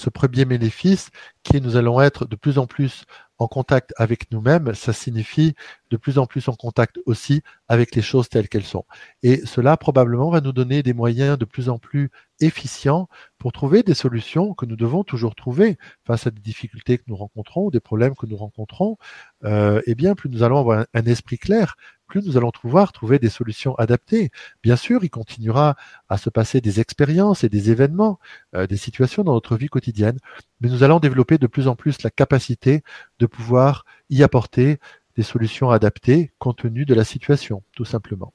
premier 0.09 0.45
bénéfice 0.45 1.09
qui 1.43 1.57
est 1.57 1.59
nous 1.59 1.75
allons 1.75 2.01
être 2.01 2.25
de 2.25 2.35
plus 2.35 2.57
en 2.57 2.67
plus 2.67 3.05
en 3.39 3.47
contact 3.47 3.93
avec 3.95 4.31
nous-mêmes, 4.31 4.75
ça 4.75 4.91
signifie 4.91 5.55
de 5.91 5.97
plus 5.97 6.19
en 6.19 6.25
plus 6.25 6.49
en 6.49 6.55
contact 6.55 6.99
aussi 7.05 7.41
avec 7.69 7.95
les 7.95 8.01
choses 8.01 8.27
telles 8.27 8.49
qu'elles 8.49 8.65
sont. 8.65 8.85
Et 9.23 9.45
cela 9.45 9.77
probablement 9.77 10.29
va 10.29 10.41
nous 10.41 10.51
donner 10.51 10.83
des 10.83 10.93
moyens 10.93 11.37
de 11.37 11.45
plus 11.45 11.69
en 11.69 11.79
plus 11.79 12.11
efficients 12.41 13.07
pour 13.37 13.53
trouver 13.53 13.81
des 13.81 13.93
solutions 13.93 14.53
que 14.53 14.65
nous 14.65 14.75
devons 14.75 15.05
toujours 15.05 15.35
trouver 15.35 15.77
face 16.05 16.27
à 16.27 16.31
des 16.31 16.41
difficultés 16.41 16.97
que 16.97 17.05
nous 17.07 17.15
rencontrons, 17.15 17.69
des 17.69 17.79
problèmes 17.79 18.13
que 18.13 18.25
nous 18.25 18.37
rencontrons. 18.37 18.97
Euh, 19.45 19.81
eh 19.85 19.95
bien, 19.95 20.15
plus 20.15 20.29
nous 20.29 20.43
allons 20.43 20.59
avoir 20.59 20.85
un 20.93 21.05
esprit 21.05 21.37
clair, 21.37 21.75
plus 22.09 22.25
nous 22.25 22.35
allons 22.35 22.51
pouvoir 22.51 22.91
trouver 22.91 23.19
des 23.19 23.29
solutions 23.29 23.75
adaptées. 23.75 24.31
Bien 24.61 24.75
sûr, 24.75 25.03
il 25.03 25.09
continuera 25.09 25.77
à 26.09 26.17
se 26.17 26.29
passer 26.29 26.59
des 26.59 26.81
expériences 26.81 27.45
et 27.45 27.49
des 27.49 27.71
événements, 27.71 28.19
euh, 28.55 28.67
des 28.67 28.75
situations 28.75 29.23
dans 29.23 29.33
notre 29.33 29.55
vie 29.55 29.69
quotidienne, 29.69 30.17
mais 30.59 30.69
nous 30.69 30.83
allons 30.83 30.99
développer 30.99 31.37
de 31.37 31.47
plus 31.47 31.69
en 31.69 31.75
plus 31.75 32.03
la 32.03 32.09
capacité 32.09 32.83
de 33.19 33.25
pouvoir 33.25 33.85
y 34.09 34.23
apporter 34.23 34.79
des 35.15 35.23
solutions 35.23 35.69
adaptées 35.69 36.31
compte 36.39 36.57
tenu 36.57 36.85
de 36.85 36.93
la 36.93 37.05
situation, 37.05 37.63
tout 37.75 37.85
simplement. 37.85 38.33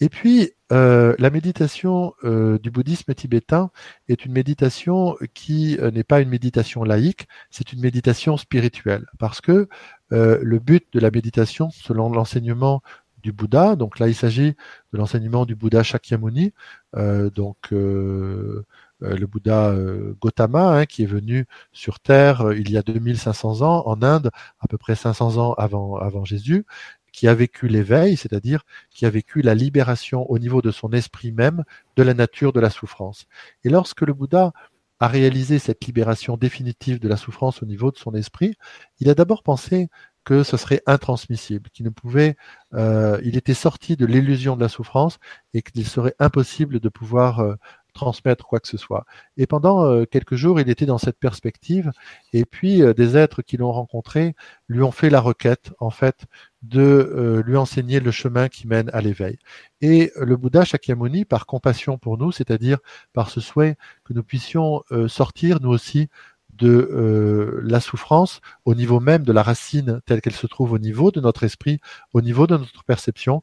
Et 0.00 0.08
puis, 0.08 0.52
euh, 0.72 1.14
la 1.18 1.30
méditation 1.30 2.14
euh, 2.24 2.58
du 2.58 2.70
bouddhisme 2.70 3.14
tibétain 3.14 3.70
est 4.08 4.24
une 4.24 4.32
méditation 4.32 5.16
qui 5.34 5.78
n'est 5.92 6.04
pas 6.04 6.20
une 6.20 6.28
méditation 6.28 6.84
laïque, 6.84 7.28
c'est 7.50 7.72
une 7.72 7.80
méditation 7.80 8.36
spirituelle, 8.36 9.06
parce 9.18 9.40
que 9.40 9.68
le 10.10 10.58
but 10.58 10.84
de 10.92 11.00
la 11.00 11.10
méditation, 11.10 11.70
selon 11.70 12.10
l'enseignement 12.10 12.82
du 13.22 13.32
Bouddha. 13.32 13.76
Donc 13.76 13.98
là, 13.98 14.08
il 14.08 14.14
s'agit 14.14 14.54
de 14.92 14.98
l'enseignement 14.98 15.46
du 15.46 15.54
Bouddha 15.54 15.82
Shakyamuni, 15.82 16.52
euh, 16.96 17.30
donc 17.30 17.72
euh, 17.72 18.64
euh, 19.02 19.16
le 19.16 19.26
Bouddha 19.26 19.74
Gautama, 20.20 20.78
hein, 20.78 20.86
qui 20.86 21.04
est 21.04 21.06
venu 21.06 21.46
sur 21.72 22.00
Terre 22.00 22.52
il 22.52 22.70
y 22.70 22.76
a 22.76 22.82
2500 22.82 23.62
ans 23.62 23.82
en 23.86 24.02
Inde, 24.02 24.30
à 24.60 24.68
peu 24.68 24.78
près 24.78 24.94
500 24.94 25.38
ans 25.38 25.54
avant, 25.54 25.96
avant 25.96 26.24
Jésus, 26.24 26.66
qui 27.12 27.28
a 27.28 27.34
vécu 27.34 27.68
l'éveil, 27.68 28.16
c'est-à-dire 28.16 28.64
qui 28.90 29.06
a 29.06 29.10
vécu 29.10 29.42
la 29.42 29.54
libération 29.54 30.28
au 30.30 30.38
niveau 30.38 30.62
de 30.62 30.70
son 30.70 30.90
esprit 30.92 31.32
même 31.32 31.64
de 31.96 32.02
la 32.02 32.14
nature 32.14 32.52
de 32.52 32.60
la 32.60 32.70
souffrance. 32.70 33.26
Et 33.64 33.68
lorsque 33.68 34.02
le 34.02 34.14
Bouddha 34.14 34.52
a 34.98 35.08
réalisé 35.08 35.58
cette 35.58 35.84
libération 35.84 36.36
définitive 36.36 37.00
de 37.00 37.08
la 37.08 37.16
souffrance 37.16 37.62
au 37.62 37.66
niveau 37.66 37.90
de 37.90 37.98
son 37.98 38.14
esprit, 38.14 38.54
il 39.00 39.10
a 39.10 39.14
d'abord 39.14 39.42
pensé 39.42 39.88
que 40.24 40.44
ce 40.44 40.56
serait 40.56 40.82
intransmissible, 40.86 41.68
qu'il 41.70 41.84
ne 41.84 41.90
pouvait, 41.90 42.36
euh, 42.74 43.20
il 43.24 43.36
était 43.36 43.54
sorti 43.54 43.96
de 43.96 44.06
l'illusion 44.06 44.56
de 44.56 44.60
la 44.60 44.68
souffrance 44.68 45.18
et 45.54 45.62
qu'il 45.62 45.86
serait 45.86 46.14
impossible 46.18 46.78
de 46.78 46.88
pouvoir 46.88 47.40
euh, 47.40 47.56
transmettre 47.92 48.46
quoi 48.46 48.60
que 48.60 48.68
ce 48.68 48.76
soit. 48.76 49.04
Et 49.36 49.46
pendant 49.46 49.84
euh, 49.84 50.04
quelques 50.04 50.34
jours, 50.34 50.60
il 50.60 50.68
était 50.68 50.86
dans 50.86 50.98
cette 50.98 51.18
perspective, 51.18 51.90
et 52.32 52.44
puis 52.44 52.82
des 52.94 53.16
êtres 53.16 53.42
qui 53.42 53.56
l'ont 53.56 53.72
rencontré 53.72 54.34
lui 54.68 54.82
ont 54.82 54.90
fait 54.90 55.10
la 55.10 55.20
requête, 55.20 55.72
en 55.78 55.90
fait, 55.90 56.26
de 56.62 57.42
lui 57.44 57.56
enseigner 57.56 58.00
le 58.00 58.10
chemin 58.10 58.48
qui 58.48 58.66
mène 58.66 58.88
à 58.92 59.00
l'éveil. 59.00 59.38
Et 59.80 60.12
le 60.16 60.36
Bouddha 60.36 60.64
Shakyamuni, 60.64 61.24
par 61.24 61.46
compassion 61.46 61.98
pour 61.98 62.18
nous, 62.18 62.32
c'est-à-dire 62.32 62.78
par 63.12 63.30
ce 63.30 63.40
souhait 63.40 63.76
que 64.04 64.12
nous 64.12 64.22
puissions 64.22 64.82
sortir, 65.08 65.60
nous 65.60 65.70
aussi, 65.70 66.08
de 66.52 66.68
euh, 66.68 67.60
la 67.64 67.80
souffrance 67.80 68.40
au 68.64 68.74
niveau 68.74 69.00
même 69.00 69.24
de 69.24 69.32
la 69.32 69.42
racine 69.42 70.00
telle 70.06 70.20
qu'elle 70.20 70.34
se 70.34 70.46
trouve 70.46 70.72
au 70.72 70.78
niveau 70.78 71.10
de 71.10 71.20
notre 71.20 71.44
esprit, 71.44 71.80
au 72.12 72.20
niveau 72.20 72.46
de 72.46 72.56
notre 72.56 72.84
perception, 72.84 73.42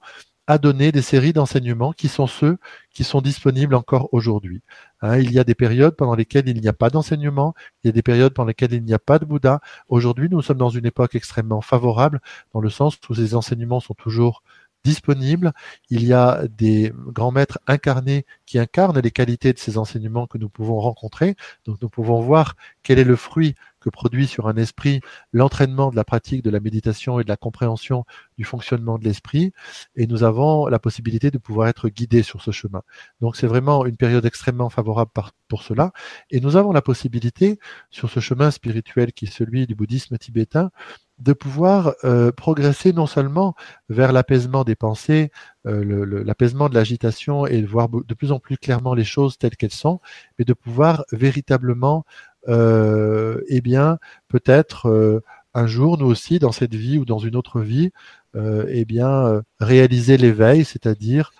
a 0.49 0.57
donné 0.57 0.91
des 0.91 1.03
séries 1.03 1.31
d'enseignements 1.31 1.93
qui 1.93 2.07
sont 2.07 2.25
ceux 2.25 2.57
qui 2.91 3.03
sont 3.03 3.21
disponibles 3.21 3.75
encore 3.75 4.09
aujourd'hui. 4.13 4.63
Hein, 5.01 5.19
il 5.19 5.31
y 5.31 5.37
a 5.37 5.43
des 5.43 5.53
périodes 5.53 5.95
pendant 5.95 6.15
lesquelles 6.15 6.49
il 6.49 6.59
n'y 6.59 6.67
a 6.67 6.73
pas 6.73 6.89
d'enseignement, 6.89 7.53
il 7.83 7.87
y 7.87 7.89
a 7.89 7.91
des 7.91 8.01
périodes 8.01 8.33
pendant 8.33 8.47
lesquelles 8.47 8.73
il 8.73 8.83
n'y 8.83 8.95
a 8.95 8.99
pas 8.99 9.19
de 9.19 9.25
Bouddha. 9.25 9.61
Aujourd'hui, 9.89 10.27
nous 10.27 10.41
sommes 10.41 10.57
dans 10.57 10.71
une 10.71 10.87
époque 10.87 11.13
extrêmement 11.13 11.61
favorable, 11.61 12.19
dans 12.51 12.61
le 12.61 12.71
sens 12.71 12.97
où 13.09 13.13
ces 13.13 13.35
enseignements 13.35 13.79
sont 13.79 13.93
toujours 13.93 14.41
disponible. 14.83 15.53
Il 15.91 16.03
y 16.03 16.13
a 16.13 16.41
des 16.47 16.91
grands 16.95 17.31
maîtres 17.31 17.59
incarnés 17.67 18.25
qui 18.47 18.57
incarnent 18.57 18.99
les 18.99 19.11
qualités 19.11 19.53
de 19.53 19.59
ces 19.59 19.77
enseignements 19.77 20.25
que 20.25 20.39
nous 20.39 20.49
pouvons 20.49 20.79
rencontrer. 20.79 21.35
Donc 21.65 21.79
nous 21.83 21.89
pouvons 21.89 22.21
voir 22.21 22.55
quel 22.81 22.97
est 22.97 23.03
le 23.03 23.15
fruit 23.15 23.53
que 23.79 23.89
produit 23.89 24.27
sur 24.27 24.47
un 24.47 24.55
esprit 24.55 25.01
l'entraînement 25.33 25.91
de 25.91 25.95
la 25.95 26.03
pratique 26.03 26.43
de 26.43 26.49
la 26.49 26.59
méditation 26.59 27.19
et 27.19 27.23
de 27.23 27.29
la 27.29 27.37
compréhension 27.37 28.05
du 28.37 28.43
fonctionnement 28.43 28.97
de 28.97 29.03
l'esprit. 29.03 29.53
Et 29.95 30.07
nous 30.07 30.23
avons 30.23 30.67
la 30.67 30.79
possibilité 30.79 31.31
de 31.31 31.37
pouvoir 31.37 31.67
être 31.67 31.89
guidés 31.89 32.23
sur 32.23 32.41
ce 32.41 32.51
chemin. 32.51 32.81
Donc 33.21 33.35
c'est 33.35 33.47
vraiment 33.47 33.85
une 33.85 33.97
période 33.97 34.25
extrêmement 34.25 34.69
favorable 34.69 35.11
pour 35.47 35.63
cela. 35.63 35.91
Et 36.29 36.39
nous 36.39 36.55
avons 36.55 36.71
la 36.71 36.81
possibilité 36.81 37.59
sur 37.89 38.09
ce 38.09 38.19
chemin 38.19 38.51
spirituel 38.51 39.13
qui 39.13 39.25
est 39.25 39.31
celui 39.31 39.67
du 39.67 39.75
bouddhisme 39.75 40.17
tibétain 40.17 40.71
de 41.19 41.33
pouvoir 41.33 41.95
euh, 42.03 42.31
progresser 42.31 42.93
non 42.93 43.05
seulement 43.05 43.55
vers 43.89 44.13
l'apaisement 44.13 44.63
des 44.63 44.75
pensées, 44.75 45.31
euh, 45.65 46.23
l'apaisement 46.23 46.69
de 46.69 46.75
l'agitation 46.75 47.45
et 47.45 47.61
de 47.61 47.67
voir 47.67 47.89
de 47.89 48.13
plus 48.13 48.31
en 48.31 48.39
plus 48.39 48.57
clairement 48.57 48.93
les 48.93 49.03
choses 49.03 49.37
telles 49.37 49.57
qu'elles 49.57 49.71
sont, 49.71 49.99
mais 50.37 50.45
de 50.45 50.53
pouvoir 50.53 51.03
véritablement, 51.11 52.05
eh 52.47 53.61
bien, 53.61 53.97
peut-être 54.27 55.21
un 55.53 55.67
jour, 55.67 55.97
nous 55.97 56.07
aussi, 56.07 56.39
dans 56.39 56.51
cette 56.51 56.75
vie 56.75 56.97
ou 56.97 57.05
dans 57.05 57.19
une 57.19 57.35
autre 57.35 57.61
vie, 57.61 57.91
euh, 58.35 58.65
eh 58.69 58.85
bien, 58.85 59.41
réaliser 59.59 60.17
l'éveil, 60.17 60.65
c'est-à-dire 60.65 61.31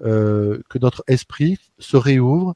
que 0.00 0.78
notre 0.80 1.02
esprit 1.08 1.58
se 1.78 1.96
réouvre 1.96 2.54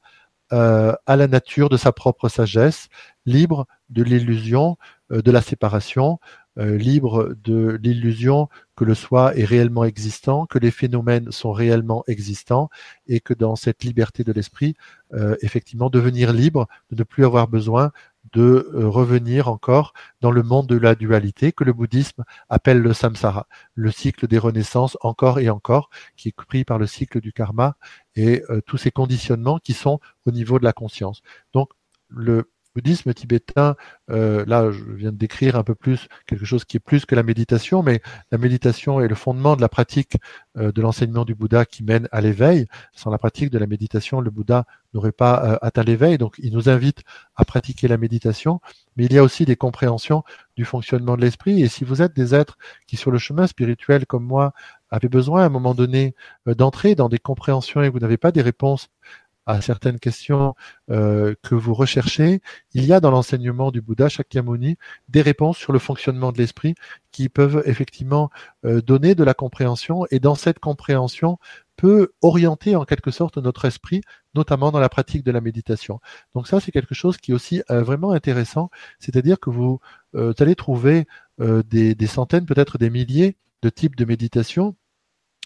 à 0.51 1.17
la 1.17 1.27
nature 1.27 1.69
de 1.69 1.77
sa 1.77 1.93
propre 1.93 2.29
sagesse, 2.29 2.89
libre 3.27 3.67
de 3.89 4.03
l'illusion 4.03 4.77
de 5.11 5.31
la 5.31 5.43
séparation, 5.43 6.19
euh, 6.23 6.42
libre 6.57 7.35
de 7.45 7.79
l'illusion 7.83 8.49
que 8.77 8.85
le 8.85 8.95
soi 8.95 9.37
est 9.37 9.45
réellement 9.45 9.85
existant, 9.85 10.47
que 10.47 10.59
les 10.59 10.71
phénomènes 10.71 11.31
sont 11.31 11.53
réellement 11.53 12.05
existants 12.07 12.69
et 13.07 13.21
que 13.21 13.35
dans 13.35 13.57
cette 13.57 13.85
liberté 13.85 14.25
de 14.25 14.33
l'esprit, 14.33 14.75
euh, 15.15 15.37
effectivement, 15.43 15.91
devenir 15.91 16.33
libre, 16.33 16.69
de 16.91 16.97
ne 16.97 17.05
plus 17.05 17.25
avoir 17.25 17.49
besoin 17.49 17.91
de 18.33 18.71
euh, 18.75 18.89
revenir 18.89 19.49
encore 19.49 19.93
dans 20.21 20.31
le 20.31 20.43
monde 20.43 20.67
de 20.67 20.77
la 20.77 20.95
dualité 20.95 21.53
que 21.53 21.65
le 21.65 21.73
bouddhisme 21.73 22.25
appelle 22.49 22.81
le 22.81 22.93
samsara, 22.93 23.47
le 23.75 23.91
cycle 23.91 24.27
des 24.27 24.39
renaissances 24.39 24.97
encore 25.01 25.39
et 25.39 25.51
encore, 25.51 25.91
qui 26.17 26.29
est 26.29 26.37
pris 26.37 26.65
par 26.65 26.79
le 26.79 26.87
cycle 26.87 27.21
du 27.21 27.33
karma 27.33 27.77
et 28.15 28.43
tous 28.67 28.77
ces 28.77 28.91
conditionnements 28.91 29.59
qui 29.59 29.73
sont 29.73 29.99
au 30.27 30.31
niveau 30.31 30.59
de 30.59 30.65
la 30.65 30.75
conscience. 30.75 31.23
Donc, 31.55 31.71
le 32.09 32.52
bouddhisme 32.75 33.13
tibétain, 33.15 33.77
euh, 34.11 34.45
là 34.47 34.71
je 34.71 34.85
viens 34.85 35.13
de 35.13 35.17
décrire 35.17 35.57
un 35.57 35.63
peu 35.63 35.75
plus 35.75 36.09
quelque 36.27 36.45
chose 36.45 36.65
qui 36.65 36.77
est 36.77 36.81
plus 36.81 37.05
que 37.05 37.15
la 37.15 37.23
méditation, 37.23 37.83
mais 37.83 38.01
la 38.31 38.39
méditation 38.39 39.01
est 39.01 39.09
le 39.09 39.15
fondement 39.15 39.57
de 39.57 39.61
la 39.61 39.69
pratique 39.69 40.17
euh, 40.57 40.73
de 40.73 40.83
l'enseignement 40.83 41.25
du 41.25 41.35
Bouddha 41.35 41.65
qui 41.65 41.85
mène 41.85 42.09
à 42.13 42.21
l'éveil. 42.21 42.67
Sans 42.93 43.11
la 43.11 43.19
pratique 43.19 43.51
de 43.51 43.59
la 43.59 43.67
méditation, 43.67 44.21
le 44.21 44.31
Bouddha 44.31 44.65
n'aurait 44.95 45.13
pas 45.13 45.45
euh, 45.45 45.59
atteint 45.63 45.83
l'éveil, 45.83 46.19
donc 46.19 46.37
il 46.39 46.53
nous 46.53 46.69
invite 46.69 47.03
à 47.37 47.45
pratiquer 47.45 47.89
la 47.89 47.99
méditation, 47.99 48.61
mais 48.97 49.05
il 49.07 49.13
y 49.13 49.19
a 49.19 49.23
aussi 49.23 49.45
des 49.45 49.57
compréhensions 49.57 50.23
du 50.57 50.65
fonctionnement 50.65 51.17
de 51.17 51.23
l'esprit, 51.23 51.63
et 51.63 51.69
si 51.69 51.85
vous 51.85 52.03
êtes 52.03 52.15
des 52.15 52.35
êtres 52.35 52.59
qui 52.87 52.97
sur 52.97 53.11
le 53.11 53.19
chemin 53.19 53.47
spirituel 53.47 54.07
comme 54.07 54.25
moi 54.25 54.53
avez 54.91 55.09
besoin 55.09 55.43
à 55.43 55.47
un 55.47 55.49
moment 55.49 55.75
donné 55.75 56.15
d'entrer 56.47 56.95
dans 56.95 57.09
des 57.09 57.19
compréhensions 57.19 57.83
et 57.83 57.89
vous 57.89 57.99
n'avez 57.99 58.19
pas 58.19 58.31
des 58.31 58.43
réponses 58.43 58.89
à 59.47 59.61
certaines 59.61 59.99
questions 59.99 60.55
euh, 60.91 61.35
que 61.43 61.55
vous 61.55 61.75
recherchez, 61.75 62.41
il 62.75 62.85
y 62.85 62.93
a 62.93 63.01
dans 63.01 63.11
l'enseignement 63.11 63.71
du 63.71 63.81
Bouddha 63.81 64.09
Shakyamuni 64.09 64.77
des 65.09 65.23
réponses 65.23 65.59
sur 65.59 65.73
le 65.73 65.79
fonctionnement 65.79 66.33
de 66.33 66.39
l'esprit 66.39 66.75
qui 67.11 67.29
peuvent 67.29 67.63
effectivement 67.67 68.31
euh, 68.65 68.81
donner 68.81 69.15
de 69.15 69.25
la 69.25 69.35
compréhension 69.35 70.07
et 70.11 70.21
dans 70.21 70.35
cette 70.35 70.59
compréhension 70.59 71.39
peut 71.77 72.13
orienter 72.23 72.77
en 72.77 72.85
quelque 72.85 73.11
sorte 73.11 73.39
notre 73.39 73.65
esprit, 73.65 74.03
notamment 74.35 74.71
dans 74.71 74.81
la 74.81 74.89
pratique 74.89 75.25
de 75.25 75.33
la 75.33 75.41
méditation. 75.41 76.01
Donc 76.35 76.47
ça, 76.47 76.61
c'est 76.61 76.71
quelque 76.71 76.95
chose 76.95 77.17
qui 77.17 77.33
est 77.33 77.35
aussi 77.35 77.63
euh, 77.71 77.83
vraiment 77.83 78.13
intéressant, 78.13 78.71
c'est-à-dire 78.99 79.41
que 79.41 79.51
vous 79.51 79.81
allez 80.39 80.55
trouver 80.55 81.07
des, 81.39 81.95
des 81.95 82.07
centaines, 82.07 82.45
peut-être 82.45 82.77
des 82.77 82.91
milliers 82.91 83.39
de 83.63 83.71
types 83.71 83.97
de 83.97 84.05
méditation 84.05 84.77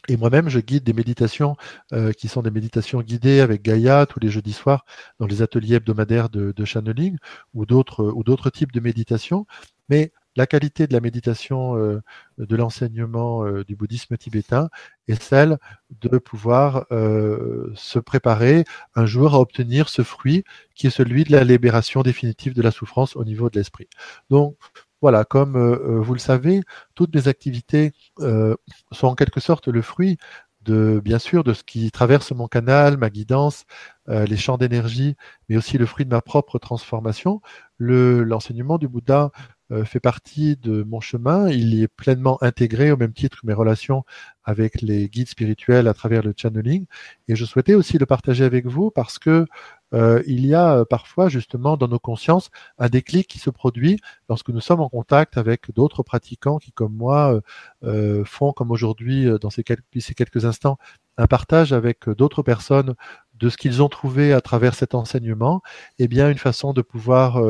et 0.09 0.16
moi-même, 0.16 0.49
je 0.49 0.61
guide 0.61 0.85
des 0.85 0.93
méditations 0.93 1.57
euh, 1.93 2.12
qui 2.12 2.28
sont 2.28 2.43
des 2.43 2.51
méditations 2.51 3.01
guidées 3.03 3.41
avec 3.41 3.62
Gaïa 3.62 4.07
tous 4.07 4.20
les 4.20 4.28
jeudis 4.28 4.53
soirs 4.53 4.85
dans 5.19 5.27
les 5.27 5.43
ateliers 5.43 5.77
hebdomadaires 5.77 6.28
de, 6.28 6.53
de 6.53 6.65
channeling 6.65 7.16
ou 7.55 7.66
d'autres 7.66 8.05
ou 8.05 8.23
d'autres 8.24 8.51
types 8.51 8.73
de 8.73 8.81
méditations. 8.81 9.47
Mais 9.89 10.12
la 10.37 10.47
qualité 10.47 10.87
de 10.87 10.93
la 10.93 11.01
méditation 11.01 11.77
euh, 11.77 12.03
de 12.39 12.57
l'enseignement 12.57 13.45
euh, 13.47 13.65
du 13.65 13.74
bouddhisme 13.74 14.16
tibétain 14.16 14.69
est 15.09 15.23
celle 15.23 15.59
de 16.03 16.19
pouvoir 16.19 16.87
se 16.91 17.99
préparer 17.99 18.65
un 18.95 19.07
jour 19.07 19.35
à 19.35 19.41
obtenir 19.41 19.89
ce 19.89 20.03
fruit 20.03 20.45
qui 20.74 20.89
est 20.89 20.91
celui 20.91 21.24
de 21.24 21.33
la 21.33 21.45
libération 21.45 22.03
définitive 22.03 22.55
de 22.55 22.62
la 22.62 22.70
souffrance 22.70 23.16
au 23.16 23.24
niveau 23.24 23.49
de 23.49 23.59
l'esprit. 23.59 23.89
Donc, 24.31 24.57
voilà, 25.02 25.24
comme 25.24 25.56
euh, 25.56 25.98
euh, 25.98 26.01
vous 26.01 26.14
le 26.14 26.18
savez, 26.20 26.62
toutes 26.94 27.14
mes 27.14 27.28
activités 27.28 27.93
euh, 28.20 28.56
sont 28.93 29.09
en 29.09 29.14
quelque 29.14 29.40
sorte 29.40 29.68
le 29.68 29.82
fruit 29.82 30.18
de, 30.62 31.01
bien 31.05 31.18
sûr, 31.20 31.44
de 31.44 31.52
ce 31.52 31.62
qui 31.62 31.90
traverse 31.93 32.32
mon 32.32 32.48
canal, 32.48 32.97
ma 32.97 33.09
guidance, 33.09 33.64
les 34.09 34.36
champs 34.36 34.59
d'énergie, 34.59 35.14
mais 35.48 35.56
aussi 35.56 35.78
le 35.78 35.86
fruit 35.86 36.05
de 36.05 36.10
ma 36.10 36.20
propre 36.20 36.59
transformation. 36.59 37.40
l'enseignement 37.78 38.77
du 38.78 38.89
Bouddha 38.89 39.31
fait 39.85 40.01
partie 40.01 40.57
de 40.57 40.83
mon 40.85 41.01
chemin. 41.01 41.49
Il 41.49 41.75
y 41.75 41.83
est 41.83 41.89
pleinement 41.89 42.39
intégré 42.43 42.91
au 42.93 42.97
même 42.97 43.13
titre 43.13 43.41
que 43.41 43.47
mes 43.47 43.53
relations 43.53 44.05
avec 44.45 44.81
les 44.81 45.09
guides 45.09 45.29
spirituels 45.29 45.89
à 45.89 45.95
travers 45.95 46.23
le 46.23 46.33
channeling. 46.37 46.87
Et 47.29 47.35
je 47.37 47.45
souhaitais 47.45 47.75
aussi 47.75 47.99
le 47.99 48.07
partager 48.07 48.45
avec 48.45 48.67
vous 48.67 48.91
parce 48.91 49.19
que 49.19 49.47
euh, 49.95 50.23
il 50.27 50.47
y 50.47 50.55
a 50.55 50.79
euh, 50.79 50.85
parfois 50.85 51.29
justement 51.29 51.77
dans 51.77 51.89
nos 51.89 51.99
consciences 51.99 52.51
un 52.79 52.89
déclic 52.89 53.29
qui 53.29 53.39
se 53.39 53.51
produit 53.51 54.01
lorsque 54.29 54.49
nous 54.49 54.61
sommes 54.61 54.81
en 54.81 54.89
contact 54.89 55.37
avec 55.37 55.73
d'autres 55.73 56.03
pratiquants 56.03 56.59
qui, 56.59 56.73
comme 56.73 56.95
moi, 56.95 57.41
euh, 57.85 58.25
font 58.25 58.53
comme 58.53 58.71
aujourd'hui, 58.71 59.27
dans 59.41 59.51
ces 59.51 59.65
quelques 59.65 60.45
instants, 60.45 60.79
un 61.19 61.27
partage 61.27 61.73
avec 61.73 62.09
d'autres 62.11 62.43
personnes 62.43 62.95
de 63.39 63.49
ce 63.49 63.57
qu'ils 63.57 63.83
ont 63.83 63.89
trouvé 63.89 64.33
à 64.33 64.41
travers 64.41 64.75
cet 64.75 64.95
enseignement, 64.95 65.63
eh 65.99 66.09
bien 66.09 66.31
une 66.31 66.39
façon 66.39 66.73
de 66.73 66.83
pouvoir 66.83 67.41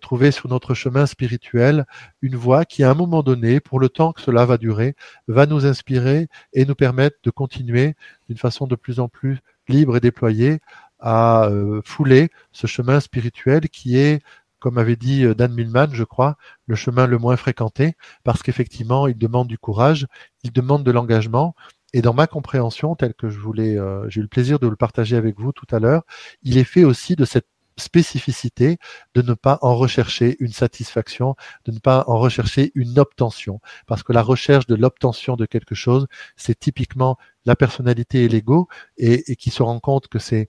trouver 0.00 0.30
sur 0.30 0.48
notre 0.48 0.74
chemin 0.74 1.06
spirituel 1.06 1.84
une 2.22 2.36
voie 2.36 2.64
qui, 2.64 2.82
à 2.82 2.90
un 2.90 2.94
moment 2.94 3.22
donné, 3.22 3.60
pour 3.60 3.80
le 3.80 3.88
temps 3.88 4.12
que 4.12 4.20
cela 4.20 4.44
va 4.44 4.58
durer, 4.58 4.94
va 5.28 5.46
nous 5.46 5.66
inspirer 5.66 6.28
et 6.52 6.64
nous 6.64 6.74
permettre 6.74 7.16
de 7.22 7.30
continuer 7.30 7.94
d'une 8.28 8.38
façon 8.38 8.66
de 8.66 8.76
plus 8.76 9.00
en 9.00 9.08
plus 9.08 9.40
libre 9.68 9.96
et 9.96 10.00
déployée 10.00 10.60
à 10.98 11.46
euh, 11.46 11.80
fouler 11.84 12.30
ce 12.52 12.66
chemin 12.66 13.00
spirituel 13.00 13.68
qui 13.68 13.98
est, 13.98 14.22
comme 14.58 14.78
avait 14.78 14.96
dit 14.96 15.24
euh, 15.24 15.34
Dan 15.34 15.52
Millman, 15.54 15.88
je 15.92 16.04
crois, 16.04 16.36
le 16.66 16.74
chemin 16.74 17.06
le 17.06 17.18
moins 17.18 17.36
fréquenté, 17.36 17.94
parce 18.24 18.42
qu'effectivement, 18.42 19.06
il 19.06 19.18
demande 19.18 19.48
du 19.48 19.58
courage, 19.58 20.06
il 20.42 20.52
demande 20.52 20.84
de 20.84 20.90
l'engagement. 20.90 21.54
Et 21.96 22.02
dans 22.02 22.12
ma 22.12 22.26
compréhension, 22.26 22.94
telle 22.94 23.14
que 23.14 23.30
je 23.30 23.38
voulais, 23.38 23.78
euh, 23.78 24.06
j'ai 24.10 24.20
eu 24.20 24.22
le 24.22 24.28
plaisir 24.28 24.58
de 24.58 24.68
le 24.68 24.76
partager 24.76 25.16
avec 25.16 25.40
vous 25.40 25.52
tout 25.52 25.64
à 25.74 25.78
l'heure, 25.78 26.02
il 26.42 26.58
est 26.58 26.64
fait 26.64 26.84
aussi 26.84 27.16
de 27.16 27.24
cette 27.24 27.46
spécificité 27.78 28.76
de 29.14 29.22
ne 29.22 29.32
pas 29.32 29.58
en 29.62 29.74
rechercher 29.74 30.36
une 30.40 30.52
satisfaction, 30.52 31.36
de 31.64 31.72
ne 31.72 31.78
pas 31.78 32.04
en 32.06 32.18
rechercher 32.18 32.70
une 32.74 32.98
obtention. 32.98 33.60
Parce 33.86 34.02
que 34.02 34.12
la 34.12 34.20
recherche 34.20 34.66
de 34.66 34.74
l'obtention 34.74 35.36
de 35.36 35.46
quelque 35.46 35.74
chose, 35.74 36.06
c'est 36.36 36.58
typiquement 36.58 37.16
la 37.46 37.56
personnalité 37.56 38.24
et 38.24 38.28
l'ego, 38.28 38.68
et, 38.98 39.32
et 39.32 39.36
qui 39.36 39.48
se 39.48 39.62
rend 39.62 39.80
compte 39.80 40.08
que 40.08 40.18
c'est 40.18 40.48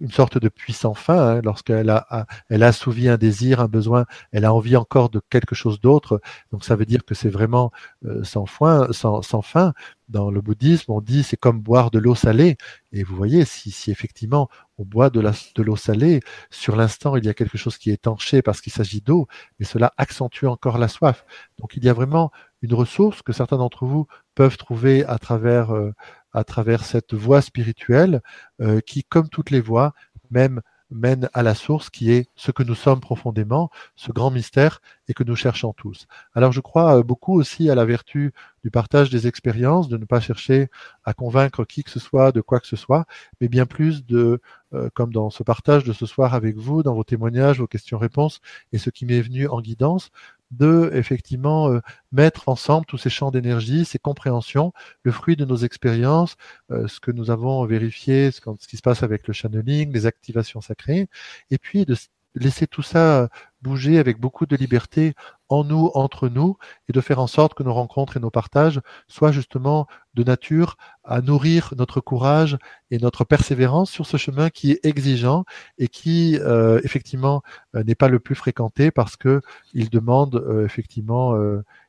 une 0.00 0.10
sorte 0.10 0.38
de 0.38 0.48
puissant 0.48 0.94
fin. 0.94 1.36
Hein, 1.36 1.40
lorsqu'elle 1.42 1.90
a, 1.90 2.26
elle 2.48 2.62
a 2.62 2.68
assouvi 2.68 3.08
un 3.08 3.16
désir, 3.16 3.60
un 3.60 3.68
besoin, 3.68 4.06
elle 4.32 4.44
a 4.44 4.54
envie 4.54 4.76
encore 4.76 5.10
de 5.10 5.20
quelque 5.30 5.54
chose 5.54 5.80
d'autre. 5.80 6.20
Donc 6.52 6.64
ça 6.64 6.76
veut 6.76 6.86
dire 6.86 7.04
que 7.04 7.14
c'est 7.14 7.28
vraiment 7.28 7.70
euh, 8.04 8.22
sans, 8.24 8.46
fin, 8.46 8.88
sans, 8.92 9.22
sans, 9.22 9.42
fin. 9.42 9.72
Dans 10.08 10.30
le 10.30 10.40
bouddhisme, 10.40 10.92
on 10.92 11.00
dit 11.00 11.22
c'est 11.22 11.36
comme 11.36 11.60
boire 11.60 11.90
de 11.90 11.98
l'eau 11.98 12.14
salée. 12.14 12.56
Et 12.92 13.02
vous 13.02 13.16
voyez, 13.16 13.44
si, 13.44 13.70
si 13.70 13.90
effectivement 13.90 14.48
on 14.78 14.84
boit 14.84 15.10
de, 15.10 15.20
l'eau 15.62 15.76
salée, 15.76 16.20
sur 16.50 16.76
l'instant 16.76 17.16
il 17.16 17.24
y 17.24 17.28
a 17.28 17.34
quelque 17.34 17.56
chose 17.56 17.78
qui 17.78 17.90
est 17.90 17.94
étanché 17.94 18.42
parce 18.42 18.60
qu'il 18.60 18.72
s'agit 18.72 19.00
d'eau, 19.00 19.26
mais 19.58 19.64
cela 19.64 19.92
accentue 19.96 20.46
encore 20.46 20.78
la 20.78 20.88
soif. 20.88 21.24
Donc 21.58 21.76
il 21.76 21.84
y 21.84 21.88
a 21.88 21.92
vraiment 21.92 22.32
une 22.62 22.74
ressource 22.74 23.22
que 23.22 23.32
certains 23.32 23.58
d'entre 23.58 23.86
vous 23.86 24.06
peuvent 24.34 24.56
trouver 24.56 25.04
à 25.04 25.18
travers 25.18 25.74
euh, 25.74 25.92
à 26.32 26.44
travers 26.44 26.84
cette 26.84 27.14
voie 27.14 27.40
spirituelle 27.40 28.20
euh, 28.60 28.80
qui, 28.80 29.04
comme 29.04 29.28
toutes 29.28 29.50
les 29.50 29.60
voies, 29.60 29.94
même 30.30 30.60
mène 30.90 31.28
à 31.32 31.42
la 31.42 31.54
source 31.54 31.90
qui 31.90 32.10
est 32.12 32.28
ce 32.36 32.50
que 32.50 32.62
nous 32.62 32.74
sommes 32.74 33.00
profondément, 33.00 33.70
ce 33.96 34.12
grand 34.12 34.30
mystère 34.30 34.80
et 35.08 35.14
que 35.14 35.24
nous 35.24 35.36
cherchons 35.36 35.72
tous. 35.72 36.06
Alors 36.34 36.52
je 36.52 36.60
crois 36.60 36.98
euh, 36.98 37.02
beaucoup 37.02 37.34
aussi 37.38 37.70
à 37.70 37.74
la 37.74 37.84
vertu 37.84 38.32
du 38.62 38.70
partage 38.70 39.10
des 39.10 39.26
expériences, 39.26 39.88
de 39.88 39.96
ne 39.96 40.04
pas 40.04 40.20
chercher 40.20 40.68
à 41.04 41.12
convaincre 41.14 41.64
qui 41.64 41.84
que 41.84 41.90
ce 41.90 42.00
soit 42.00 42.32
de 42.32 42.40
quoi 42.40 42.60
que 42.60 42.66
ce 42.66 42.76
soit, 42.76 43.06
mais 43.40 43.48
bien 43.48 43.66
plus 43.66 44.06
de, 44.06 44.40
euh, 44.72 44.88
comme 44.94 45.12
dans 45.12 45.30
ce 45.30 45.42
partage 45.42 45.84
de 45.84 45.92
ce 45.92 46.06
soir 46.06 46.34
avec 46.34 46.56
vous, 46.56 46.82
dans 46.82 46.94
vos 46.94 47.04
témoignages, 47.04 47.60
vos 47.60 47.66
questions-réponses 47.66 48.40
et 48.72 48.78
ce 48.78 48.90
qui 48.90 49.04
m'est 49.06 49.20
venu 49.20 49.48
en 49.48 49.60
guidance, 49.60 50.10
de 50.56 50.90
effectivement 50.94 51.70
euh, 51.70 51.80
mettre 52.12 52.48
ensemble 52.48 52.86
tous 52.86 52.98
ces 52.98 53.10
champs 53.10 53.30
d'énergie, 53.30 53.84
ces 53.84 53.98
compréhensions, 53.98 54.72
le 55.02 55.12
fruit 55.12 55.36
de 55.36 55.44
nos 55.44 55.56
expériences, 55.56 56.36
euh, 56.70 56.88
ce 56.88 57.00
que 57.00 57.10
nous 57.10 57.30
avons 57.30 57.64
vérifié, 57.66 58.30
ce, 58.30 58.40
ce, 58.60 58.68
qui 58.68 58.76
se 58.76 58.82
passe 58.82 59.02
avec 59.02 59.26
le 59.28 59.34
channeling, 59.34 59.92
les 59.92 60.06
activations 60.06 60.60
sacrées, 60.60 61.08
et 61.50 61.58
puis 61.58 61.84
de 61.84 61.96
laisser 62.34 62.66
tout 62.66 62.82
ça 62.82 63.28
bouger 63.64 63.98
avec 63.98 64.20
beaucoup 64.20 64.46
de 64.46 64.54
liberté 64.54 65.14
en 65.48 65.64
nous, 65.64 65.90
entre 65.94 66.28
nous, 66.28 66.56
et 66.88 66.92
de 66.92 67.00
faire 67.00 67.18
en 67.18 67.26
sorte 67.26 67.54
que 67.54 67.62
nos 67.62 67.72
rencontres 67.72 68.16
et 68.16 68.20
nos 68.20 68.30
partages 68.30 68.80
soient 69.08 69.32
justement 69.32 69.86
de 70.14 70.22
nature 70.22 70.76
à 71.02 71.20
nourrir 71.20 71.72
notre 71.76 72.00
courage 72.00 72.56
et 72.90 72.98
notre 72.98 73.24
persévérance 73.24 73.90
sur 73.90 74.06
ce 74.06 74.16
chemin 74.16 74.50
qui 74.50 74.72
est 74.72 74.84
exigeant 74.84 75.44
et 75.78 75.88
qui 75.88 76.38
euh, 76.40 76.80
effectivement 76.84 77.42
euh, 77.74 77.82
n'est 77.82 77.94
pas 77.94 78.08
le 78.08 78.20
plus 78.20 78.34
fréquenté 78.34 78.90
parce 78.90 79.16
que 79.16 79.40
il 79.72 79.90
demande 79.90 80.36
euh, 80.36 80.64
effectivement 80.64 81.34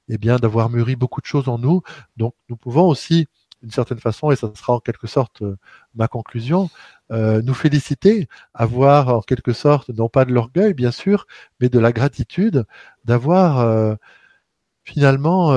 eh 0.08 0.18
bien 0.18 0.38
d'avoir 0.38 0.70
mûri 0.70 0.96
beaucoup 0.96 1.22
de 1.22 1.26
choses 1.26 1.50
en 1.50 1.58
nous. 1.58 1.82
Donc 2.18 2.34
nous 2.50 2.58
pouvons 2.58 2.88
aussi 2.88 3.28
certaine 3.72 4.00
façon, 4.00 4.32
et 4.32 4.36
ça 4.36 4.52
sera 4.56 4.74
en 4.74 4.80
quelque 4.80 5.08
sorte 5.08 5.44
ma 5.96 6.08
conclusion, 6.08 6.70
euh, 7.12 7.42
nous 7.42 7.54
féliciter, 7.54 8.28
avoir 8.54 9.10
en 9.10 9.22
quelque 9.22 9.54
sorte, 9.54 9.90
non 9.90 10.10
pas 10.10 10.26
de 10.26 10.34
l'orgueil 10.34 10.74
bien 10.74 10.92
sûr, 10.92 11.28
mais 11.60 11.70
de 11.70 11.80
la 11.80 11.92
gratitude 11.92 12.66
d'avoir 13.06 13.60
euh, 13.60 13.96
finalement 14.84 15.54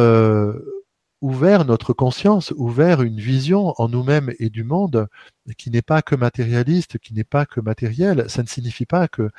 ouvert 1.21 1.65
notre 1.65 1.93
conscience, 1.93 2.53
ouvert 2.57 3.03
une 3.03 3.19
vision 3.19 3.75
en 3.79 3.89
nous-mêmes 3.89 4.33
et 4.39 4.51
du 4.51 4.63
monde 4.63 5.09
qui 5.57 5.71
n'est 5.71 5.83
pas 5.83 6.03
que 6.03 6.15
matérialiste, 6.15 6.99
qui 6.99 7.15
n'est 7.15 7.25
pas 7.25 7.47
que 7.47 7.61
matériel. 7.61 8.29
Ça 8.29 8.43
ne 8.43 8.49
signifie 8.49 8.87
pas 8.87 9.09
qu'il 9.09 9.31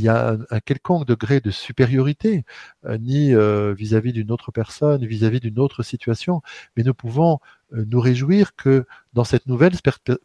y 0.00 0.08
a 0.08 0.36
un, 0.50 0.60
quelconque 0.60 1.06
degré 1.06 1.40
de 1.40 1.50
supériorité, 1.50 2.44
euh, 2.86 2.98
ni 2.98 3.34
euh, 3.34 3.74
vis-à-vis 3.74 4.12
d'une 4.12 4.32
autre 4.32 4.50
personne, 4.50 5.04
vis-à-vis 5.06 5.40
d'une 5.40 5.58
autre 5.58 5.82
situation, 5.82 6.42
mais 6.76 6.82
nous 6.82 6.94
pouvons 6.94 7.38
euh, 7.74 7.84
nous 7.86 8.00
réjouir 8.00 8.56
que 8.56 8.86
dans 9.12 9.24
cette 9.24 9.46
nouvelle 9.46 9.74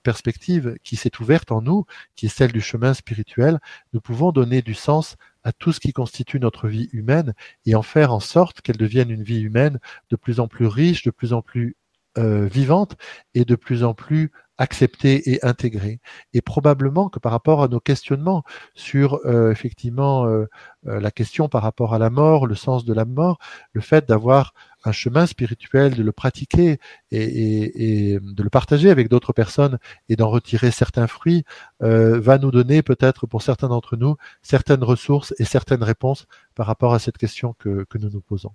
perspective 0.03 0.77
qui 0.83 0.95
s'est 0.95 1.19
ouverte 1.19 1.51
en 1.51 1.61
nous, 1.61 1.85
qui 2.15 2.27
est 2.27 2.29
celle 2.29 2.51
du 2.51 2.61
chemin 2.61 2.93
spirituel, 2.93 3.59
nous 3.93 4.01
pouvons 4.01 4.31
donner 4.31 4.61
du 4.61 4.73
sens 4.73 5.17
à 5.43 5.51
tout 5.51 5.71
ce 5.71 5.79
qui 5.79 5.93
constitue 5.93 6.39
notre 6.39 6.67
vie 6.67 6.89
humaine 6.93 7.33
et 7.65 7.75
en 7.75 7.81
faire 7.81 8.13
en 8.13 8.19
sorte 8.19 8.61
qu'elle 8.61 8.77
devienne 8.77 9.09
une 9.09 9.23
vie 9.23 9.41
humaine 9.41 9.79
de 10.09 10.15
plus 10.15 10.39
en 10.39 10.47
plus 10.47 10.67
riche, 10.67 11.03
de 11.03 11.11
plus 11.11 11.33
en 11.33 11.41
plus 11.41 11.77
euh, 12.19 12.45
vivante 12.45 12.95
et 13.33 13.43
de 13.43 13.55
plus 13.55 13.83
en 13.83 13.95
plus 13.95 14.31
acceptée 14.59 15.31
et 15.31 15.43
intégrée. 15.43 15.99
Et 16.33 16.41
probablement 16.41 17.09
que 17.09 17.17
par 17.17 17.31
rapport 17.31 17.63
à 17.63 17.67
nos 17.67 17.79
questionnements 17.79 18.43
sur 18.75 19.19
euh, 19.25 19.51
effectivement 19.51 20.27
euh, 20.27 20.45
la 20.83 21.09
question 21.09 21.49
par 21.49 21.63
rapport 21.63 21.95
à 21.95 21.97
la 21.97 22.11
mort, 22.11 22.45
le 22.45 22.53
sens 22.53 22.85
de 22.85 22.93
la 22.93 23.05
mort, 23.05 23.39
le 23.71 23.81
fait 23.81 24.07
d'avoir 24.07 24.53
un 24.83 24.91
chemin 24.91 25.25
spirituel, 25.25 25.95
de 25.95 26.03
le 26.03 26.11
pratiquer 26.11 26.79
et, 27.11 28.19
de 28.21 28.43
le 28.43 28.49
partager 28.49 28.89
avec 28.89 29.09
d'autres 29.09 29.33
personnes 29.33 29.79
et 30.09 30.15
d'en 30.15 30.29
retirer 30.29 30.71
certains 30.71 31.07
fruits, 31.07 31.43
va 31.79 32.37
nous 32.37 32.51
donner 32.51 32.81
peut-être 32.81 33.27
pour 33.27 33.41
certains 33.41 33.69
d'entre 33.69 33.95
nous 33.97 34.15
certaines 34.41 34.83
ressources 34.83 35.33
et 35.39 35.45
certaines 35.45 35.83
réponses 35.83 36.27
par 36.55 36.67
rapport 36.67 36.93
à 36.93 36.99
cette 36.99 37.17
question 37.17 37.53
que, 37.59 37.85
que 37.89 37.97
nous 37.97 38.09
nous 38.09 38.21
posons. 38.21 38.53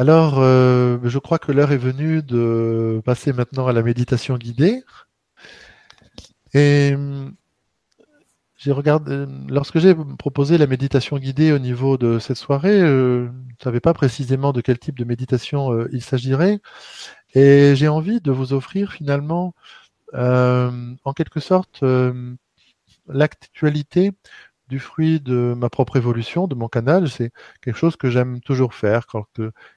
Alors, 0.00 0.38
euh, 0.38 0.98
je 1.02 1.18
crois 1.18 1.40
que 1.40 1.50
l'heure 1.50 1.72
est 1.72 1.76
venue 1.76 2.22
de 2.22 3.02
passer 3.04 3.32
maintenant 3.32 3.66
à 3.66 3.72
la 3.72 3.82
méditation 3.82 4.38
guidée. 4.38 4.84
Et 6.54 6.94
j'ai 8.58 8.72
regardé, 8.72 9.24
lorsque 9.48 9.78
j'ai 9.78 9.94
proposé 10.18 10.58
la 10.58 10.66
méditation 10.66 11.18
guidée 11.18 11.52
au 11.52 11.58
niveau 11.58 11.96
de 11.96 12.18
cette 12.18 12.36
soirée, 12.36 12.80
euh, 12.80 13.26
je 13.26 13.30
ne 13.30 13.62
savais 13.62 13.80
pas 13.80 13.94
précisément 13.94 14.52
de 14.52 14.60
quel 14.60 14.78
type 14.78 14.98
de 14.98 15.04
méditation 15.04 15.72
euh, 15.72 15.88
il 15.92 16.02
s'agirait. 16.02 16.60
Et 17.34 17.74
j'ai 17.76 17.88
envie 17.88 18.20
de 18.20 18.32
vous 18.32 18.52
offrir 18.52 18.92
finalement, 18.92 19.54
en 20.14 21.12
quelque 21.14 21.40
sorte, 21.40 21.84
l'actualité 23.06 24.12
du 24.68 24.78
fruit 24.78 25.20
de 25.20 25.54
ma 25.56 25.70
propre 25.70 25.96
évolution, 25.96 26.46
de 26.46 26.54
mon 26.54 26.68
canal. 26.68 27.08
C'est 27.08 27.32
quelque 27.62 27.76
chose 27.76 27.96
que 27.96 28.10
j'aime 28.10 28.40
toujours 28.40 28.74
faire 28.74 29.06
quand 29.06 29.26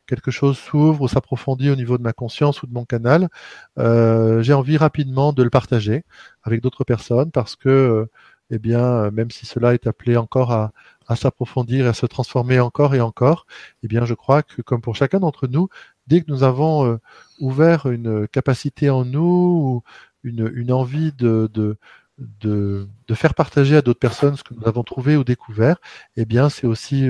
quelque 0.07 0.31
chose 0.31 0.57
s'ouvre 0.57 1.01
ou 1.01 1.07
s'approfondit 1.07 1.69
au 1.69 1.75
niveau 1.75 1.97
de 1.97 2.03
ma 2.03 2.13
conscience 2.13 2.61
ou 2.63 2.67
de 2.67 2.73
mon 2.73 2.85
canal. 2.85 3.29
Euh, 3.79 4.41
j'ai 4.41 4.53
envie 4.53 4.77
rapidement 4.77 5.33
de 5.33 5.43
le 5.43 5.49
partager 5.49 6.03
avec 6.43 6.61
d'autres 6.61 6.83
personnes 6.83 7.31
parce 7.31 7.55
que, 7.55 7.69
euh, 7.69 8.05
eh 8.51 8.59
bien, 8.59 9.09
même 9.11 9.31
si 9.31 9.45
cela 9.45 9.73
est 9.73 9.87
appelé 9.87 10.17
encore 10.17 10.51
à, 10.51 10.71
s'approfondir 11.15 11.85
et 11.85 11.89
à 11.89 11.93
se 11.93 12.05
transformer 12.05 12.61
encore 12.61 12.95
et 12.95 13.01
encore, 13.01 13.45
eh 13.83 13.87
bien, 13.89 14.05
je 14.05 14.13
crois 14.13 14.43
que 14.43 14.61
comme 14.61 14.81
pour 14.81 14.95
chacun 14.95 15.19
d'entre 15.19 15.47
nous, 15.47 15.67
dès 16.07 16.21
que 16.21 16.31
nous 16.31 16.43
avons 16.43 16.85
euh, 16.85 16.97
ouvert 17.39 17.87
une 17.87 18.27
capacité 18.29 18.89
en 18.89 19.03
nous 19.03 19.21
ou 19.21 19.83
une, 20.23 20.49
une 20.55 20.71
envie 20.71 21.11
de, 21.11 21.77
faire 23.13 23.33
partager 23.33 23.75
à 23.75 23.81
d'autres 23.81 23.99
personnes 23.99 24.37
ce 24.37 24.43
que 24.43 24.53
nous 24.53 24.67
avons 24.67 24.83
trouvé 24.83 25.17
ou 25.17 25.23
découvert, 25.25 25.77
eh 26.15 26.25
bien, 26.25 26.49
c'est 26.49 26.67
aussi 26.67 27.09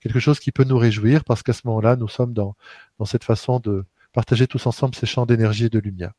quelque 0.00 0.20
chose 0.20 0.40
qui 0.40 0.52
peut 0.52 0.64
nous 0.64 0.78
réjouir 0.78 1.24
parce 1.24 1.42
qu'à 1.42 1.52
ce 1.52 1.62
moment-là, 1.66 1.96
nous 1.96 2.08
sommes 2.08 2.32
dans 2.32 2.56
cette 3.04 3.24
façon 3.24 3.60
de 3.60 3.84
partager 4.12 4.46
tous 4.46 4.66
ensemble 4.66 4.94
ces 4.94 5.06
champs 5.06 5.26
d'énergie 5.26 5.66
et 5.66 5.70
de 5.70 5.78
lumière. 5.78 6.12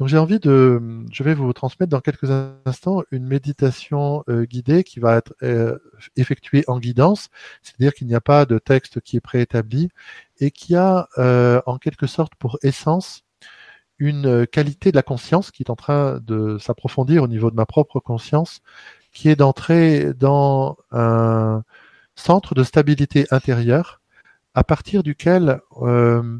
Donc 0.00 0.08
j'ai 0.08 0.16
envie 0.16 0.40
de, 0.40 0.80
je 1.12 1.22
vais 1.22 1.34
vous 1.34 1.52
transmettre 1.52 1.90
dans 1.90 2.00
quelques 2.00 2.30
instants 2.64 3.02
une 3.10 3.26
méditation 3.26 4.24
euh, 4.30 4.46
guidée 4.46 4.82
qui 4.82 4.98
va 4.98 5.18
être 5.18 5.34
euh, 5.42 5.78
effectuée 6.16 6.64
en 6.68 6.78
guidance, 6.78 7.28
c'est-à-dire 7.62 7.92
qu'il 7.92 8.06
n'y 8.06 8.14
a 8.14 8.22
pas 8.22 8.46
de 8.46 8.58
texte 8.58 9.02
qui 9.02 9.18
est 9.18 9.20
préétabli 9.20 9.90
et 10.38 10.50
qui 10.52 10.74
a 10.74 11.06
euh, 11.18 11.60
en 11.66 11.76
quelque 11.76 12.06
sorte 12.06 12.34
pour 12.36 12.58
essence 12.62 13.24
une 13.98 14.46
qualité 14.46 14.90
de 14.90 14.96
la 14.96 15.02
conscience 15.02 15.50
qui 15.50 15.64
est 15.64 15.70
en 15.70 15.76
train 15.76 16.18
de 16.22 16.56
s'approfondir 16.56 17.22
au 17.22 17.28
niveau 17.28 17.50
de 17.50 17.56
ma 17.56 17.66
propre 17.66 18.00
conscience, 18.00 18.62
qui 19.12 19.28
est 19.28 19.36
d'entrer 19.36 20.14
dans 20.14 20.78
un 20.92 21.62
centre 22.14 22.54
de 22.54 22.64
stabilité 22.64 23.26
intérieure 23.30 24.00
à 24.54 24.64
partir 24.64 25.02
duquel 25.02 25.60
euh, 25.82 26.38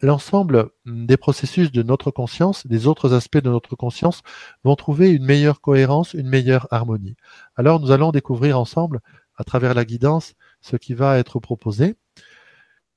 l'ensemble 0.00 0.70
des 0.86 1.16
processus 1.16 1.72
de 1.72 1.82
notre 1.82 2.10
conscience, 2.10 2.66
des 2.66 2.86
autres 2.86 3.12
aspects 3.14 3.38
de 3.38 3.50
notre 3.50 3.76
conscience, 3.76 4.22
vont 4.64 4.76
trouver 4.76 5.10
une 5.10 5.24
meilleure 5.24 5.60
cohérence, 5.60 6.14
une 6.14 6.28
meilleure 6.28 6.66
harmonie. 6.70 7.16
Alors 7.56 7.80
nous 7.80 7.90
allons 7.90 8.12
découvrir 8.12 8.58
ensemble, 8.58 9.00
à 9.36 9.44
travers 9.44 9.74
la 9.74 9.84
guidance, 9.84 10.34
ce 10.60 10.76
qui 10.76 10.94
va 10.94 11.18
être 11.18 11.40
proposé. 11.40 11.96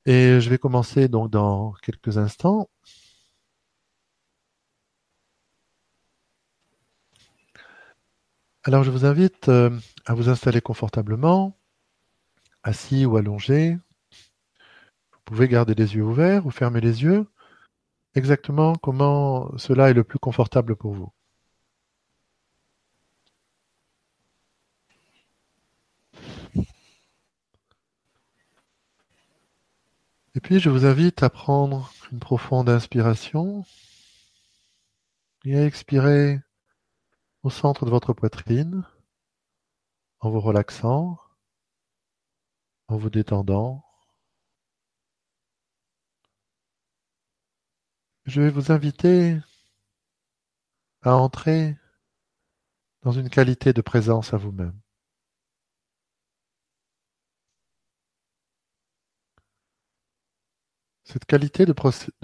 Et 0.06 0.40
je 0.42 0.50
vais 0.50 0.58
commencer 0.58 1.08
donc 1.08 1.30
dans 1.32 1.74
quelques 1.82 2.18
instants. 2.18 2.70
Alors 8.66 8.84
je 8.84 8.92
vous 8.92 9.06
invite 9.06 9.50
euh, 9.50 9.70
à 10.06 10.14
vous 10.14 10.30
installer 10.30 10.62
confortablement, 10.62 11.58
assis 12.64 13.06
ou 13.06 13.18
allongé. 13.18 13.78
Pouvez 15.34 15.48
garder 15.48 15.74
les 15.74 15.96
yeux 15.96 16.04
ouverts 16.04 16.46
ou 16.46 16.52
fermer 16.52 16.80
les 16.80 17.02
yeux, 17.02 17.26
exactement 18.14 18.76
comment 18.76 19.58
cela 19.58 19.90
est 19.90 19.96
le 19.96 20.04
plus 20.04 20.20
confortable 20.20 20.76
pour 20.76 20.94
vous. 20.94 21.12
Et 30.36 30.40
puis 30.40 30.60
je 30.60 30.70
vous 30.70 30.86
invite 30.86 31.24
à 31.24 31.32
prendre 31.32 31.92
une 32.12 32.20
profonde 32.20 32.70
inspiration 32.70 33.66
et 35.46 35.58
à 35.58 35.66
expirer 35.66 36.42
au 37.42 37.50
centre 37.50 37.86
de 37.86 37.90
votre 37.90 38.14
poitrine, 38.14 38.86
en 40.20 40.30
vous 40.30 40.42
relaxant, 40.42 41.18
en 42.88 42.98
vous 42.98 43.10
détendant. 43.10 43.84
Je 48.26 48.42
vais 48.42 48.50
vous 48.50 48.72
inviter 48.72 49.38
à 51.02 51.16
entrer 51.16 51.78
dans 53.02 53.12
une 53.12 53.30
qualité 53.30 53.74
de 53.74 53.82
présence 53.82 54.34
à 54.34 54.38
vous-même. 54.38 54.80
Cette 61.04 61.26
qualité 61.26 61.66
de, 61.66 61.74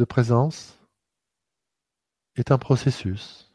présence 0.05 0.79
est 2.35 2.51
un 2.51 2.57
processus 2.57 3.53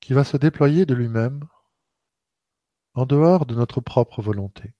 qui 0.00 0.12
va 0.12 0.22
se 0.22 0.36
déployer 0.36 0.86
de 0.86 0.94
lui-même 0.94 1.46
en 2.94 3.04
dehors 3.04 3.46
de 3.46 3.54
notre 3.56 3.80
propre 3.80 4.22
volonté. 4.22 4.74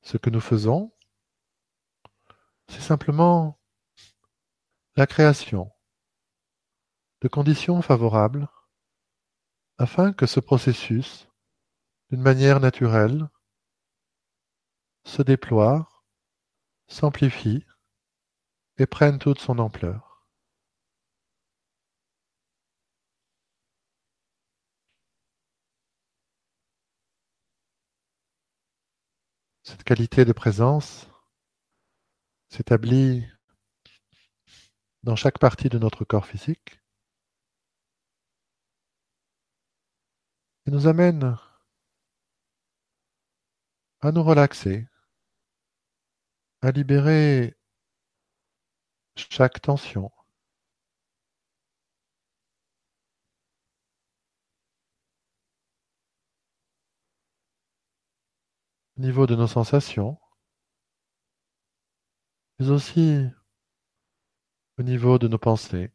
Ce 0.00 0.16
que 0.16 0.30
nous 0.30 0.40
faisons, 0.40 0.90
c'est 2.68 2.80
simplement 2.80 3.58
la 4.96 5.06
création 5.06 5.70
de 7.20 7.28
conditions 7.28 7.82
favorables 7.82 8.48
afin 9.78 10.12
que 10.12 10.26
ce 10.26 10.40
processus, 10.40 11.28
d'une 12.10 12.20
manière 12.20 12.60
naturelle, 12.60 13.28
se 15.04 15.22
déploie, 15.22 15.88
s'amplifie 16.88 17.64
et 18.78 18.86
prenne 18.86 19.18
toute 19.18 19.40
son 19.40 19.58
ampleur. 19.58 20.26
Cette 29.62 29.84
qualité 29.84 30.24
de 30.24 30.32
présence 30.32 31.07
s'établit 32.48 33.26
dans 35.02 35.16
chaque 35.16 35.38
partie 35.38 35.68
de 35.68 35.78
notre 35.78 36.04
corps 36.04 36.26
physique 36.26 36.80
et 40.66 40.70
nous 40.70 40.86
amène 40.86 41.36
à 44.00 44.12
nous 44.12 44.22
relaxer, 44.22 44.86
à 46.62 46.70
libérer 46.70 47.56
chaque 49.16 49.60
tension. 49.60 50.10
Au 58.96 59.00
niveau 59.00 59.26
de 59.26 59.34
nos 59.36 59.46
sensations, 59.46 60.18
mais 62.58 62.70
aussi 62.70 63.24
au 64.78 64.82
niveau 64.82 65.18
de 65.18 65.28
nos 65.28 65.38
pensées 65.38 65.92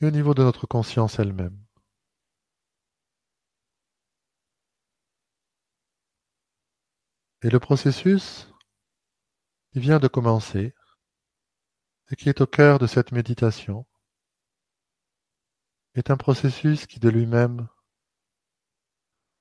et 0.00 0.06
au 0.06 0.10
niveau 0.10 0.34
de 0.34 0.42
notre 0.42 0.66
conscience 0.66 1.18
elle-même. 1.18 1.64
Et 7.42 7.50
le 7.50 7.60
processus 7.60 8.48
qui 9.72 9.80
vient 9.80 10.00
de 10.00 10.08
commencer 10.08 10.74
et 12.10 12.16
qui 12.16 12.28
est 12.28 12.40
au 12.40 12.46
cœur 12.46 12.78
de 12.78 12.86
cette 12.86 13.12
méditation 13.12 13.86
est 15.94 16.10
un 16.10 16.16
processus 16.16 16.86
qui 16.86 16.98
de 16.98 17.08
lui-même 17.08 17.68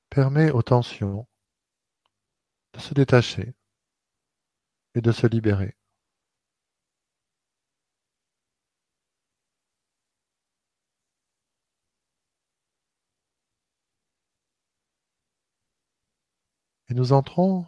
permet 0.09 0.51
aux 0.51 0.61
tensions 0.63 1.27
de 2.73 2.79
se 2.79 2.93
détacher 2.93 3.55
et 4.97 5.01
de 5.01 5.11
se 5.11 5.27
libérer. 5.27 5.77
Et 16.89 16.95
nous 16.95 17.13
entrons 17.13 17.67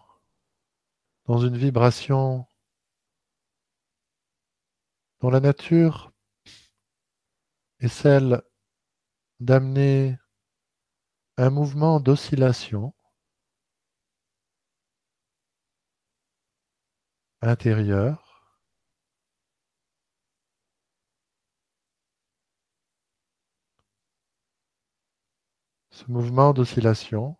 dans 1.25 1.37
une 1.37 1.55
vibration 1.55 2.47
dont 5.19 5.29
la 5.29 5.39
nature 5.39 6.11
est 7.79 7.89
celle 7.89 8.41
d'amener 9.39 10.17
un 11.37 11.51
mouvement 11.51 11.99
d'oscillation 11.99 12.95
intérieur 17.41 18.29
Ce 25.91 26.05
mouvement 26.09 26.53
d'oscillation 26.53 27.37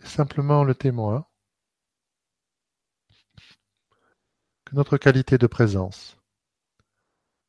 est 0.00 0.06
simplement 0.06 0.64
le 0.64 0.74
témoin 0.74 1.24
que 4.64 4.74
notre 4.74 4.96
qualité 4.96 5.38
de 5.38 5.46
présence 5.46 6.16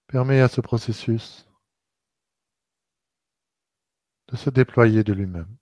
permet 0.08 0.40
à 0.41 0.48
ce 0.48 0.62
processus 0.62 1.48
de 4.28 4.38
se 4.38 4.50
déployer 4.52 5.04
de 5.04 5.14
lui-même. 5.14 5.58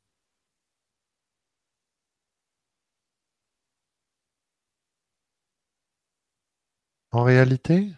En 7.13 7.23
réalité, 7.23 7.91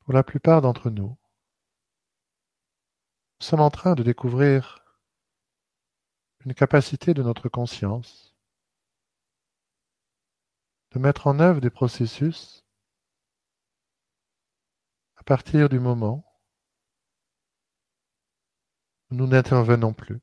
pour 0.00 0.12
la 0.12 0.22
plupart 0.22 0.62
d'entre 0.62 0.88
nous, 0.88 1.18
nous 3.40 3.46
sommes 3.46 3.60
en 3.60 3.70
train 3.70 3.94
de 3.94 4.04
découvrir 4.04 4.84
une 6.44 6.54
capacité 6.54 7.12
de 7.12 7.24
notre 7.24 7.48
conscience 7.48 8.36
de 10.92 11.00
mettre 11.00 11.26
en 11.26 11.40
œuvre 11.40 11.60
des 11.60 11.70
processus 11.70 12.64
à 15.16 15.24
partir 15.24 15.68
du 15.68 15.80
moment 15.80 16.24
où 19.10 19.16
nous 19.16 19.26
n'intervenons 19.26 19.92
plus. 19.92 20.20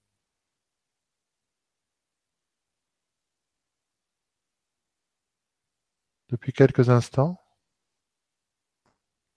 Depuis 6.33 6.51
quelques 6.51 6.89
instants, 6.89 7.39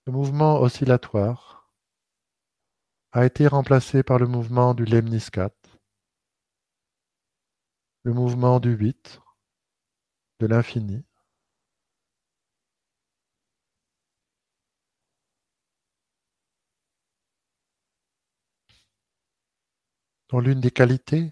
le 0.07 0.13
mouvement 0.13 0.59
oscillatoire 0.59 1.71
a 3.11 3.23
été 3.23 3.45
remplacé 3.45 4.01
par 4.01 4.17
le 4.17 4.25
mouvement 4.25 4.73
du 4.73 4.83
lemniscate, 4.83 5.77
le 8.01 8.13
mouvement 8.13 8.59
du 8.59 8.71
8, 8.71 9.21
de 10.39 10.47
l'infini, 10.47 11.05
dont 20.29 20.39
l'une 20.39 20.61
des 20.61 20.71
qualités 20.71 21.31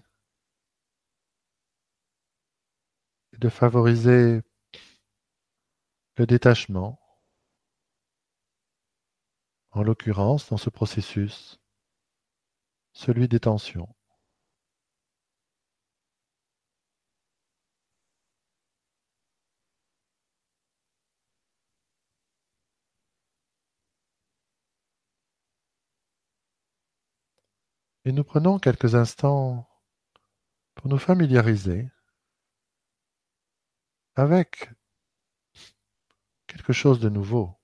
est 3.32 3.38
de 3.38 3.48
favoriser 3.48 4.45
le 6.16 6.26
détachement, 6.26 6.98
en 9.70 9.82
l'occurrence 9.82 10.48
dans 10.48 10.56
ce 10.56 10.70
processus, 10.70 11.60
celui 12.92 13.28
des 13.28 13.40
tensions. 13.40 13.94
Et 28.06 28.12
nous 28.12 28.24
prenons 28.24 28.58
quelques 28.58 28.94
instants 28.94 29.68
pour 30.76 30.88
nous 30.88 30.98
familiariser 30.98 31.90
avec 34.14 34.70
quelque 36.56 36.72
chose 36.72 37.00
de 37.00 37.10
nouveau, 37.10 37.60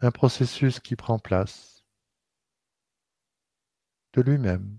un 0.00 0.10
processus 0.10 0.80
qui 0.80 0.94
prend 0.94 1.18
place 1.18 1.82
de 4.12 4.20
lui-même. 4.20 4.78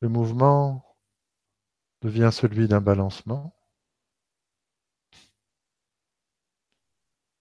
Le 0.00 0.08
mouvement 0.08 0.96
devient 2.00 2.30
celui 2.32 2.66
d'un 2.66 2.80
balancement. 2.80 3.54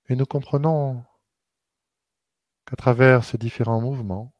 Et 0.09 0.15
nous 0.15 0.25
comprenons 0.25 1.05
qu'à 2.65 2.75
travers 2.75 3.23
ces 3.23 3.37
différents 3.37 3.79
mouvements, 3.79 4.36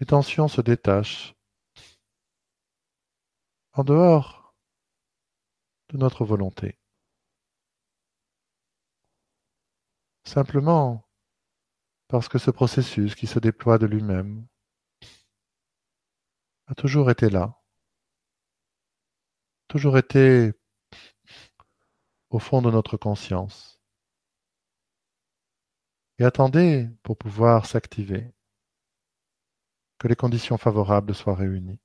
les 0.00 0.06
tensions 0.06 0.48
se 0.48 0.60
détachent 0.60 1.34
en 3.72 3.84
dehors 3.84 4.54
de 5.88 5.98
notre 5.98 6.24
volonté. 6.24 6.78
Simplement 10.24 11.08
parce 12.08 12.28
que 12.28 12.38
ce 12.38 12.50
processus 12.50 13.14
qui 13.14 13.26
se 13.26 13.38
déploie 13.38 13.78
de 13.78 13.86
lui-même 13.86 14.46
a 16.66 16.74
toujours 16.74 17.10
été 17.10 17.30
là, 17.30 17.60
toujours 19.68 19.98
été 19.98 20.52
au 22.30 22.38
fond 22.38 22.60
de 22.60 22.70
notre 22.70 22.96
conscience. 22.96 23.80
Et 26.18 26.24
attendez 26.24 26.88
pour 27.02 27.16
pouvoir 27.18 27.66
s'activer, 27.66 28.32
que 29.98 30.08
les 30.08 30.16
conditions 30.16 30.56
favorables 30.56 31.14
soient 31.14 31.34
réunies. 31.34 31.78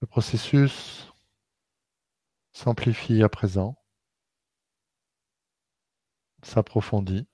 Le 0.00 0.06
processus 0.06 1.05
s'amplifie 2.56 3.22
à 3.22 3.28
présent, 3.28 3.76
s'approfondit. 6.42 7.28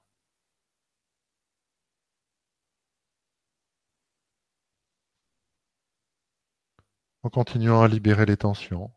en 7.24 7.30
continuant 7.30 7.82
à 7.82 7.88
libérer 7.88 8.26
les 8.26 8.36
tensions 8.36 8.92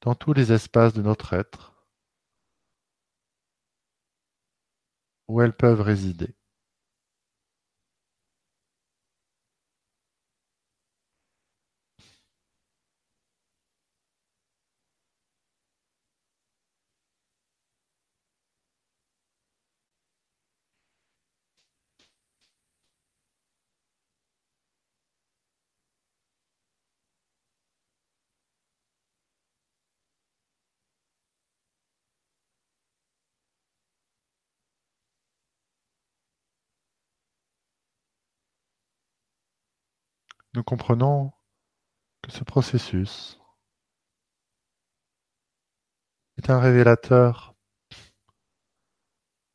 dans 0.00 0.14
tous 0.14 0.32
les 0.32 0.52
espaces 0.52 0.94
de 0.94 1.02
notre 1.02 1.34
être, 1.34 1.86
où 5.28 5.42
elles 5.42 5.54
peuvent 5.54 5.82
résider. 5.82 6.34
Nous 40.56 40.64
comprenons 40.64 41.34
que 42.22 42.32
ce 42.32 42.42
processus 42.42 43.38
est 46.38 46.48
un 46.48 46.58
révélateur 46.58 47.54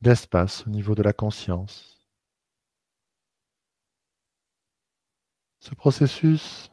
d'espace 0.00 0.64
au 0.64 0.70
niveau 0.70 0.94
de 0.94 1.02
la 1.02 1.12
conscience. 1.12 2.08
Ce 5.58 5.74
processus 5.74 6.70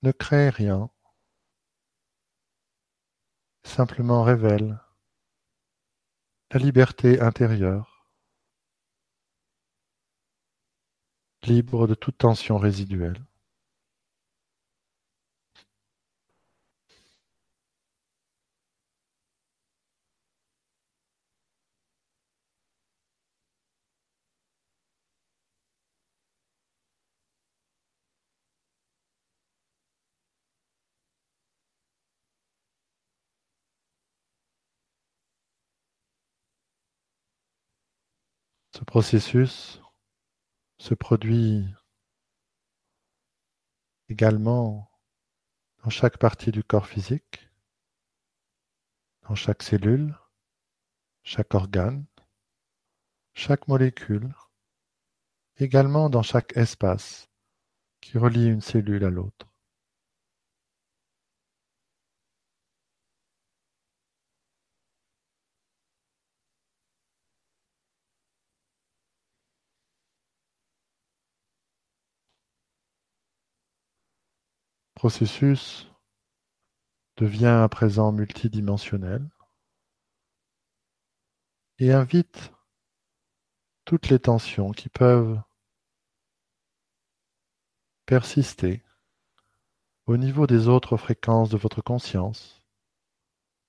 ne 0.00 0.12
crée 0.12 0.48
rien, 0.48 0.88
simplement 3.64 4.22
révèle 4.22 4.80
la 6.52 6.58
liberté 6.58 7.20
intérieure, 7.20 7.95
libre 11.46 11.86
de 11.86 11.94
toute 11.94 12.18
tension 12.18 12.58
résiduelle. 12.58 13.16
Ce 38.76 38.84
processus 38.84 39.80
se 40.86 40.94
produit 40.94 41.66
également 44.08 44.88
dans 45.82 45.90
chaque 45.90 46.16
partie 46.16 46.52
du 46.52 46.62
corps 46.62 46.86
physique, 46.86 47.50
dans 49.22 49.34
chaque 49.34 49.64
cellule, 49.64 50.16
chaque 51.24 51.54
organe, 51.54 52.06
chaque 53.34 53.66
molécule, 53.66 54.32
également 55.56 56.08
dans 56.08 56.22
chaque 56.22 56.56
espace 56.56 57.28
qui 58.00 58.16
relie 58.16 58.46
une 58.46 58.60
cellule 58.60 59.04
à 59.04 59.10
l'autre. 59.10 59.55
Processus 74.96 75.92
devient 77.18 77.60
à 77.62 77.68
présent 77.68 78.12
multidimensionnel 78.12 79.28
et 81.78 81.92
invite 81.92 82.50
toutes 83.84 84.08
les 84.08 84.18
tensions 84.18 84.72
qui 84.72 84.88
peuvent 84.88 85.38
persister 88.06 88.82
au 90.06 90.16
niveau 90.16 90.46
des 90.46 90.66
autres 90.66 90.96
fréquences 90.96 91.50
de 91.50 91.58
votre 91.58 91.82
conscience, 91.82 92.62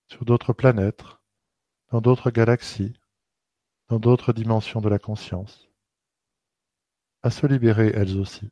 sur 0.08 0.24
d'autres 0.24 0.54
planètes, 0.54 1.04
dans 1.92 2.00
d'autres 2.00 2.32
galaxies, 2.32 2.94
dans 3.90 4.00
d'autres 4.00 4.32
dimensions 4.32 4.80
de 4.80 4.88
la 4.88 5.00
conscience, 5.00 5.68
à 7.22 7.32
se 7.32 7.46
libérer 7.48 7.92
elles 7.94 8.18
aussi. 8.18 8.50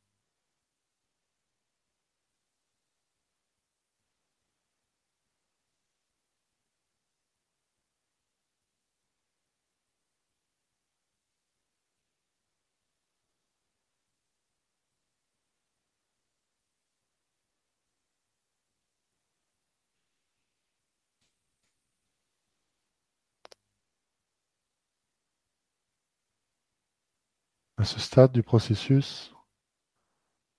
Ce 27.85 27.99
stade 27.99 28.31
du 28.31 28.41
processus, 28.41 29.31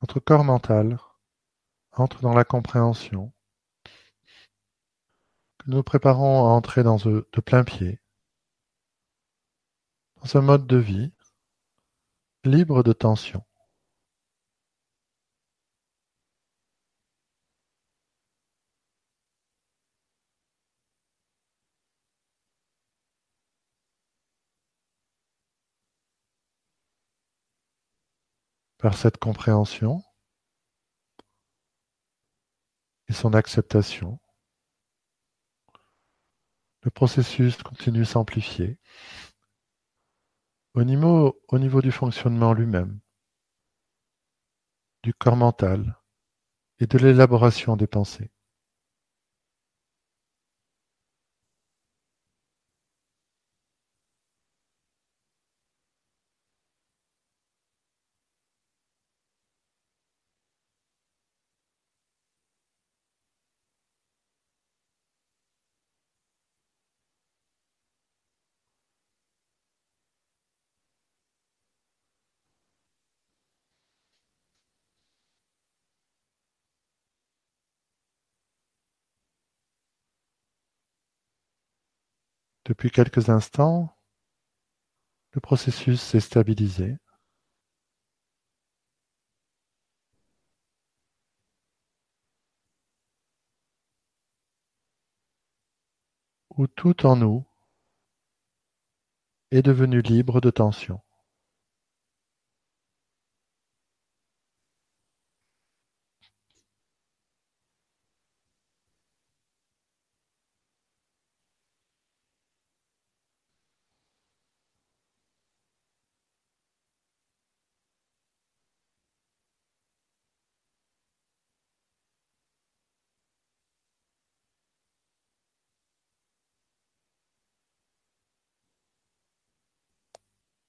notre 0.01 0.21
corps 0.21 0.45
mental 0.45 0.99
entre 1.93 2.21
dans 2.21 2.33
la 2.33 2.45
compréhension 2.45 3.33
que 5.59 5.69
nous 5.69 5.83
préparons 5.83 6.47
à 6.47 6.51
entrer 6.51 6.85
dans 6.85 6.97
de 6.97 7.41
plein 7.45 7.65
pied 7.65 8.01
dans 10.23 10.37
un 10.37 10.41
mode 10.41 10.67
de 10.67 10.77
vie 10.77 11.13
libre 12.45 12.83
de 12.83 12.93
tension. 12.93 13.46
Cette 28.95 29.19
compréhension 29.19 30.03
et 33.09 33.13
son 33.13 33.35
acceptation, 33.35 34.19
le 36.83 36.91
processus 36.91 37.63
continue 37.63 38.05
s'amplifier 38.05 38.79
au 40.75 40.85
niveau, 40.85 41.43
au 41.49 41.59
niveau 41.59 41.83
du 41.83 41.91
fonctionnement 41.91 42.53
lui-même, 42.53 43.01
du 45.03 45.15
corps 45.15 45.37
mental 45.37 45.99
et 46.79 46.87
de 46.87 46.99
l'élaboration 46.99 47.77
des 47.77 47.87
pensées. 47.87 48.31
Depuis 82.67 82.91
quelques 82.91 83.29
instants, 83.29 83.97
le 85.31 85.41
processus 85.41 86.03
s'est 86.03 86.19
stabilisé. 86.19 86.97
Où 96.57 96.67
tout 96.67 97.07
en 97.07 97.15
nous 97.15 97.47
est 99.53 99.63
devenu 99.63 100.03
libre 100.03 100.41
de 100.41 100.51
tension. 100.51 101.06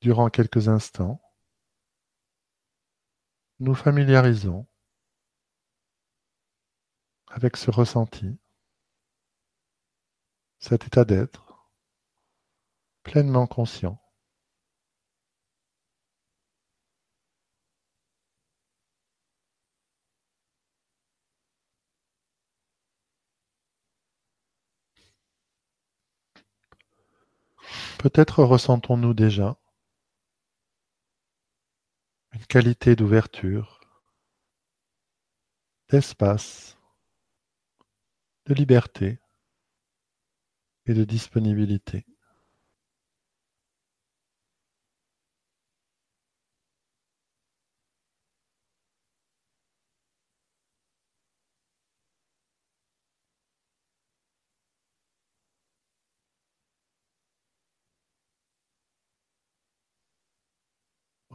Durant 0.08 0.30
quelques 0.30 0.70
instants, 0.70 1.22
nous 3.60 3.76
familiarisons 3.76 4.66
avec 7.28 7.58
ce 7.58 7.70
ressenti, 7.70 8.40
cet 10.60 10.86
état 10.86 11.04
d'être 11.04 11.70
pleinement 13.04 13.48
conscient. 13.48 14.02
Peut-être 28.00 28.42
ressentons-nous 28.42 29.14
déjà 29.14 29.58
une 32.38 32.46
qualité 32.46 32.96
d'ouverture, 32.96 33.80
d'espace, 35.90 36.78
de 38.46 38.54
liberté 38.54 39.20
et 40.86 40.94
de 40.94 41.04
disponibilité. 41.04 42.06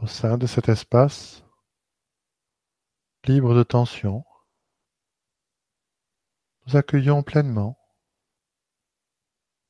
Au 0.03 0.07
sein 0.07 0.37
de 0.37 0.47
cet 0.47 0.67
espace, 0.67 1.45
libre 3.23 3.55
de 3.55 3.63
tension, 3.63 4.25
nous 6.65 6.75
accueillons 6.75 7.23
pleinement 7.23 7.79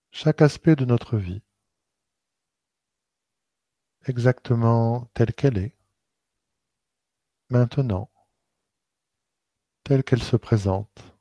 chaque 0.10 0.41
aspect 0.41 0.76
de 0.76 0.85
notre 0.85 1.18
vie, 1.18 1.43
exactement 4.07 5.05
telle 5.14 5.35
qu'elle 5.35 5.60
est, 5.60 5.77
maintenant, 7.49 8.10
telle 9.84 10.03
qu'elle 10.03 10.23
se 10.23 10.35
présente. 10.35 11.12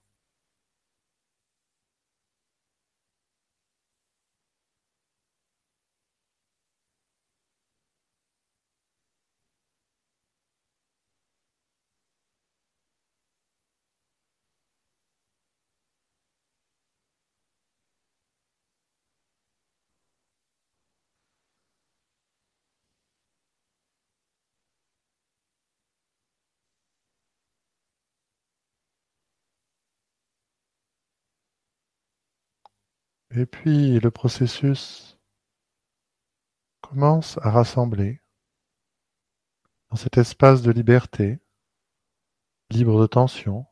Et 33.34 33.46
puis 33.46 33.98
le 33.98 34.10
processus 34.10 35.18
commence 36.82 37.38
à 37.38 37.50
rassembler 37.50 38.20
dans 39.88 39.96
cet 39.96 40.18
espace 40.18 40.60
de 40.60 40.70
liberté, 40.70 41.40
libre 42.68 43.00
de 43.00 43.06
tension, 43.06 43.66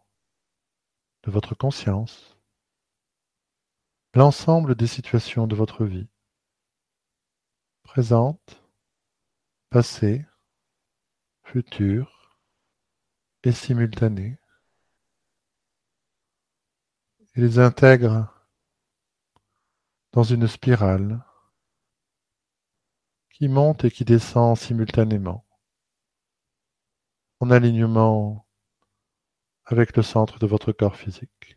de 1.24 1.30
votre 1.30 1.54
conscience, 1.54 2.38
l'ensemble 4.14 4.74
des 4.74 4.86
situations 4.86 5.46
de 5.46 5.54
votre 5.54 5.84
vie, 5.84 6.08
présentes, 7.82 8.62
passées, 9.68 10.24
futures 11.42 12.38
et 13.42 13.52
simultanées, 13.52 14.38
et 17.34 17.42
les 17.42 17.58
intègre 17.58 18.39
dans 20.12 20.24
une 20.24 20.48
spirale 20.48 21.24
qui 23.30 23.48
monte 23.48 23.84
et 23.84 23.90
qui 23.90 24.04
descend 24.04 24.56
simultanément, 24.56 25.46
en 27.40 27.50
alignement 27.50 28.46
avec 29.64 29.96
le 29.96 30.02
centre 30.02 30.38
de 30.38 30.46
votre 30.46 30.72
corps 30.72 30.96
physique. 30.96 31.56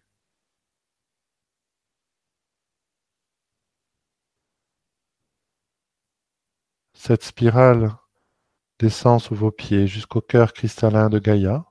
Cette 6.94 7.24
spirale 7.24 7.98
descend 8.80 9.20
sous 9.20 9.36
vos 9.36 9.52
pieds 9.52 9.88
jusqu'au 9.88 10.22
cœur 10.22 10.54
cristallin 10.54 11.10
de 11.10 11.20
Gaïa, 11.20 11.66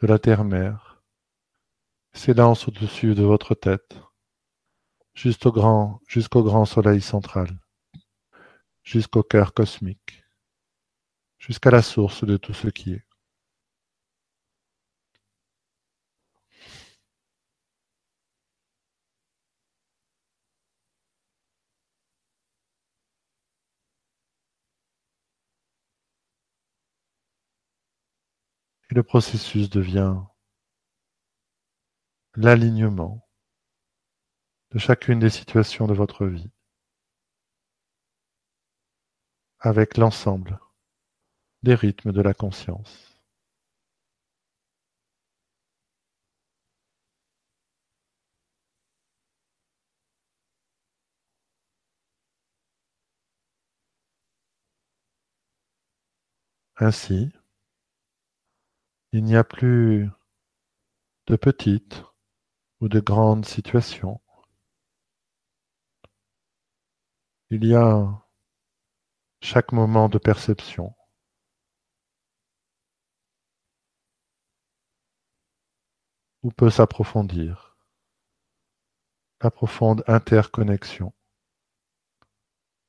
de 0.00 0.06
la 0.06 0.18
terre-mère, 0.18 1.04
s'élance 2.12 2.66
au-dessus 2.66 3.14
de 3.14 3.22
votre 3.22 3.54
tête 3.54 3.96
jusqu'au 5.20 5.52
grand, 5.52 6.00
jusqu'au 6.08 6.42
grand 6.42 6.64
soleil 6.64 7.02
central, 7.02 7.48
jusqu'au 8.82 9.22
cœur 9.22 9.52
cosmique, 9.52 10.24
jusqu'à 11.38 11.70
la 11.70 11.82
source 11.82 12.24
de 12.24 12.38
tout 12.38 12.54
ce 12.54 12.68
qui 12.68 12.92
est. 12.94 13.04
Et 28.90 28.94
le 28.94 29.02
processus 29.02 29.68
devient 29.70 30.16
l'alignement 32.34 33.29
de 34.72 34.78
chacune 34.78 35.18
des 35.18 35.30
situations 35.30 35.86
de 35.86 35.94
votre 35.94 36.26
vie 36.26 36.50
avec 39.60 39.96
l'ensemble 39.96 40.58
des 41.62 41.74
rythmes 41.74 42.12
de 42.12 42.20
la 42.22 42.34
conscience. 42.34 43.10
Ainsi, 56.76 57.30
il 59.12 59.22
n'y 59.24 59.36
a 59.36 59.44
plus 59.44 60.08
de 61.26 61.36
petites 61.36 62.02
ou 62.80 62.88
de 62.88 63.00
grandes 63.00 63.44
situations 63.44 64.20
Il 67.52 67.66
y 67.66 67.74
a 67.74 68.22
chaque 69.42 69.72
moment 69.72 70.08
de 70.08 70.18
perception. 70.18 70.94
Où 76.44 76.52
peut 76.52 76.70
s'approfondir 76.70 77.76
la 79.42 79.50
profonde 79.50 80.04
interconnexion 80.06 81.12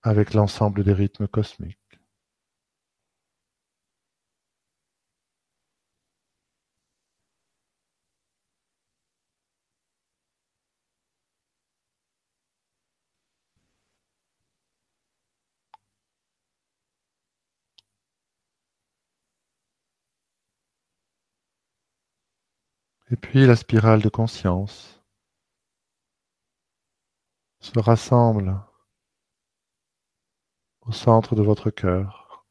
avec 0.03 0.35
l'ensemble 0.35 0.83
des 0.83 0.93
rythmes 0.93 1.27
cosmiques. 1.27 1.80
Et 23.11 23.17
puis 23.17 23.45
la 23.45 23.55
spirale 23.55 24.01
de 24.01 24.09
conscience 24.09 25.01
se 27.59 27.77
rassemble 27.79 28.59
au 30.81 30.91
centre 30.91 31.35
de 31.35 31.41
votre 31.41 31.69
cœur. 31.71 32.45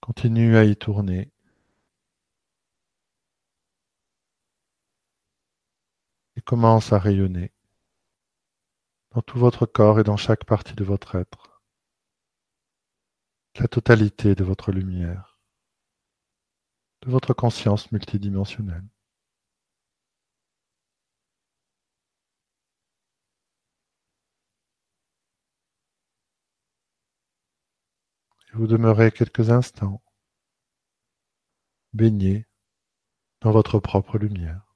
Continue 0.00 0.56
à 0.56 0.64
y 0.64 0.74
tourner. 0.74 1.30
Et 6.36 6.40
commence 6.40 6.92
à 6.94 6.98
rayonner 6.98 7.52
dans 9.10 9.22
tout 9.22 9.38
votre 9.38 9.66
corps 9.66 10.00
et 10.00 10.04
dans 10.04 10.16
chaque 10.16 10.44
partie 10.44 10.74
de 10.74 10.84
votre 10.84 11.14
être, 11.16 11.57
la 13.58 13.66
totalité 13.66 14.36
de 14.36 14.44
votre 14.44 14.70
lumière, 14.70 15.40
de 17.02 17.10
votre 17.10 17.34
conscience 17.34 17.90
multidimensionnelle. 17.90 18.84
Et 28.52 28.56
vous 28.56 28.66
demeurez 28.68 29.10
quelques 29.10 29.50
instants 29.50 30.00
baigné 31.92 32.46
dans 33.40 33.50
votre 33.50 33.80
propre 33.80 34.18
lumière. 34.18 34.68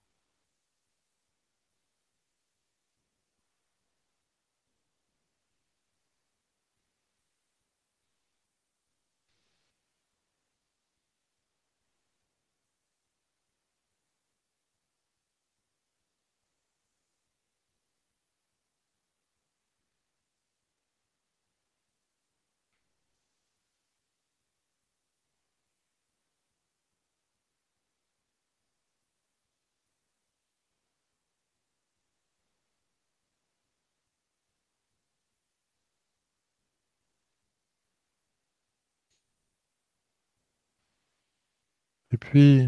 Et 42.12 42.18
puis, 42.32 42.66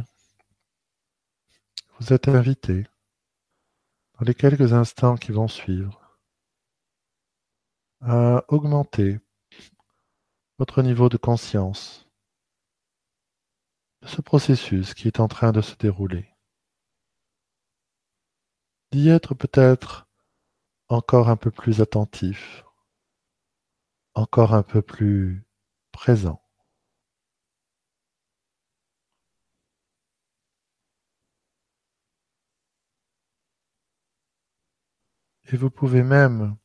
vous 1.99 2.13
êtes 2.13 2.29
invité, 2.29 2.87
dans 4.19 4.27
les 4.27 4.35
quelques 4.35 4.75
instants 4.75 5.17
qui 5.17 5.33
vont 5.33 5.49
suivre, 5.49 6.19
à 8.03 8.45
augmenter 8.49 9.21
votre 10.59 10.83
niveau 10.83 11.09
de 11.09 11.17
conscience 11.17 12.07
de 14.03 14.09
ce 14.09 14.21
processus 14.21 14.93
qui 14.93 15.09
est 15.09 15.19
en 15.19 15.29
train 15.29 15.51
de 15.51 15.63
se 15.63 15.77
dérouler. 15.77 16.29
D'y 18.93 19.09
être 19.09 19.33
peut-être 19.33 20.07
encore 20.89 21.31
un 21.31 21.39
peu 21.39 21.51
plus 21.51 21.81
attentif, 21.81 22.67
encore 24.13 24.53
un 24.53 24.63
peu 24.63 24.83
plus 24.83 25.43
présent. 25.91 26.44
Et 35.47 35.57
vous 35.57 35.71
pouvez 35.71 36.03
même, 36.03 36.57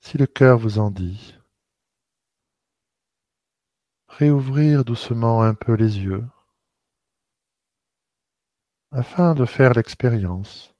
si 0.00 0.18
le 0.18 0.26
cœur 0.26 0.58
vous 0.58 0.78
en 0.78 0.90
dit, 0.90 1.34
réouvrir 4.08 4.84
doucement 4.84 5.42
un 5.42 5.54
peu 5.54 5.72
les 5.72 5.98
yeux 5.98 6.24
afin 8.92 9.34
de 9.34 9.44
faire 9.44 9.72
l'expérience 9.72 10.74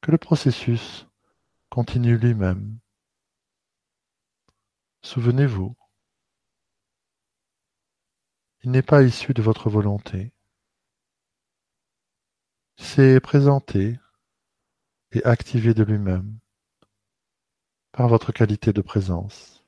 que 0.00 0.10
le 0.10 0.16
processus 0.16 1.06
continue 1.68 2.16
lui-même. 2.16 2.78
Souvenez-vous, 5.02 5.76
il 8.62 8.70
n'est 8.70 8.82
pas 8.82 9.02
issu 9.02 9.34
de 9.34 9.42
votre 9.42 9.68
volonté. 9.68 10.32
C'est 12.76 13.20
présenté 13.20 13.98
et 15.12 15.24
activé 15.24 15.74
de 15.74 15.82
lui-même 15.82 16.38
par 17.92 18.08
votre 18.08 18.32
qualité 18.32 18.72
de 18.72 18.82
présence. 18.82 19.64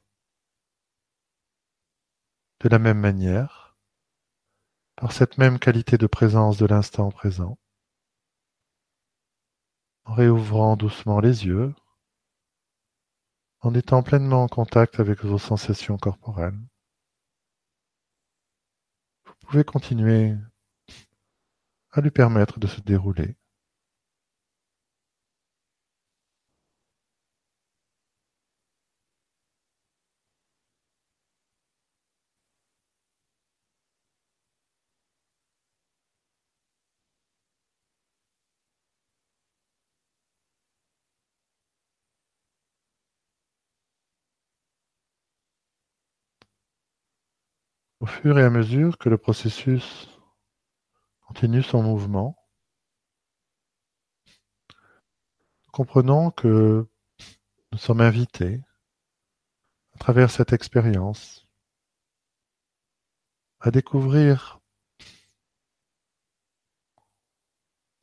De 2.61 2.69
la 2.69 2.79
même 2.79 3.01
manière, 3.01 3.77
par 4.97 5.13
cette 5.13 5.39
même 5.39 5.59
qualité 5.59 5.99
de 5.99 6.07
présence 6.07 6.59
de 6.59 6.67
l'instant 6.67 7.11
présent, 7.11 7.59
en 10.05 10.15
réouvrant 10.15 10.77
doucement 10.77 11.21
les 11.21 11.45
yeux, 11.47 11.75
en 13.61 13.75
étant 13.75 14.03
pleinement 14.03 14.45
en 14.45 14.49
contact 14.49 15.01
avec 15.01 15.25
vos 15.25 15.39
sensations 15.39 15.97
corporelles. 15.97 16.59
Vous 19.25 19.35
pouvez 19.41 19.65
continuer 19.65 20.37
à 21.91 22.01
lui 22.01 22.11
permettre 22.11 22.59
de 22.59 22.67
se 22.67 22.81
dérouler. 22.81 23.37
Fur 48.13 48.39
et 48.39 48.43
à 48.43 48.51
mesure 48.51 48.99
que 48.99 49.09
le 49.09 49.17
processus 49.17 50.07
continue 51.23 51.63
son 51.63 51.83
mouvement, 51.83 52.37
comprenons 55.73 56.31
que 56.31 56.87
nous 57.73 57.79
sommes 57.79 58.03
invités 58.03 58.61
à 59.95 59.99
travers 59.99 60.31
cette 60.31 60.53
expérience 60.53 61.49
à 63.61 63.71
découvrir 63.71 64.61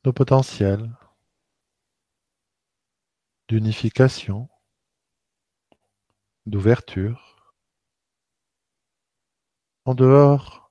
nos 0.04 0.12
potentiels 0.12 0.90
d'unification, 3.48 4.48
d'ouverture, 6.46 7.29
en 9.90 9.94
dehors 9.94 10.70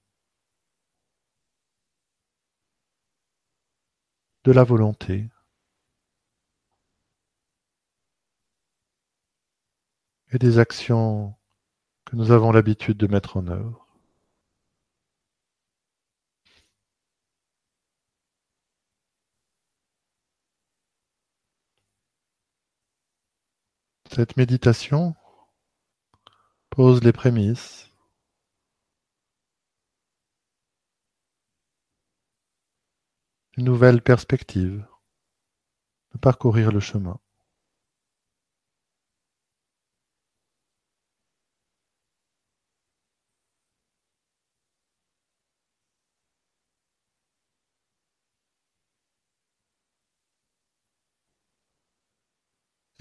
de 4.45 4.51
la 4.53 4.63
volonté. 4.63 5.29
et 10.31 10.37
des 10.37 10.59
actions 10.59 11.35
que 12.05 12.15
nous 12.15 12.31
avons 12.31 12.51
l'habitude 12.51 12.97
de 12.97 13.07
mettre 13.07 13.37
en 13.37 13.47
œuvre. 13.47 13.87
Cette 24.11 24.37
méditation 24.37 25.15
pose 26.69 27.03
les 27.03 27.11
prémices 27.13 27.88
nouvelle 33.63 34.01
perspective 34.01 34.85
de 36.13 36.17
parcourir 36.19 36.71
le 36.71 36.79
chemin. 36.79 37.19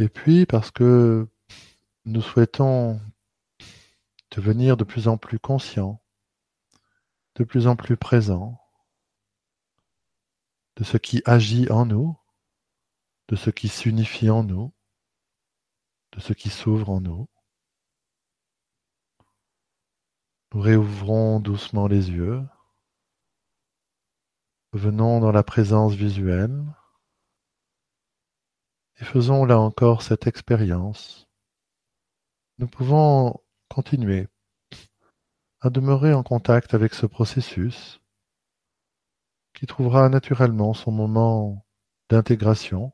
Et 0.01 0.09
puis 0.09 0.47
parce 0.47 0.71
que 0.71 1.29
nous 2.05 2.23
souhaitons 2.23 3.01
devenir 4.31 4.77
de 4.77 4.85
plus 4.85 5.09
en 5.09 5.17
plus 5.17 5.39
conscients, 5.39 6.01
de 7.35 7.45
plus 7.45 7.67
en 7.67 7.77
plus 7.77 7.97
présents, 7.97 8.61
de 10.79 10.85
ce 10.85 10.97
qui 10.97 11.23
agit 11.25 11.69
en 11.71 11.87
nous, 11.87 12.17
de 13.27 13.35
ce 13.35 13.51
qui 13.51 13.69
s'unifie 13.69 14.31
en 14.31 14.45
nous, 14.45 14.73
de 16.13 16.21
ce 16.21 16.33
qui 16.33 16.51
s'ouvre 16.51 16.91
en 16.91 17.01
nous. 17.01 17.29
Nous 20.55 20.61
réouvrons 20.61 21.41
doucement 21.41 21.89
les 21.89 22.11
yeux. 22.11 22.47
Venons 24.73 25.19
dans 25.19 25.33
la 25.33 25.43
présence 25.43 25.95
visuelle 25.95 26.65
Et 29.01 29.05
faisons 29.05 29.45
là 29.45 29.59
encore 29.59 30.03
cette 30.03 30.29
expérience. 30.29 31.29
Nous 32.59 32.69
pouvons 32.69 33.43
continuer 33.69 34.29
à 35.61 35.71
demeurer 35.71 36.15
en 36.15 36.23
contact 36.23 36.73
avec 36.73 36.95
ce 36.95 37.07
processus 37.07 38.01
qui 39.59 39.67
trouvera 39.67 40.09
naturellement 40.09 40.73
son 40.73 40.93
moment 40.93 41.67
d'intégration, 42.09 42.93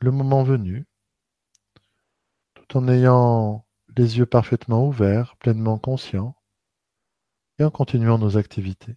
le 0.00 0.12
moment 0.12 0.44
venu, 0.44 0.86
tout 2.54 2.76
en 2.76 2.86
ayant 2.86 3.66
les 3.96 4.18
yeux 4.18 4.26
parfaitement 4.26 4.86
ouverts, 4.86 5.34
pleinement 5.38 5.78
conscients, 5.78 6.36
et 7.58 7.64
en 7.64 7.72
continuant 7.72 8.18
nos 8.18 8.36
activités. 8.36 8.96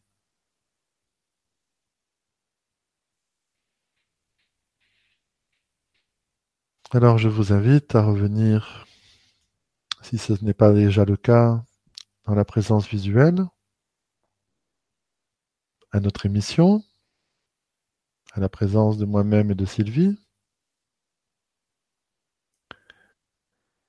Alors 6.91 7.18
je 7.18 7.28
vous 7.28 7.53
invite 7.53 7.95
à 7.95 8.03
revenir, 8.03 8.86
si 10.03 10.20
ce 10.20 10.34
n'est 10.44 10.53
pas 10.53 10.74
déjà 10.74 11.06
le 11.06 11.18
cas, 11.18 11.66
dans 12.26 12.36
la 12.36 12.45
présence 12.45 12.88
visuelle, 12.88 13.48
à 15.91 15.99
notre 15.99 16.26
émission, 16.26 16.84
à 18.34 18.39
la 18.39 18.49
présence 18.49 18.97
de 18.97 19.05
moi-même 19.05 19.51
et 19.51 19.55
de 19.55 19.65
Sylvie. 19.65 20.18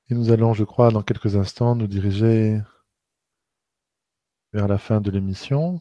Et 0.08 0.14
nous 0.14 0.30
allons, 0.30 0.54
je 0.54 0.64
crois, 0.64 0.90
dans 0.90 1.02
quelques 1.02 1.36
instants, 1.36 1.74
nous 1.74 1.86
diriger 1.86 2.60
vers 4.54 4.66
la 4.68 4.78
fin 4.78 5.00
de 5.02 5.10
l'émission. 5.10 5.80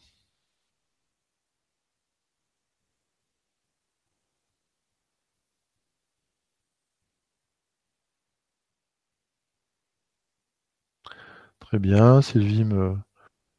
Très 11.59 11.79
bien, 11.79 12.21
Sylvie 12.21 12.65
me, 12.65 12.97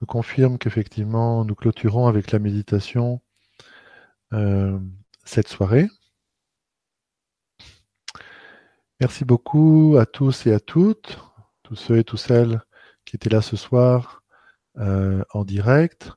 confirme 0.06 0.58
qu'effectivement 0.58 1.44
nous 1.44 1.54
clôturons 1.54 2.06
avec 2.06 2.32
la 2.32 2.38
méditation 2.38 3.20
euh, 4.32 4.78
cette 5.24 5.48
soirée. 5.48 5.88
Merci 9.00 9.24
beaucoup 9.24 9.96
à 9.98 10.06
tous 10.06 10.46
et 10.46 10.52
à 10.52 10.60
toutes, 10.60 11.18
tous 11.62 11.76
ceux 11.76 11.98
et 11.98 12.04
toutes 12.04 12.20
celles 12.20 12.62
qui 13.04 13.16
étaient 13.16 13.30
là 13.30 13.42
ce 13.42 13.56
soir 13.56 14.22
euh, 14.78 15.22
en 15.32 15.44
direct. 15.44 16.10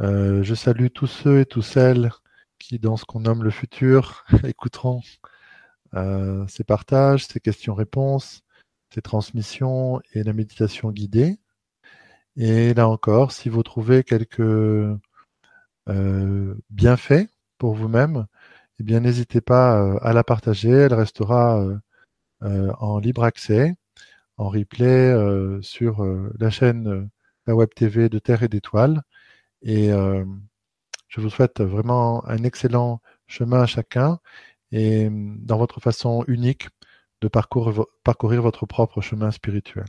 Euh, 0.00 0.42
je 0.42 0.54
salue 0.54 0.88
tous 0.92 1.06
ceux 1.06 1.40
et 1.40 1.46
toutes 1.46 1.64
celles 1.64 2.10
qui, 2.58 2.78
dans 2.78 2.96
ce 2.96 3.04
qu'on 3.04 3.20
nomme 3.20 3.44
le 3.44 3.50
futur, 3.50 4.24
écouteront 4.44 5.00
ces 6.48 6.64
partages, 6.64 7.24
ces 7.26 7.38
questions-réponses, 7.38 8.42
ces 8.92 9.00
transmissions 9.00 10.00
et 10.12 10.24
la 10.24 10.32
méditation 10.32 10.90
guidée. 10.90 11.38
Et 12.36 12.74
là 12.74 12.88
encore, 12.88 13.32
si 13.32 13.48
vous 13.48 13.62
trouvez 13.62 14.02
quelques 14.04 14.42
bienfaits 16.70 17.28
pour 17.58 17.74
vous-même, 17.74 18.26
eh 18.80 18.82
bien 18.84 19.00
n'hésitez 19.00 19.40
pas 19.40 19.98
à 19.98 20.12
la 20.12 20.24
partager. 20.24 20.70
Elle 20.70 20.94
restera 20.94 21.64
en 22.40 22.98
libre 22.98 23.24
accès, 23.24 23.74
en 24.36 24.48
replay 24.48 25.14
sur 25.62 26.04
la 26.38 26.50
chaîne 26.50 27.08
la 27.46 27.54
Web 27.54 27.70
TV 27.74 28.08
de 28.08 28.18
Terre 28.18 28.42
et 28.42 28.48
d'Étoiles. 28.48 29.02
Et 29.62 29.92
euh, 29.92 30.24
je 31.08 31.20
vous 31.20 31.30
souhaite 31.30 31.60
vraiment 31.60 32.26
un 32.26 32.42
excellent 32.44 33.00
chemin 33.26 33.62
à 33.62 33.66
chacun 33.66 34.18
et 34.72 35.08
dans 35.10 35.58
votre 35.58 35.80
façon 35.80 36.24
unique 36.28 36.68
de 37.20 37.28
parcourir 37.28 38.42
votre 38.42 38.66
propre 38.66 39.00
chemin 39.00 39.30
spirituel. 39.30 39.86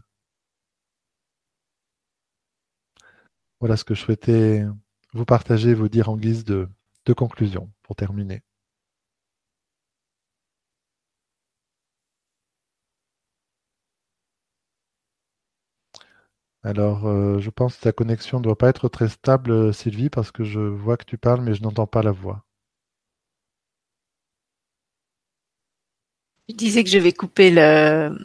Voilà 3.65 3.77
ce 3.77 3.83
que 3.83 3.95
je 3.95 4.01
souhaitais 4.01 4.63
vous 5.13 5.25
partager, 5.25 5.73
vous 5.73 5.89
dire 5.89 6.09
en 6.09 6.17
guise 6.17 6.43
de, 6.45 6.69
conclusion 7.17 7.71
pour 7.81 7.95
terminer. 7.95 8.43
Alors, 16.61 17.07
euh, 17.07 17.39
je 17.39 17.49
pense 17.49 17.77
que 17.77 17.81
ta 17.81 17.91
connexion 17.91 18.37
ne 18.37 18.43
doit 18.43 18.55
pas 18.55 18.69
être 18.69 18.87
très 18.87 19.09
stable, 19.09 19.73
Sylvie, 19.73 20.11
parce 20.11 20.29
que 20.29 20.43
je 20.43 20.59
vois 20.59 20.95
que 20.95 21.05
tu 21.05 21.17
parles, 21.17 21.41
mais 21.41 21.55
je 21.55 21.63
n'entends 21.63 21.87
pas 21.87 22.03
la 22.03 22.11
voix. 22.11 22.45
Je 26.47 26.53
disais 26.53 26.83
que 26.83 26.91
je 26.91 26.99
vais 26.99 27.13
couper 27.13 27.49
le 27.49 28.15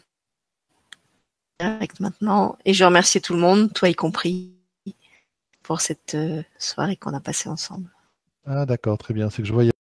direct 1.59 1.99
maintenant 1.99 2.59
et 2.67 2.75
je 2.75 2.85
remercie 2.85 3.23
tout 3.23 3.33
le 3.33 3.41
monde, 3.41 3.73
toi 3.73 3.89
y 3.89 3.95
compris, 3.95 4.60
pour 5.71 5.81
cette 5.81 6.17
euh, 6.17 6.43
soirée 6.59 6.97
qu'on 6.97 7.15
a 7.15 7.21
passée 7.21 7.49
ensemble. 7.49 7.89
Ah 8.45 8.67
d'accord, 8.67 8.99
très 8.99 9.15
bien. 9.15 9.31
C'est 9.31 9.41
que 9.43 9.47
je 9.47 9.53
voyais 9.53 9.71